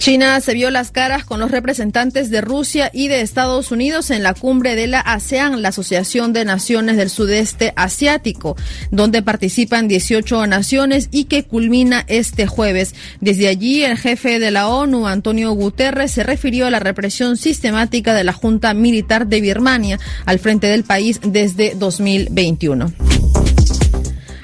China 0.00 0.40
se 0.40 0.54
vio 0.54 0.70
las 0.70 0.92
caras 0.92 1.26
con 1.26 1.40
los 1.40 1.50
representantes 1.50 2.30
de 2.30 2.40
Rusia 2.40 2.90
y 2.90 3.08
de 3.08 3.20
Estados 3.20 3.70
Unidos 3.70 4.10
en 4.10 4.22
la 4.22 4.32
cumbre 4.32 4.74
de 4.74 4.86
la 4.86 5.00
ASEAN, 5.00 5.60
la 5.60 5.68
Asociación 5.68 6.32
de 6.32 6.46
Naciones 6.46 6.96
del 6.96 7.10
Sudeste 7.10 7.74
Asiático, 7.76 8.56
donde 8.90 9.20
participan 9.20 9.88
18 9.88 10.46
naciones 10.46 11.10
y 11.12 11.24
que 11.24 11.44
culmina 11.44 12.06
este 12.08 12.46
jueves. 12.46 12.94
Desde 13.20 13.48
allí, 13.48 13.84
el 13.84 13.98
jefe 13.98 14.38
de 14.38 14.50
la 14.50 14.68
ONU, 14.68 15.06
Antonio 15.06 15.52
Guterres, 15.52 16.12
se 16.12 16.22
refirió 16.22 16.66
a 16.66 16.70
la 16.70 16.80
represión 16.80 17.36
sistemática 17.36 18.14
de 18.14 18.24
la 18.24 18.32
Junta 18.32 18.72
Militar 18.72 19.26
de 19.26 19.42
Birmania 19.42 20.00
al 20.24 20.38
frente 20.38 20.68
del 20.68 20.84
país 20.84 21.20
desde 21.22 21.74
2021. 21.74 23.19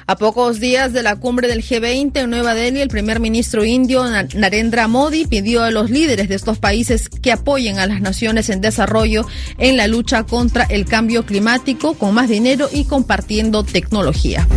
A 0.09 0.15
pocos 0.15 0.61
días 0.61 0.93
de 0.93 1.03
la 1.03 1.17
cumbre 1.17 1.49
del 1.49 1.61
G20 1.61 2.17
en 2.21 2.29
Nueva 2.29 2.55
Delhi, 2.55 2.79
el 2.79 2.87
primer 2.87 3.19
ministro 3.19 3.65
indio 3.65 4.05
Narendra 4.35 4.87
Modi 4.87 5.25
pidió 5.25 5.63
a 5.63 5.69
los 5.69 5.89
líderes 5.89 6.29
de 6.29 6.35
estos 6.35 6.59
países 6.59 7.09
que 7.09 7.33
apoyen 7.33 7.77
a 7.77 7.87
las 7.87 7.99
naciones 7.99 8.47
en 8.49 8.61
desarrollo 8.61 9.27
en 9.57 9.75
la 9.75 9.87
lucha 9.87 10.23
contra 10.23 10.63
el 10.63 10.85
cambio 10.85 11.25
climático 11.25 11.95
con 11.95 12.13
más 12.13 12.29
dinero 12.29 12.69
y 12.71 12.85
compartiendo 12.85 13.65
tecnología. 13.65 14.47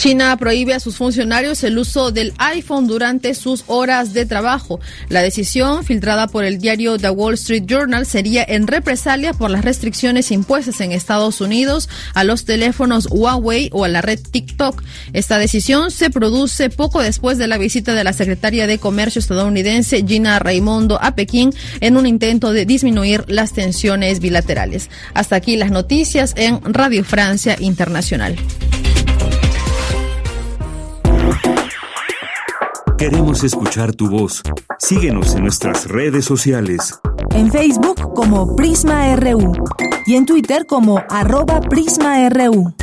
China 0.00 0.34
prohíbe 0.38 0.72
a 0.72 0.80
sus 0.80 0.96
funcionarios 0.96 1.62
el 1.62 1.76
uso 1.76 2.10
del 2.10 2.32
iPhone 2.38 2.86
durante 2.86 3.34
sus 3.34 3.64
horas 3.66 4.14
de 4.14 4.24
trabajo. 4.24 4.80
La 5.10 5.20
decisión, 5.20 5.84
filtrada 5.84 6.26
por 6.26 6.44
el 6.44 6.56
diario 6.56 6.96
The 6.96 7.10
Wall 7.10 7.34
Street 7.34 7.64
Journal, 7.66 8.06
sería 8.06 8.42
en 8.48 8.66
represalia 8.66 9.34
por 9.34 9.50
las 9.50 9.62
restricciones 9.62 10.30
impuestas 10.30 10.80
en 10.80 10.92
Estados 10.92 11.42
Unidos 11.42 11.90
a 12.14 12.24
los 12.24 12.46
teléfonos 12.46 13.08
Huawei 13.10 13.68
o 13.74 13.84
a 13.84 13.88
la 13.88 14.00
red 14.00 14.18
TikTok. 14.18 14.82
Esta 15.12 15.36
decisión 15.36 15.90
se 15.90 16.08
produce 16.08 16.70
poco 16.70 17.02
después 17.02 17.36
de 17.36 17.46
la 17.46 17.58
visita 17.58 17.92
de 17.92 18.02
la 18.02 18.14
secretaria 18.14 18.66
de 18.66 18.78
Comercio 18.78 19.18
estadounidense 19.18 20.02
Gina 20.08 20.38
Raimondo 20.38 20.98
a 21.02 21.14
Pekín 21.14 21.52
en 21.80 21.98
un 21.98 22.06
intento 22.06 22.54
de 22.54 22.64
disminuir 22.64 23.26
las 23.28 23.52
tensiones 23.52 24.20
bilaterales. 24.20 24.88
Hasta 25.12 25.36
aquí 25.36 25.56
las 25.56 25.70
noticias 25.70 26.32
en 26.38 26.58
Radio 26.72 27.04
Francia 27.04 27.54
Internacional. 27.60 28.38
Queremos 33.00 33.44
escuchar 33.44 33.94
tu 33.94 34.10
voz. 34.10 34.42
Síguenos 34.78 35.34
en 35.34 35.44
nuestras 35.44 35.88
redes 35.88 36.26
sociales. 36.26 37.00
En 37.34 37.50
Facebook 37.50 38.12
como 38.12 38.54
Prisma 38.56 39.16
RU 39.16 39.54
y 40.04 40.16
en 40.16 40.26
Twitter 40.26 40.66
como 40.66 41.02
arroba 41.08 41.62
PrismaRU. 41.62 42.74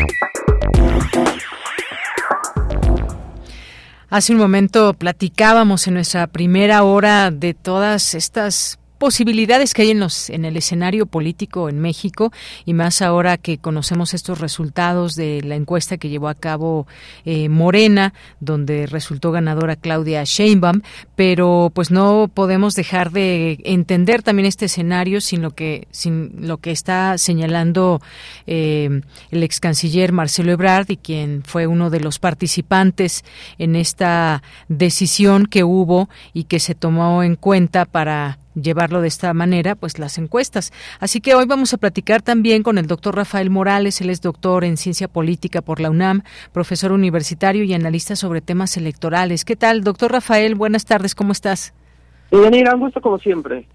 Hace 4.10 4.34
un 4.34 4.40
momento 4.40 4.96
platicábamos 4.96 5.86
en 5.86 5.94
nuestra 5.94 6.26
primera 6.26 6.82
hora 6.82 7.30
de 7.30 7.54
todas 7.54 8.16
estas 8.16 8.80
posibilidades 8.98 9.74
que 9.74 9.84
hay 9.84 9.92
en 9.92 10.00
los 10.00 10.30
en 10.30 10.46
el 10.46 10.58
escenario 10.58 11.06
político 11.06 11.70
en 11.70 11.80
México 11.80 12.32
y 12.66 12.74
más 12.74 13.02
ahora 13.02 13.38
que 13.38 13.58
conocemos 13.58 14.14
estos 14.14 14.40
resultados 14.40 15.16
de 15.16 15.42
la 15.44 15.56
encuesta 15.56 15.98
que 15.98 16.10
llevó 16.10 16.28
a 16.28 16.36
cabo 16.36 16.88
eh, 17.26 17.50
Morena 17.50 18.14
donde 18.40 18.88
resultó 18.88 19.32
ganadora 19.32 19.76
Claudia 19.76 20.24
Sheinbaum 20.24 20.82
pero 21.16 21.72
pues 21.74 21.92
no 21.92 22.30
podemos 22.34 22.76
dejar 22.76 23.12
de 23.12 23.60
entender 23.64 24.24
también 24.24 24.46
este 24.46 24.66
escenario 24.66 25.22
sin 25.22 25.42
lo 25.42 25.52
que 25.52 25.88
sin 25.92 26.48
lo 26.48 26.58
que 26.58 26.72
está 26.72 27.18
señalando 27.18 28.02
eh, 28.46 29.02
el 29.32 29.44
ex 29.44 29.60
canciller 29.60 30.12
Marcelo 30.12 30.52
Ebrard 30.52 30.90
y 30.90 30.98
quien 30.98 31.44
fue 31.44 31.68
uno 31.68 31.90
de 31.90 32.00
los 32.00 32.20
participantes 32.20 33.24
en 33.58 33.76
esta 33.76 34.44
decisión 34.68 35.46
que 35.46 35.64
hubo 35.64 36.10
y 36.34 36.46
que 36.46 36.60
se 36.60 36.76
tomó 36.76 37.24
en 37.24 37.36
cuenta 37.36 37.86
para 37.86 38.40
llevarlo 38.62 39.02
de 39.02 39.08
esta 39.08 39.34
manera, 39.34 39.76
pues 39.76 40.00
las 40.00 40.18
encuestas. 40.18 40.72
Así 41.00 41.22
que 41.22 41.36
hoy 41.36 41.46
vamos 41.46 41.74
a 41.74 41.78
platicar 41.78 42.22
también 42.22 42.64
con 42.64 42.78
el 42.78 42.88
doctor 42.88 43.16
Rafael 43.16 43.50
Morales, 43.50 44.02
él 44.02 44.10
es 44.10 44.22
doctor 44.22 44.64
en 44.64 44.78
ciencia 44.78 45.08
política 45.08 45.62
por 45.62 45.80
la 45.80 45.90
UNAM, 45.90 46.24
profesor 46.52 46.92
universitario 46.92 47.64
y 47.64 47.74
analista 47.74 48.16
sobre 48.16 48.42
temas 48.42 48.78
electorales. 48.78 49.46
¿Qué 49.46 49.56
tal, 49.56 49.84
doctor 49.84 50.12
Rafael? 50.12 50.56
Buenas 50.56 50.86
tardes, 50.86 51.16
¿cómo 51.16 51.32
estás? 51.32 51.74
Bien, 52.32 52.68
un 52.74 52.80
gusto 52.80 53.02
como 53.02 53.20
siempre. 53.20 53.66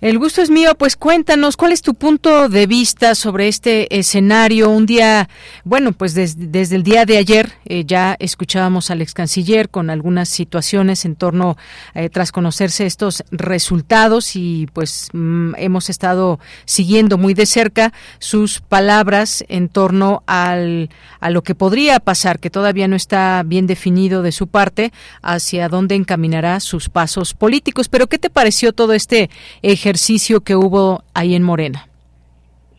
El 0.00 0.18
gusto 0.18 0.40
es 0.40 0.48
mío, 0.48 0.74
pues 0.76 0.96
cuéntanos 0.96 1.58
cuál 1.58 1.72
es 1.72 1.82
tu 1.82 1.92
punto 1.92 2.48
de 2.48 2.66
vista 2.66 3.14
sobre 3.14 3.48
este 3.48 3.98
escenario. 3.98 4.70
Un 4.70 4.86
día, 4.86 5.28
bueno, 5.62 5.92
pues 5.92 6.14
desde 6.14 6.74
el 6.74 6.82
día 6.82 7.04
de 7.04 7.18
ayer 7.18 7.52
eh, 7.66 7.84
ya 7.84 8.16
escuchábamos 8.18 8.90
al 8.90 9.02
ex 9.02 9.12
canciller 9.12 9.68
con 9.68 9.90
algunas 9.90 10.30
situaciones 10.30 11.04
en 11.04 11.16
torno, 11.16 11.58
eh, 11.92 12.08
tras 12.08 12.32
conocerse 12.32 12.86
estos 12.86 13.24
resultados 13.30 14.36
y 14.36 14.68
pues 14.72 15.10
mm, 15.12 15.56
hemos 15.58 15.90
estado 15.90 16.40
siguiendo 16.64 17.18
muy 17.18 17.34
de 17.34 17.44
cerca 17.44 17.92
sus 18.20 18.62
palabras 18.62 19.44
en 19.48 19.68
torno 19.68 20.22
al, 20.26 20.88
a 21.20 21.28
lo 21.28 21.42
que 21.42 21.54
podría 21.54 22.00
pasar, 22.00 22.40
que 22.40 22.48
todavía 22.48 22.88
no 22.88 22.96
está 22.96 23.42
bien 23.44 23.66
definido 23.66 24.22
de 24.22 24.32
su 24.32 24.46
parte, 24.46 24.94
hacia 25.20 25.68
dónde 25.68 25.94
encaminará 25.94 26.58
sus 26.60 26.88
pasos 26.88 27.34
políticos. 27.34 27.90
Pero 27.90 28.06
¿qué 28.06 28.16
te 28.16 28.30
pareció 28.30 28.72
todo 28.72 28.94
este 28.94 29.28
ejercicio? 29.60 29.89
Ejercicio 29.90 30.40
que 30.40 30.54
hubo 30.54 31.02
ahí 31.14 31.34
en 31.34 31.42
Morena. 31.42 31.88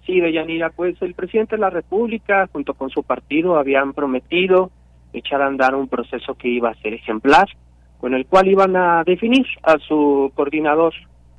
Sí, 0.05 0.21
Deyanira, 0.21 0.69
pues 0.69 0.95
el 1.01 1.13
presidente 1.13 1.57
de 1.57 1.61
la 1.61 1.69
República, 1.69 2.47
junto 2.53 2.73
con 2.73 2.89
su 2.89 3.03
partido, 3.03 3.57
habían 3.57 3.91
prometido 3.91 4.71
echar 5.11 5.41
a 5.41 5.47
andar 5.47 5.75
un 5.75 5.89
proceso 5.89 6.35
que 6.35 6.47
iba 6.47 6.69
a 6.69 6.75
ser 6.75 6.93
ejemplar, 6.93 7.47
con 7.99 8.13
el 8.13 8.25
cual 8.25 8.47
iban 8.47 8.77
a 8.77 9.03
definir 9.03 9.45
a 9.63 9.77
su 9.77 10.31
coordinador 10.35 10.93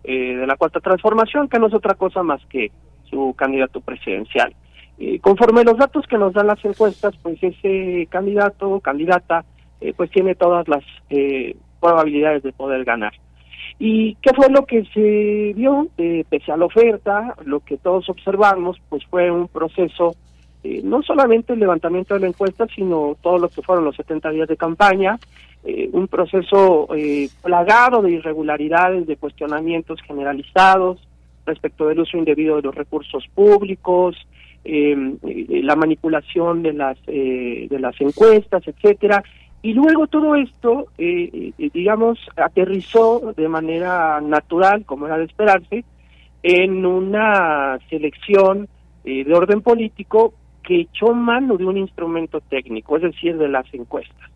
eh, 0.05 0.37
de 0.37 0.47
la 0.47 0.57
Cuarta 0.57 0.81
Transformación, 0.81 1.49
que 1.49 1.59
no 1.59 1.69
es 1.69 1.75
otra 1.75 1.95
cosa 1.95 2.23
más 2.23 2.45
que 2.51 2.71
su 3.09 3.35
candidato 3.37 3.81
presidencial. 3.81 4.55
y 4.99 5.19
conforme 5.21 5.65
los 5.65 5.79
datos 5.79 6.07
que 6.07 6.19
nos 6.19 6.35
dan 6.35 6.49
las 6.49 6.63
encuestas, 6.65 7.15
pues 7.23 7.43
ese 7.43 8.07
candidato 8.11 8.69
o 8.71 8.81
candidata 8.81 9.45
eh, 9.81 9.95
pues 9.97 10.11
tiene 10.11 10.35
todas 10.35 10.69
las 10.69 10.85
eh, 11.09 11.57
probabilidades 11.81 12.43
de 12.43 12.53
poder 12.53 12.85
ganar. 12.85 13.13
¿Y 13.79 14.15
qué 14.17 14.33
fue 14.35 14.49
lo 14.51 14.65
que 14.65 14.85
se 14.93 15.53
vio? 15.55 15.89
Eh, 15.99 16.25
pese 16.29 16.53
a 16.53 16.57
la 16.57 16.67
oferta, 16.67 17.35
lo 17.45 17.61
que 17.61 17.79
todos 17.79 18.09
observamos, 18.09 18.81
pues 18.89 19.05
fue 19.07 19.31
un 19.31 19.49
proceso, 19.49 20.15
eh, 20.63 20.81
no 20.85 21.03
solamente 21.03 21.53
el 21.53 21.61
levantamiento 21.61 22.15
de 22.15 22.21
la 22.21 22.29
encuesta, 22.29 22.67
sino 22.75 23.17
todo 23.21 23.39
lo 23.39 23.49
que 23.49 23.63
fueron 23.63 23.85
los 23.85 23.97
70 23.97 24.31
días 24.31 24.49
de 24.49 24.57
campaña, 24.57 25.19
eh, 25.65 25.89
un 25.93 26.09
proceso 26.09 26.89
plagado 27.43 28.03
de 28.03 28.13
irregularidades, 28.13 29.07
de 29.07 29.17
cuestionamientos 29.17 30.01
generalizados 30.03 31.01
respecto 31.45 31.89
del 31.89 32.01
uso 32.01 32.17
indebido 32.17 32.57
de 32.57 32.63
los 32.63 32.75
recursos 32.75 33.27
públicos, 33.35 34.17
la 34.65 35.75
manipulación 35.75 36.63
de 36.63 36.73
las 36.73 36.97
de 37.05 37.79
las 37.81 38.01
encuestas, 38.01 38.63
etcétera, 38.69 39.25
y 39.63 39.75
luego 39.75 40.09
todo 40.09 40.35
esto, 40.35 40.89
eh, 40.99 41.53
eh, 41.57 41.71
digamos, 41.73 42.19
aterrizó 42.37 43.33
de 43.37 43.49
manera 43.49 44.21
natural, 44.21 44.85
como 44.85 45.07
era 45.07 45.17
de 45.19 45.25
esperarse, 45.25 45.85
en 46.43 46.85
una 46.85 47.79
selección 47.89 48.69
eh, 49.05 49.23
de 49.23 49.33
orden 49.33 49.63
político 49.63 50.35
que 50.65 50.81
echó 50.81 51.15
mano 51.15 51.57
de 51.57 51.65
un 51.65 51.77
instrumento 51.77 52.41
técnico, 52.41 52.97
es 52.97 53.03
decir, 53.03 53.37
de 53.37 53.49
las 53.49 53.73
encuestas. 53.73 54.31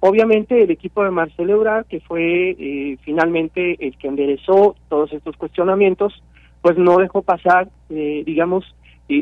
obviamente 0.00 0.62
el 0.62 0.70
equipo 0.70 1.04
de 1.04 1.10
Marcelo 1.10 1.52
Ebrard, 1.54 1.86
que 1.86 2.00
fue 2.00 2.96
finalmente 3.02 3.76
el 3.86 3.96
que 3.98 4.08
enderezó 4.08 4.76
todos 4.88 5.12
estos 5.12 5.36
cuestionamientos, 5.36 6.22
pues 6.62 6.76
no 6.76 6.98
dejó 6.98 7.22
pasar, 7.22 7.68
digamos, 7.88 8.74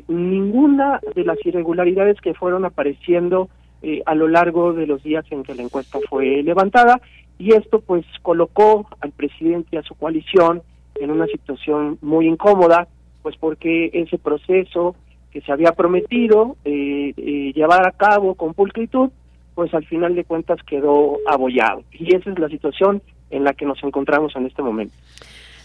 ninguna 0.09 1.01
de 1.15 1.25
las 1.25 1.39
irregularidades 1.45 2.21
que 2.21 2.35
fueron 2.35 2.65
apareciendo 2.65 3.49
eh, 3.85 4.03
a 4.07 4.15
lo 4.15 4.29
largo 4.29 4.73
de 4.73 4.87
los 4.87 5.03
días 5.03 5.25
en 5.31 5.43
que 5.43 5.55
la 5.55 5.63
encuesta 5.63 5.99
fue 6.09 6.43
levantada 6.43 7.01
y 7.39 7.55
esto 7.55 7.81
pues 7.81 8.05
colocó 8.23 8.89
al 9.01 9.13
presidente 9.13 9.69
y 9.73 9.77
a 9.77 9.83
su 9.83 9.95
coalición 9.95 10.63
en 10.95 11.11
una 11.11 11.27
situación 11.27 11.99
muy 12.01 12.27
incómoda 12.27 12.89
pues 13.23 13.37
porque 13.37 13.91
ese 13.93 14.17
proceso 14.17 14.97
que 15.31 15.41
se 15.43 15.53
había 15.53 15.73
prometido 15.73 16.57
eh, 16.65 17.13
eh, 17.17 17.53
llevar 17.55 17.87
a 17.87 17.93
cabo 17.93 18.35
con 18.35 18.55
pulcritud 18.55 19.11
pues 19.55 19.75
al 19.75 19.85
final 19.85 20.15
de 20.15 20.25
cuentas 20.25 20.63
quedó 20.67 21.19
abollado 21.27 21.83
y 21.93 22.15
esa 22.15 22.31
es 22.31 22.39
la 22.39 22.49
situación 22.49 23.03
en 23.31 23.45
la 23.45 23.53
que 23.53 23.67
nos 23.67 23.83
encontramos 23.85 24.35
en 24.37 24.47
este 24.47 24.63
momento. 24.63 24.95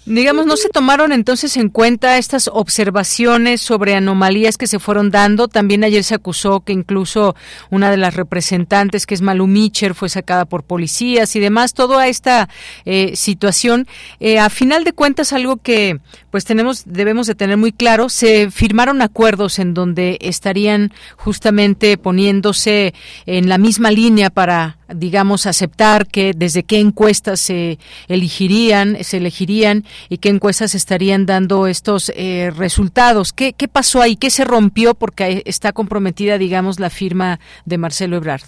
Digamos, 0.05 0.45
¿no 0.45 0.57
se 0.57 0.69
tomaron 0.69 1.11
entonces 1.11 1.55
en 1.57 1.69
cuenta 1.69 2.17
estas 2.17 2.49
observaciones 2.51 3.61
sobre 3.61 3.95
anomalías 3.95 4.57
que 4.57 4.65
se 4.65 4.80
fueron 4.80 5.11
dando? 5.11 5.47
También 5.47 5.84
ayer 5.84 6.03
se 6.03 6.15
acusó 6.15 6.61
que 6.61 6.73
incluso 6.73 7.35
una 7.69 7.91
de 7.91 7.97
las 7.97 8.15
representantes, 8.15 9.05
que 9.05 9.13
es 9.13 9.21
Malu 9.21 9.45
Micher, 9.45 9.93
fue 9.93 10.09
sacada 10.09 10.45
por 10.45 10.63
policías 10.63 11.35
y 11.35 11.39
demás. 11.39 11.73
Toda 11.73 12.07
esta 12.07 12.49
eh, 12.85 13.15
situación, 13.15 13.88
eh, 14.19 14.39
a 14.39 14.49
final 14.49 14.84
de 14.84 14.93
cuentas, 14.93 15.34
algo 15.34 15.57
que 15.57 15.99
pues 16.31 16.45
tenemos, 16.45 16.84
debemos 16.85 17.27
de 17.27 17.35
tener 17.35 17.57
muy 17.57 17.72
claro, 17.72 18.10
se 18.10 18.51
firmaron 18.51 19.01
acuerdos 19.01 19.60
en 19.60 19.73
donde 19.73 20.18
estarían 20.22 20.91
justamente 21.18 21.97
poniéndose 21.97 22.93
en 23.26 23.49
la 23.49 23.57
misma 23.57 23.91
línea 23.91 24.30
para 24.30 24.80
digamos, 24.93 25.45
aceptar 25.45 26.07
que 26.07 26.34
desde 26.35 26.64
qué 26.64 26.80
encuestas 26.80 27.39
se 27.39 27.77
elegirían, 28.07 28.95
se 29.03 29.18
elegirían 29.18 29.84
y 30.10 30.18
qué 30.18 30.30
encuestas 30.30 30.76
estarían 30.76 31.26
dando 31.26 31.68
estos 31.68 32.11
eh, 32.15 32.51
resultados. 32.57 33.34
¿Qué, 33.34 33.53
¿Qué 33.53 33.68
pasó 33.68 34.01
ahí? 34.01 34.15
¿Qué 34.15 34.30
se 34.30 34.45
rompió 34.45 34.95
porque 34.95 35.43
está 35.45 35.73
comprometida, 35.73 36.38
digamos, 36.38 36.80
la 36.80 36.89
firma 36.89 37.39
de 37.65 37.77
Marcelo 37.77 38.18
Ebrard? 38.18 38.41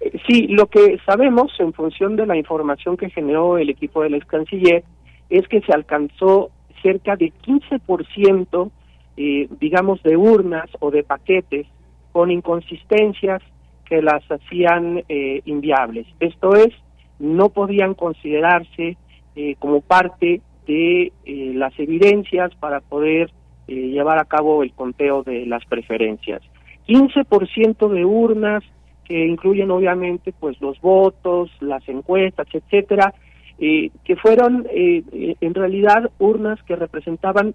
Eh, 0.00 0.12
sí, 0.26 0.46
lo 0.48 0.66
que 0.66 0.98
sabemos 1.04 1.52
en 1.58 1.72
función 1.72 2.16
de 2.16 2.26
la 2.26 2.36
información 2.36 2.96
que 2.96 3.10
generó 3.10 3.58
el 3.58 3.70
equipo 3.70 4.02
del 4.02 4.14
ex 4.14 4.26
canciller 4.26 4.84
es 5.28 5.46
que 5.48 5.60
se 5.60 5.72
alcanzó 5.72 6.50
cerca 6.82 7.16
de 7.16 7.32
15%, 7.32 8.70
eh, 9.16 9.48
digamos, 9.60 10.02
de 10.02 10.16
urnas 10.16 10.68
o 10.80 10.90
de 10.90 11.02
paquetes 11.02 11.66
con 12.12 12.30
inconsistencias 12.30 13.42
que 13.86 14.02
las 14.02 14.22
hacían 14.30 15.04
eh, 15.08 15.42
inviables. 15.44 16.06
Esto 16.20 16.54
es, 16.54 16.72
no 17.18 17.48
podían 17.48 17.94
considerarse 17.94 18.96
eh, 19.34 19.56
como 19.58 19.80
parte 19.80 20.40
de 20.66 21.12
eh, 21.24 21.52
las 21.54 21.78
evidencias 21.78 22.54
para 22.56 22.80
poder 22.80 23.30
llevar 23.68 24.18
a 24.18 24.24
cabo 24.24 24.62
el 24.62 24.72
conteo 24.72 25.24
de 25.24 25.44
las 25.44 25.64
preferencias. 25.66 26.40
15% 26.86 27.88
de 27.88 28.04
urnas 28.04 28.62
que 29.04 29.26
incluyen 29.26 29.72
obviamente 29.72 30.32
pues 30.32 30.60
los 30.60 30.80
votos, 30.80 31.50
las 31.60 31.86
encuestas, 31.88 32.46
etcétera, 32.52 33.12
que 33.58 34.16
fueron 34.20 34.66
en 34.70 35.54
realidad 35.54 36.10
urnas 36.18 36.62
que 36.64 36.76
representaban 36.76 37.54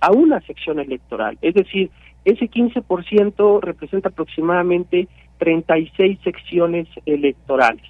a 0.00 0.12
una 0.12 0.40
sección 0.42 0.78
electoral. 0.78 1.38
Es 1.42 1.54
decir, 1.54 1.90
ese 2.24 2.48
15% 2.48 3.60
representa 3.60 4.08
aproximadamente 4.08 5.08
36 5.38 6.18
secciones 6.22 6.88
electorales. 7.04 7.84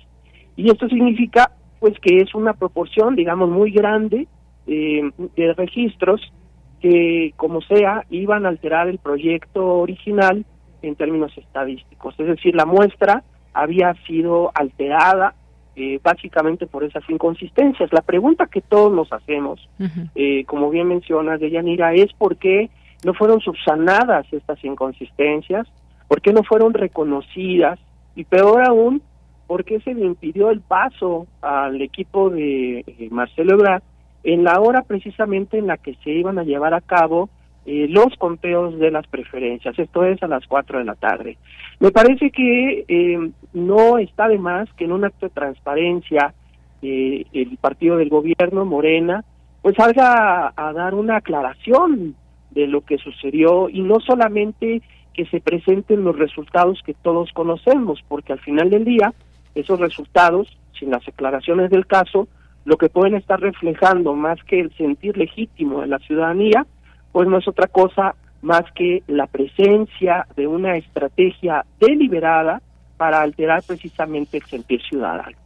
Y 0.57 0.71
esto 0.71 0.89
significa 0.89 1.51
pues 1.81 1.99
que 2.01 2.19
es 2.19 2.35
una 2.35 2.55
proporción, 2.55 3.15
digamos, 3.15 3.51
muy 3.51 3.71
grande 3.71 4.27
eh, 4.67 5.03
de 5.37 5.53
registros 5.53 6.33
que, 6.81 7.35
como 7.37 7.61
sea, 7.61 8.07
iban 8.09 8.47
a 8.47 8.49
alterar 8.49 8.89
el 8.89 8.99
proyecto 8.99 9.63
original 9.67 10.47
en 10.81 10.97
términos 10.97 11.37
estadísticos. 11.37 12.15
Es 12.19 12.27
decir, 12.27 12.55
la 12.55 12.65
muestra 12.65 13.23
había 13.53 13.93
sido 14.07 14.51
alterada 14.55 15.35
eh, 15.77 15.99
básicamente 16.03 16.67
por 16.67 16.85
esas 16.85 17.09
inconsistencias. 17.09 17.93
La 17.93 18.03
pregunta 18.03 18.47
que 18.47 18.61
todos 18.61 18.93
nos 18.93 19.13
hacemos, 19.13 19.69
eh, 20.15 20.45
como 20.47 20.71
bien 20.71 20.89
mencionas, 20.89 21.41
Deyanira, 21.41 21.95
es 21.95 22.13
por 22.13 22.37
qué 22.37 22.71
no 23.05 23.15
fueron 23.15 23.41
subsanadas 23.41 24.27
estas 24.33 24.63
inconsistencias, 24.65 25.67
¿Por 26.09 26.21
qué 26.21 26.33
no 26.33 26.43
fueron 26.43 26.75
reconocidas? 26.75 27.79
Y 28.15 28.25
peor 28.25 28.63
aún, 28.67 29.03
¿por 29.47 29.65
qué 29.65 29.81
se 29.81 29.95
le 29.95 30.05
impidió 30.07 30.51
el 30.51 30.61
paso 30.61 31.27
al 31.41 31.81
equipo 31.83 32.31
de 32.31 32.81
eh, 32.87 33.09
Marcelo 33.11 33.55
Ebrard 33.55 33.83
en 34.23 34.45
la 34.45 34.61
hora 34.61 34.83
precisamente 34.83 35.59
en 35.59 35.67
la 35.67 35.77
que 35.77 35.97
se 36.05 36.11
iban 36.11 36.39
a 36.39 36.45
llevar 36.45 36.73
a 36.73 36.81
cabo 36.81 37.29
eh, 37.67 37.87
los 37.89 38.15
conteos 38.19 38.79
de 38.79 38.91
las 38.91 39.07
preferencias, 39.07 39.79
esto 39.79 40.05
es 40.05 40.23
a 40.23 40.29
las 40.29 40.47
4 40.47 40.79
de 40.79 40.85
la 40.85 40.95
tarde. 40.95 41.39
Me 41.81 41.91
parece 41.91 42.31
que 42.31 42.85
eh, 42.87 43.31
no 43.53 43.99
está 43.99 44.29
de 44.29 44.39
más 44.39 44.73
que 44.75 44.85
en 44.85 44.93
un 44.93 45.05
acto 45.05 45.27
de 45.27 45.31
transparencia 45.31 46.35
el 46.83 47.57
partido 47.63 47.97
del 47.97 48.11
gobierno, 48.11 48.67
Morena, 48.67 49.25
pues 49.63 49.75
salga 49.77 50.53
a 50.55 50.73
dar 50.75 50.93
una 50.93 51.17
aclaración 51.17 52.15
de 52.51 52.67
lo 52.67 52.83
que 52.83 52.99
sucedió 52.99 53.71
y 53.71 53.81
no 53.81 54.01
solamente 54.01 54.83
que 55.15 55.25
se 55.27 55.41
presenten 55.41 56.05
los 56.05 56.19
resultados 56.19 56.83
que 56.85 56.93
todos 56.93 57.33
conocemos, 57.33 58.05
porque 58.09 58.33
al 58.33 58.41
final 58.41 58.69
del 58.69 58.85
día, 58.85 59.15
esos 59.55 59.81
resultados, 59.81 60.55
sin 60.79 60.91
las 60.91 61.05
declaraciones 61.07 61.71
del 61.71 61.87
caso, 61.87 62.29
lo 62.65 62.77
que 62.77 62.89
pueden 62.89 63.15
estar 63.15 63.41
reflejando 63.41 64.15
más 64.15 64.43
que 64.45 64.61
el 64.61 64.75
sentir 64.77 65.17
legítimo 65.17 65.81
de 65.81 65.87
la 65.87 65.99
ciudadanía, 66.01 66.67
pues 67.15 67.29
no 67.29 67.39
es 67.39 67.47
otra 67.47 67.69
cosa 67.69 68.17
más 68.43 68.65
que 68.75 69.05
la 69.07 69.29
presencia 69.29 70.27
de 70.35 70.49
una 70.49 70.77
estrategia 70.77 71.65
deliberada 71.79 72.61
para 72.97 73.23
alterar 73.23 73.63
precisamente 73.63 74.39
el 74.39 74.43
sentir 74.43 74.83
ciudadano. 74.83 75.44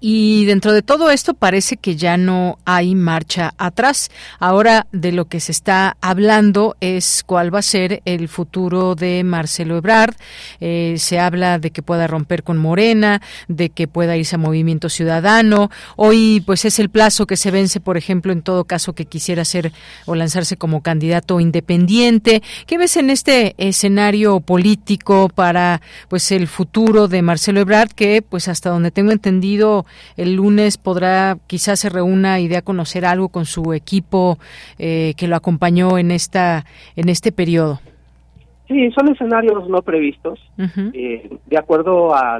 Y 0.00 0.44
dentro 0.44 0.72
de 0.72 0.82
todo 0.82 1.10
esto 1.10 1.34
parece 1.34 1.76
que 1.76 1.96
ya 1.96 2.16
no 2.16 2.58
hay 2.64 2.94
marcha 2.94 3.54
atrás. 3.58 4.10
Ahora 4.38 4.86
de 4.92 5.10
lo 5.10 5.24
que 5.24 5.40
se 5.40 5.50
está 5.50 5.96
hablando 6.00 6.76
es 6.80 7.24
cuál 7.26 7.52
va 7.52 7.58
a 7.58 7.62
ser 7.62 8.00
el 8.04 8.28
futuro 8.28 8.94
de 8.94 9.24
Marcelo 9.24 9.76
Ebrard. 9.76 10.14
Eh, 10.60 10.94
se 10.98 11.18
habla 11.18 11.58
de 11.58 11.72
que 11.72 11.82
pueda 11.82 12.06
romper 12.06 12.44
con 12.44 12.58
Morena, 12.58 13.20
de 13.48 13.70
que 13.70 13.88
pueda 13.88 14.16
irse 14.16 14.36
a 14.36 14.38
Movimiento 14.38 14.88
Ciudadano. 14.88 15.70
Hoy 15.96 16.42
pues 16.46 16.64
es 16.64 16.78
el 16.78 16.90
plazo 16.90 17.26
que 17.26 17.36
se 17.36 17.50
vence, 17.50 17.80
por 17.80 17.96
ejemplo, 17.96 18.32
en 18.32 18.42
todo 18.42 18.64
caso 18.64 18.92
que 18.92 19.06
quisiera 19.06 19.44
ser 19.44 19.72
o 20.06 20.14
lanzarse 20.14 20.56
como 20.56 20.80
candidato 20.80 21.40
independiente. 21.40 22.42
¿Qué 22.66 22.78
ves 22.78 22.96
en 22.96 23.10
este 23.10 23.56
escenario 23.58 24.38
político 24.40 25.28
para 25.28 25.80
pues 26.08 26.30
el 26.30 26.46
futuro 26.46 27.08
de 27.08 27.22
Marcelo 27.22 27.60
Ebrard 27.60 27.90
que 27.90 28.22
pues 28.22 28.46
hasta 28.46 28.70
donde 28.70 28.92
tengo 28.92 29.10
entendido 29.10 29.86
el 30.16 30.34
lunes 30.34 30.78
podrá, 30.78 31.38
quizás 31.46 31.80
se 31.80 31.88
reúna 31.88 32.40
y 32.40 32.48
dé 32.48 32.56
a 32.56 32.62
conocer 32.62 33.04
algo 33.04 33.28
con 33.28 33.44
su 33.44 33.72
equipo 33.72 34.38
eh, 34.78 35.14
que 35.16 35.28
lo 35.28 35.36
acompañó 35.36 35.98
en 35.98 36.10
esta 36.10 36.64
en 36.96 37.08
este 37.08 37.32
periodo. 37.32 37.80
Sí, 38.68 38.90
son 38.90 39.08
escenarios 39.08 39.68
no 39.68 39.80
previstos. 39.82 40.38
Eh, 40.92 41.30
de 41.46 41.58
acuerdo 41.58 42.14
a 42.14 42.38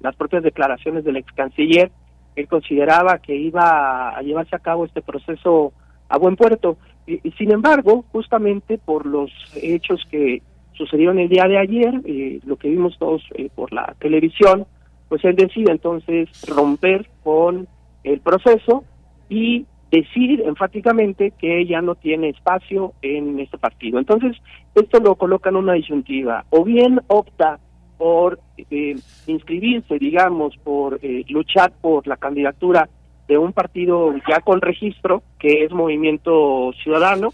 las 0.00 0.16
propias 0.16 0.42
declaraciones 0.42 1.04
del 1.04 1.16
ex 1.16 1.32
canciller, 1.32 1.90
él 2.34 2.48
consideraba 2.48 3.18
que 3.18 3.36
iba 3.36 4.10
a 4.10 4.20
llevarse 4.22 4.56
a 4.56 4.60
cabo 4.60 4.84
este 4.84 5.02
proceso 5.02 5.72
a 6.08 6.18
buen 6.18 6.34
puerto. 6.34 6.78
Y, 7.06 7.30
sin 7.32 7.52
embargo, 7.52 8.04
justamente 8.10 8.78
por 8.78 9.06
los 9.06 9.30
hechos 9.54 10.04
que 10.10 10.42
sucedieron 10.72 11.18
el 11.20 11.28
día 11.28 11.44
de 11.44 11.58
ayer, 11.58 12.00
eh, 12.04 12.40
lo 12.44 12.56
que 12.56 12.68
vimos 12.68 12.98
todos 12.98 13.22
por 13.54 13.72
la 13.72 13.94
televisión, 14.00 14.66
pues 15.08 15.24
él 15.24 15.36
decide 15.36 15.72
entonces 15.72 16.28
romper 16.46 17.08
con 17.22 17.66
el 18.04 18.20
proceso 18.20 18.84
y 19.28 19.66
decir 19.90 20.42
enfáticamente 20.44 21.32
que 21.38 21.60
ella 21.60 21.80
no 21.80 21.94
tiene 21.94 22.30
espacio 22.30 22.92
en 23.02 23.38
este 23.40 23.58
partido. 23.58 23.98
Entonces, 23.98 24.36
esto 24.74 25.00
lo 25.00 25.14
coloca 25.16 25.48
en 25.48 25.56
una 25.56 25.72
disyuntiva. 25.72 26.44
O 26.50 26.64
bien 26.64 27.00
opta 27.06 27.58
por 27.96 28.38
eh, 28.56 28.96
inscribirse, 29.26 29.98
digamos, 29.98 30.56
por 30.58 31.00
eh, 31.02 31.24
luchar 31.28 31.72
por 31.80 32.06
la 32.06 32.16
candidatura 32.16 32.88
de 33.26 33.38
un 33.38 33.52
partido 33.52 34.14
ya 34.28 34.40
con 34.40 34.60
registro, 34.60 35.22
que 35.38 35.64
es 35.64 35.72
Movimiento 35.72 36.72
Ciudadano, 36.82 37.30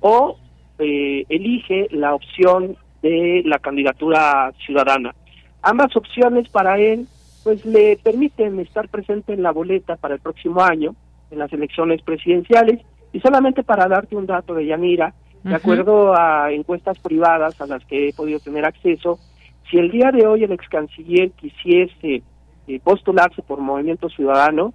o 0.00 0.38
eh, 0.78 1.24
elige 1.28 1.88
la 1.90 2.14
opción 2.14 2.76
de 3.02 3.42
la 3.44 3.58
candidatura 3.58 4.52
ciudadana. 4.64 5.14
Ambas 5.62 5.96
opciones 5.96 6.48
para 6.48 6.78
él 6.78 7.06
pues 7.44 7.64
le 7.64 7.98
permiten 8.02 8.60
estar 8.60 8.88
presente 8.88 9.32
en 9.32 9.42
la 9.42 9.50
boleta 9.50 9.96
para 9.96 10.14
el 10.14 10.20
próximo 10.20 10.62
año, 10.62 10.94
en 11.30 11.38
las 11.38 11.52
elecciones 11.52 12.02
presidenciales, 12.02 12.80
y 13.12 13.20
solamente 13.20 13.62
para 13.62 13.88
darte 13.88 14.16
un 14.16 14.26
dato 14.26 14.54
de 14.54 14.66
Yanira, 14.66 15.14
de 15.42 15.56
acuerdo 15.56 16.14
a 16.16 16.52
encuestas 16.52 17.00
privadas 17.00 17.60
a 17.60 17.66
las 17.66 17.84
que 17.86 18.08
he 18.08 18.12
podido 18.12 18.38
tener 18.38 18.64
acceso, 18.64 19.18
si 19.68 19.76
el 19.78 19.90
día 19.90 20.12
de 20.12 20.26
hoy 20.26 20.44
el 20.44 20.52
ex 20.52 20.68
canciller 20.68 21.32
quisiese 21.32 22.22
eh, 22.68 22.80
postularse 22.84 23.42
por 23.42 23.60
Movimiento 23.60 24.08
Ciudadano, 24.08 24.72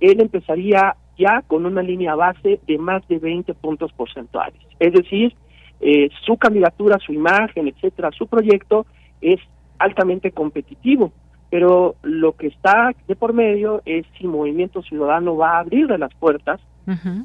él 0.00 0.20
empezaría 0.20 0.96
ya 1.16 1.42
con 1.46 1.64
una 1.64 1.82
línea 1.82 2.14
base 2.14 2.60
de 2.66 2.78
más 2.78 3.06
de 3.08 3.18
20 3.18 3.54
puntos 3.54 3.92
porcentuales. 3.92 4.60
Es 4.78 4.92
decir, 4.92 5.34
eh, 5.80 6.10
su 6.26 6.36
candidatura, 6.36 6.98
su 6.98 7.12
imagen, 7.12 7.68
etcétera, 7.68 8.10
su 8.12 8.26
proyecto 8.26 8.84
es 9.20 9.40
altamente 9.82 10.32
competitivo 10.32 11.12
pero 11.52 11.96
lo 12.02 12.32
que 12.32 12.46
está 12.46 12.92
de 13.06 13.14
por 13.14 13.34
medio 13.34 13.82
es 13.84 14.06
si 14.16 14.26
Movimiento 14.26 14.80
Ciudadano 14.80 15.36
va 15.36 15.56
a 15.56 15.58
abrirle 15.58 15.98
las 15.98 16.14
puertas, 16.14 16.62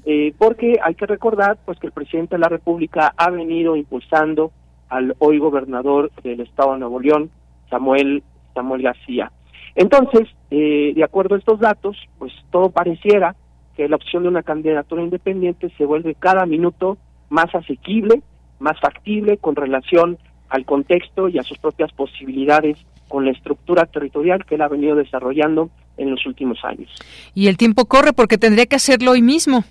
eh, 0.06 0.34
porque 0.38 0.78
hay 0.84 0.96
que 0.96 1.06
recordar 1.06 1.58
pues 1.64 1.80
que 1.80 1.88
el 1.88 1.94
presidente 1.94 2.36
de 2.36 2.40
la 2.40 2.50
República 2.50 3.14
ha 3.16 3.30
venido 3.30 3.78
impulsando 3.78 4.52
al 4.90 5.16
hoy 5.20 5.38
gobernador 5.38 6.12
del 6.24 6.42
Estado 6.42 6.74
de 6.74 6.80
Nuevo 6.80 7.00
León, 7.00 7.30
Samuel 7.70 8.22
Samuel 8.54 8.82
García. 8.82 9.32
Entonces, 9.76 10.28
eh, 10.52 10.92
de 10.94 11.04
acuerdo 11.06 11.36
a 11.36 11.38
estos 11.38 11.62
datos, 11.62 11.96
pues 12.20 12.34
todo 12.52 12.70
pareciera 12.70 13.34
que 13.78 13.88
la 13.88 13.96
opción 13.96 14.24
de 14.24 14.30
una 14.30 14.44
candidatura 14.44 15.04
independiente 15.04 15.70
se 15.78 15.86
vuelve 15.86 16.16
cada 16.16 16.46
minuto 16.46 16.98
más 17.30 17.56
asequible, 17.56 18.22
más 18.60 18.78
factible 18.82 19.38
con 19.38 19.56
relación 19.56 20.18
al 20.50 20.66
contexto 20.66 21.30
y 21.30 21.38
a 21.38 21.44
sus 21.44 21.58
propias 21.58 21.92
posibilidades 21.94 22.78
con 23.08 23.26
la 23.26 23.32
estructura 23.32 23.86
territorial 23.86 24.46
que 24.46 24.56
él 24.56 24.62
ha 24.62 24.68
venido 24.68 24.96
desarrollando 24.96 25.70
en 25.98 26.12
los 26.12 26.26
últimos 26.26 26.60
años. 26.64 26.90
Y 27.34 27.48
el 27.48 27.58
tiempo 27.58 27.86
corre 27.86 28.14
porque 28.14 28.38
tendría 28.38 28.66
que 28.66 28.76
hacerlo 28.76 29.12
hoy 29.12 29.22
mismo. 29.22 29.64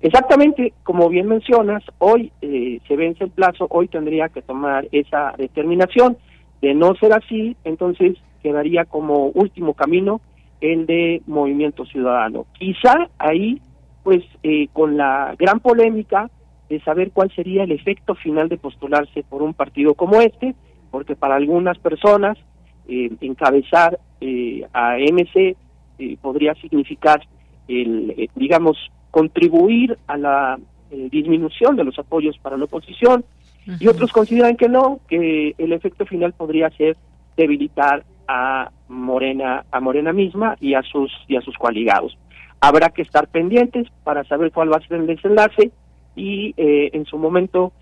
Exactamente, 0.00 0.74
como 0.82 1.08
bien 1.08 1.28
mencionas, 1.28 1.82
hoy 1.98 2.32
eh, 2.42 2.80
se 2.88 2.96
vence 2.96 3.24
el 3.24 3.30
plazo, 3.30 3.68
hoy 3.70 3.86
tendría 3.86 4.28
que 4.28 4.42
tomar 4.42 4.88
esa 4.90 5.32
determinación. 5.38 6.16
De 6.60 6.74
no 6.74 6.94
ser 6.94 7.12
así, 7.12 7.56
entonces 7.64 8.16
quedaría 8.42 8.84
como 8.84 9.26
último 9.28 9.74
camino 9.74 10.20
el 10.60 10.86
de 10.86 11.22
Movimiento 11.26 11.84
Ciudadano. 11.84 12.46
Quizá 12.58 13.08
ahí, 13.18 13.60
pues, 14.04 14.22
eh, 14.42 14.68
con 14.72 14.96
la 14.96 15.34
gran 15.38 15.60
polémica 15.60 16.30
de 16.72 16.80
saber 16.80 17.10
cuál 17.12 17.30
sería 17.34 17.64
el 17.64 17.70
efecto 17.70 18.14
final 18.14 18.48
de 18.48 18.56
postularse 18.56 19.22
por 19.28 19.42
un 19.42 19.52
partido 19.52 19.92
como 19.92 20.22
este, 20.22 20.54
porque 20.90 21.14
para 21.14 21.34
algunas 21.34 21.76
personas 21.78 22.38
eh, 22.88 23.10
encabezar 23.20 23.98
eh, 24.22 24.66
a 24.72 24.96
MC 24.96 25.54
eh, 25.98 26.16
podría 26.22 26.54
significar, 26.54 27.20
el, 27.68 28.30
digamos, 28.34 28.78
contribuir 29.10 29.98
a 30.06 30.16
la 30.16 30.58
disminución 31.10 31.76
de 31.76 31.84
los 31.84 31.98
apoyos 31.98 32.38
para 32.38 32.56
la 32.56 32.64
oposición, 32.64 33.22
y 33.78 33.86
otros 33.86 34.10
consideran 34.10 34.56
que 34.56 34.70
no, 34.70 35.00
que 35.08 35.54
el 35.58 35.72
efecto 35.74 36.06
final 36.06 36.32
podría 36.32 36.70
ser 36.70 36.96
debilitar 37.36 38.02
a 38.26 38.70
Morena, 38.88 39.66
a 39.70 39.80
Morena 39.80 40.14
misma 40.14 40.56
y 40.58 40.72
a 40.72 40.82
sus 40.82 41.12
y 41.28 41.36
a 41.36 41.42
sus 41.42 41.56
coaligados. 41.58 42.16
Habrá 42.60 42.88
que 42.90 43.02
estar 43.02 43.28
pendientes 43.28 43.88
para 44.04 44.24
saber 44.24 44.52
cuál 44.52 44.72
va 44.72 44.78
a 44.78 44.86
ser 44.86 45.00
el 45.00 45.06
desenlace 45.06 45.70
y 46.14 46.54
en 46.56 47.04
su 47.06 47.18
momento 47.18 47.72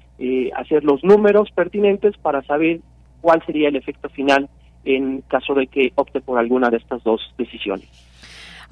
hacer 0.56 0.84
los 0.84 1.02
números 1.02 1.50
pertinentes 1.54 2.16
para 2.18 2.42
saber 2.42 2.80
cuál 3.20 3.44
sería 3.44 3.68
el 3.68 3.76
efecto 3.76 4.08
final 4.10 4.48
en 4.84 5.22
caso 5.22 5.54
de 5.54 5.66
que 5.66 5.92
opte 5.94 6.20
por 6.20 6.38
alguna 6.38 6.70
de 6.70 6.78
estas 6.78 7.02
dos 7.04 7.20
decisiones. 7.36 7.88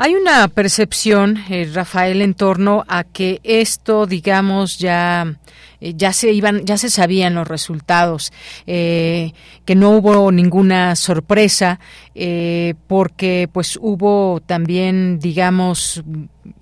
Hay 0.01 0.15
una 0.15 0.47
percepción, 0.47 1.39
eh, 1.51 1.69
Rafael, 1.75 2.23
en 2.23 2.35
torno 2.35 2.85
a 2.87 3.03
que 3.03 3.41
esto, 3.43 4.07
digamos, 4.07 4.79
ya 4.79 5.27
eh, 5.81 5.95
ya 5.97 6.13
se 6.13 6.33
iban, 6.33 6.65
ya 6.65 6.79
se 6.79 6.89
sabían 6.89 7.35
los 7.35 7.49
resultados, 7.49 8.33
eh, 8.65 9.33
que 9.65 9.75
no 9.75 9.91
hubo 9.91 10.31
ninguna 10.31 10.95
sorpresa, 10.95 11.81
porque 12.87 13.49
pues 13.53 13.77
hubo 13.81 14.41
también, 14.41 15.19
digamos, 15.19 16.05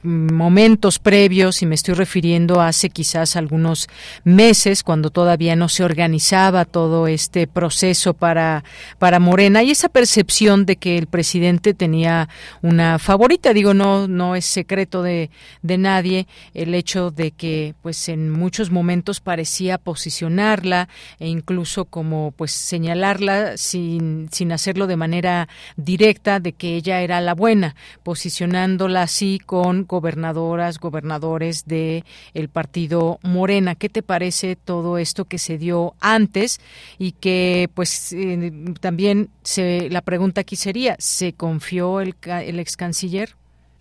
momentos 0.03 0.99
previos, 0.99 1.63
y 1.63 1.67
me 1.67 1.75
estoy 1.75 1.95
refiriendo 1.95 2.61
hace 2.61 2.91
quizás 2.91 3.37
algunos 3.37 3.89
meses, 4.25 4.83
cuando 4.83 5.11
todavía 5.11 5.57
no 5.57 5.69
se 5.69 5.85
organizaba 5.85 6.65
todo 6.65 7.07
este 7.07 7.47
proceso 7.47 8.15
para, 8.15 8.65
para 8.99 9.19
Morena, 9.19 9.63
y 9.63 9.71
esa 9.71 9.89
percepción 9.89 10.67
de 10.67 10.77
que 10.77 10.99
el 10.99 11.07
presidente 11.07 11.75
tenía 11.75 12.29
una 12.63 12.99
favorita, 12.99 13.53
digo, 13.53 13.75
no, 13.75 14.09
no 14.09 14.37
es 14.37 14.45
secreto 14.45 15.03
de, 15.03 15.31
de 15.63 15.79
nadie 15.79 16.27
el 16.55 16.75
hecho 16.75 17.11
de 17.11 17.31
que 17.31 17.75
pues 17.83 18.09
en 18.09 18.31
muchos 18.31 18.71
momentos 18.71 19.21
parecía 19.21 19.79
posicionarla 19.79 20.89
e 21.19 21.29
incluso 21.29 21.85
como 21.85 22.33
pues 22.37 22.53
señalarla 22.53 23.57
sin, 23.57 24.29
sin 24.33 24.53
hacerlo 24.53 24.87
de 24.87 24.97
manera 24.97 25.49
directa 25.77 26.41
de 26.41 26.53
que 26.53 26.77
ella 26.77 27.01
era 27.01 27.21
la 27.21 27.35
buena, 27.35 27.77
posicionándola 28.03 29.03
así 29.03 29.41
con 29.45 29.76
gobernadoras, 29.85 30.78
gobernadores 30.78 31.66
de 31.66 32.05
el 32.35 32.48
partido 32.48 33.19
Morena. 33.23 33.74
¿Qué 33.74 33.89
te 33.89 34.03
parece 34.03 34.57
todo 34.57 34.98
esto 34.98 35.24
que 35.24 35.39
se 35.39 35.59
dio 35.59 35.94
antes 36.01 36.61
y 36.98 37.12
que 37.12 37.69
pues 37.74 38.12
eh, 38.12 38.53
también 38.81 39.28
se 39.43 39.90
la 39.90 40.01
pregunta 40.01 40.40
aquí 40.40 40.57
sería, 40.57 40.97
¿se 40.98 41.32
confió 41.32 42.01
el, 42.01 42.15
el 42.24 42.61
ex 42.61 42.77
canciller? 42.77 43.31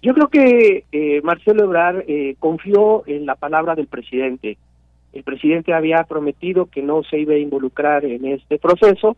Yo 0.02 0.14
creo 0.14 0.28
que 0.28 0.84
eh, 0.92 1.22
Marcelo 1.24 1.64
Ebrard 1.64 2.04
eh, 2.08 2.36
confió 2.40 3.04
en 3.08 3.26
la 3.26 3.36
palabra 3.36 3.74
del 3.74 3.88
presidente. 3.88 4.58
El 5.14 5.24
presidente 5.24 5.74
había 5.74 6.04
prometido 6.04 6.68
que 6.68 6.84
no 6.84 7.02
se 7.04 7.20
iba 7.20 7.34
a 7.34 7.40
involucrar 7.40 8.06
en 8.06 8.26
este 8.26 8.60
proceso, 8.60 9.18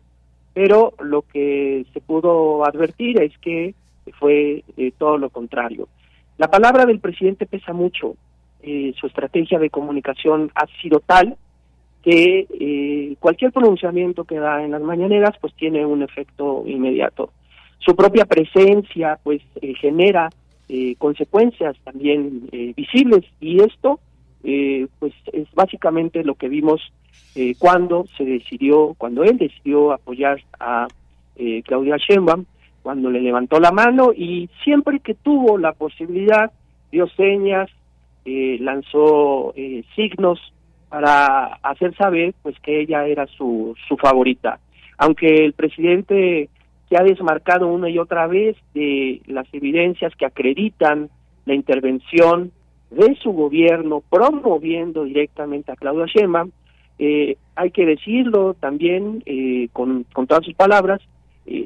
pero 0.54 0.94
lo 1.02 1.22
que 1.22 1.84
se 1.92 2.00
pudo 2.00 2.64
advertir 2.64 3.20
es 3.20 3.36
que 3.38 3.74
fue 4.18 4.64
todo 4.96 5.18
lo 5.18 5.28
contrario. 5.28 5.88
La 6.38 6.48
palabra 6.48 6.86
del 6.86 7.00
presidente 7.00 7.46
pesa 7.46 7.72
mucho. 7.72 8.14
Eh, 8.62 8.92
su 8.98 9.08
estrategia 9.08 9.58
de 9.58 9.70
comunicación 9.70 10.50
ha 10.54 10.66
sido 10.80 11.00
tal 11.00 11.36
que 12.02 12.46
eh, 12.48 13.16
cualquier 13.18 13.52
pronunciamiento 13.52 14.24
que 14.24 14.38
da 14.38 14.62
en 14.64 14.70
las 14.70 14.82
mañaneras 14.82 15.34
pues 15.40 15.52
tiene 15.54 15.84
un 15.84 16.02
efecto 16.02 16.62
inmediato. 16.64 17.32
Su 17.80 17.96
propia 17.96 18.24
presencia 18.24 19.18
pues 19.22 19.42
eh, 19.60 19.74
genera 19.74 20.30
consecuencias 20.98 21.78
también 21.82 22.46
visibles 22.76 23.24
y 23.40 23.62
esto 23.62 24.00
pues 24.98 25.14
es 25.32 25.50
básicamente 25.54 26.22
lo 26.22 26.34
que 26.34 26.50
vimos 26.50 26.92
cuando 27.58 28.04
se 28.18 28.24
decidió, 28.26 28.94
cuando 28.98 29.24
él 29.24 29.38
decidió 29.38 29.92
apoyar 29.92 30.38
a 30.60 30.86
Claudia 31.64 31.96
Sheinbaum 31.96 32.44
cuando 32.88 33.10
le 33.10 33.20
levantó 33.20 33.60
la 33.60 33.70
mano 33.70 34.14
y 34.16 34.48
siempre 34.64 35.00
que 35.00 35.12
tuvo 35.12 35.58
la 35.58 35.72
posibilidad 35.72 36.50
dio 36.90 37.06
señas, 37.08 37.68
eh, 38.24 38.56
lanzó 38.62 39.52
eh, 39.56 39.84
signos 39.94 40.40
para 40.88 41.58
hacer 41.62 41.94
saber 41.96 42.32
pues 42.40 42.58
que 42.60 42.80
ella 42.80 43.06
era 43.06 43.26
su, 43.26 43.74
su 43.86 43.98
favorita. 43.98 44.58
Aunque 44.96 45.44
el 45.44 45.52
presidente 45.52 46.48
se 46.88 46.96
ha 46.96 47.02
desmarcado 47.02 47.68
una 47.68 47.90
y 47.90 47.98
otra 47.98 48.26
vez 48.26 48.56
de 48.72 49.20
las 49.26 49.46
evidencias 49.52 50.16
que 50.16 50.24
acreditan 50.24 51.10
la 51.44 51.52
intervención 51.52 52.52
de 52.90 53.14
su 53.16 53.32
gobierno 53.32 54.02
promoviendo 54.08 55.04
directamente 55.04 55.72
a 55.72 55.76
Claudia 55.76 56.06
Sheinbaum, 56.06 56.52
eh, 56.98 57.36
hay 57.54 57.70
que 57.70 57.84
decirlo 57.84 58.54
también 58.54 59.22
con, 59.74 60.06
con 60.10 60.26
todas 60.26 60.46
sus 60.46 60.54
palabras, 60.54 61.02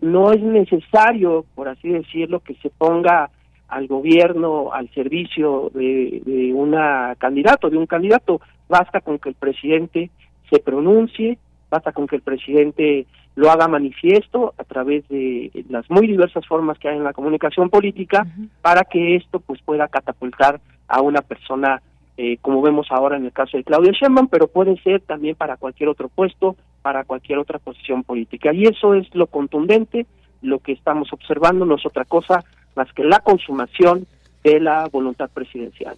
no 0.02 0.32
es 0.32 0.40
necesario, 0.40 1.44
por 1.54 1.68
así 1.68 1.88
decirlo, 1.88 2.40
que 2.40 2.54
se 2.56 2.70
ponga 2.70 3.30
al 3.68 3.86
gobierno 3.86 4.72
al 4.72 4.88
servicio 4.90 5.70
de, 5.74 6.22
de 6.24 6.52
una 6.52 7.14
candidato, 7.18 7.70
de 7.70 7.78
un 7.78 7.86
candidato. 7.86 8.40
Basta 8.68 9.00
con 9.00 9.18
que 9.18 9.30
el 9.30 9.34
presidente 9.34 10.10
se 10.50 10.58
pronuncie, 10.60 11.38
basta 11.70 11.92
con 11.92 12.06
que 12.06 12.16
el 12.16 12.22
presidente 12.22 13.06
lo 13.34 13.50
haga 13.50 13.66
manifiesto 13.68 14.54
a 14.58 14.64
través 14.64 15.08
de 15.08 15.50
las 15.70 15.88
muy 15.90 16.06
diversas 16.06 16.46
formas 16.46 16.78
que 16.78 16.88
hay 16.88 16.98
en 16.98 17.04
la 17.04 17.14
comunicación 17.14 17.70
política 17.70 18.26
para 18.60 18.82
que 18.84 19.16
esto 19.16 19.40
pues 19.40 19.62
pueda 19.62 19.88
catapultar 19.88 20.60
a 20.86 21.00
una 21.00 21.22
persona 21.22 21.80
eh, 22.18 22.36
como 22.42 22.60
vemos 22.60 22.88
ahora 22.90 23.16
en 23.16 23.24
el 23.24 23.32
caso 23.32 23.56
de 23.56 23.64
Claudia 23.64 23.92
Sheinbaum, 23.92 24.28
pero 24.28 24.48
puede 24.48 24.76
ser 24.82 25.00
también 25.00 25.34
para 25.34 25.56
cualquier 25.56 25.88
otro 25.88 26.08
puesto, 26.10 26.56
para 26.82 27.04
cualquier 27.04 27.38
otra 27.38 27.58
posición 27.58 28.02
política. 28.02 28.52
Y 28.52 28.64
eso 28.64 28.94
es 28.94 29.12
lo 29.14 29.26
contundente, 29.26 30.06
lo 30.42 30.58
que 30.58 30.72
estamos 30.72 31.12
observando 31.12 31.64
no 31.64 31.76
es 31.76 31.86
otra 31.86 32.04
cosa 32.04 32.44
más 32.74 32.92
que 32.92 33.04
la 33.04 33.20
consumación 33.20 34.06
de 34.42 34.60
la 34.60 34.88
voluntad 34.88 35.30
presidencial. 35.30 35.96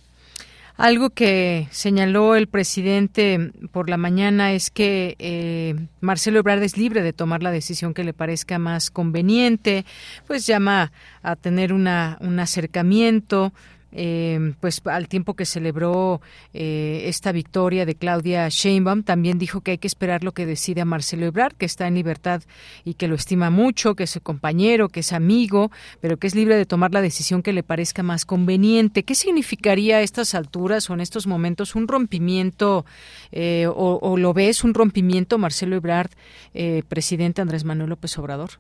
Algo 0.77 1.11
que 1.11 1.69
señaló 1.71 2.35
el 2.35 2.49
presidente 2.49 3.53
por 3.71 3.89
la 3.89 3.97
mañana 3.97 4.53
es 4.53 4.73
que 4.73 5.15
eh, 5.21 5.77
Marcelo 6.01 6.41
Ebrard 6.41 6.65
es 6.65 6.77
libre 6.77 7.03
de 7.03 7.13
tomar 7.13 7.45
la 7.45 7.53
decisión 7.53 7.95
que 7.95 8.03
le 8.03 8.13
parezca 8.13 8.59
más 8.59 8.91
conveniente, 8.91 9.85
pues 10.27 10.47
llama 10.47 10.91
a 11.23 11.37
tener 11.37 11.73
una, 11.73 12.19
un 12.21 12.41
acercamiento 12.41 13.53
eh, 13.95 14.55
pues 14.61 14.83
al 14.85 15.09
tiempo 15.09 15.35
que 15.35 15.47
celebró 15.47 16.21
eh, 16.53 17.05
esta 17.07 17.33
victoria 17.33 17.87
de 17.87 17.95
Claudia 17.95 18.49
Sheinbaum, 18.49 19.05
también 19.05 19.39
dijo 19.39 19.61
que 19.61 19.73
hay 19.73 19.79
que 19.79 19.87
esperar 19.87 20.25
lo 20.25 20.33
que 20.33 20.47
decida 20.47 20.85
Marcelo 20.85 21.27
Ebrard, 21.27 21.55
que 21.55 21.67
está 21.67 21.87
en 21.87 21.95
libertad 21.95 22.43
y 22.85 22.95
que 22.95 23.09
lo 23.09 23.15
estima 23.15 23.51
mucho, 23.51 23.95
que 23.95 24.05
es 24.05 24.11
su 24.11 24.21
compañero, 24.21 24.89
que 24.89 25.01
es 25.01 25.13
amigo, 25.13 25.71
pero 26.01 26.17
que 26.19 26.27
es 26.27 26.35
libre 26.35 26.57
de 26.57 26.67
tomar 26.67 26.93
la 26.93 27.01
decisión 27.01 27.43
que 27.43 27.53
le 27.53 27.63
parezca 27.63 28.03
más 28.03 28.25
conveniente. 28.25 29.05
¿Qué 29.05 29.15
significaría 29.15 29.99
a 29.99 30.03
estas 30.03 30.35
alturas 30.35 30.91
o 30.91 30.95
en 30.95 31.01
estos 31.01 31.27
momentos 31.27 31.75
un 31.75 31.89
rompimiento, 31.89 32.85
eh, 33.33 33.67
o, 33.69 33.99
o, 34.03 34.17
lo 34.17 34.35
ves 34.35 34.65
un 34.65 34.75
rompimiento, 34.75 35.39
Marcelo 35.39 35.77
Ebrard, 35.77 36.11
eh, 36.53 36.83
presidente 36.89 37.41
Andrés 37.41 37.65
Manuel 37.65 37.91
López 37.91 38.19
Obrador? 38.19 38.51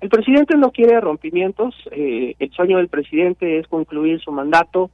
El 0.00 0.08
presidente 0.08 0.56
no 0.56 0.70
quiere 0.70 1.00
rompimientos. 1.00 1.74
Eh, 1.90 2.34
el 2.38 2.50
sueño 2.52 2.76
del 2.76 2.88
presidente 2.88 3.58
es 3.58 3.66
concluir 3.66 4.20
su 4.20 4.30
mandato 4.30 4.90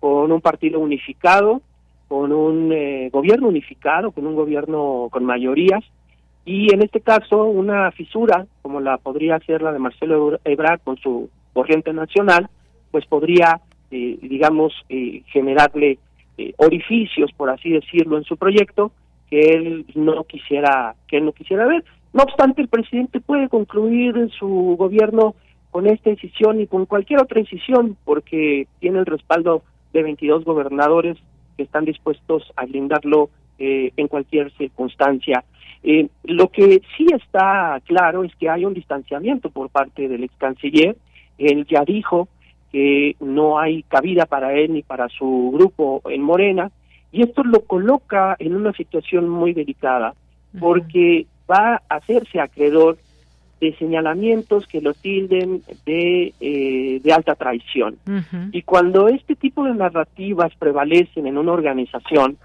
con 0.00 0.32
un 0.32 0.40
partido 0.40 0.80
unificado, 0.80 1.60
con 2.08 2.32
un 2.32 2.72
eh, 2.72 3.10
gobierno 3.12 3.48
unificado, 3.48 4.12
con 4.12 4.26
un 4.26 4.34
gobierno 4.34 5.08
con 5.10 5.24
mayorías. 5.24 5.84
Y 6.44 6.72
en 6.72 6.82
este 6.82 7.00
caso, 7.00 7.44
una 7.44 7.90
fisura, 7.90 8.46
como 8.62 8.80
la 8.80 8.98
podría 8.98 9.38
ser 9.40 9.62
la 9.62 9.72
de 9.72 9.78
Marcelo 9.78 10.38
Ebrard 10.44 10.80
con 10.82 10.96
su 10.98 11.28
corriente 11.52 11.92
nacional, 11.92 12.48
pues 12.90 13.04
podría 13.06 13.60
digamos, 13.88 14.72
generarle 15.26 15.98
orificios, 16.56 17.30
por 17.36 17.50
así 17.50 17.70
decirlo, 17.70 18.18
en 18.18 18.24
su 18.24 18.36
proyecto 18.36 18.90
que 19.28 19.40
él 19.40 19.86
no 19.94 20.24
quisiera 20.24 20.94
que 21.08 21.18
él 21.18 21.24
no 21.24 21.32
quisiera 21.32 21.66
ver. 21.66 21.84
No 22.12 22.22
obstante, 22.22 22.62
el 22.62 22.68
presidente 22.68 23.20
puede 23.20 23.48
concluir 23.48 24.30
su 24.38 24.76
gobierno 24.78 25.34
con 25.70 25.86
esta 25.86 26.10
decisión 26.10 26.60
y 26.60 26.66
con 26.66 26.86
cualquier 26.86 27.20
otra 27.20 27.40
decisión, 27.40 27.96
porque 28.04 28.66
tiene 28.80 29.00
el 29.00 29.06
respaldo 29.06 29.62
de 29.92 30.02
22 30.02 30.44
gobernadores 30.44 31.18
que 31.56 31.64
están 31.64 31.84
dispuestos 31.84 32.50
a 32.56 32.64
blindarlo 32.64 33.30
eh, 33.58 33.92
en 33.96 34.08
cualquier 34.08 34.52
circunstancia. 34.52 35.44
Eh, 35.82 36.08
lo 36.24 36.48
que 36.48 36.82
sí 36.96 37.06
está 37.14 37.80
claro 37.84 38.24
es 38.24 38.34
que 38.36 38.48
hay 38.48 38.64
un 38.64 38.74
distanciamiento 38.74 39.50
por 39.50 39.70
parte 39.70 40.08
del 40.08 40.24
ex 40.24 40.34
canciller. 40.36 40.96
Él 41.38 41.66
ya 41.66 41.84
dijo 41.84 42.28
que 42.72 43.16
no 43.20 43.58
hay 43.58 43.82
cabida 43.84 44.26
para 44.26 44.52
él 44.54 44.72
ni 44.72 44.82
para 44.82 45.08
su 45.08 45.52
grupo 45.54 46.02
en 46.10 46.22
Morena, 46.22 46.70
y 47.12 47.22
esto 47.22 47.42
lo 47.44 47.60
coloca 47.60 48.36
en 48.38 48.54
una 48.54 48.72
situación 48.72 49.28
muy 49.28 49.52
delicada, 49.52 50.14
porque 50.58 51.26
va 51.50 51.82
a 51.88 51.96
hacerse 51.96 52.40
acreedor 52.40 52.98
de 53.60 53.74
señalamientos 53.76 54.66
que 54.66 54.80
lo 54.80 54.92
tilden 54.92 55.62
de, 55.86 56.34
eh, 56.40 57.00
de 57.02 57.12
alta 57.12 57.34
traición. 57.34 57.96
Y 58.52 58.62
cuando 58.62 59.08
este 59.08 59.34
tipo 59.34 59.64
de 59.64 59.74
narrativas 59.74 60.54
prevalecen 60.58 61.26
en 61.26 61.38
una 61.38 61.52
organización, 61.52 62.36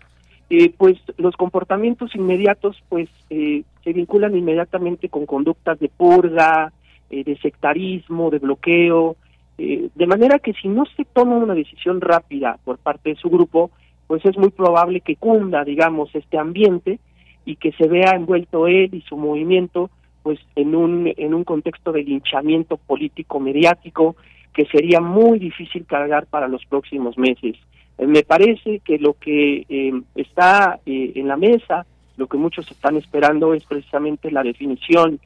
eh, 0.49 0.73
pues 0.77 0.97
los 1.17 1.35
comportamientos 1.35 2.15
inmediatos 2.15 2.81
pues 2.87 3.09
eh, 3.29 3.63
se 3.83 3.93
vinculan 3.93 4.37
inmediatamente 4.37 5.09
con 5.09 5.25
conductas 5.25 5.79
de 5.79 5.89
purga, 5.89 6.71
de 7.09 7.37
sectarismo, 7.41 8.29
de 8.29 8.39
bloqueo, 8.39 9.17
de 9.57 10.07
manera 10.07 10.39
que 10.39 10.53
si 10.53 10.69
no 10.69 10.85
se 10.95 11.03
toma 11.03 11.35
una 11.35 11.53
decisión 11.53 11.99
rápida 11.99 12.57
por 12.63 12.77
parte 12.77 13.09
de 13.09 13.15
su 13.17 13.29
grupo, 13.29 13.69
pues 14.07 14.25
es 14.25 14.37
muy 14.37 14.49
probable 14.49 15.01
que 15.01 15.17
cunda, 15.17 15.65
digamos, 15.65 16.15
este 16.15 16.37
ambiente 16.37 16.99
y 17.45 17.55
que 17.55 17.71
se 17.73 17.87
vea 17.87 18.11
envuelto 18.15 18.67
él 18.67 18.93
y 18.93 19.01
su 19.01 19.17
movimiento 19.17 19.89
pues 20.23 20.39
en 20.55 20.75
un 20.75 21.11
en 21.17 21.33
un 21.33 21.43
contexto 21.43 21.91
de 21.91 22.03
linchamiento 22.03 22.77
político 22.77 23.39
mediático 23.39 24.15
que 24.53 24.65
sería 24.65 24.99
muy 24.99 25.39
difícil 25.39 25.85
cargar 25.85 26.27
para 26.27 26.47
los 26.47 26.65
próximos 26.65 27.17
meses. 27.17 27.55
Eh, 27.97 28.07
me 28.07 28.23
parece 28.23 28.79
que 28.79 28.97
lo 28.97 29.13
que 29.13 29.65
eh, 29.69 30.01
está 30.15 30.79
eh, 30.85 31.13
en 31.15 31.27
la 31.27 31.37
mesa, 31.37 31.85
lo 32.17 32.27
que 32.27 32.37
muchos 32.37 32.69
están 32.69 32.97
esperando 32.97 33.53
es 33.53 33.63
precisamente 33.65 34.31
la 34.31 34.43
definición. 34.43 35.19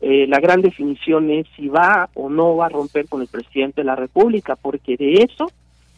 la 0.00 0.40
gran 0.40 0.60
definición 0.60 1.30
es 1.30 1.46
si 1.56 1.68
va 1.68 2.10
o 2.14 2.28
no 2.28 2.54
va 2.56 2.66
a 2.66 2.74
romper 2.78 3.08
con 3.08 3.22
el 3.22 3.28
presidente 3.28 3.80
de 3.80 3.86
la 3.86 3.96
República, 3.96 4.54
porque 4.54 4.94
de 4.96 5.24
eso 5.26 5.50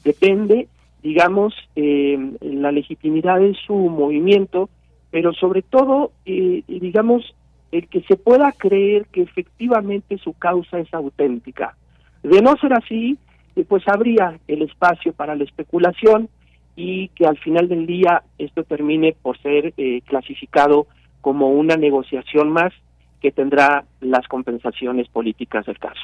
depende, 0.05 0.69
digamos, 1.03 1.53
la 1.75 2.71
legitimidad 2.71 3.41
de 3.41 3.55
su 3.67 3.75
movimiento, 3.75 4.71
pero 5.11 5.33
sobre 5.33 5.63
todo, 5.63 6.13
digamos, 6.25 7.35
el 7.73 7.89
que 7.89 8.03
se 8.03 8.17
pueda 8.17 8.53
creer 8.53 9.07
que 9.07 9.23
efectivamente 9.23 10.19
su 10.19 10.33
causa 10.35 10.79
es 10.79 10.93
auténtica. 10.93 11.77
De 12.23 12.41
no 12.43 12.57
ser 12.57 12.73
así, 12.73 13.19
eh, 13.57 13.65
pues 13.69 13.83
habría 13.87 14.39
el 14.49 14.63
espacio 14.63 15.13
para 15.13 15.37
la 15.37 15.45
especulación 15.45 16.29
y 16.77 17.09
que 17.09 17.27
al 17.27 17.39
final 17.39 17.69
del 17.69 17.87
día 17.87 18.23
esto 18.39 18.65
termine 18.65 19.15
por 19.21 19.39
ser 19.39 19.75
eh, 19.77 20.01
clasificado 20.07 20.87
como 21.21 21.49
una 21.51 21.77
negociación 21.77 22.51
más 22.51 22.73
que 23.21 23.33
tendrá 23.33 23.85
las 24.01 24.27
compensaciones 24.29 25.09
políticas 25.09 25.67
del 25.67 25.79
caso. 25.79 26.03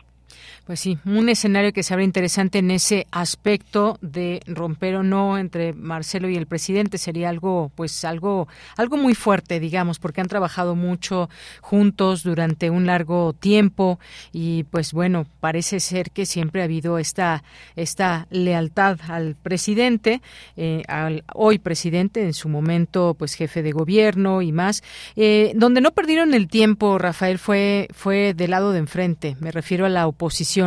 Pues 0.67 0.81
sí, 0.81 0.99
un 1.05 1.29
escenario 1.29 1.73
que 1.73 1.83
se 1.83 1.93
abre 1.93 2.05
interesante 2.05 2.59
en 2.59 2.71
ese 2.71 3.07
aspecto 3.11 3.99
de 4.01 4.41
romper 4.47 4.97
o 4.97 5.03
no 5.03 5.39
entre 5.39 5.73
Marcelo 5.73 6.29
y 6.29 6.37
el 6.37 6.47
presidente 6.47 6.99
sería 6.99 7.29
algo, 7.29 7.71
pues 7.75 8.05
algo, 8.05 8.49
algo 8.77 8.97
muy 8.97 9.15
fuerte, 9.15 9.61
digamos, 9.61 9.99
porque 9.99 10.21
han 10.21 10.29
trabajado 10.29 10.75
mucho 10.75 11.29
juntos 11.61 12.23
durante 12.23 12.71
un 12.71 12.87
largo 12.87 13.33
tiempo 13.33 13.99
y, 14.33 14.65
pues 14.65 14.93
bueno, 14.93 15.27
parece 15.41 15.81
ser 15.81 16.11
que 16.11 16.27
siempre 16.27 16.63
ha 16.63 16.65
habido 16.65 16.99
esta, 16.99 17.45
esta 17.77 18.27
lealtad 18.31 18.99
al 19.09 19.37
presidente, 19.37 20.23
eh, 20.57 20.83
al 20.89 21.25
hoy 21.35 21.59
presidente, 21.59 22.23
en 22.23 22.35
su 22.35 22.49
momento, 22.49 23.15
pues 23.19 23.35
jefe 23.35 23.63
de 23.63 23.73
gobierno 23.73 24.43
y 24.43 24.53
más, 24.53 24.83
eh, 25.17 25.53
donde 25.55 25.81
no 25.81 25.93
perdieron 25.93 26.35
el 26.35 26.49
tiempo, 26.49 26.99
Rafael, 26.99 27.39
fue 27.39 27.89
fue 27.93 28.35
del 28.35 28.51
lado 28.51 28.73
de 28.73 28.79
enfrente. 28.79 29.37
Me 29.41 29.51
refiero 29.51 29.87
a 29.87 29.89
la 29.89 30.07
oposición 30.07 30.24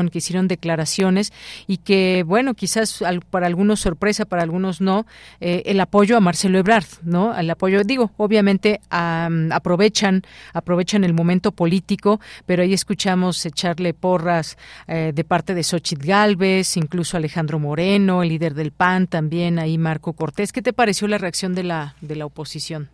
que 0.09 0.19
hicieron 0.19 0.47
declaraciones 0.47 1.33
y 1.67 1.77
que, 1.77 2.23
bueno, 2.25 2.53
quizás 2.53 3.03
para 3.29 3.47
algunos 3.47 3.79
sorpresa, 3.79 4.25
para 4.25 4.43
algunos 4.43 4.81
no, 4.81 5.05
eh, 5.39 5.63
el 5.65 5.79
apoyo 5.79 6.17
a 6.17 6.19
Marcelo 6.19 6.57
Ebrard, 6.59 6.85
¿no? 7.03 7.37
El 7.37 7.49
apoyo, 7.49 7.83
digo, 7.83 8.11
obviamente 8.17 8.79
aprovechan, 8.89 10.23
aprovechan 10.53 11.03
el 11.03 11.13
momento 11.13 11.51
político, 11.51 12.19
pero 12.45 12.63
ahí 12.63 12.73
escuchamos 12.73 13.45
echarle 13.45 13.93
porras 13.93 14.57
eh, 14.87 15.11
de 15.13 15.23
parte 15.23 15.53
de 15.53 15.63
Xochitl 15.63 16.05
Galvez, 16.05 16.77
incluso 16.77 17.17
Alejandro 17.17 17.59
Moreno, 17.59 18.23
el 18.23 18.29
líder 18.29 18.53
del 18.53 18.71
PAN, 18.71 19.07
también 19.07 19.59
ahí 19.59 19.77
Marco 19.77 20.13
Cortés. 20.13 20.51
¿Qué 20.51 20.61
te 20.61 20.73
pareció 20.73 21.07
la 21.07 21.17
reacción 21.17 21.55
de 21.55 21.63
la, 21.63 21.95
de 22.01 22.15
la 22.15 22.25
oposición? 22.25 22.89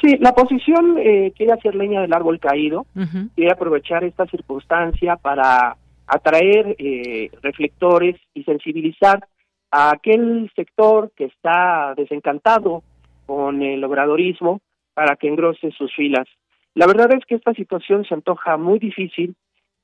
Sí, 0.00 0.16
la 0.18 0.30
oposición 0.30 0.96
eh, 0.98 1.32
quiere 1.36 1.52
hacer 1.52 1.76
leña 1.76 2.00
del 2.00 2.12
árbol 2.12 2.40
caído, 2.40 2.86
quiere 3.36 3.52
aprovechar 3.52 4.02
esta 4.02 4.26
circunstancia 4.26 5.14
para 5.14 5.76
atraer 6.12 6.76
eh, 6.78 7.30
reflectores 7.42 8.16
y 8.34 8.44
sensibilizar 8.44 9.26
a 9.70 9.92
aquel 9.92 10.50
sector 10.54 11.10
que 11.16 11.24
está 11.24 11.94
desencantado 11.96 12.82
con 13.24 13.62
el 13.62 13.82
obradorismo 13.82 14.60
para 14.92 15.16
que 15.16 15.28
engrose 15.28 15.70
sus 15.70 15.90
filas. 15.94 16.28
La 16.74 16.86
verdad 16.86 17.14
es 17.14 17.24
que 17.24 17.36
esta 17.36 17.54
situación 17.54 18.04
se 18.04 18.12
antoja 18.12 18.58
muy 18.58 18.78
difícil. 18.78 19.34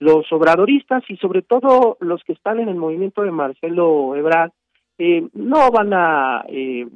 Los 0.00 0.30
obradoristas 0.30 1.02
y 1.08 1.16
sobre 1.16 1.40
todo 1.40 1.96
los 2.00 2.22
que 2.24 2.34
están 2.34 2.60
en 2.60 2.68
el 2.68 2.76
movimiento 2.76 3.22
de 3.22 3.30
Marcelo 3.30 4.14
Ebrard 4.14 4.50
eh, 4.98 5.26
no 5.32 5.70
van 5.70 5.94
a, 5.94 6.44
eh, 6.48 6.86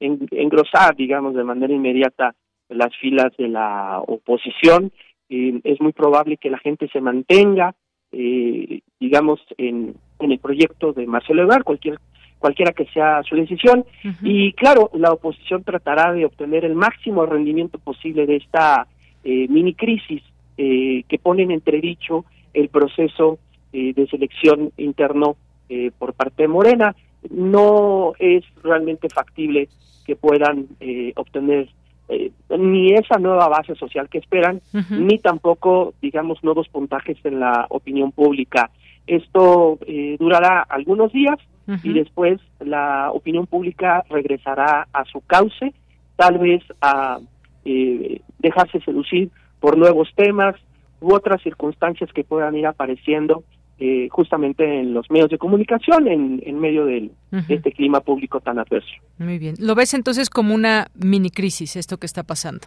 engrosar, 0.00 0.96
digamos, 0.96 1.34
de 1.34 1.44
manera 1.44 1.72
inmediata 1.72 2.34
las 2.68 2.94
filas 2.96 3.30
de 3.38 3.48
la 3.48 4.00
oposición. 4.04 4.90
es 5.28 5.80
muy 5.80 5.92
probable 5.92 6.36
que 6.38 6.50
la 6.50 6.58
gente 6.58 6.88
se 6.88 7.00
mantenga 7.00 7.74
eh, 8.14 8.80
digamos, 9.00 9.40
en, 9.58 9.94
en, 10.20 10.32
el 10.32 10.38
proyecto 10.38 10.92
de 10.92 11.06
Marcelo 11.06 11.42
Ebrard, 11.42 11.64
cualquier, 11.64 11.98
cualquiera 12.38 12.72
que 12.72 12.86
sea 12.86 13.22
su 13.22 13.36
decisión. 13.36 13.84
Y 14.22 14.52
claro, 14.52 14.90
la 14.94 15.12
oposición 15.12 15.64
tratará 15.64 16.12
de 16.12 16.24
obtener 16.24 16.64
el 16.64 16.74
máximo 16.74 17.26
rendimiento 17.26 17.78
posible 17.78 18.26
de 18.26 18.36
esta 18.36 18.86
eh, 19.24 19.48
mini 19.48 19.74
crisis 19.74 20.22
eh, 20.56 21.02
que 21.08 21.18
pone 21.18 21.42
en 21.42 21.50
entredicho 21.50 22.24
el 22.52 22.68
proceso 22.68 23.38
eh, 23.72 23.92
de 23.92 24.06
selección 24.06 24.70
interno 24.76 25.36
eh, 25.68 25.90
por 25.98 26.14
parte 26.14 26.44
de 26.44 26.48
Morena. 26.48 26.94
No 27.28 28.12
es 28.20 28.44
realmente 28.62 29.08
factible 29.08 29.68
que 30.06 30.14
puedan 30.14 30.68
obtener 31.16 31.70
eh, 32.08 32.30
ni 32.58 32.92
esa 32.92 33.18
nueva 33.18 33.48
base 33.48 33.74
social 33.76 34.08
que 34.08 34.18
esperan, 34.18 34.60
ni 34.90 35.18
tampoco, 35.18 35.94
digamos, 36.02 36.42
nuevos 36.44 36.68
puntajes 36.68 37.16
en 37.24 37.40
la 37.40 37.66
opinión 37.70 38.12
pública. 38.12 38.70
Esto 39.06 39.78
eh, 39.86 40.16
durará 40.18 40.60
algunos 40.68 41.12
días 41.12 41.38
y 41.82 41.94
después 41.94 42.40
la 42.60 43.10
opinión 43.10 43.46
pública 43.46 44.04
regresará 44.10 44.86
a 44.92 45.04
su 45.06 45.22
cauce, 45.22 45.72
tal 46.16 46.38
vez 46.38 46.62
a 46.82 47.18
eh, 47.64 48.20
dejarse 48.38 48.80
seducir 48.80 49.30
por 49.60 49.78
nuevos 49.78 50.10
temas 50.14 50.56
u 51.00 51.14
otras 51.14 51.42
circunstancias 51.42 52.12
que 52.12 52.22
puedan 52.22 52.54
ir 52.54 52.66
apareciendo 52.66 53.44
eh, 53.78 54.08
justamente 54.10 54.80
en 54.80 54.94
los 54.94 55.10
medios 55.10 55.30
de 55.30 55.38
comunicación 55.38 56.06
en, 56.06 56.42
en 56.46 56.60
medio 56.60 56.84
de 56.86 57.10
este 57.48 57.72
clima 57.72 58.00
público 58.00 58.40
tan 58.40 58.58
adverso. 58.58 58.94
Muy 59.18 59.38
bien. 59.38 59.56
¿Lo 59.58 59.74
ves 59.74 59.94
entonces 59.94 60.30
como 60.30 60.54
una 60.54 60.86
mini 60.94 61.30
crisis 61.30 61.76
esto 61.76 61.98
que 61.98 62.06
está 62.06 62.22
pasando? 62.22 62.66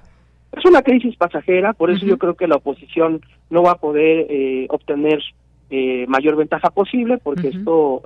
Es 0.52 0.66
una 0.66 0.82
crisis 0.82 1.16
pasajera, 1.16 1.74
por 1.74 1.92
eso 1.92 2.06
yo 2.06 2.18
creo 2.18 2.36
que 2.36 2.48
la 2.48 2.56
oposición 2.56 3.22
no 3.50 3.64
va 3.64 3.72
a 3.72 3.78
poder 3.78 4.28
eh, 4.30 4.68
obtener 4.70 5.22
eh, 5.70 6.06
mayor 6.08 6.36
ventaja 6.36 6.70
posible, 6.72 7.18
porque 7.18 7.50
esto 7.50 8.02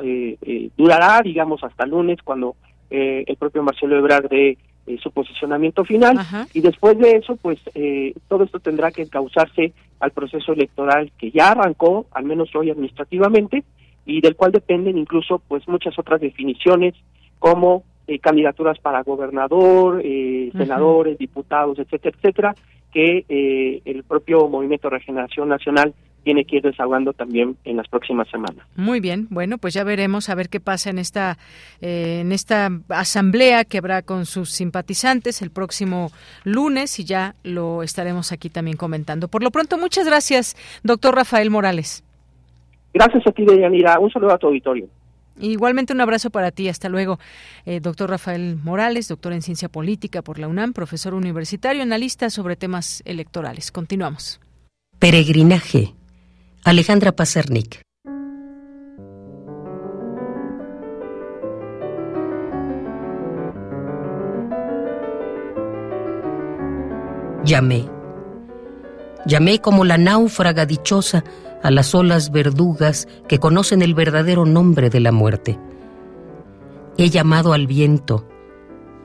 durará, 0.78 1.22
digamos, 1.24 1.64
hasta 1.64 1.86
lunes, 1.86 2.20
cuando 2.24 2.56
el 2.90 3.36
propio 3.38 3.64
Marcelo 3.64 3.98
Ebrard 3.98 4.30
dé 4.30 4.58
eh, 4.92 4.98
su 5.02 5.12
posicionamiento 5.12 5.86
final. 5.86 6.20
Y 6.54 6.62
después 6.62 6.98
de 6.98 7.12
eso 7.18 7.36
pues 7.36 7.60
eh, 7.76 8.14
todo 8.28 8.44
esto 8.44 8.60
tendrá 8.60 8.92
que 8.92 9.08
causarse 9.08 9.74
al 10.00 10.12
proceso 10.12 10.54
electoral 10.54 11.12
que 11.18 11.32
ya 11.32 11.52
arrancó 11.52 12.08
al 12.12 12.26
menos 12.26 12.54
hoy 12.56 12.70
administrativamente 12.70 13.64
y 14.06 14.20
del 14.20 14.36
cual 14.36 14.52
dependen 14.52 14.98
incluso 14.98 15.42
pues 15.48 15.68
muchas 15.68 15.98
otras 15.98 16.20
definiciones 16.20 16.96
como 17.40 17.84
eh, 18.08 18.20
candidaturas 18.20 18.80
para 18.80 19.04
gobernador 19.04 20.02
senadores 20.02 21.18
diputados 21.18 21.80
etcétera 21.80 22.16
etcétera 22.18 22.56
que 22.92 23.82
el 23.86 24.04
propio 24.04 24.50
Movimiento 24.50 24.90
de 24.90 24.98
Regeneración 24.98 25.48
Nacional 25.48 25.94
tiene 26.24 26.46
que 26.46 26.58
ir 26.58 26.64
desahogando 26.64 27.14
también 27.14 27.58
en 27.66 27.78
las 27.78 27.88
próximas 27.88 28.30
semanas. 28.30 28.66
Muy 28.76 29.00
bien, 29.00 29.28
bueno, 29.30 29.58
pues 29.58 29.74
ya 29.74 29.84
veremos 29.84 30.30
a 30.30 30.36
ver 30.36 30.50
qué 30.50 30.60
pasa 30.60 30.90
en 30.90 31.00
esta 31.00 31.38
eh, 31.82 32.20
en 32.22 32.32
esta 32.32 32.70
asamblea 32.90 33.66
que 33.66 33.78
habrá 33.78 34.02
con 34.02 34.26
sus 34.26 34.50
simpatizantes 34.52 35.42
el 35.42 35.52
próximo 35.52 36.12
lunes 36.44 37.00
y 37.00 37.06
ya 37.06 37.36
lo 37.44 37.84
estaremos 37.84 38.32
aquí 38.32 38.50
también 38.50 38.78
comentando. 38.78 39.28
Por 39.28 39.44
lo 39.44 39.52
pronto, 39.52 39.78
muchas 39.78 40.06
gracias, 40.06 40.56
doctor 40.84 41.16
Rafael 41.16 41.50
Morales. 41.50 42.04
Gracias 42.94 43.26
a 43.26 43.32
ti, 43.32 43.46
Deyanira. 43.46 44.00
Un 44.00 44.12
saludo 44.12 44.34
a 44.34 44.38
tu 44.38 44.48
auditorio. 44.48 44.88
Igualmente 45.40 45.94
un 45.94 46.02
abrazo 46.02 46.30
para 46.30 46.52
ti. 46.52 46.68
Hasta 46.68 46.90
luego, 46.90 47.18
eh, 47.66 47.80
doctor 47.80 48.10
Rafael 48.10 48.58
Morales, 48.58 49.08
doctor 49.08 49.34
en 49.34 49.42
Ciencia 49.42 49.70
Política 49.70 50.22
por 50.22 50.40
la 50.40 50.48
UNAM, 50.48 50.74
profesor 50.74 51.14
universitario, 51.14 51.82
analista 51.82 52.30
sobre 52.30 52.56
temas 52.58 53.02
electorales. 53.06 53.72
Continuamos. 53.72 54.40
Peregrinaje 55.00 55.94
Alejandra 56.64 57.12
Pazernik. 57.12 57.82
Llamé. 67.44 67.90
Llamé 69.26 69.60
como 69.60 69.86
la 69.86 69.98
náufraga 69.98 70.68
dichosa 70.68 71.24
a 71.64 71.72
las 71.72 71.96
olas 71.96 72.32
verdugas 72.32 73.08
que 73.28 73.40
conocen 73.40 73.82
el 73.82 73.96
verdadero 73.96 74.46
nombre 74.46 74.92
de 74.92 75.00
la 75.00 75.12
muerte. 75.12 75.58
He 77.00 77.10
llamado 77.10 77.54
al 77.54 77.66
viento, 77.66 78.28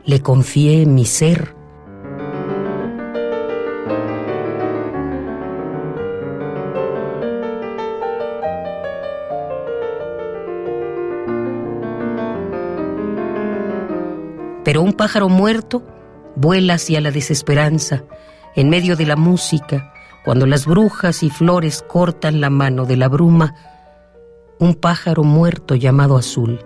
le 0.04 0.20
confié 0.20 0.84
mi 0.84 1.06
ser 1.06 1.55
un 14.86 14.92
pájaro 14.92 15.28
muerto 15.28 15.82
vuela 16.36 16.74
hacia 16.74 17.00
la 17.00 17.10
desesperanza, 17.10 18.04
en 18.54 18.68
medio 18.68 18.94
de 18.94 19.04
la 19.04 19.16
música, 19.16 19.92
cuando 20.24 20.46
las 20.46 20.64
brujas 20.64 21.24
y 21.24 21.30
flores 21.30 21.82
cortan 21.82 22.40
la 22.40 22.50
mano 22.50 22.84
de 22.84 22.96
la 22.96 23.08
bruma, 23.08 23.52
un 24.60 24.74
pájaro 24.74 25.24
muerto 25.24 25.74
llamado 25.74 26.16
azul. 26.16 26.60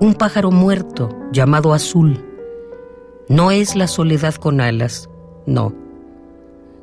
Un 0.00 0.14
pájaro 0.14 0.50
muerto 0.50 1.10
llamado 1.30 1.74
azul. 1.74 2.24
No 3.28 3.50
es 3.50 3.76
la 3.76 3.86
soledad 3.86 4.34
con 4.36 4.62
alas, 4.62 5.10
no. 5.44 5.74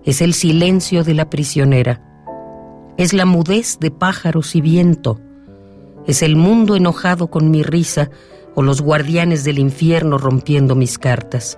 Es 0.03 0.21
el 0.21 0.35
silencio 0.35 1.03
de 1.03 1.15
la 1.15 1.31
prisionera 1.31 2.10
es 3.01 3.13
la 3.13 3.25
mudez 3.25 3.79
de 3.79 3.89
pájaros 3.89 4.55
y 4.55 4.61
viento, 4.61 5.19
es 6.05 6.21
el 6.21 6.35
mundo 6.35 6.75
enojado 6.75 7.31
con 7.31 7.49
mi 7.49 7.63
risa 7.63 8.11
o 8.53 8.61
los 8.61 8.79
guardianes 8.83 9.43
del 9.43 9.57
infierno 9.57 10.19
rompiendo 10.19 10.75
mis 10.75 10.99
cartas. 10.99 11.57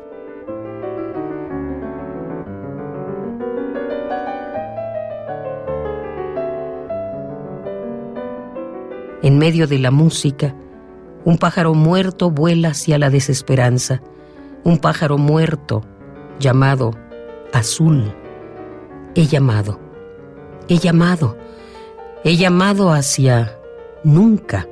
En 9.22 9.38
medio 9.38 9.68
de 9.68 9.80
la 9.80 9.91
música, 9.91 10.56
un 11.26 11.38
pájaro 11.38 11.74
muerto 11.74 12.32
vuela 12.32 12.70
hacia 12.70 12.98
la 12.98 13.10
desesperanza, 13.10 14.02
un 14.64 14.78
pájaro 14.78 15.18
muerto 15.18 15.84
llamado 16.40 16.91
azul. 17.52 18.15
He 19.15 19.28
llamado. 19.28 19.83
He 20.68 20.77
llamado, 20.77 21.38
he 22.23 22.38
llamado 22.38 22.91
hacia 22.91 23.57
nunca. 24.03 24.68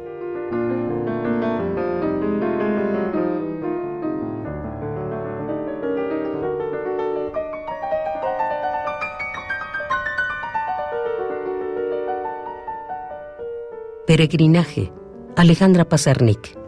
Peregrinaje, 14.07 14.91
Alejandra 15.35 15.85
Pazarnik. 15.85 16.60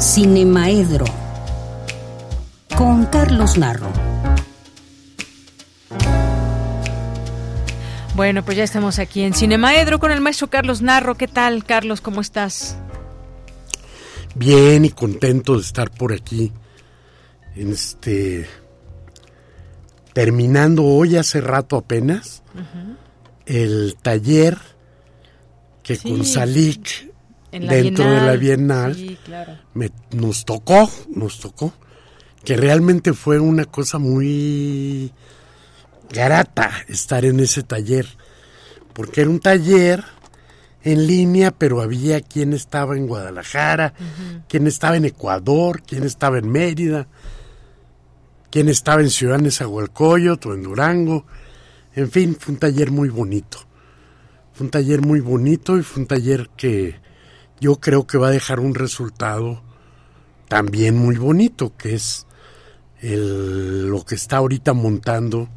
Cinemaedro 0.00 1.04
con 2.74 3.04
Carlos 3.04 3.58
Narro. 3.58 3.92
Bueno, 8.14 8.42
pues 8.42 8.56
ya 8.56 8.64
estamos 8.64 8.98
aquí 8.98 9.20
en 9.20 9.34
Cinemaedro 9.34 9.98
con 9.98 10.10
el 10.10 10.22
maestro 10.22 10.48
Carlos 10.48 10.80
Narro. 10.80 11.16
¿Qué 11.16 11.28
tal, 11.28 11.64
Carlos? 11.66 12.00
¿Cómo 12.00 12.22
estás? 12.22 12.78
Bien 14.34 14.86
y 14.86 14.90
contento 14.90 15.56
de 15.56 15.60
estar 15.60 15.90
por 15.90 16.14
aquí. 16.14 16.50
En 17.54 17.72
este. 17.72 18.48
Terminando 20.14 20.82
hoy 20.82 21.18
hace 21.18 21.42
rato 21.42 21.76
apenas 21.76 22.42
el 23.44 23.96
taller 24.00 24.56
que 25.82 25.98
con 25.98 26.24
Salik 26.24 27.09
dentro 27.52 28.10
de 28.10 28.20
la 28.20 28.36
Bienal, 28.36 29.18
me, 29.74 29.90
nos 30.12 30.44
tocó, 30.44 30.90
nos 31.08 31.40
tocó, 31.40 31.72
que 32.44 32.56
realmente 32.56 33.12
fue 33.12 33.38
una 33.38 33.64
cosa 33.64 33.98
muy 33.98 35.12
grata 36.10 36.70
estar 36.88 37.24
en 37.24 37.40
ese 37.40 37.62
taller, 37.62 38.06
porque 38.92 39.22
era 39.22 39.30
un 39.30 39.40
taller 39.40 40.04
en 40.82 41.06
línea, 41.06 41.50
pero 41.50 41.80
había 41.80 42.20
quien 42.20 42.52
estaba 42.52 42.96
en 42.96 43.06
Guadalajara, 43.06 43.94
quien 44.48 44.66
estaba 44.66 44.96
en 44.96 45.04
Ecuador, 45.04 45.82
quien 45.82 46.04
estaba 46.04 46.38
en 46.38 46.50
Mérida, 46.50 47.06
quien 48.50 48.68
estaba 48.68 49.00
en 49.00 49.10
Ciudad 49.10 49.38
Nezahualcóyotl 49.38 50.48
o 50.48 50.54
en 50.54 50.62
Durango, 50.62 51.26
en 51.94 52.10
fin, 52.10 52.36
fue 52.38 52.54
un 52.54 52.60
taller 52.60 52.90
muy 52.90 53.08
bonito. 53.08 53.58
Fue 54.52 54.64
un 54.64 54.70
taller 54.70 55.00
muy 55.00 55.20
bonito 55.20 55.76
y 55.76 55.82
fue 55.82 56.02
un 56.02 56.08
taller 56.08 56.50
que 56.56 57.00
yo 57.60 57.76
creo 57.76 58.06
que 58.06 58.18
va 58.18 58.28
a 58.28 58.32
dejar 58.32 58.60
un 58.60 58.74
resultado 58.74 59.62
también 60.48 60.96
muy 60.96 61.16
bonito, 61.16 61.72
que 61.76 61.94
es 61.94 62.26
el, 63.00 63.88
lo 63.88 64.04
que 64.04 64.14
está 64.14 64.38
ahorita 64.38 64.72
montando 64.72 65.48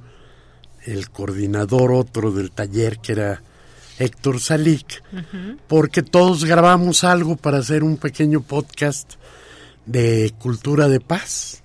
el 0.85 1.09
coordinador 1.09 1.91
otro 1.93 2.31
del 2.31 2.51
taller, 2.51 2.99
que 2.99 3.13
era 3.13 3.41
Héctor 3.99 4.39
Salik, 4.39 5.03
porque 5.67 6.01
todos 6.01 6.45
grabamos 6.45 7.03
algo 7.03 7.35
para 7.35 7.59
hacer 7.59 7.83
un 7.83 7.97
pequeño 7.97 8.41
podcast 8.41 9.13
de 9.85 10.33
cultura 10.39 10.87
de 10.87 10.99
paz, 10.99 11.63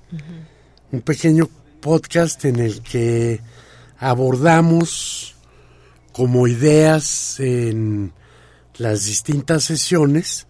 un 0.93 1.01
pequeño 1.01 1.49
podcast 1.81 2.45
en 2.45 2.61
el 2.61 2.81
que 2.83 3.41
abordamos 3.99 5.35
como 6.13 6.47
ideas 6.47 7.41
en 7.41 8.13
las 8.79 9.05
distintas 9.05 9.65
sesiones 9.65 10.47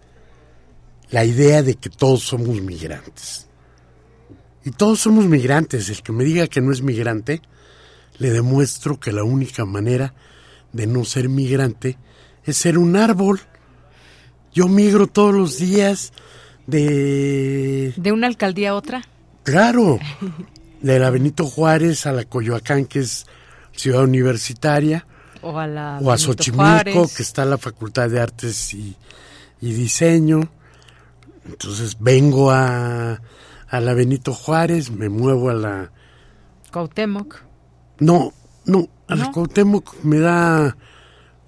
la 1.11 1.25
idea 1.25 1.63
de 1.63 1.75
que 1.75 1.89
todos 1.89 2.23
somos 2.23 2.61
migrantes. 2.61 3.47
Y 4.63 4.71
todos 4.71 4.99
somos 4.99 5.25
migrantes. 5.25 5.89
El 5.89 6.03
que 6.03 6.11
me 6.11 6.23
diga 6.23 6.47
que 6.47 6.61
no 6.61 6.71
es 6.71 6.81
migrante, 6.81 7.41
le 8.19 8.29
demuestro 8.29 8.99
que 8.99 9.11
la 9.11 9.23
única 9.23 9.65
manera 9.65 10.13
de 10.71 10.85
no 10.85 11.05
ser 11.05 11.29
migrante 11.29 11.97
es 12.43 12.57
ser 12.57 12.77
un 12.77 12.95
árbol. 12.95 13.39
Yo 14.53 14.67
migro 14.67 15.07
todos 15.07 15.33
los 15.33 15.57
días 15.57 16.13
de... 16.67 17.93
¿De 17.95 18.11
una 18.11 18.27
alcaldía 18.27 18.71
a 18.71 18.75
otra? 18.75 19.01
Claro, 19.43 19.99
de 20.81 20.99
la 20.99 21.09
Benito 21.09 21.45
Juárez 21.45 22.05
a 22.05 22.11
la 22.11 22.25
Coyoacán, 22.25 22.85
que 22.85 22.99
es 22.99 23.25
ciudad 23.71 24.03
universitaria, 24.03 25.07
o 25.41 25.57
a, 25.57 25.67
la 25.67 26.17
Xochimilco, 26.17 27.09
que 27.15 27.23
está 27.23 27.45
la 27.45 27.57
Facultad 27.57 28.09
de 28.09 28.19
Artes 28.19 28.73
y, 28.73 28.95
Diseño. 29.61 30.41
Entonces 31.45 31.97
vengo 31.99 32.51
a, 32.51 33.21
a 33.67 33.79
la 33.79 33.93
Benito 33.93 34.33
Juárez, 34.33 34.91
me 34.91 35.09
muevo 35.09 35.49
a 35.49 35.53
la... 35.53 35.91
Cuauhtémoc. 36.71 37.43
No, 37.99 38.33
no, 38.65 38.87
a 39.07 39.15
la 39.15 39.31
Cuauhtémoc 39.31 40.03
me 40.03 40.19
da 40.19 40.77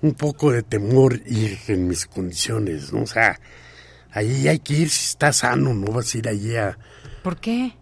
un 0.01 0.13
poco 0.13 0.51
de 0.51 0.63
temor 0.63 1.21
ir 1.27 1.59
en 1.67 1.87
mis 1.87 2.07
condiciones, 2.07 2.91
¿no? 2.91 3.03
O 3.03 3.07
sea, 3.07 3.39
allí 4.11 4.47
hay 4.47 4.59
que 4.59 4.73
ir 4.73 4.89
si 4.89 5.05
está 5.05 5.31
sano, 5.31 5.73
no 5.73 5.91
vas 5.91 6.13
a 6.13 6.17
ir 6.17 6.27
allí 6.27 6.55
a... 6.55 6.77
¿Por 7.23 7.37
qué? 7.37 7.75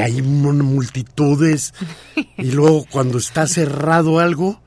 Hay 0.00 0.22
multitudes 0.22 1.74
y 2.36 2.50
luego 2.52 2.84
cuando 2.90 3.18
está 3.18 3.46
cerrado 3.46 4.18
algo, 4.18 4.60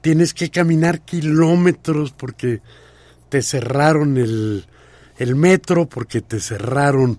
tienes 0.00 0.34
que 0.34 0.50
caminar 0.50 1.00
kilómetros 1.00 2.12
porque 2.12 2.60
te 3.28 3.42
cerraron 3.42 4.16
el, 4.16 4.66
el 5.18 5.34
metro, 5.34 5.88
porque 5.88 6.20
te 6.20 6.40
cerraron 6.40 7.18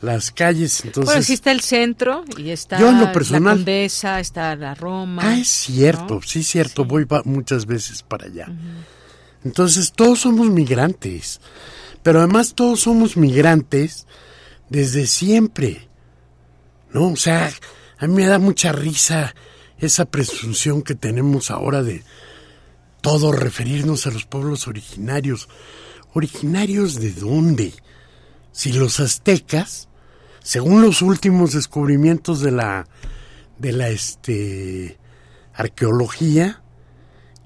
las 0.00 0.30
calles. 0.30 0.84
Entonces, 0.84 1.06
bueno, 1.06 1.22
sí 1.22 1.34
está 1.34 1.50
el 1.50 1.60
centro 1.60 2.24
y 2.36 2.50
está 2.50 2.78
la 2.78 3.12
Condesa, 3.12 4.20
está 4.20 4.54
la 4.56 4.74
Roma. 4.74 5.22
Ah, 5.24 5.38
es 5.38 5.48
cierto, 5.48 6.20
sí 6.22 6.40
es 6.40 6.48
cierto, 6.48 6.84
voy 6.84 7.06
muchas 7.24 7.66
veces 7.66 8.02
para 8.02 8.26
allá. 8.26 8.48
Entonces, 9.44 9.92
todos 9.92 10.20
somos 10.20 10.48
migrantes, 10.50 11.40
pero 12.02 12.20
además 12.20 12.54
todos 12.54 12.80
somos 12.80 13.16
migrantes 13.16 14.06
desde 14.68 15.06
siempre. 15.06 15.88
¿No? 16.94 17.08
O 17.08 17.16
sea, 17.16 17.52
a 17.98 18.06
mí 18.06 18.14
me 18.14 18.26
da 18.26 18.38
mucha 18.38 18.72
risa 18.72 19.34
esa 19.78 20.06
presunción 20.06 20.80
que 20.80 20.94
tenemos 20.94 21.50
ahora 21.50 21.82
de 21.82 22.02
todo 23.02 23.32
referirnos 23.32 24.06
a 24.06 24.10
los 24.10 24.24
pueblos 24.24 24.66
originarios. 24.66 25.48
¿Originarios 26.14 26.94
de 26.94 27.12
dónde? 27.12 27.74
Si 28.52 28.72
los 28.72 29.00
aztecas 29.00 29.88
según 30.44 30.82
los 30.82 31.00
últimos 31.00 31.54
descubrimientos 31.54 32.40
de 32.40 32.50
la 32.50 32.86
de 33.58 33.72
la 33.72 33.88
este 33.88 34.98
arqueología 35.54 36.62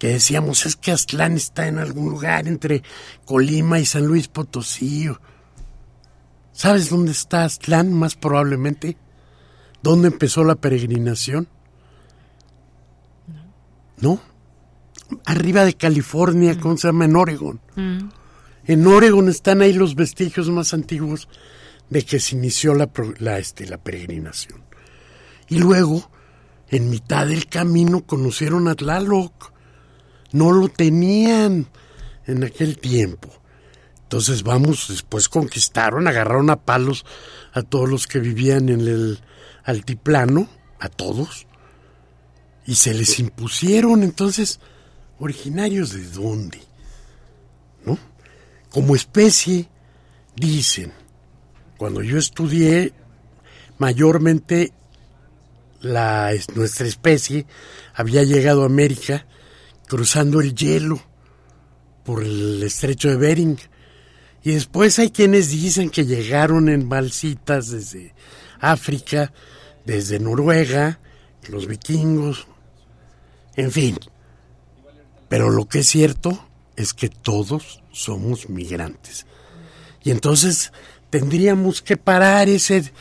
que 0.01 0.09
decíamos 0.09 0.67
es 0.67 0.75
que 0.75 0.91
Aztlán 0.91 1.37
está 1.37 1.69
en 1.69 1.79
algún 1.79 2.11
lugar 2.11 2.49
entre 2.49 2.83
Colima 3.25 3.79
y 3.79 3.87
San 3.87 4.05
Luis 4.05 4.29
Potosí. 4.29 5.09
¿Sabes 6.53 6.91
dónde 6.91 7.13
está 7.13 7.45
Aztlán 7.45 7.93
más 7.93 8.17
probablemente? 8.17 8.97
¿Dónde 9.83 10.09
empezó 10.09 10.45
la 10.45 10.57
peregrinación? 10.57 11.49
¿No? 14.01 14.21
Arriba 15.25 15.65
de 15.65 15.75
California, 15.75 16.59
¿cómo 16.59 16.77
se 16.77 16.89
llama? 16.89 17.05
En 17.05 17.17
Oregon. 17.17 17.61
Mm. 17.77 18.09
En 18.67 18.87
Oregon 18.87 19.29
están 19.29 19.63
ahí 19.63 19.73
los 19.73 19.95
vestigios 19.95 20.51
más 20.51 20.75
antiguos 20.75 21.29
de 21.89 22.05
que 22.05 22.21
se 22.21 22.37
inició 22.37 22.75
la, 22.75 22.91
la, 23.19 23.39
este, 23.39 23.67
la 23.67 23.79
peregrinación. 23.79 24.63
Y 25.49 25.59
luego, 25.59 26.11
en 26.69 26.91
mitad 26.91 27.27
del 27.27 27.47
camino, 27.47 28.05
conocieron 28.05 28.69
a 28.69 28.75
Tlaloc. 28.75 29.53
No 30.33 30.53
lo 30.53 30.69
tenían 30.69 31.67
en 32.27 32.45
aquel 32.45 32.79
tiempo. 32.79 33.31
Entonces, 34.03 34.43
vamos, 34.43 34.87
después 34.89 35.29
conquistaron, 35.29 36.07
agarraron 36.07 36.51
a 36.51 36.57
palos 36.57 37.07
a 37.53 37.63
todos 37.63 37.89
los 37.89 38.07
que 38.07 38.19
vivían 38.19 38.69
en 38.69 38.81
el 38.81 39.21
altiplano, 39.69 40.49
a 40.81 40.89
todos, 40.89 41.47
y 42.67 42.77
se 42.77 42.95
les 42.95 43.19
impusieron. 43.19 44.03
Entonces, 44.03 44.61
originarios 45.19 45.93
de 45.93 46.09
dónde? 46.09 46.59
¿No? 47.85 47.99
Como 48.71 48.97
especie, 48.97 49.69
dicen, 50.35 50.93
cuando 51.77 52.03
yo 52.03 52.17
estudié, 52.17 52.95
mayormente 53.77 54.73
la, 55.81 56.33
nuestra 56.55 56.87
especie 56.87 57.47
había 57.95 58.23
llegado 58.25 58.63
a 58.63 58.67
América 58.67 59.27
cruzando 59.87 60.41
el 60.41 60.55
hielo 60.55 60.99
por 62.05 62.23
el 62.23 62.63
estrecho 62.63 63.11
de 63.11 63.17
Bering. 63.17 63.59
Y 64.43 64.53
después 64.53 64.99
hay 64.99 65.11
quienes 65.11 65.51
dicen 65.51 65.91
que 65.91 66.07
llegaron 66.07 66.71
en 66.71 66.89
balsitas 66.89 67.69
desde 67.69 68.15
África, 68.61 69.33
desde 69.85 70.19
Noruega, 70.19 71.01
los 71.49 71.67
vikingos, 71.67 72.47
en 73.57 73.73
fin. 73.73 73.99
Pero 75.29 75.51
lo 75.51 75.69
que 75.69 75.81
es 75.81 75.89
cierto 75.89 76.49
es 76.77 76.95
que 76.95 77.09
todos 77.09 77.83
somos 77.91 78.49
migrantes. 78.49 79.27
Y 80.03 80.11
entonces 80.11 80.73
tendríamos 81.11 81.83
que 81.83 81.97
parar 81.97 82.49
ese, 82.49 82.93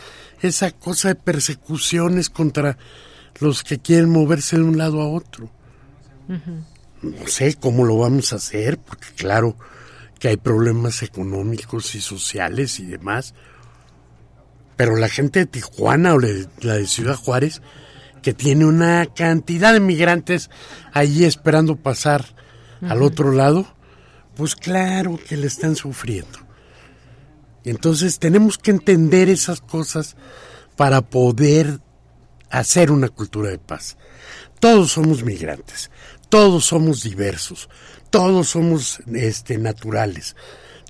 esa 0.42 0.72
cosa 0.72 1.10
de 1.10 1.16
persecuciones 1.16 2.30
contra 2.30 2.78
los 3.40 3.64
que 3.64 3.80
quieren 3.80 4.10
moverse 4.10 4.58
de 4.58 4.64
un 4.64 4.78
lado 4.78 5.02
a 5.02 5.10
otro. 5.10 5.50
No 7.02 7.28
sé 7.28 7.56
cómo 7.56 7.86
lo 7.86 7.98
vamos 7.98 8.34
a 8.34 8.38
hacer, 8.38 8.80
porque 8.80 9.08
claro 9.16 9.56
que 10.20 10.30
hay 10.30 10.38
problemas 10.38 11.04
económicos 11.04 11.94
y 11.96 12.02
sociales 12.02 12.80
y 12.80 12.86
demás, 12.86 13.36
pero 14.78 14.96
la 14.96 15.10
gente 15.10 15.40
de 15.40 15.46
Tijuana 15.48 16.14
o 16.14 16.20
la 16.20 16.76
de 16.76 16.88
Ciudad 16.88 17.16
Juárez, 17.16 17.62
que 18.22 18.34
tiene 18.34 18.66
una 18.66 19.06
cantidad 19.08 19.74
de 19.74 19.80
migrantes 19.80 20.50
allí 20.94 21.26
esperando 21.26 21.76
pasar 21.76 22.26
al 22.82 23.02
otro 23.02 23.32
lado, 23.32 23.68
pues 24.36 24.56
claro 24.56 25.20
que 25.28 25.36
le 25.36 25.48
están 25.48 25.76
sufriendo. 25.76 26.40
Entonces 27.64 28.20
tenemos 28.20 28.58
que 28.58 28.72
entender 28.72 29.30
esas 29.30 29.60
cosas 29.60 30.16
para 30.76 31.02
poder 31.02 31.80
hacer 32.50 32.92
una 32.92 33.10
cultura 33.10 33.50
de 33.50 33.58
paz. 33.58 33.98
Todos 34.60 34.92
somos 34.92 35.24
migrantes, 35.24 35.92
todos 36.30 36.66
somos 36.66 37.04
diversos, 37.04 37.70
todos 38.10 38.50
somos 38.50 39.00
este, 39.14 39.58
naturales, 39.58 40.36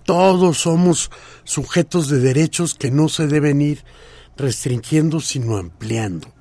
todos 0.07 0.59
somos 0.59 1.11
sujetos 1.43 2.07
de 2.07 2.19
derechos 2.19 2.75
que 2.75 2.91
no 2.91 3.09
se 3.09 3.27
deben 3.27 3.61
ir 3.61 3.83
restringiendo 4.37 5.19
sino 5.19 5.57
ampliando. 5.57 6.33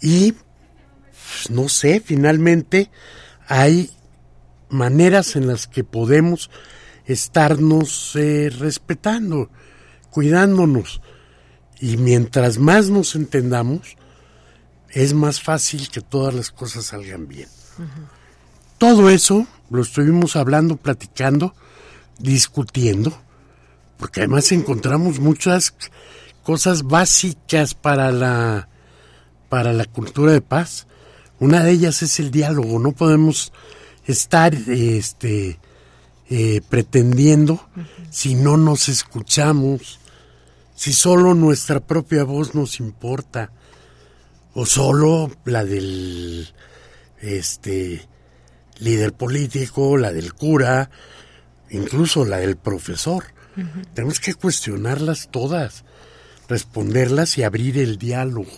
Y, 0.00 0.32
pues, 0.32 1.50
no 1.50 1.68
sé, 1.68 2.00
finalmente 2.00 2.88
hay 3.48 3.90
maneras 4.68 5.34
en 5.34 5.48
las 5.48 5.66
que 5.66 5.82
podemos 5.82 6.50
estarnos 7.04 8.14
eh, 8.14 8.48
respetando, 8.56 9.50
cuidándonos. 10.10 11.00
Y 11.80 11.96
mientras 11.96 12.58
más 12.58 12.90
nos 12.90 13.16
entendamos, 13.16 13.96
es 14.90 15.14
más 15.14 15.42
fácil 15.42 15.90
que 15.90 16.00
todas 16.00 16.32
las 16.32 16.52
cosas 16.52 16.84
salgan 16.86 17.26
bien. 17.26 17.48
Todo 18.78 19.10
eso 19.10 19.48
lo 19.68 19.82
estuvimos 19.82 20.36
hablando, 20.36 20.76
platicando, 20.76 21.54
discutiendo, 22.20 23.12
porque 23.98 24.20
además 24.20 24.50
encontramos 24.52 25.20
muchas 25.20 25.74
cosas 26.42 26.82
básicas 26.84 27.74
para 27.74 28.12
la 28.12 28.68
para 29.48 29.72
la 29.72 29.84
cultura 29.84 30.32
de 30.32 30.40
paz. 30.40 30.86
Una 31.38 31.62
de 31.62 31.72
ellas 31.72 32.02
es 32.02 32.20
el 32.20 32.30
diálogo. 32.30 32.78
No 32.78 32.92
podemos 32.92 33.52
estar 34.06 34.54
este 34.54 35.58
eh, 36.30 36.60
pretendiendo 36.68 37.60
si 38.10 38.34
no 38.34 38.56
nos 38.56 38.88
escuchamos, 38.88 39.98
si 40.74 40.92
solo 40.92 41.34
nuestra 41.34 41.80
propia 41.80 42.24
voz 42.24 42.54
nos 42.54 42.78
importa, 42.78 43.50
o 44.54 44.64
solo 44.66 45.30
la 45.44 45.64
del 45.64 46.48
este 47.20 48.08
líder 48.78 49.12
político, 49.12 49.96
la 49.96 50.12
del 50.12 50.34
cura, 50.34 50.90
incluso 51.70 52.24
la 52.24 52.38
del 52.38 52.56
profesor. 52.56 53.24
Tenemos 53.94 54.20
que 54.20 54.34
cuestionarlas 54.34 55.28
todas, 55.30 55.84
responderlas 56.48 57.36
y 57.36 57.42
abrir 57.42 57.78
el 57.78 57.98
diálogo. 57.98 58.50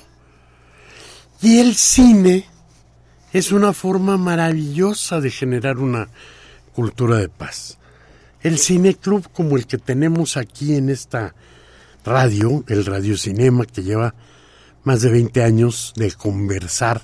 Y 1.40 1.58
el 1.58 1.74
cine 1.74 2.46
es 3.32 3.50
una 3.50 3.72
forma 3.72 4.16
maravillosa 4.16 5.20
de 5.20 5.30
generar 5.30 5.78
una 5.78 6.08
cultura 6.72 7.16
de 7.16 7.28
paz. 7.28 7.78
El 8.42 8.58
cine 8.58 8.94
club 8.94 9.28
como 9.32 9.56
el 9.56 9.66
que 9.66 9.78
tenemos 9.78 10.36
aquí 10.36 10.74
en 10.74 10.88
esta 10.88 11.34
radio, 12.04 12.64
el 12.68 12.84
Radio 12.84 13.16
Cinema, 13.16 13.64
que 13.64 13.82
lleva 13.82 14.14
más 14.84 15.02
de 15.02 15.10
20 15.10 15.42
años 15.42 15.92
de 15.96 16.12
conversar 16.12 17.02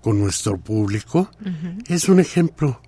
con 0.00 0.20
nuestro 0.20 0.58
público, 0.58 1.30
es 1.88 2.08
un 2.08 2.20
ejemplo. 2.20 2.80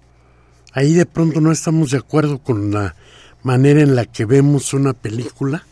Ahí 0.73 0.95
de 0.95 1.07
pronto 1.07 1.41
no 1.41 1.51
estamos 1.51 1.91
de 1.91 1.99
acuerdo 1.99 2.39
con 2.39 2.73
la 2.73 2.95
manera 3.43 3.81
en 3.81 3.97
la 3.97 4.05
que 4.05 4.25
vemos 4.25 4.75
una 4.75 4.93
película 4.93 5.65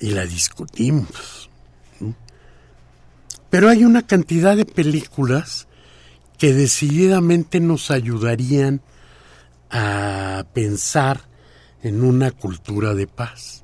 y 0.00 0.10
la 0.10 0.26
discutimos. 0.26 1.48
Pero 3.50 3.68
hay 3.68 3.84
una 3.84 4.06
cantidad 4.06 4.56
de 4.56 4.66
películas 4.66 5.68
que 6.38 6.52
decididamente 6.52 7.60
nos 7.60 7.90
ayudarían 7.90 8.80
a 9.70 10.44
pensar 10.52 11.22
en 11.82 12.02
una 12.02 12.32
cultura 12.32 12.94
de 12.94 13.06
paz. 13.06 13.62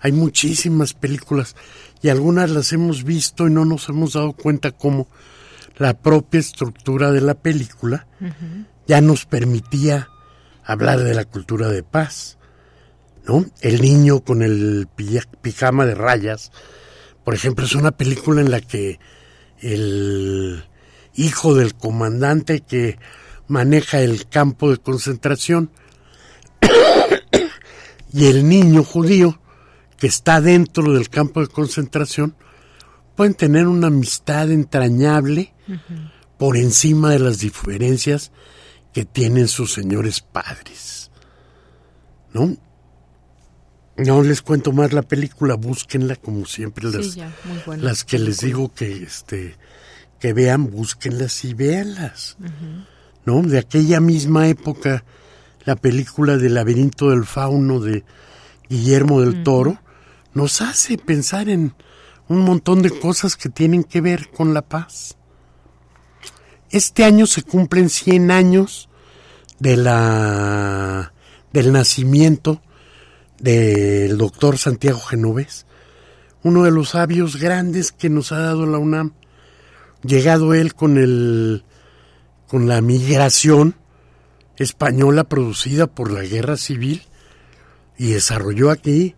Hay 0.00 0.12
muchísimas 0.12 0.92
películas 0.92 1.56
y 2.02 2.10
algunas 2.10 2.50
las 2.50 2.72
hemos 2.72 3.04
visto 3.04 3.46
y 3.46 3.50
no 3.50 3.64
nos 3.64 3.88
hemos 3.88 4.12
dado 4.12 4.32
cuenta 4.32 4.70
cómo 4.70 5.08
la 5.78 5.94
propia 5.94 6.40
estructura 6.40 7.10
de 7.10 7.20
la 7.20 7.34
película 7.34 8.06
ya 8.86 9.00
nos 9.00 9.26
permitía 9.26 10.08
hablar 10.64 11.00
de 11.00 11.14
la 11.14 11.24
cultura 11.24 11.68
de 11.68 11.82
paz. 11.82 12.38
¿no? 13.26 13.44
El 13.60 13.82
niño 13.82 14.20
con 14.20 14.42
el 14.42 14.88
pijama 15.42 15.84
de 15.86 15.94
rayas, 15.94 16.52
por 17.24 17.34
ejemplo, 17.34 17.64
es 17.64 17.74
una 17.74 17.90
película 17.90 18.40
en 18.40 18.50
la 18.50 18.60
que 18.60 19.00
el 19.60 20.64
hijo 21.14 21.54
del 21.54 21.74
comandante 21.74 22.60
que 22.60 22.98
maneja 23.48 24.00
el 24.00 24.28
campo 24.28 24.70
de 24.70 24.78
concentración 24.78 25.70
y 28.12 28.26
el 28.26 28.48
niño 28.48 28.84
judío 28.84 29.40
que 29.98 30.06
está 30.06 30.40
dentro 30.40 30.92
del 30.92 31.08
campo 31.08 31.40
de 31.40 31.48
concentración 31.48 32.36
pueden 33.16 33.34
tener 33.34 33.66
una 33.66 33.86
amistad 33.86 34.50
entrañable 34.50 35.54
por 36.38 36.56
encima 36.56 37.10
de 37.10 37.18
las 37.18 37.38
diferencias 37.38 38.30
que 38.96 39.04
tienen 39.04 39.46
sus 39.46 39.74
señores 39.74 40.22
padres. 40.22 41.10
¿No? 42.32 42.56
No 43.98 44.22
les 44.22 44.40
cuento 44.40 44.72
más 44.72 44.94
la 44.94 45.02
película, 45.02 45.54
búsquenla 45.54 46.16
como 46.16 46.46
siempre 46.46 46.90
las, 46.90 47.18
las 47.76 48.04
que 48.04 48.18
les 48.18 48.40
digo 48.40 48.72
que 48.72 49.02
este 49.02 49.58
que 50.18 50.32
vean, 50.32 50.70
búsquenlas 50.70 51.44
y 51.44 51.52
véanlas. 51.52 52.38
¿No? 53.26 53.42
De 53.42 53.58
aquella 53.58 54.00
misma 54.00 54.48
época, 54.48 55.04
la 55.66 55.76
película 55.76 56.38
del 56.38 56.54
laberinto 56.54 57.10
del 57.10 57.26
fauno 57.26 57.80
de 57.80 58.02
Guillermo 58.70 59.20
del 59.20 59.42
Toro 59.42 59.78
nos 60.32 60.62
hace 60.62 60.96
pensar 60.96 61.50
en 61.50 61.74
un 62.28 62.38
montón 62.38 62.80
de 62.80 62.98
cosas 62.98 63.36
que 63.36 63.50
tienen 63.50 63.84
que 63.84 64.00
ver 64.00 64.30
con 64.30 64.54
la 64.54 64.62
paz. 64.62 65.15
Este 66.76 67.04
año 67.04 67.24
se 67.24 67.42
cumplen 67.42 67.88
100 67.88 68.30
años 68.30 68.90
de 69.58 69.78
la 69.78 71.14
del 71.50 71.72
nacimiento 71.72 72.60
del 73.38 74.18
doctor 74.18 74.58
Santiago 74.58 75.00
Genovés, 75.00 75.64
uno 76.42 76.64
de 76.64 76.70
los 76.70 76.90
sabios 76.90 77.36
grandes 77.36 77.92
que 77.92 78.10
nos 78.10 78.30
ha 78.30 78.40
dado 78.40 78.66
la 78.66 78.76
UNAM. 78.76 79.14
Llegado 80.02 80.52
él 80.52 80.74
con 80.74 80.98
el 80.98 81.64
con 82.46 82.68
la 82.68 82.82
migración 82.82 83.76
española 84.58 85.24
producida 85.24 85.86
por 85.86 86.12
la 86.12 86.24
guerra 86.24 86.58
civil 86.58 87.04
y 87.96 88.08
desarrolló 88.08 88.70
aquí 88.70 89.14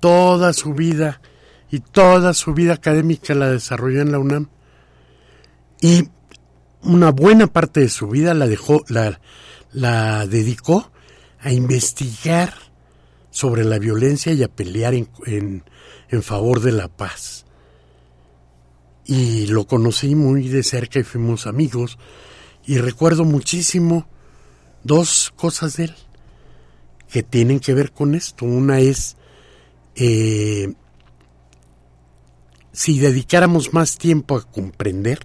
toda 0.00 0.52
su 0.52 0.74
vida 0.74 1.22
y 1.70 1.80
toda 1.80 2.34
su 2.34 2.52
vida 2.52 2.74
académica 2.74 3.34
la 3.34 3.48
desarrolló 3.48 4.02
en 4.02 4.12
la 4.12 4.18
UNAM 4.18 4.48
y 5.80 6.10
una 6.82 7.10
buena 7.10 7.46
parte 7.46 7.80
de 7.80 7.88
su 7.88 8.08
vida 8.08 8.34
la 8.34 8.46
dejó 8.46 8.84
la, 8.88 9.20
la 9.72 10.26
dedicó 10.26 10.90
a 11.40 11.52
investigar 11.52 12.54
sobre 13.30 13.64
la 13.64 13.78
violencia 13.78 14.32
y 14.32 14.42
a 14.42 14.48
pelear 14.48 14.94
en, 14.94 15.08
en, 15.26 16.22
favor 16.22 16.60
de 16.60 16.72
la 16.72 16.88
paz. 16.88 17.46
Y 19.04 19.46
lo 19.46 19.66
conocí 19.66 20.14
muy 20.14 20.48
de 20.48 20.62
cerca 20.62 20.98
y 20.98 21.04
fuimos 21.04 21.46
amigos 21.46 21.98
y 22.66 22.78
recuerdo 22.78 23.24
muchísimo 23.24 24.06
dos 24.84 25.32
cosas 25.36 25.76
de 25.76 25.84
él 25.84 25.94
que 27.10 27.22
tienen 27.22 27.60
que 27.60 27.74
ver 27.74 27.92
con 27.92 28.14
esto. 28.14 28.44
Una 28.44 28.80
es 28.80 29.16
eh, 29.96 30.72
si 32.72 32.98
dedicáramos 32.98 33.72
más 33.72 33.98
tiempo 33.98 34.36
a 34.36 34.42
comprender, 34.42 35.20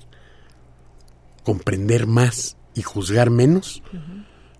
comprender 1.45 2.07
más 2.07 2.57
y 2.73 2.81
juzgar 2.81 3.29
menos, 3.29 3.81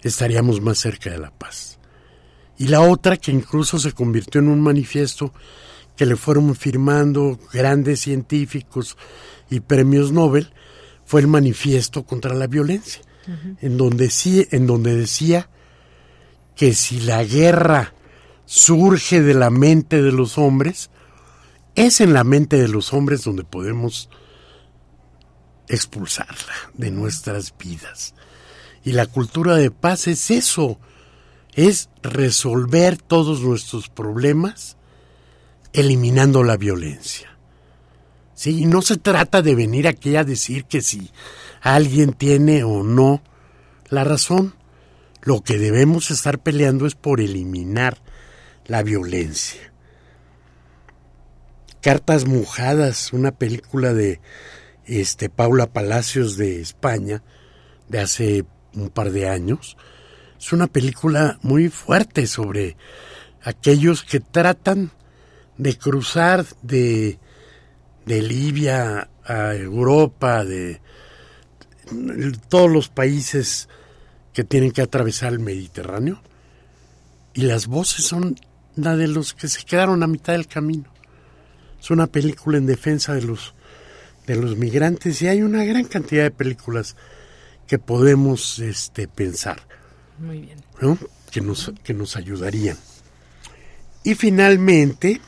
estaríamos 0.02 0.62
más 0.62 0.78
cerca 0.78 1.10
de 1.10 1.18
la 1.18 1.32
paz. 1.32 1.80
Y 2.58 2.68
la 2.68 2.80
otra 2.80 3.18
que 3.18 3.32
incluso 3.32 3.80
se 3.80 3.92
convirtió 3.92 4.40
en 4.40 4.48
un 4.48 4.62
manifiesto 4.62 5.34
que 5.98 6.06
le 6.06 6.16
fueron 6.16 6.56
firmando 6.56 7.38
grandes 7.52 8.02
científicos 8.02 8.98
y 9.50 9.60
premios 9.60 10.12
Nobel, 10.12 10.54
fue 11.06 11.22
el 11.22 11.28
manifiesto 11.28 12.04
contra 12.04 12.34
la 12.34 12.48
violencia, 12.48 13.02
en, 13.62 13.78
donde 13.78 14.10
sí, 14.10 14.48
en 14.52 14.68
donde 14.68 14.96
decía 14.96 15.50
que 16.56 16.74
si 16.74 17.00
la 17.02 17.24
guerra 17.24 17.94
surge 18.46 19.22
de 19.22 19.34
la 19.34 19.50
mente 19.50 20.02
de 20.02 20.12
los 20.12 20.38
hombres, 20.38 20.90
es 21.76 22.02
en 22.02 22.14
la 22.14 22.24
mente 22.24 22.58
de 22.58 22.68
los 22.68 22.94
hombres 22.94 23.24
donde 23.24 23.44
podemos 23.44 24.10
expulsarla 25.68 26.54
de 26.74 26.92
nuestras 26.92 27.54
vidas. 27.58 28.14
Y 28.84 28.92
la 28.92 29.06
cultura 29.06 29.56
de 29.56 29.72
paz 29.72 30.08
es 30.08 30.32
eso, 30.32 30.80
es 31.54 31.90
resolver 32.04 32.98
todos 32.98 33.42
nuestros 33.42 33.90
problemas 33.90 34.78
eliminando 35.74 36.44
la 36.44 36.58
violencia. 36.58 37.38
¿Sí? 38.34 38.62
Y 38.62 38.66
no 38.66 38.82
se 38.82 38.98
trata 38.98 39.42
de 39.42 39.56
venir 39.56 39.88
aquí 39.88 40.16
a 40.16 40.24
decir 40.24 40.66
que 40.66 40.82
si 40.82 41.12
alguien 41.62 42.14
tiene 42.14 42.64
o 42.64 42.84
no 42.84 43.24
la 43.90 44.04
razón. 44.04 44.54
Lo 45.22 45.42
que 45.42 45.58
debemos 45.58 46.12
estar 46.12 46.40
peleando 46.40 46.86
es 46.86 46.94
por 46.94 47.20
eliminar 47.20 47.98
la 48.66 48.84
violencia. 48.84 49.74
Cartas 51.82 52.26
mojadas, 52.26 53.14
una 53.14 53.32
película 53.32 53.94
de 53.94 54.20
este 54.86 55.30
Paula 55.30 55.68
Palacios 55.68 56.38
de 56.38 56.62
España 56.62 57.24
de 57.90 58.00
hace 58.00 58.46
un 58.74 58.90
par 58.90 59.12
de 59.12 59.30
años, 59.30 59.78
es 60.38 60.54
una 60.54 60.68
película 60.68 61.40
muy 61.42 61.70
fuerte 61.70 62.28
sobre 62.28 62.78
aquellos 63.42 64.04
que 64.04 64.20
tratan 64.20 64.92
de 65.58 65.78
cruzar 65.78 66.46
de, 66.62 67.20
de 68.06 68.22
Libia 68.22 69.10
a 69.24 69.56
Europa, 69.56 70.44
de 70.44 70.82
todos 72.50 72.70
los 72.70 72.90
países 72.90 73.70
que 74.34 74.44
tienen 74.44 74.72
que 74.72 74.82
atravesar 74.82 75.34
el 75.34 75.40
Mediterráneo. 75.40 76.22
Y 77.34 77.42
las 77.42 77.68
voces 77.68 78.06
son 78.06 78.36
la 78.76 78.96
de 78.96 79.08
los 79.08 79.34
que 79.34 79.48
se 79.48 79.64
quedaron 79.64 80.04
a 80.04 80.08
mitad 80.08 80.34
del 80.34 80.48
camino. 80.48 80.92
Es 81.80 81.90
una 81.90 82.08
película 82.08 82.58
en 82.58 82.66
defensa 82.66 83.14
de 83.14 83.24
los, 83.24 83.55
de 84.26 84.36
los 84.36 84.58
migrantes 84.58 85.22
y 85.22 85.28
hay 85.28 85.42
una 85.42 85.64
gran 85.64 85.86
cantidad 85.86 86.24
de 86.24 86.32
películas 86.32 86.96
que 87.68 87.80
podemos 87.80 88.60
este, 88.60 89.08
pensar. 89.08 89.62
Muy 90.20 90.42
bien. 90.42 90.58
Que, 91.32 91.42
nos, 91.42 91.72
que 91.84 91.94
nos 91.94 92.16
ayudarían. 92.16 92.78
Y 94.04 94.16
finalmente, 94.16 95.20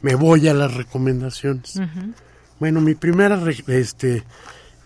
me 0.00 0.14
voy 0.14 0.48
a 0.48 0.54
las 0.54 0.74
recomendaciones. 0.74 1.80
Bueno, 2.58 2.80
mi 2.80 2.94
primera 2.94 3.42
este, 3.68 4.24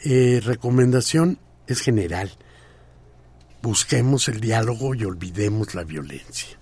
eh, 0.04 0.40
recomendación 0.44 1.38
es 1.66 1.80
general. 1.80 2.30
Busquemos 3.62 4.28
el 4.28 4.40
diálogo 4.40 4.94
y 4.94 5.04
olvidemos 5.04 5.74
la 5.74 5.84
violencia. 5.84 6.58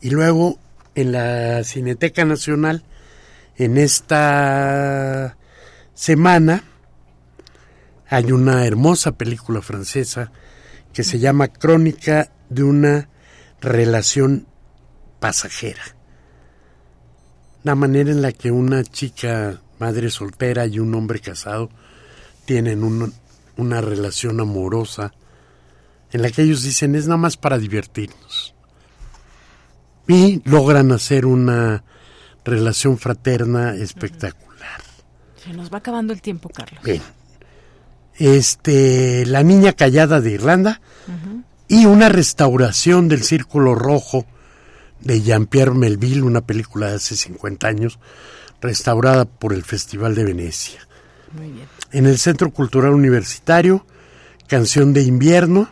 Y 0.00 0.10
luego, 0.10 0.58
en 0.94 1.12
la 1.12 1.62
Cineteca 1.64 2.24
Nacional, 2.24 2.82
en 3.58 3.78
esta 3.78 5.36
semana, 5.94 6.64
hay 8.08 8.30
una 8.32 8.66
hermosa 8.66 9.12
película 9.12 9.62
francesa 9.62 10.30
que 10.92 11.02
se 11.02 11.18
llama 11.18 11.48
Crónica 11.48 12.30
de 12.48 12.62
una 12.62 13.08
relación 13.60 14.46
pasajera. 15.20 15.82
La 17.64 17.74
manera 17.74 18.10
en 18.10 18.22
la 18.22 18.32
que 18.32 18.50
una 18.50 18.84
chica 18.84 19.60
madre 19.78 20.10
soltera 20.10 20.66
y 20.66 20.78
un 20.78 20.94
hombre 20.94 21.20
casado 21.20 21.70
tienen 22.44 22.82
una 23.56 23.80
relación 23.80 24.40
amorosa 24.40 25.12
en 26.12 26.22
la 26.22 26.30
que 26.30 26.42
ellos 26.42 26.62
dicen 26.62 26.94
es 26.94 27.06
nada 27.06 27.18
más 27.18 27.36
para 27.36 27.58
divertirnos. 27.58 28.54
Y 30.06 30.40
logran 30.48 30.92
hacer 30.92 31.26
una 31.26 31.82
relación 32.46 32.96
fraterna 32.96 33.74
espectacular. 33.74 34.80
Se 35.42 35.52
nos 35.52 35.72
va 35.72 35.78
acabando 35.78 36.12
el 36.12 36.22
tiempo, 36.22 36.48
Carlos. 36.48 36.80
Este, 38.14 39.26
La 39.26 39.42
Niña 39.42 39.74
Callada 39.74 40.20
de 40.20 40.30
Irlanda 40.30 40.80
y 41.68 41.86
una 41.86 42.08
restauración 42.08 43.08
del 43.08 43.22
Círculo 43.22 43.74
Rojo 43.74 44.24
de 45.00 45.20
Jean-Pierre 45.20 45.74
Melville, 45.74 46.22
una 46.22 46.40
película 46.40 46.88
de 46.88 46.94
hace 46.96 47.16
50 47.16 47.68
años, 47.68 47.98
restaurada 48.60 49.24
por 49.26 49.52
el 49.52 49.62
Festival 49.62 50.14
de 50.14 50.24
Venecia. 50.24 50.80
En 51.92 52.06
el 52.06 52.18
Centro 52.18 52.50
Cultural 52.50 52.92
Universitario, 52.92 53.84
Canción 54.46 54.92
de 54.92 55.02
Invierno 55.02 55.68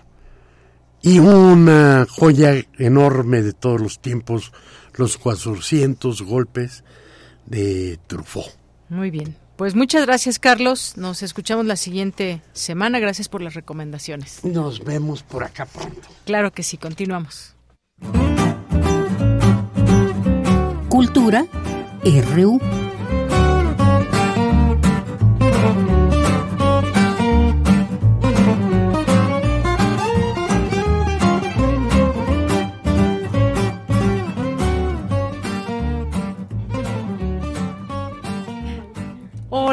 y 1.00 1.18
una 1.18 2.06
joya 2.08 2.54
enorme 2.78 3.42
de 3.42 3.52
todos 3.52 3.80
los 3.80 4.00
tiempos, 4.00 4.52
los 4.94 5.16
400 5.16 6.22
golpes 6.22 6.84
de 7.46 7.98
Truffaut. 8.06 8.52
Muy 8.88 9.10
bien. 9.10 9.36
Pues 9.56 9.76
muchas 9.76 10.04
gracias, 10.04 10.38
Carlos. 10.38 10.96
Nos 10.96 11.22
escuchamos 11.22 11.64
la 11.66 11.76
siguiente 11.76 12.42
semana. 12.52 12.98
Gracias 12.98 13.28
por 13.28 13.40
las 13.40 13.54
recomendaciones. 13.54 14.44
Nos 14.44 14.82
vemos 14.82 15.22
por 15.22 15.44
acá 15.44 15.66
pronto. 15.66 16.08
Claro 16.24 16.52
que 16.52 16.62
sí, 16.64 16.76
continuamos. 16.76 17.54
Cultura 20.88 21.46
RU. 22.04 22.60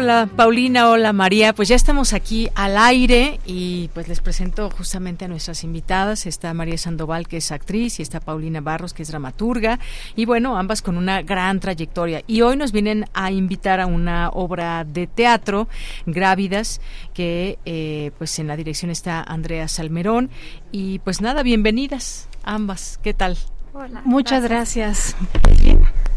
Hola 0.02 0.28
Paulina, 0.36 0.90
hola 0.90 1.14
María, 1.14 1.54
pues 1.54 1.70
ya 1.70 1.76
estamos 1.76 2.14
aquí 2.14 2.50
al 2.56 2.76
aire 2.76 3.40
y 3.46 3.88
pues 3.94 4.08
les 4.08 4.20
presento 4.20 4.72
justamente 4.72 5.26
a 5.26 5.28
nuestras 5.28 5.64
invitadas. 5.64 6.26
Está 6.26 6.56
María 6.56 6.80
Sandoval, 6.80 7.28
que 7.28 7.38
es 7.38 7.52
actriz, 7.52 8.00
y 8.00 8.02
está 8.02 8.20
Paulina 8.20 8.62
Barros, 8.62 8.96
que 8.96 9.04
es 9.04 9.10
dramaturga, 9.10 9.78
y 10.16 10.26
bueno, 10.26 10.58
ambas 10.58 10.82
con 10.82 10.98
una 10.98 11.22
gran 11.22 11.60
trayectoria. 11.60 12.24
Y 12.26 12.42
hoy 12.42 12.58
nos 12.58 12.72
vienen 12.72 13.06
a 13.14 13.30
invitar 13.30 13.80
a 13.80 13.86
una 13.86 14.30
obra 14.30 14.86
de 14.86 15.06
teatro, 15.06 15.68
Grávidas, 16.08 16.82
que 17.14 17.60
eh, 17.66 18.10
pues 18.18 18.40
en 18.40 18.48
la 18.48 18.58
dirección 18.58 18.90
está 18.90 19.22
Andrea 19.22 19.68
Salmerón. 19.68 20.32
Y 20.72 20.98
pues 20.98 21.22
nada, 21.22 21.44
bienvenidas 21.44 22.28
ambas, 22.44 23.00
¿qué 23.04 23.14
tal? 23.14 23.38
Hola. 23.72 24.02
Muchas 24.04 24.42
gracias 24.46 25.16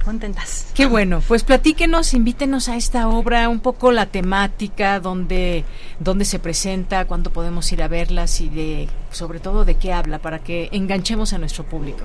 contentas. 0.04 0.68
Qué 0.74 0.86
bueno, 0.86 1.22
pues 1.26 1.44
platíquenos, 1.44 2.14
invítenos 2.14 2.68
a 2.68 2.76
esta 2.76 3.08
obra, 3.08 3.48
un 3.48 3.60
poco 3.60 3.90
la 3.90 4.06
temática, 4.06 5.00
dónde, 5.00 5.64
dónde 5.98 6.24
se 6.24 6.38
presenta, 6.38 7.06
cuándo 7.06 7.30
podemos 7.30 7.70
ir 7.72 7.82
a 7.82 7.88
verlas 7.88 8.40
y 8.40 8.48
de, 8.48 8.88
sobre 9.10 9.40
todo 9.40 9.64
de 9.64 9.76
qué 9.76 9.92
habla, 9.92 10.18
para 10.18 10.38
que 10.38 10.68
enganchemos 10.72 11.32
a 11.32 11.38
nuestro 11.38 11.64
público. 11.64 12.04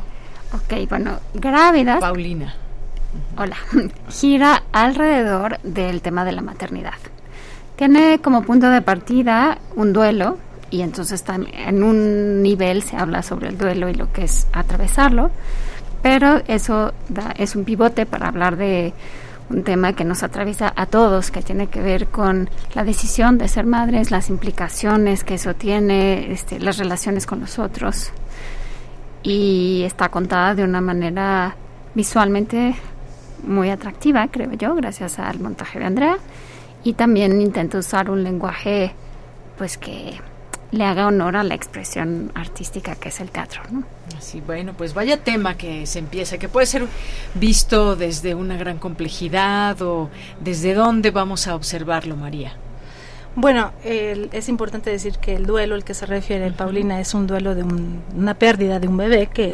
Ok, 0.54 0.90
bueno, 0.90 1.20
Grávidas. 1.34 2.00
Paulina. 2.00 2.56
Hola, 3.38 3.58
gira 4.10 4.64
alrededor 4.72 5.60
del 5.62 6.02
tema 6.02 6.26
de 6.26 6.32
la 6.32 6.42
maternidad. 6.42 6.94
Tiene 7.76 8.20
como 8.20 8.44
punto 8.44 8.70
de 8.70 8.82
partida 8.82 9.58
un 9.76 9.94
duelo 9.94 10.38
y 10.70 10.82
entonces 10.82 11.24
en 11.28 11.84
un 11.84 12.44
nivel 12.44 12.84
se 12.84 12.98
habla 12.98 13.24
sobre 13.24 13.50
el 13.50 13.58
duelo 13.58 13.90
y 13.90 13.94
lo 13.94 14.12
que 14.12 14.26
es 14.26 14.48
atravesarlo 14.54 15.32
pero 16.02 16.42
eso 16.48 16.94
es 17.38 17.56
un 17.56 17.66
pivote 17.66 18.06
para 18.06 18.28
hablar 18.28 18.58
de 18.58 18.94
un 19.50 19.64
tema 19.64 19.94
que 19.94 20.04
nos 20.04 20.24
atraviesa 20.24 20.72
a 20.76 20.86
todos, 20.86 21.32
que 21.32 21.42
tiene 21.42 21.68
que 21.68 21.82
ver 21.82 22.08
con 22.08 22.50
la 22.74 22.84
decisión 22.84 23.38
de 23.38 23.48
ser 23.48 23.66
madres, 23.66 24.12
las 24.12 24.30
implicaciones 24.30 25.24
que 25.24 25.36
eso 25.36 25.56
tiene, 25.56 26.32
este, 26.32 26.60
las 26.60 26.78
relaciones 26.78 27.26
con 27.26 27.40
los 27.40 27.58
otros. 27.58 28.12
Y 29.24 29.84
está 29.86 30.10
contada 30.10 30.56
de 30.56 30.64
una 30.64 30.82
manera 30.82 31.56
visualmente 31.96 32.76
muy 33.44 33.70
atractiva, 33.70 34.28
creo 34.28 34.54
yo, 34.54 34.76
gracias 34.76 35.20
al 35.20 35.40
montaje 35.40 35.80
de 35.80 35.86
Andrea. 35.86 36.18
Y 36.84 36.94
también 36.94 37.42
intento 37.42 37.80
usar 37.80 38.10
un 38.10 38.24
lenguaje 38.24 38.94
pues 39.58 39.78
que 39.78 40.14
le 40.72 40.84
haga 40.86 41.08
honor 41.08 41.36
a 41.36 41.44
la 41.44 41.56
expresión 41.56 42.32
artística 42.36 42.96
que 42.96 43.10
es 43.10 43.20
el 43.20 43.32
teatro, 43.32 43.62
¿no? 43.72 43.84
Así, 44.18 44.41
bueno, 44.41 44.74
pues 44.78 44.94
vaya 44.94 45.18
tema 45.18 45.56
que 45.56 45.86
se 45.86 46.00
empieza, 46.00 46.38
que 46.38 46.50
puede 46.50 46.68
ser 46.68 46.86
visto 47.34 47.96
desde 47.96 48.36
una 48.36 48.58
gran 48.58 48.78
complejidad 48.78 49.82
o 49.82 50.10
desde 50.40 50.74
dónde 50.74 51.12
vamos 51.12 51.48
a 51.48 51.56
observarlo, 51.56 52.16
María. 52.16 52.54
Bueno, 53.36 53.72
es 53.84 54.50
importante 54.50 54.90
decir 54.90 55.18
que 55.20 55.36
el 55.36 55.46
duelo 55.46 55.76
al 55.76 55.84
que 55.84 55.94
se 55.94 56.06
refiere 56.06 56.52
Paulina 56.52 57.00
es 57.00 57.14
un 57.14 57.28
duelo 57.28 57.56
de 57.56 57.64
una 57.64 58.34
pérdida 58.34 58.80
de 58.80 58.88
un 58.88 58.98
bebé 58.98 59.28
que, 59.28 59.54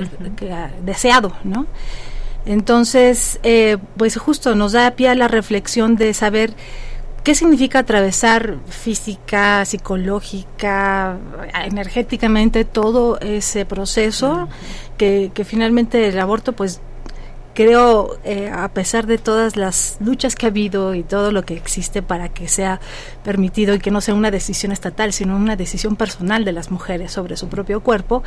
ha 0.51 0.71
deseado, 0.81 1.33
¿no? 1.43 1.67
Entonces, 2.45 3.39
eh, 3.43 3.77
pues 3.97 4.17
justo 4.17 4.55
nos 4.55 4.71
da 4.71 4.91
pie 4.91 5.09
a 5.09 5.15
la 5.15 5.27
reflexión 5.27 5.95
de 5.97 6.13
saber 6.13 6.53
¿Qué 7.25 7.33
significa 7.33 7.79
atravesar 7.79 8.59
física, 8.69 9.65
psicológica, 9.65 11.17
energéticamente 11.65 12.65
todo 12.65 13.19
ese 13.19 13.65
proceso? 13.65 14.47
que, 14.97 15.31
finalmente 15.43 16.07
el 16.07 16.19
aborto, 16.19 16.53
pues 16.53 16.81
creo, 17.55 18.17
eh, 18.25 18.51
a 18.53 18.67
pesar 18.67 19.07
de 19.07 19.17
todas 19.17 19.55
las 19.55 19.97
luchas 20.01 20.35
que 20.35 20.45
ha 20.45 20.49
habido 20.49 20.93
y 20.93 21.01
todo 21.01 21.31
lo 21.31 21.43
que 21.43 21.55
existe 21.55 22.03
para 22.03 22.29
que 22.29 22.47
sea 22.47 22.79
permitido 23.23 23.73
y 23.73 23.79
que 23.79 23.89
no 23.89 24.01
sea 24.01 24.13
una 24.13 24.29
decisión 24.29 24.71
estatal, 24.71 25.11
sino 25.11 25.35
una 25.35 25.55
decisión 25.55 25.95
personal 25.95 26.45
de 26.45 26.51
las 26.51 26.69
mujeres 26.69 27.11
sobre 27.11 27.37
su 27.37 27.47
propio 27.47 27.81
cuerpo, 27.81 28.23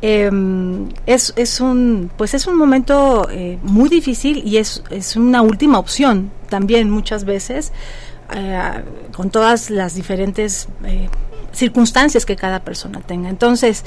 em, 0.00 0.88
es, 1.06 1.34
es, 1.36 1.60
un, 1.60 2.10
pues 2.16 2.32
es 2.32 2.46
un 2.46 2.56
momento 2.56 3.28
eh, 3.30 3.58
muy 3.62 3.90
difícil 3.90 4.42
y 4.42 4.56
es, 4.56 4.82
es 4.90 5.16
una 5.16 5.42
última 5.42 5.78
opción 5.78 6.30
también 6.48 6.88
muchas 6.88 7.24
veces 7.24 7.72
eh, 8.34 8.84
con 9.14 9.30
todas 9.30 9.70
las 9.70 9.94
diferentes 9.94 10.68
eh, 10.84 11.08
circunstancias 11.52 12.26
que 12.26 12.36
cada 12.36 12.60
persona 12.60 13.00
tenga. 13.00 13.28
Entonces, 13.28 13.84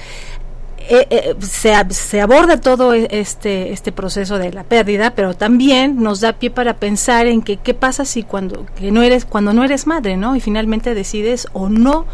eh, 0.89 1.35
se, 1.39 1.73
se, 1.91 2.21
aborda 2.21 2.59
todo 2.59 2.93
e, 2.93 3.07
este, 3.11 3.71
este 3.71 3.91
proceso 3.91 4.39
de 4.39 4.51
la 4.51 4.63
pérdida, 4.63 5.11
pero 5.11 5.35
también 5.35 6.01
nos 6.01 6.21
da 6.21 6.33
pie 6.33 6.49
para 6.49 6.77
pensar 6.77 7.27
en 7.27 7.43
que 7.43 7.57
qué 7.57 7.73
pasa 7.73 8.03
si 8.03 8.23
cuando, 8.23 8.65
que 8.75 8.91
no 8.91 9.03
eres, 9.03 9.25
cuando 9.25 9.53
no 9.53 9.63
eres 9.63 9.85
madre, 9.85 10.17
¿no? 10.17 10.35
Y 10.35 10.39
finalmente 10.39 10.95
decides 10.95 11.47
o 11.53 11.69
no 11.69 12.05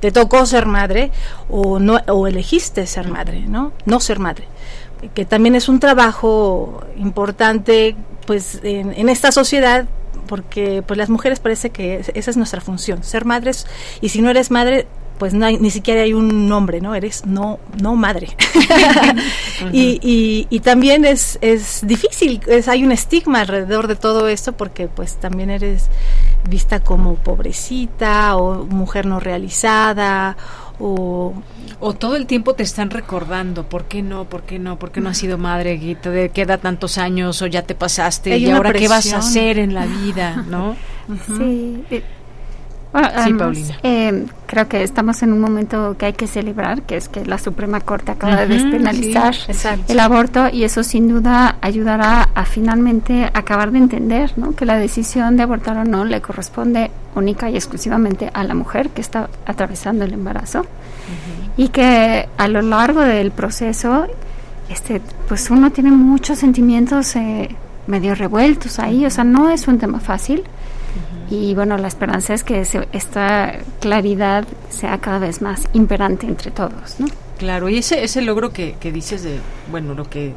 te 0.00 0.10
tocó 0.10 0.44
ser 0.44 0.66
madre 0.66 1.10
o 1.48 1.78
no 1.78 2.00
o 2.08 2.26
elegiste 2.26 2.86
ser 2.86 3.08
madre, 3.08 3.44
¿no? 3.46 3.72
No 3.84 4.00
ser 4.00 4.18
madre. 4.18 4.48
Que 5.14 5.24
también 5.24 5.54
es 5.54 5.68
un 5.68 5.78
trabajo 5.78 6.82
importante 6.96 7.96
pues 8.26 8.60
en, 8.64 8.92
en 8.92 9.08
esta 9.08 9.30
sociedad 9.30 9.86
porque 10.26 10.82
pues 10.86 10.98
las 10.98 11.08
mujeres 11.08 11.40
parece 11.40 11.70
que 11.70 12.02
esa 12.14 12.30
es 12.30 12.36
nuestra 12.36 12.60
función, 12.60 13.02
ser 13.02 13.24
madres 13.24 13.66
y 14.00 14.08
si 14.10 14.22
no 14.22 14.30
eres 14.30 14.50
madre 14.50 14.86
pues 15.18 15.32
no 15.32 15.46
hay, 15.46 15.58
ni 15.58 15.70
siquiera 15.70 16.02
hay 16.02 16.12
un 16.12 16.48
nombre, 16.48 16.80
¿no? 16.80 16.94
Eres 16.94 17.24
no 17.26 17.58
no 17.80 17.96
madre. 17.96 18.28
y, 19.72 20.46
y, 20.50 20.60
también 20.60 21.04
es, 21.04 21.38
es 21.40 21.86
difícil, 21.86 22.40
es, 22.46 22.68
hay 22.68 22.84
un 22.84 22.92
estigma 22.92 23.40
alrededor 23.40 23.86
de 23.86 23.96
todo 23.96 24.28
esto 24.28 24.52
porque 24.52 24.88
pues 24.88 25.16
también 25.16 25.50
eres 25.50 25.88
vista 26.48 26.80
como 26.80 27.14
pobrecita 27.14 28.36
o 28.36 28.64
mujer 28.66 29.06
no 29.06 29.20
realizada 29.20 30.36
o, 30.78 31.34
o 31.80 31.94
todo 31.94 32.16
el 32.16 32.26
tiempo 32.26 32.54
te 32.54 32.62
están 32.62 32.90
recordando, 32.90 33.68
¿por 33.68 33.84
qué 33.84 34.02
no? 34.02 34.24
¿Por 34.24 34.42
qué 34.42 34.58
no? 34.58 34.78
¿Por 34.78 34.92
qué 34.92 35.00
no 35.00 35.10
has 35.10 35.18
sido 35.18 35.38
madre? 35.38 35.74
Y 35.74 35.94
te 35.94 36.30
queda 36.30 36.58
tantos 36.58 36.98
años 36.98 37.40
o 37.42 37.46
ya 37.46 37.62
te 37.62 37.74
pasaste 37.74 38.36
y 38.38 38.50
ahora 38.50 38.72
qué 38.72 38.88
vas 38.88 39.12
a 39.12 39.18
hacer 39.18 39.58
en 39.58 39.74
la 39.74 39.86
vida, 39.86 40.44
¿no? 40.48 40.76
Sí. 41.26 41.84
Sí, 43.24 43.32
Paulina. 43.34 43.78
Eh, 43.82 44.26
creo 44.46 44.68
que 44.68 44.82
estamos 44.82 45.22
en 45.22 45.32
un 45.32 45.40
momento 45.40 45.96
que 45.98 46.06
hay 46.06 46.12
que 46.12 46.26
celebrar, 46.26 46.82
que 46.82 46.96
es 46.96 47.08
que 47.08 47.24
la 47.24 47.38
Suprema 47.38 47.80
Corte 47.80 48.12
acaba 48.12 48.36
de 48.36 48.46
despenalizar 48.46 49.34
el 49.88 50.00
aborto 50.00 50.48
y 50.48 50.64
eso 50.64 50.82
sin 50.82 51.08
duda 51.08 51.56
ayudará 51.60 52.28
a 52.34 52.44
finalmente 52.44 53.30
acabar 53.34 53.70
de 53.72 53.78
entender 53.78 54.32
¿no? 54.36 54.54
que 54.54 54.64
la 54.64 54.76
decisión 54.76 55.36
de 55.36 55.42
abortar 55.42 55.76
o 55.76 55.84
no 55.84 56.04
le 56.04 56.20
corresponde 56.20 56.90
única 57.14 57.50
y 57.50 57.56
exclusivamente 57.56 58.30
a 58.32 58.44
la 58.44 58.54
mujer 58.54 58.90
que 58.90 59.00
está 59.00 59.28
atravesando 59.46 60.04
el 60.04 60.12
embarazo. 60.12 60.66
Y 61.56 61.68
que 61.68 62.28
a 62.36 62.48
lo 62.48 62.60
largo 62.60 63.00
del 63.00 63.30
proceso 63.30 64.06
este 64.68 65.00
pues 65.28 65.50
uno 65.50 65.70
tiene 65.70 65.90
muchos 65.90 66.38
sentimientos 66.38 67.14
eh, 67.16 67.48
medio 67.86 68.14
revueltos 68.14 68.78
ahí, 68.78 69.06
o 69.06 69.10
sea, 69.10 69.24
no 69.24 69.48
es 69.48 69.68
un 69.68 69.78
tema 69.78 70.00
fácil 70.00 70.42
y 71.30 71.54
bueno, 71.54 71.76
la 71.76 71.88
esperanza 71.88 72.34
es 72.34 72.44
que 72.44 72.60
esta 72.92 73.54
claridad 73.80 74.46
sea 74.70 74.98
cada 74.98 75.18
vez 75.18 75.42
más 75.42 75.62
imperante 75.72 76.26
entre 76.26 76.50
todos, 76.50 76.98
¿no? 76.98 77.06
Claro, 77.38 77.68
y 77.68 77.76
ese, 77.76 78.02
ese 78.02 78.22
logro 78.22 78.50
que, 78.50 78.76
que 78.80 78.90
dices 78.90 79.22
de, 79.22 79.38
bueno, 79.70 79.94
lo 79.94 80.08
que 80.08 80.32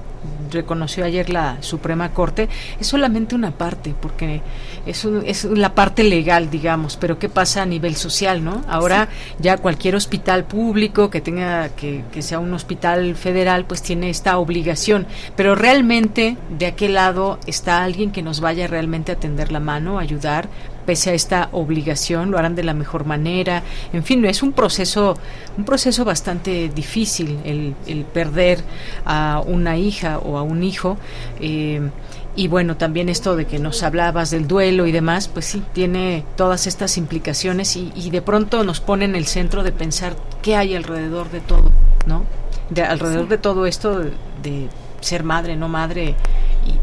reconoció 0.51 1.05
ayer 1.05 1.29
la 1.29 1.61
Suprema 1.61 2.11
Corte 2.11 2.49
es 2.79 2.87
solamente 2.87 3.35
una 3.35 3.51
parte, 3.51 3.93
porque 3.99 4.41
es, 4.85 5.05
es 5.05 5.45
la 5.45 5.75
parte 5.75 6.03
legal, 6.03 6.49
digamos, 6.49 6.97
pero 6.97 7.17
¿qué 7.19 7.29
pasa 7.29 7.61
a 7.61 7.65
nivel 7.65 7.95
social, 7.95 8.43
no? 8.43 8.63
Ahora 8.67 9.07
ya 9.39 9.57
cualquier 9.57 9.95
hospital 9.95 10.43
público 10.43 11.09
que 11.09 11.21
tenga, 11.21 11.69
que, 11.69 12.03
que 12.11 12.21
sea 12.21 12.39
un 12.39 12.53
hospital 12.53 13.15
federal, 13.15 13.65
pues 13.65 13.81
tiene 13.81 14.09
esta 14.09 14.37
obligación, 14.37 15.07
pero 15.35 15.55
realmente 15.55 16.35
de 16.57 16.65
aquel 16.65 16.95
lado 16.95 17.39
está 17.45 17.83
alguien 17.83 18.11
que 18.11 18.21
nos 18.21 18.41
vaya 18.41 18.67
realmente 18.67 19.11
a 19.11 19.15
tender 19.15 19.51
la 19.51 19.59
mano, 19.59 19.99
ayudar, 19.99 20.49
pese 20.85 21.11
a 21.11 21.13
esta 21.13 21.49
obligación, 21.51 22.31
lo 22.31 22.37
harán 22.37 22.55
de 22.55 22.63
la 22.63 22.73
mejor 22.73 23.05
manera. 23.05 23.63
En 23.93 24.03
fin, 24.03 24.23
es 24.25 24.43
un 24.43 24.53
proceso, 24.53 25.17
un 25.57 25.65
proceso 25.65 26.05
bastante 26.05 26.69
difícil 26.69 27.39
el, 27.43 27.75
el 27.87 28.05
perder 28.05 28.63
a 29.05 29.41
una 29.45 29.77
hija 29.77 30.19
o 30.19 30.37
a 30.37 30.43
un 30.43 30.63
hijo. 30.63 30.97
Eh, 31.39 31.89
y 32.35 32.47
bueno, 32.47 32.77
también 32.77 33.09
esto 33.09 33.35
de 33.35 33.45
que 33.45 33.59
nos 33.59 33.83
hablabas 33.83 34.31
del 34.31 34.47
duelo 34.47 34.87
y 34.87 34.93
demás, 34.93 35.27
pues 35.27 35.45
sí, 35.45 35.61
tiene 35.73 36.23
todas 36.37 36.67
estas 36.67 36.97
implicaciones 36.97 37.75
y, 37.75 38.09
de 38.09 38.21
pronto 38.21 38.63
nos 38.63 38.79
pone 38.79 39.03
en 39.03 39.15
el 39.15 39.25
centro 39.25 39.61
de 39.61 39.73
pensar 39.73 40.15
qué 40.41 40.55
hay 40.55 40.73
alrededor 40.73 41.29
de 41.31 41.41
todo, 41.41 41.71
¿no? 42.05 42.23
De, 42.69 42.83
alrededor 42.83 43.27
de 43.27 43.39
todo 43.39 43.65
esto 43.65 43.99
de, 44.41 44.69
ser 45.01 45.23
madre, 45.23 45.57
no 45.57 45.67
madre, 45.67 46.15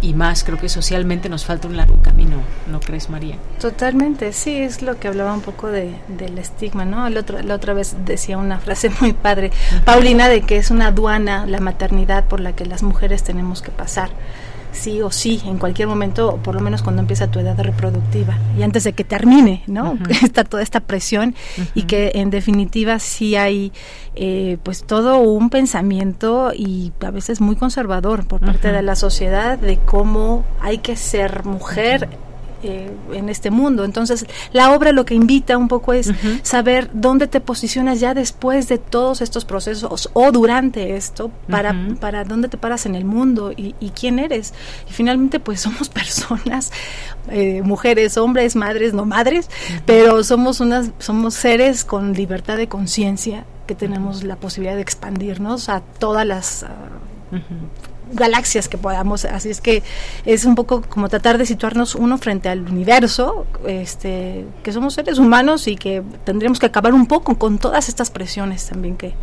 y, 0.01 0.15
más. 0.15 0.44
Creo 0.44 0.59
que 0.59 0.69
socialmente 0.69 1.28
nos 1.28 1.44
falta 1.44 1.69
un 1.69 1.77
largo 1.77 2.01
camino, 2.03 2.39
¿no 2.66 2.81
crees, 2.81 3.11
María? 3.11 3.36
Totalmente, 3.61 4.32
sí, 4.32 4.57
es 4.57 4.82
lo 4.82 4.98
que 4.98 5.09
hablaba 5.09 5.32
un 5.32 5.40
poco 5.40 5.69
de, 5.69 5.94
del 6.09 6.39
estigma, 6.39 6.85
¿no? 6.85 7.07
El 7.07 7.16
otro, 7.16 7.40
la 7.43 7.55
otra 7.55 7.74
vez 7.74 7.97
decía 8.05 8.39
una 8.39 8.59
frase 8.59 8.90
muy 9.01 9.12
padre, 9.12 9.51
Paulina, 9.85 10.28
de 10.28 10.43
que 10.43 10.57
es 10.57 10.70
una 10.70 10.89
aduana 10.89 11.47
la 11.47 11.61
maternidad 11.61 12.24
por 12.24 12.40
la 12.40 12.55
que 12.55 12.66
las 12.66 12.82
mujeres 12.82 13.23
tenemos 13.23 13.62
que 13.62 13.70
pasar 13.70 14.11
sí 14.77 15.03
o 15.03 15.11
sí, 15.11 15.43
en 15.44 15.59
cualquier 15.59 15.89
momento, 15.89 16.39
por 16.43 16.55
lo 16.55 16.61
menos 16.61 16.82
cuando 16.82 17.01
empieza 17.01 17.31
tu 17.31 17.39
edad 17.39 17.59
reproductiva 17.59 18.39
y 18.59 18.62
antes 18.62 18.85
de 18.85 18.93
que 18.93 19.05
termine, 19.05 19.62
¿no? 19.66 19.98
Está 20.23 20.44
toda 20.44 20.62
esta 20.62 20.81
presión 20.81 21.35
y 21.74 21.82
que 21.82 22.12
en 22.15 22.31
definitiva 22.31 22.98
sí 22.98 23.36
hay 23.36 23.73
eh, 24.15 24.59
pues 24.62 24.85
todo 24.85 25.19
un 25.19 25.51
pensamiento 25.51 26.53
y 26.55 26.93
a 27.05 27.11
veces 27.11 27.40
muy 27.40 27.57
conservador 27.57 28.27
por 28.27 28.40
parte 28.40 28.70
de 28.70 28.82
la 28.82 28.94
sociedad 28.94 29.59
de 29.59 29.78
cómo 29.78 30.44
hay 30.61 30.78
que 30.78 30.97
ser 30.97 31.44
mujer 31.44 32.09
eh, 32.62 32.91
en 33.12 33.28
este 33.28 33.51
mundo. 33.51 33.85
Entonces, 33.85 34.27
la 34.53 34.73
obra 34.73 34.93
lo 34.93 35.05
que 35.05 35.15
invita 35.15 35.57
un 35.59 35.69
poco 35.69 35.93
es 35.93 36.11
saber 36.43 36.91
dónde 36.93 37.27
te 37.27 37.41
posicionas 37.41 38.01
ya 38.01 38.15
después 38.15 38.69
de 38.69 38.78
todos 38.78 39.20
estos 39.20 39.45
procesos 39.45 40.11
o 40.12 40.33
durante 40.33 40.97
esto, 40.97 41.31
para, 41.51 41.74
para 42.01 42.24
dónde 42.24 42.49
te 42.49 42.57
paras 42.57 42.87
en 42.87 42.95
el 42.95 43.05
mundo 43.05 43.53
y, 43.57 43.74
quién 43.91 44.19
eres. 44.19 44.55
Y 44.89 44.93
finalmente, 44.93 45.41
pues 45.41 45.61
somos 45.66 45.89
personas, 45.89 46.73
eh, 47.28 47.62
mujeres, 47.62 48.16
hombres, 48.16 48.57
madres, 48.57 48.95
no 48.95 49.05
madres, 49.05 49.51
pero 49.85 50.24
somos, 50.24 50.61
unas, 50.61 50.91
somos 50.99 51.35
seres 51.35 51.85
con 51.85 52.12
libertad 52.12 52.57
de 52.57 52.69
conciencia 52.69 53.45
que 53.66 53.74
tenemos 53.74 54.23
la 54.23 54.37
posibilidad 54.37 54.77
de 54.77 54.83
expandirnos 54.83 55.69
a 55.69 55.81
todas 55.81 56.27
las... 56.27 56.62
Ah, 56.62 56.74
galaxias 58.12 58.69
que 58.69 58.78
podamos. 58.78 59.24
Así 59.24 59.51
es 59.51 59.61
que 59.61 59.83
es 60.24 60.45
un 60.45 60.55
poco 60.55 60.83
como 60.83 61.09
tratar 61.09 61.39
de 61.39 61.47
situarnos 61.47 61.95
uno 61.95 62.19
frente 62.19 62.49
al 62.49 62.61
universo, 62.61 63.47
este, 63.66 64.45
que 64.62 64.73
somos 64.73 64.95
seres 64.95 65.19
humanos 65.19 65.69
y 65.69 65.77
que 65.77 66.03
tendríamos 66.24 66.59
que 66.59 66.66
acabar 66.66 66.95
un 66.95 67.07
poco 67.07 67.39
con 67.39 67.59
todas 67.59 67.89
estas 67.89 68.11
presiones 68.11 68.69
también 68.69 68.97
que, 68.97 69.15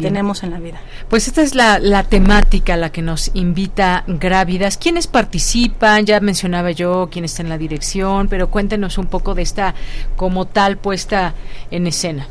tenemos 0.00 0.42
en 0.42 0.50
la 0.50 0.58
vida. 0.58 0.80
Pues 1.08 1.26
esta 1.26 1.42
es 1.42 1.54
la, 1.54 1.78
la 1.78 2.04
temática 2.04 2.74
a 2.74 2.76
la 2.76 2.90
que 2.90 3.02
nos 3.02 3.30
invita 3.34 4.04
Grávidas. 4.06 4.76
¿Quiénes 4.76 5.06
participan? 5.06 6.04
Ya 6.04 6.20
mencionaba 6.20 6.70
yo 6.70 7.08
quién 7.10 7.24
está 7.24 7.42
en 7.42 7.48
la 7.48 7.58
dirección, 7.58 8.28
pero 8.28 8.50
cuéntenos 8.50 8.98
un 8.98 9.06
poco 9.06 9.34
de 9.34 9.42
esta 9.42 9.74
como 10.16 10.46
tal 10.46 10.76
puesta 10.76 11.34
en 11.70 11.86
escena. 11.86 12.28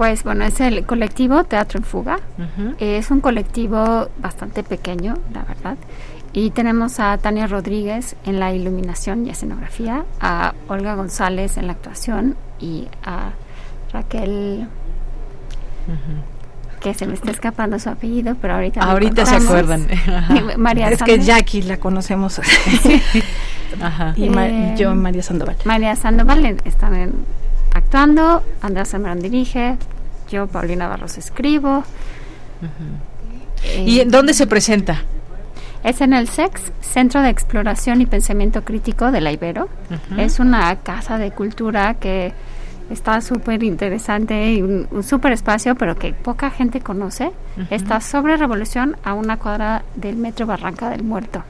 Pues 0.00 0.24
bueno, 0.24 0.46
es 0.46 0.58
el 0.60 0.86
colectivo 0.86 1.44
Teatro 1.44 1.76
en 1.76 1.84
Fuga. 1.84 2.20
Es 2.78 3.10
un 3.10 3.20
colectivo 3.20 4.08
bastante 4.16 4.62
pequeño, 4.62 5.18
la 5.34 5.42
verdad. 5.42 5.76
Y 6.32 6.52
tenemos 6.52 6.98
a 7.00 7.18
Tania 7.18 7.46
Rodríguez 7.46 8.16
en 8.24 8.40
la 8.40 8.54
iluminación 8.54 9.26
y 9.26 9.28
escenografía, 9.28 10.06
a 10.18 10.54
Olga 10.68 10.94
González 10.94 11.58
en 11.58 11.66
la 11.66 11.74
actuación 11.74 12.34
y 12.58 12.88
a 13.04 13.32
Raquel, 13.92 14.68
que 16.80 16.94
se 16.94 17.06
me 17.06 17.12
está 17.12 17.30
escapando 17.30 17.78
su 17.78 17.90
apellido, 17.90 18.36
pero 18.40 18.54
ahorita 18.54 18.80
ahorita 18.80 19.26
se 19.26 19.36
acuerdan. 19.36 19.86
María 20.56 20.88
es 20.88 21.02
que 21.02 21.18
Jackie 21.18 21.60
la 21.60 21.76
conocemos. 21.76 22.40
Ajá. 23.82 24.14
Y, 24.16 24.34
eh, 24.34 24.74
yo 24.78 24.94
María 24.94 25.22
Sandoval. 25.22 25.56
María 25.66 25.94
Sandoval 25.94 26.56
están 26.64 26.94
actuando, 27.74 28.42
Andrea 28.62 28.84
Sembrán 28.84 29.20
dirige, 29.20 29.76
yo 30.30 30.46
Paulina 30.46 30.88
Barros 30.88 31.18
escribo. 31.18 31.84
¿Y 33.84 34.04
dónde 34.04 34.34
se 34.34 34.46
presenta? 34.46 35.02
Es 35.82 36.00
en 36.00 36.12
el 36.12 36.28
SEX, 36.28 36.72
Centro 36.80 37.22
de 37.22 37.30
Exploración 37.30 38.00
y 38.00 38.06
Pensamiento 38.06 38.64
Crítico 38.64 39.10
de 39.10 39.20
la 39.20 39.32
Ibero. 39.32 39.68
Es 40.18 40.38
una 40.38 40.76
casa 40.76 41.18
de 41.18 41.30
cultura 41.30 41.94
que 41.94 42.32
está 42.90 43.20
súper 43.20 43.62
interesante 43.62 44.52
y 44.52 44.62
un, 44.62 45.02
súper 45.02 45.32
espacio, 45.32 45.74
pero 45.76 45.96
que 45.96 46.12
poca 46.12 46.50
gente 46.50 46.80
conoce. 46.80 47.30
Está 47.70 48.00
sobre 48.00 48.36
Revolución 48.36 48.96
a 49.04 49.14
una 49.14 49.36
cuadra 49.36 49.84
del 49.94 50.16
Metro 50.16 50.46
Barranca 50.46 50.90
del 50.90 51.02
Muerto. 51.02 51.42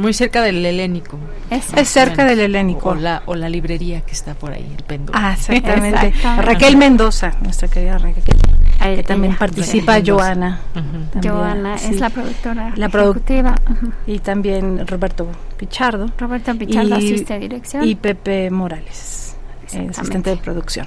Muy 0.00 0.12
cerca 0.12 0.42
del 0.42 0.64
Helénico. 0.64 1.18
Es, 1.50 1.64
cerca 1.88 2.24
del 2.24 2.40
Helénico. 2.40 2.90
O 2.90 2.94
la, 2.94 3.22
o 3.26 3.34
la 3.34 3.48
librería 3.48 4.00
que 4.02 4.12
está 4.12 4.34
por 4.34 4.52
ahí, 4.52 4.66
el 4.76 4.84
péndulo. 4.84 5.18
Ah, 5.20 5.34
exactamente. 5.34 6.14
Raquel 6.38 6.76
Mendoza, 6.76 7.32
nuestra 7.42 7.68
querida 7.68 7.98
Raquel. 7.98 8.24
que 8.80 9.02
también 9.02 9.36
participa 9.36 9.98
Joana. 10.04 10.60
Joana 11.22 11.74
es 11.76 12.00
la 12.00 12.10
productora 12.10 12.72
la 12.76 12.86
ejecutiva. 12.86 13.54
y 14.06 14.18
también 14.20 14.86
Roberto 14.86 15.26
Pichardo. 15.56 16.10
Roberto 16.16 16.54
Pichardo 16.54 16.94
asiste 16.94 17.34
a 17.34 17.38
dirección. 17.38 17.84
Y 17.84 17.96
Pepe 17.96 18.50
Morales 18.50 19.27
asistente 19.90 20.30
de 20.30 20.36
producción. 20.36 20.86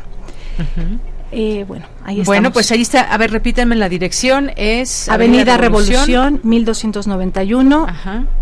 Eh, 1.32 1.64
bueno, 1.66 1.86
ahí 2.04 2.24
Bueno, 2.24 2.52
pues 2.52 2.72
ahí 2.72 2.82
está. 2.82 3.04
A 3.04 3.18
ver, 3.18 3.32
repítanme 3.32 3.76
la 3.76 3.88
dirección. 3.88 4.52
Es 4.58 5.08
Avenida, 5.08 5.58
Revolución, 5.58 6.42
1291. 6.44 7.88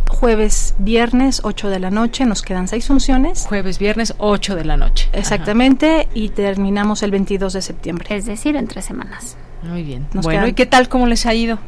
Jueves, 0.09 0.75
viernes, 0.79 1.41
8 1.43 1.69
de 1.69 1.79
la 1.79 1.91
noche. 1.91 2.25
Nos 2.25 2.41
quedan 2.41 2.67
seis 2.67 2.87
funciones. 2.87 3.45
Jueves, 3.47 3.77
viernes, 3.77 4.15
8 4.17 4.55
de 4.55 4.65
la 4.65 4.75
noche. 4.75 5.07
Exactamente. 5.13 6.07
Y 6.13 6.29
terminamos 6.29 7.03
el 7.03 7.11
22 7.11 7.53
de 7.53 7.61
septiembre. 7.61 8.15
Es 8.15 8.25
decir, 8.25 8.55
en 8.55 8.67
tres 8.67 8.85
semanas. 8.85 9.37
Muy 9.61 9.83
bien. 9.83 10.07
bueno, 10.13 10.47
¿y 10.47 10.53
qué 10.53 10.65
tal? 10.65 10.89
¿Cómo 10.89 11.05
les 11.05 11.25
ha 11.25 11.33
ido? 11.33 11.59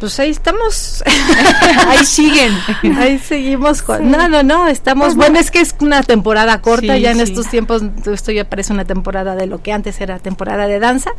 Pues 0.00 0.18
ahí 0.20 0.30
estamos. 0.30 1.02
ahí 1.86 2.04
siguen. 2.04 2.52
ahí 2.96 3.18
seguimos. 3.18 3.82
Con, 3.82 4.10
No, 4.10 4.28
no, 4.28 4.42
no, 4.42 4.66
estamos. 4.68 5.06
Pues 5.06 5.16
bueno, 5.16 5.38
es 5.38 5.50
que 5.50 5.60
es 5.60 5.74
una 5.80 6.02
temporada 6.02 6.60
corta. 6.60 6.96
ya 6.98 7.10
en 7.10 7.20
estos 7.20 7.48
tiempos, 7.48 7.82
esto 8.06 8.32
ya 8.32 8.44
parece 8.44 8.72
una 8.72 8.84
temporada 8.84 9.34
de 9.34 9.46
lo 9.46 9.62
que 9.62 9.72
antes 9.72 10.00
era 10.00 10.18
temporada 10.18 10.66
de 10.66 10.78
danza. 10.78 11.10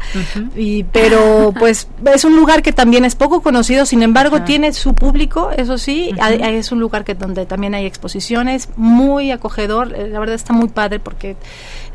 y 0.56 0.84
Pero, 0.86 1.54
pues, 1.60 1.88
es 2.14 2.24
un 2.24 2.36
lugar 2.36 2.62
que 2.62 2.72
también 2.72 3.06
es 3.06 3.16
poco 3.16 3.42
conocido. 3.42 3.86
Sin 3.86 4.04
embargo, 4.04 4.44
tiene 4.44 4.74
su 4.74 4.94
público, 4.94 5.52
eso 5.56 5.78
sí. 5.78 6.12
es 6.20 6.72
un 6.72 6.80
lugar 6.80 7.04
que 7.04 7.16
donde 7.16 7.46
también 7.46 7.76
hay 7.76 7.86
exposiciones. 7.86 8.70
Muy 8.78 9.32
acogedor. 9.32 9.94
Eh, 9.96 10.08
la 10.08 10.20
verdad 10.20 10.36
está 10.36 10.54
muy 10.54 10.70
padre 10.70 11.00
porque 11.00 11.36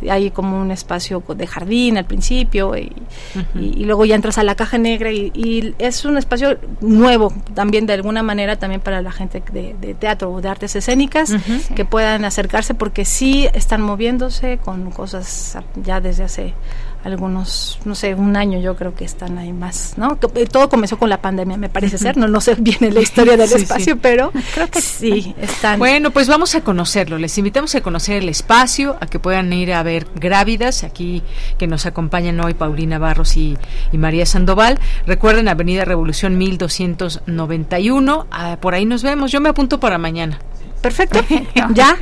hay 0.08 0.30
como 0.30 0.60
un 0.60 0.70
espacio 0.70 1.22
de 1.36 1.46
jardín 1.46 1.96
al 1.98 2.04
principio. 2.04 2.76
Y, 2.76 2.92
luego 3.84 4.04
ya 4.04 4.14
entras 4.14 4.38
a 4.38 4.42
la 4.42 4.54
caja 4.54 4.78
negra. 4.78 5.12
y, 5.12 5.30
y 5.34 5.74
es 5.78 6.04
un 6.04 6.16
espacio 6.16 6.58
nuevo 6.80 7.32
también 7.54 7.86
de 7.86 7.92
alguna 7.92 8.22
manera 8.22 8.56
también 8.56 8.80
para 8.80 9.02
la 9.02 9.12
gente 9.12 9.42
de, 9.52 9.94
teatro 9.94 10.32
o 10.32 10.40
de 10.40 10.48
artes 10.48 10.76
escénicas 10.76 11.32
que 11.74 11.84
puedan 11.84 12.24
acercarse 12.24 12.74
porque 12.74 13.04
sí 13.04 13.48
están 13.52 13.82
moviéndose 13.82 14.58
con 14.58 14.90
cosas 14.90 15.58
ya 15.76 16.00
desde 16.00 16.24
hace 16.24 16.54
algunos, 17.04 17.78
no 17.84 17.94
sé, 17.94 18.14
un 18.14 18.34
año 18.34 18.58
yo 18.60 18.76
creo 18.76 18.94
que 18.94 19.04
están 19.04 19.36
ahí 19.36 19.52
más, 19.52 19.94
¿no? 19.98 20.18
Eh, 20.34 20.46
todo 20.46 20.70
comenzó 20.70 20.98
con 20.98 21.10
la 21.10 21.20
pandemia, 21.20 21.58
me 21.58 21.68
parece 21.68 21.98
ser, 21.98 22.16
no, 22.16 22.26
no 22.28 22.40
sé 22.40 22.54
bien 22.54 22.78
la 22.94 23.00
historia 23.00 23.36
del 23.36 23.52
espacio, 23.52 23.98
pero 23.98 24.32
creo 24.54 24.68
que 24.68 24.80
sí, 24.80 25.34
están. 25.40 25.78
Bueno, 25.78 26.10
pues 26.12 26.28
vamos 26.28 26.54
a 26.54 26.62
conocerlo, 26.62 27.18
les 27.18 27.36
invitamos 27.36 27.74
a 27.74 27.82
conocer 27.82 28.22
el 28.22 28.30
espacio, 28.30 28.96
a 29.00 29.06
que 29.06 29.18
puedan 29.18 29.52
ir 29.52 29.74
a 29.74 29.82
ver 29.82 30.06
Grávidas, 30.14 30.82
aquí 30.82 31.22
que 31.58 31.66
nos 31.66 31.84
acompañan 31.84 32.40
hoy 32.40 32.54
Paulina 32.54 32.98
Barros 32.98 33.36
y, 33.36 33.58
María 33.92 34.26
Sandoval. 34.26 34.78
Recuerden, 35.06 35.48
Avenida 35.48 35.84
Revolución 35.84 36.36
1291, 36.38 38.26
ah, 38.30 38.58
por 38.60 38.74
ahí 38.74 38.86
nos 38.86 39.02
vemos, 39.02 39.30
yo 39.30 39.40
me 39.40 39.50
apunto 39.50 39.78
para 39.78 39.98
mañana. 39.98 40.38
Perfecto. 40.84 41.24
ya. 41.72 41.96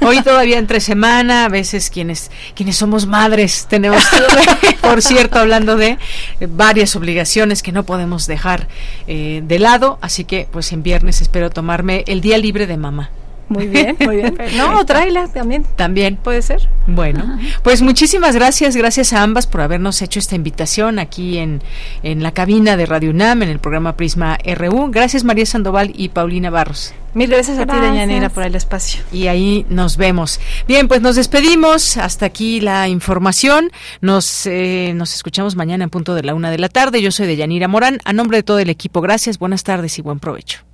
Hoy 0.00 0.22
todavía 0.22 0.58
entre 0.58 0.80
semana, 0.80 1.44
a 1.44 1.50
veces 1.50 1.90
quienes 1.90 2.30
quienes 2.54 2.74
somos 2.74 3.04
madres 3.06 3.66
tenemos, 3.68 4.02
por 4.80 5.02
cierto, 5.02 5.38
hablando 5.38 5.76
de 5.76 5.98
eh, 6.40 6.48
varias 6.48 6.96
obligaciones 6.96 7.62
que 7.62 7.70
no 7.70 7.84
podemos 7.84 8.26
dejar 8.26 8.66
eh, 9.06 9.42
de 9.44 9.58
lado, 9.58 9.98
así 10.00 10.24
que 10.24 10.48
pues 10.50 10.72
en 10.72 10.82
viernes 10.82 11.20
espero 11.20 11.50
tomarme 11.50 12.02
el 12.06 12.22
día 12.22 12.38
libre 12.38 12.66
de 12.66 12.78
mamá. 12.78 13.10
Muy 13.48 13.66
bien, 13.66 13.96
muy 14.00 14.16
bien. 14.16 14.36
No, 14.56 14.84
tráela 14.86 15.28
también. 15.28 15.64
También. 15.76 16.16
Puede 16.16 16.42
ser. 16.42 16.68
Bueno, 16.86 17.38
pues 17.62 17.82
muchísimas 17.82 18.34
gracias, 18.34 18.76
gracias 18.76 19.12
a 19.12 19.22
ambas 19.22 19.46
por 19.46 19.60
habernos 19.60 20.00
hecho 20.02 20.18
esta 20.18 20.34
invitación 20.34 20.98
aquí 20.98 21.38
en, 21.38 21.62
en 22.02 22.22
la 22.22 22.32
cabina 22.32 22.76
de 22.76 22.86
Radio 22.86 23.10
UNAM, 23.10 23.42
en 23.42 23.48
el 23.48 23.58
programa 23.58 23.96
Prisma 23.96 24.38
RU. 24.44 24.90
Gracias 24.90 25.24
María 25.24 25.46
Sandoval 25.46 25.92
y 25.94 26.10
Paulina 26.10 26.50
Barros. 26.50 26.94
Mil 27.14 27.30
gracias, 27.30 27.58
a 27.60 27.66
ti, 27.66 27.72
Dañanera, 27.72 28.28
por 28.28 28.42
el 28.42 28.56
espacio. 28.56 29.02
Y 29.12 29.28
ahí 29.28 29.64
nos 29.68 29.96
vemos. 29.96 30.40
Bien, 30.66 30.88
pues 30.88 31.00
nos 31.00 31.14
despedimos. 31.14 31.96
Hasta 31.96 32.26
aquí 32.26 32.60
la 32.60 32.88
información. 32.88 33.70
Nos, 34.00 34.46
eh, 34.46 34.92
nos 34.96 35.14
escuchamos 35.14 35.54
mañana 35.54 35.84
en 35.84 35.90
punto 35.90 36.16
de 36.16 36.24
la 36.24 36.34
una 36.34 36.50
de 36.50 36.58
la 36.58 36.68
tarde. 36.68 37.00
Yo 37.00 37.12
soy 37.12 37.28
Deyanira 37.28 37.68
Morán. 37.68 38.00
A 38.04 38.12
nombre 38.12 38.38
de 38.38 38.42
todo 38.42 38.58
el 38.58 38.68
equipo, 38.68 39.00
gracias, 39.00 39.38
buenas 39.38 39.62
tardes 39.62 39.96
y 39.98 40.02
buen 40.02 40.18
provecho. 40.18 40.73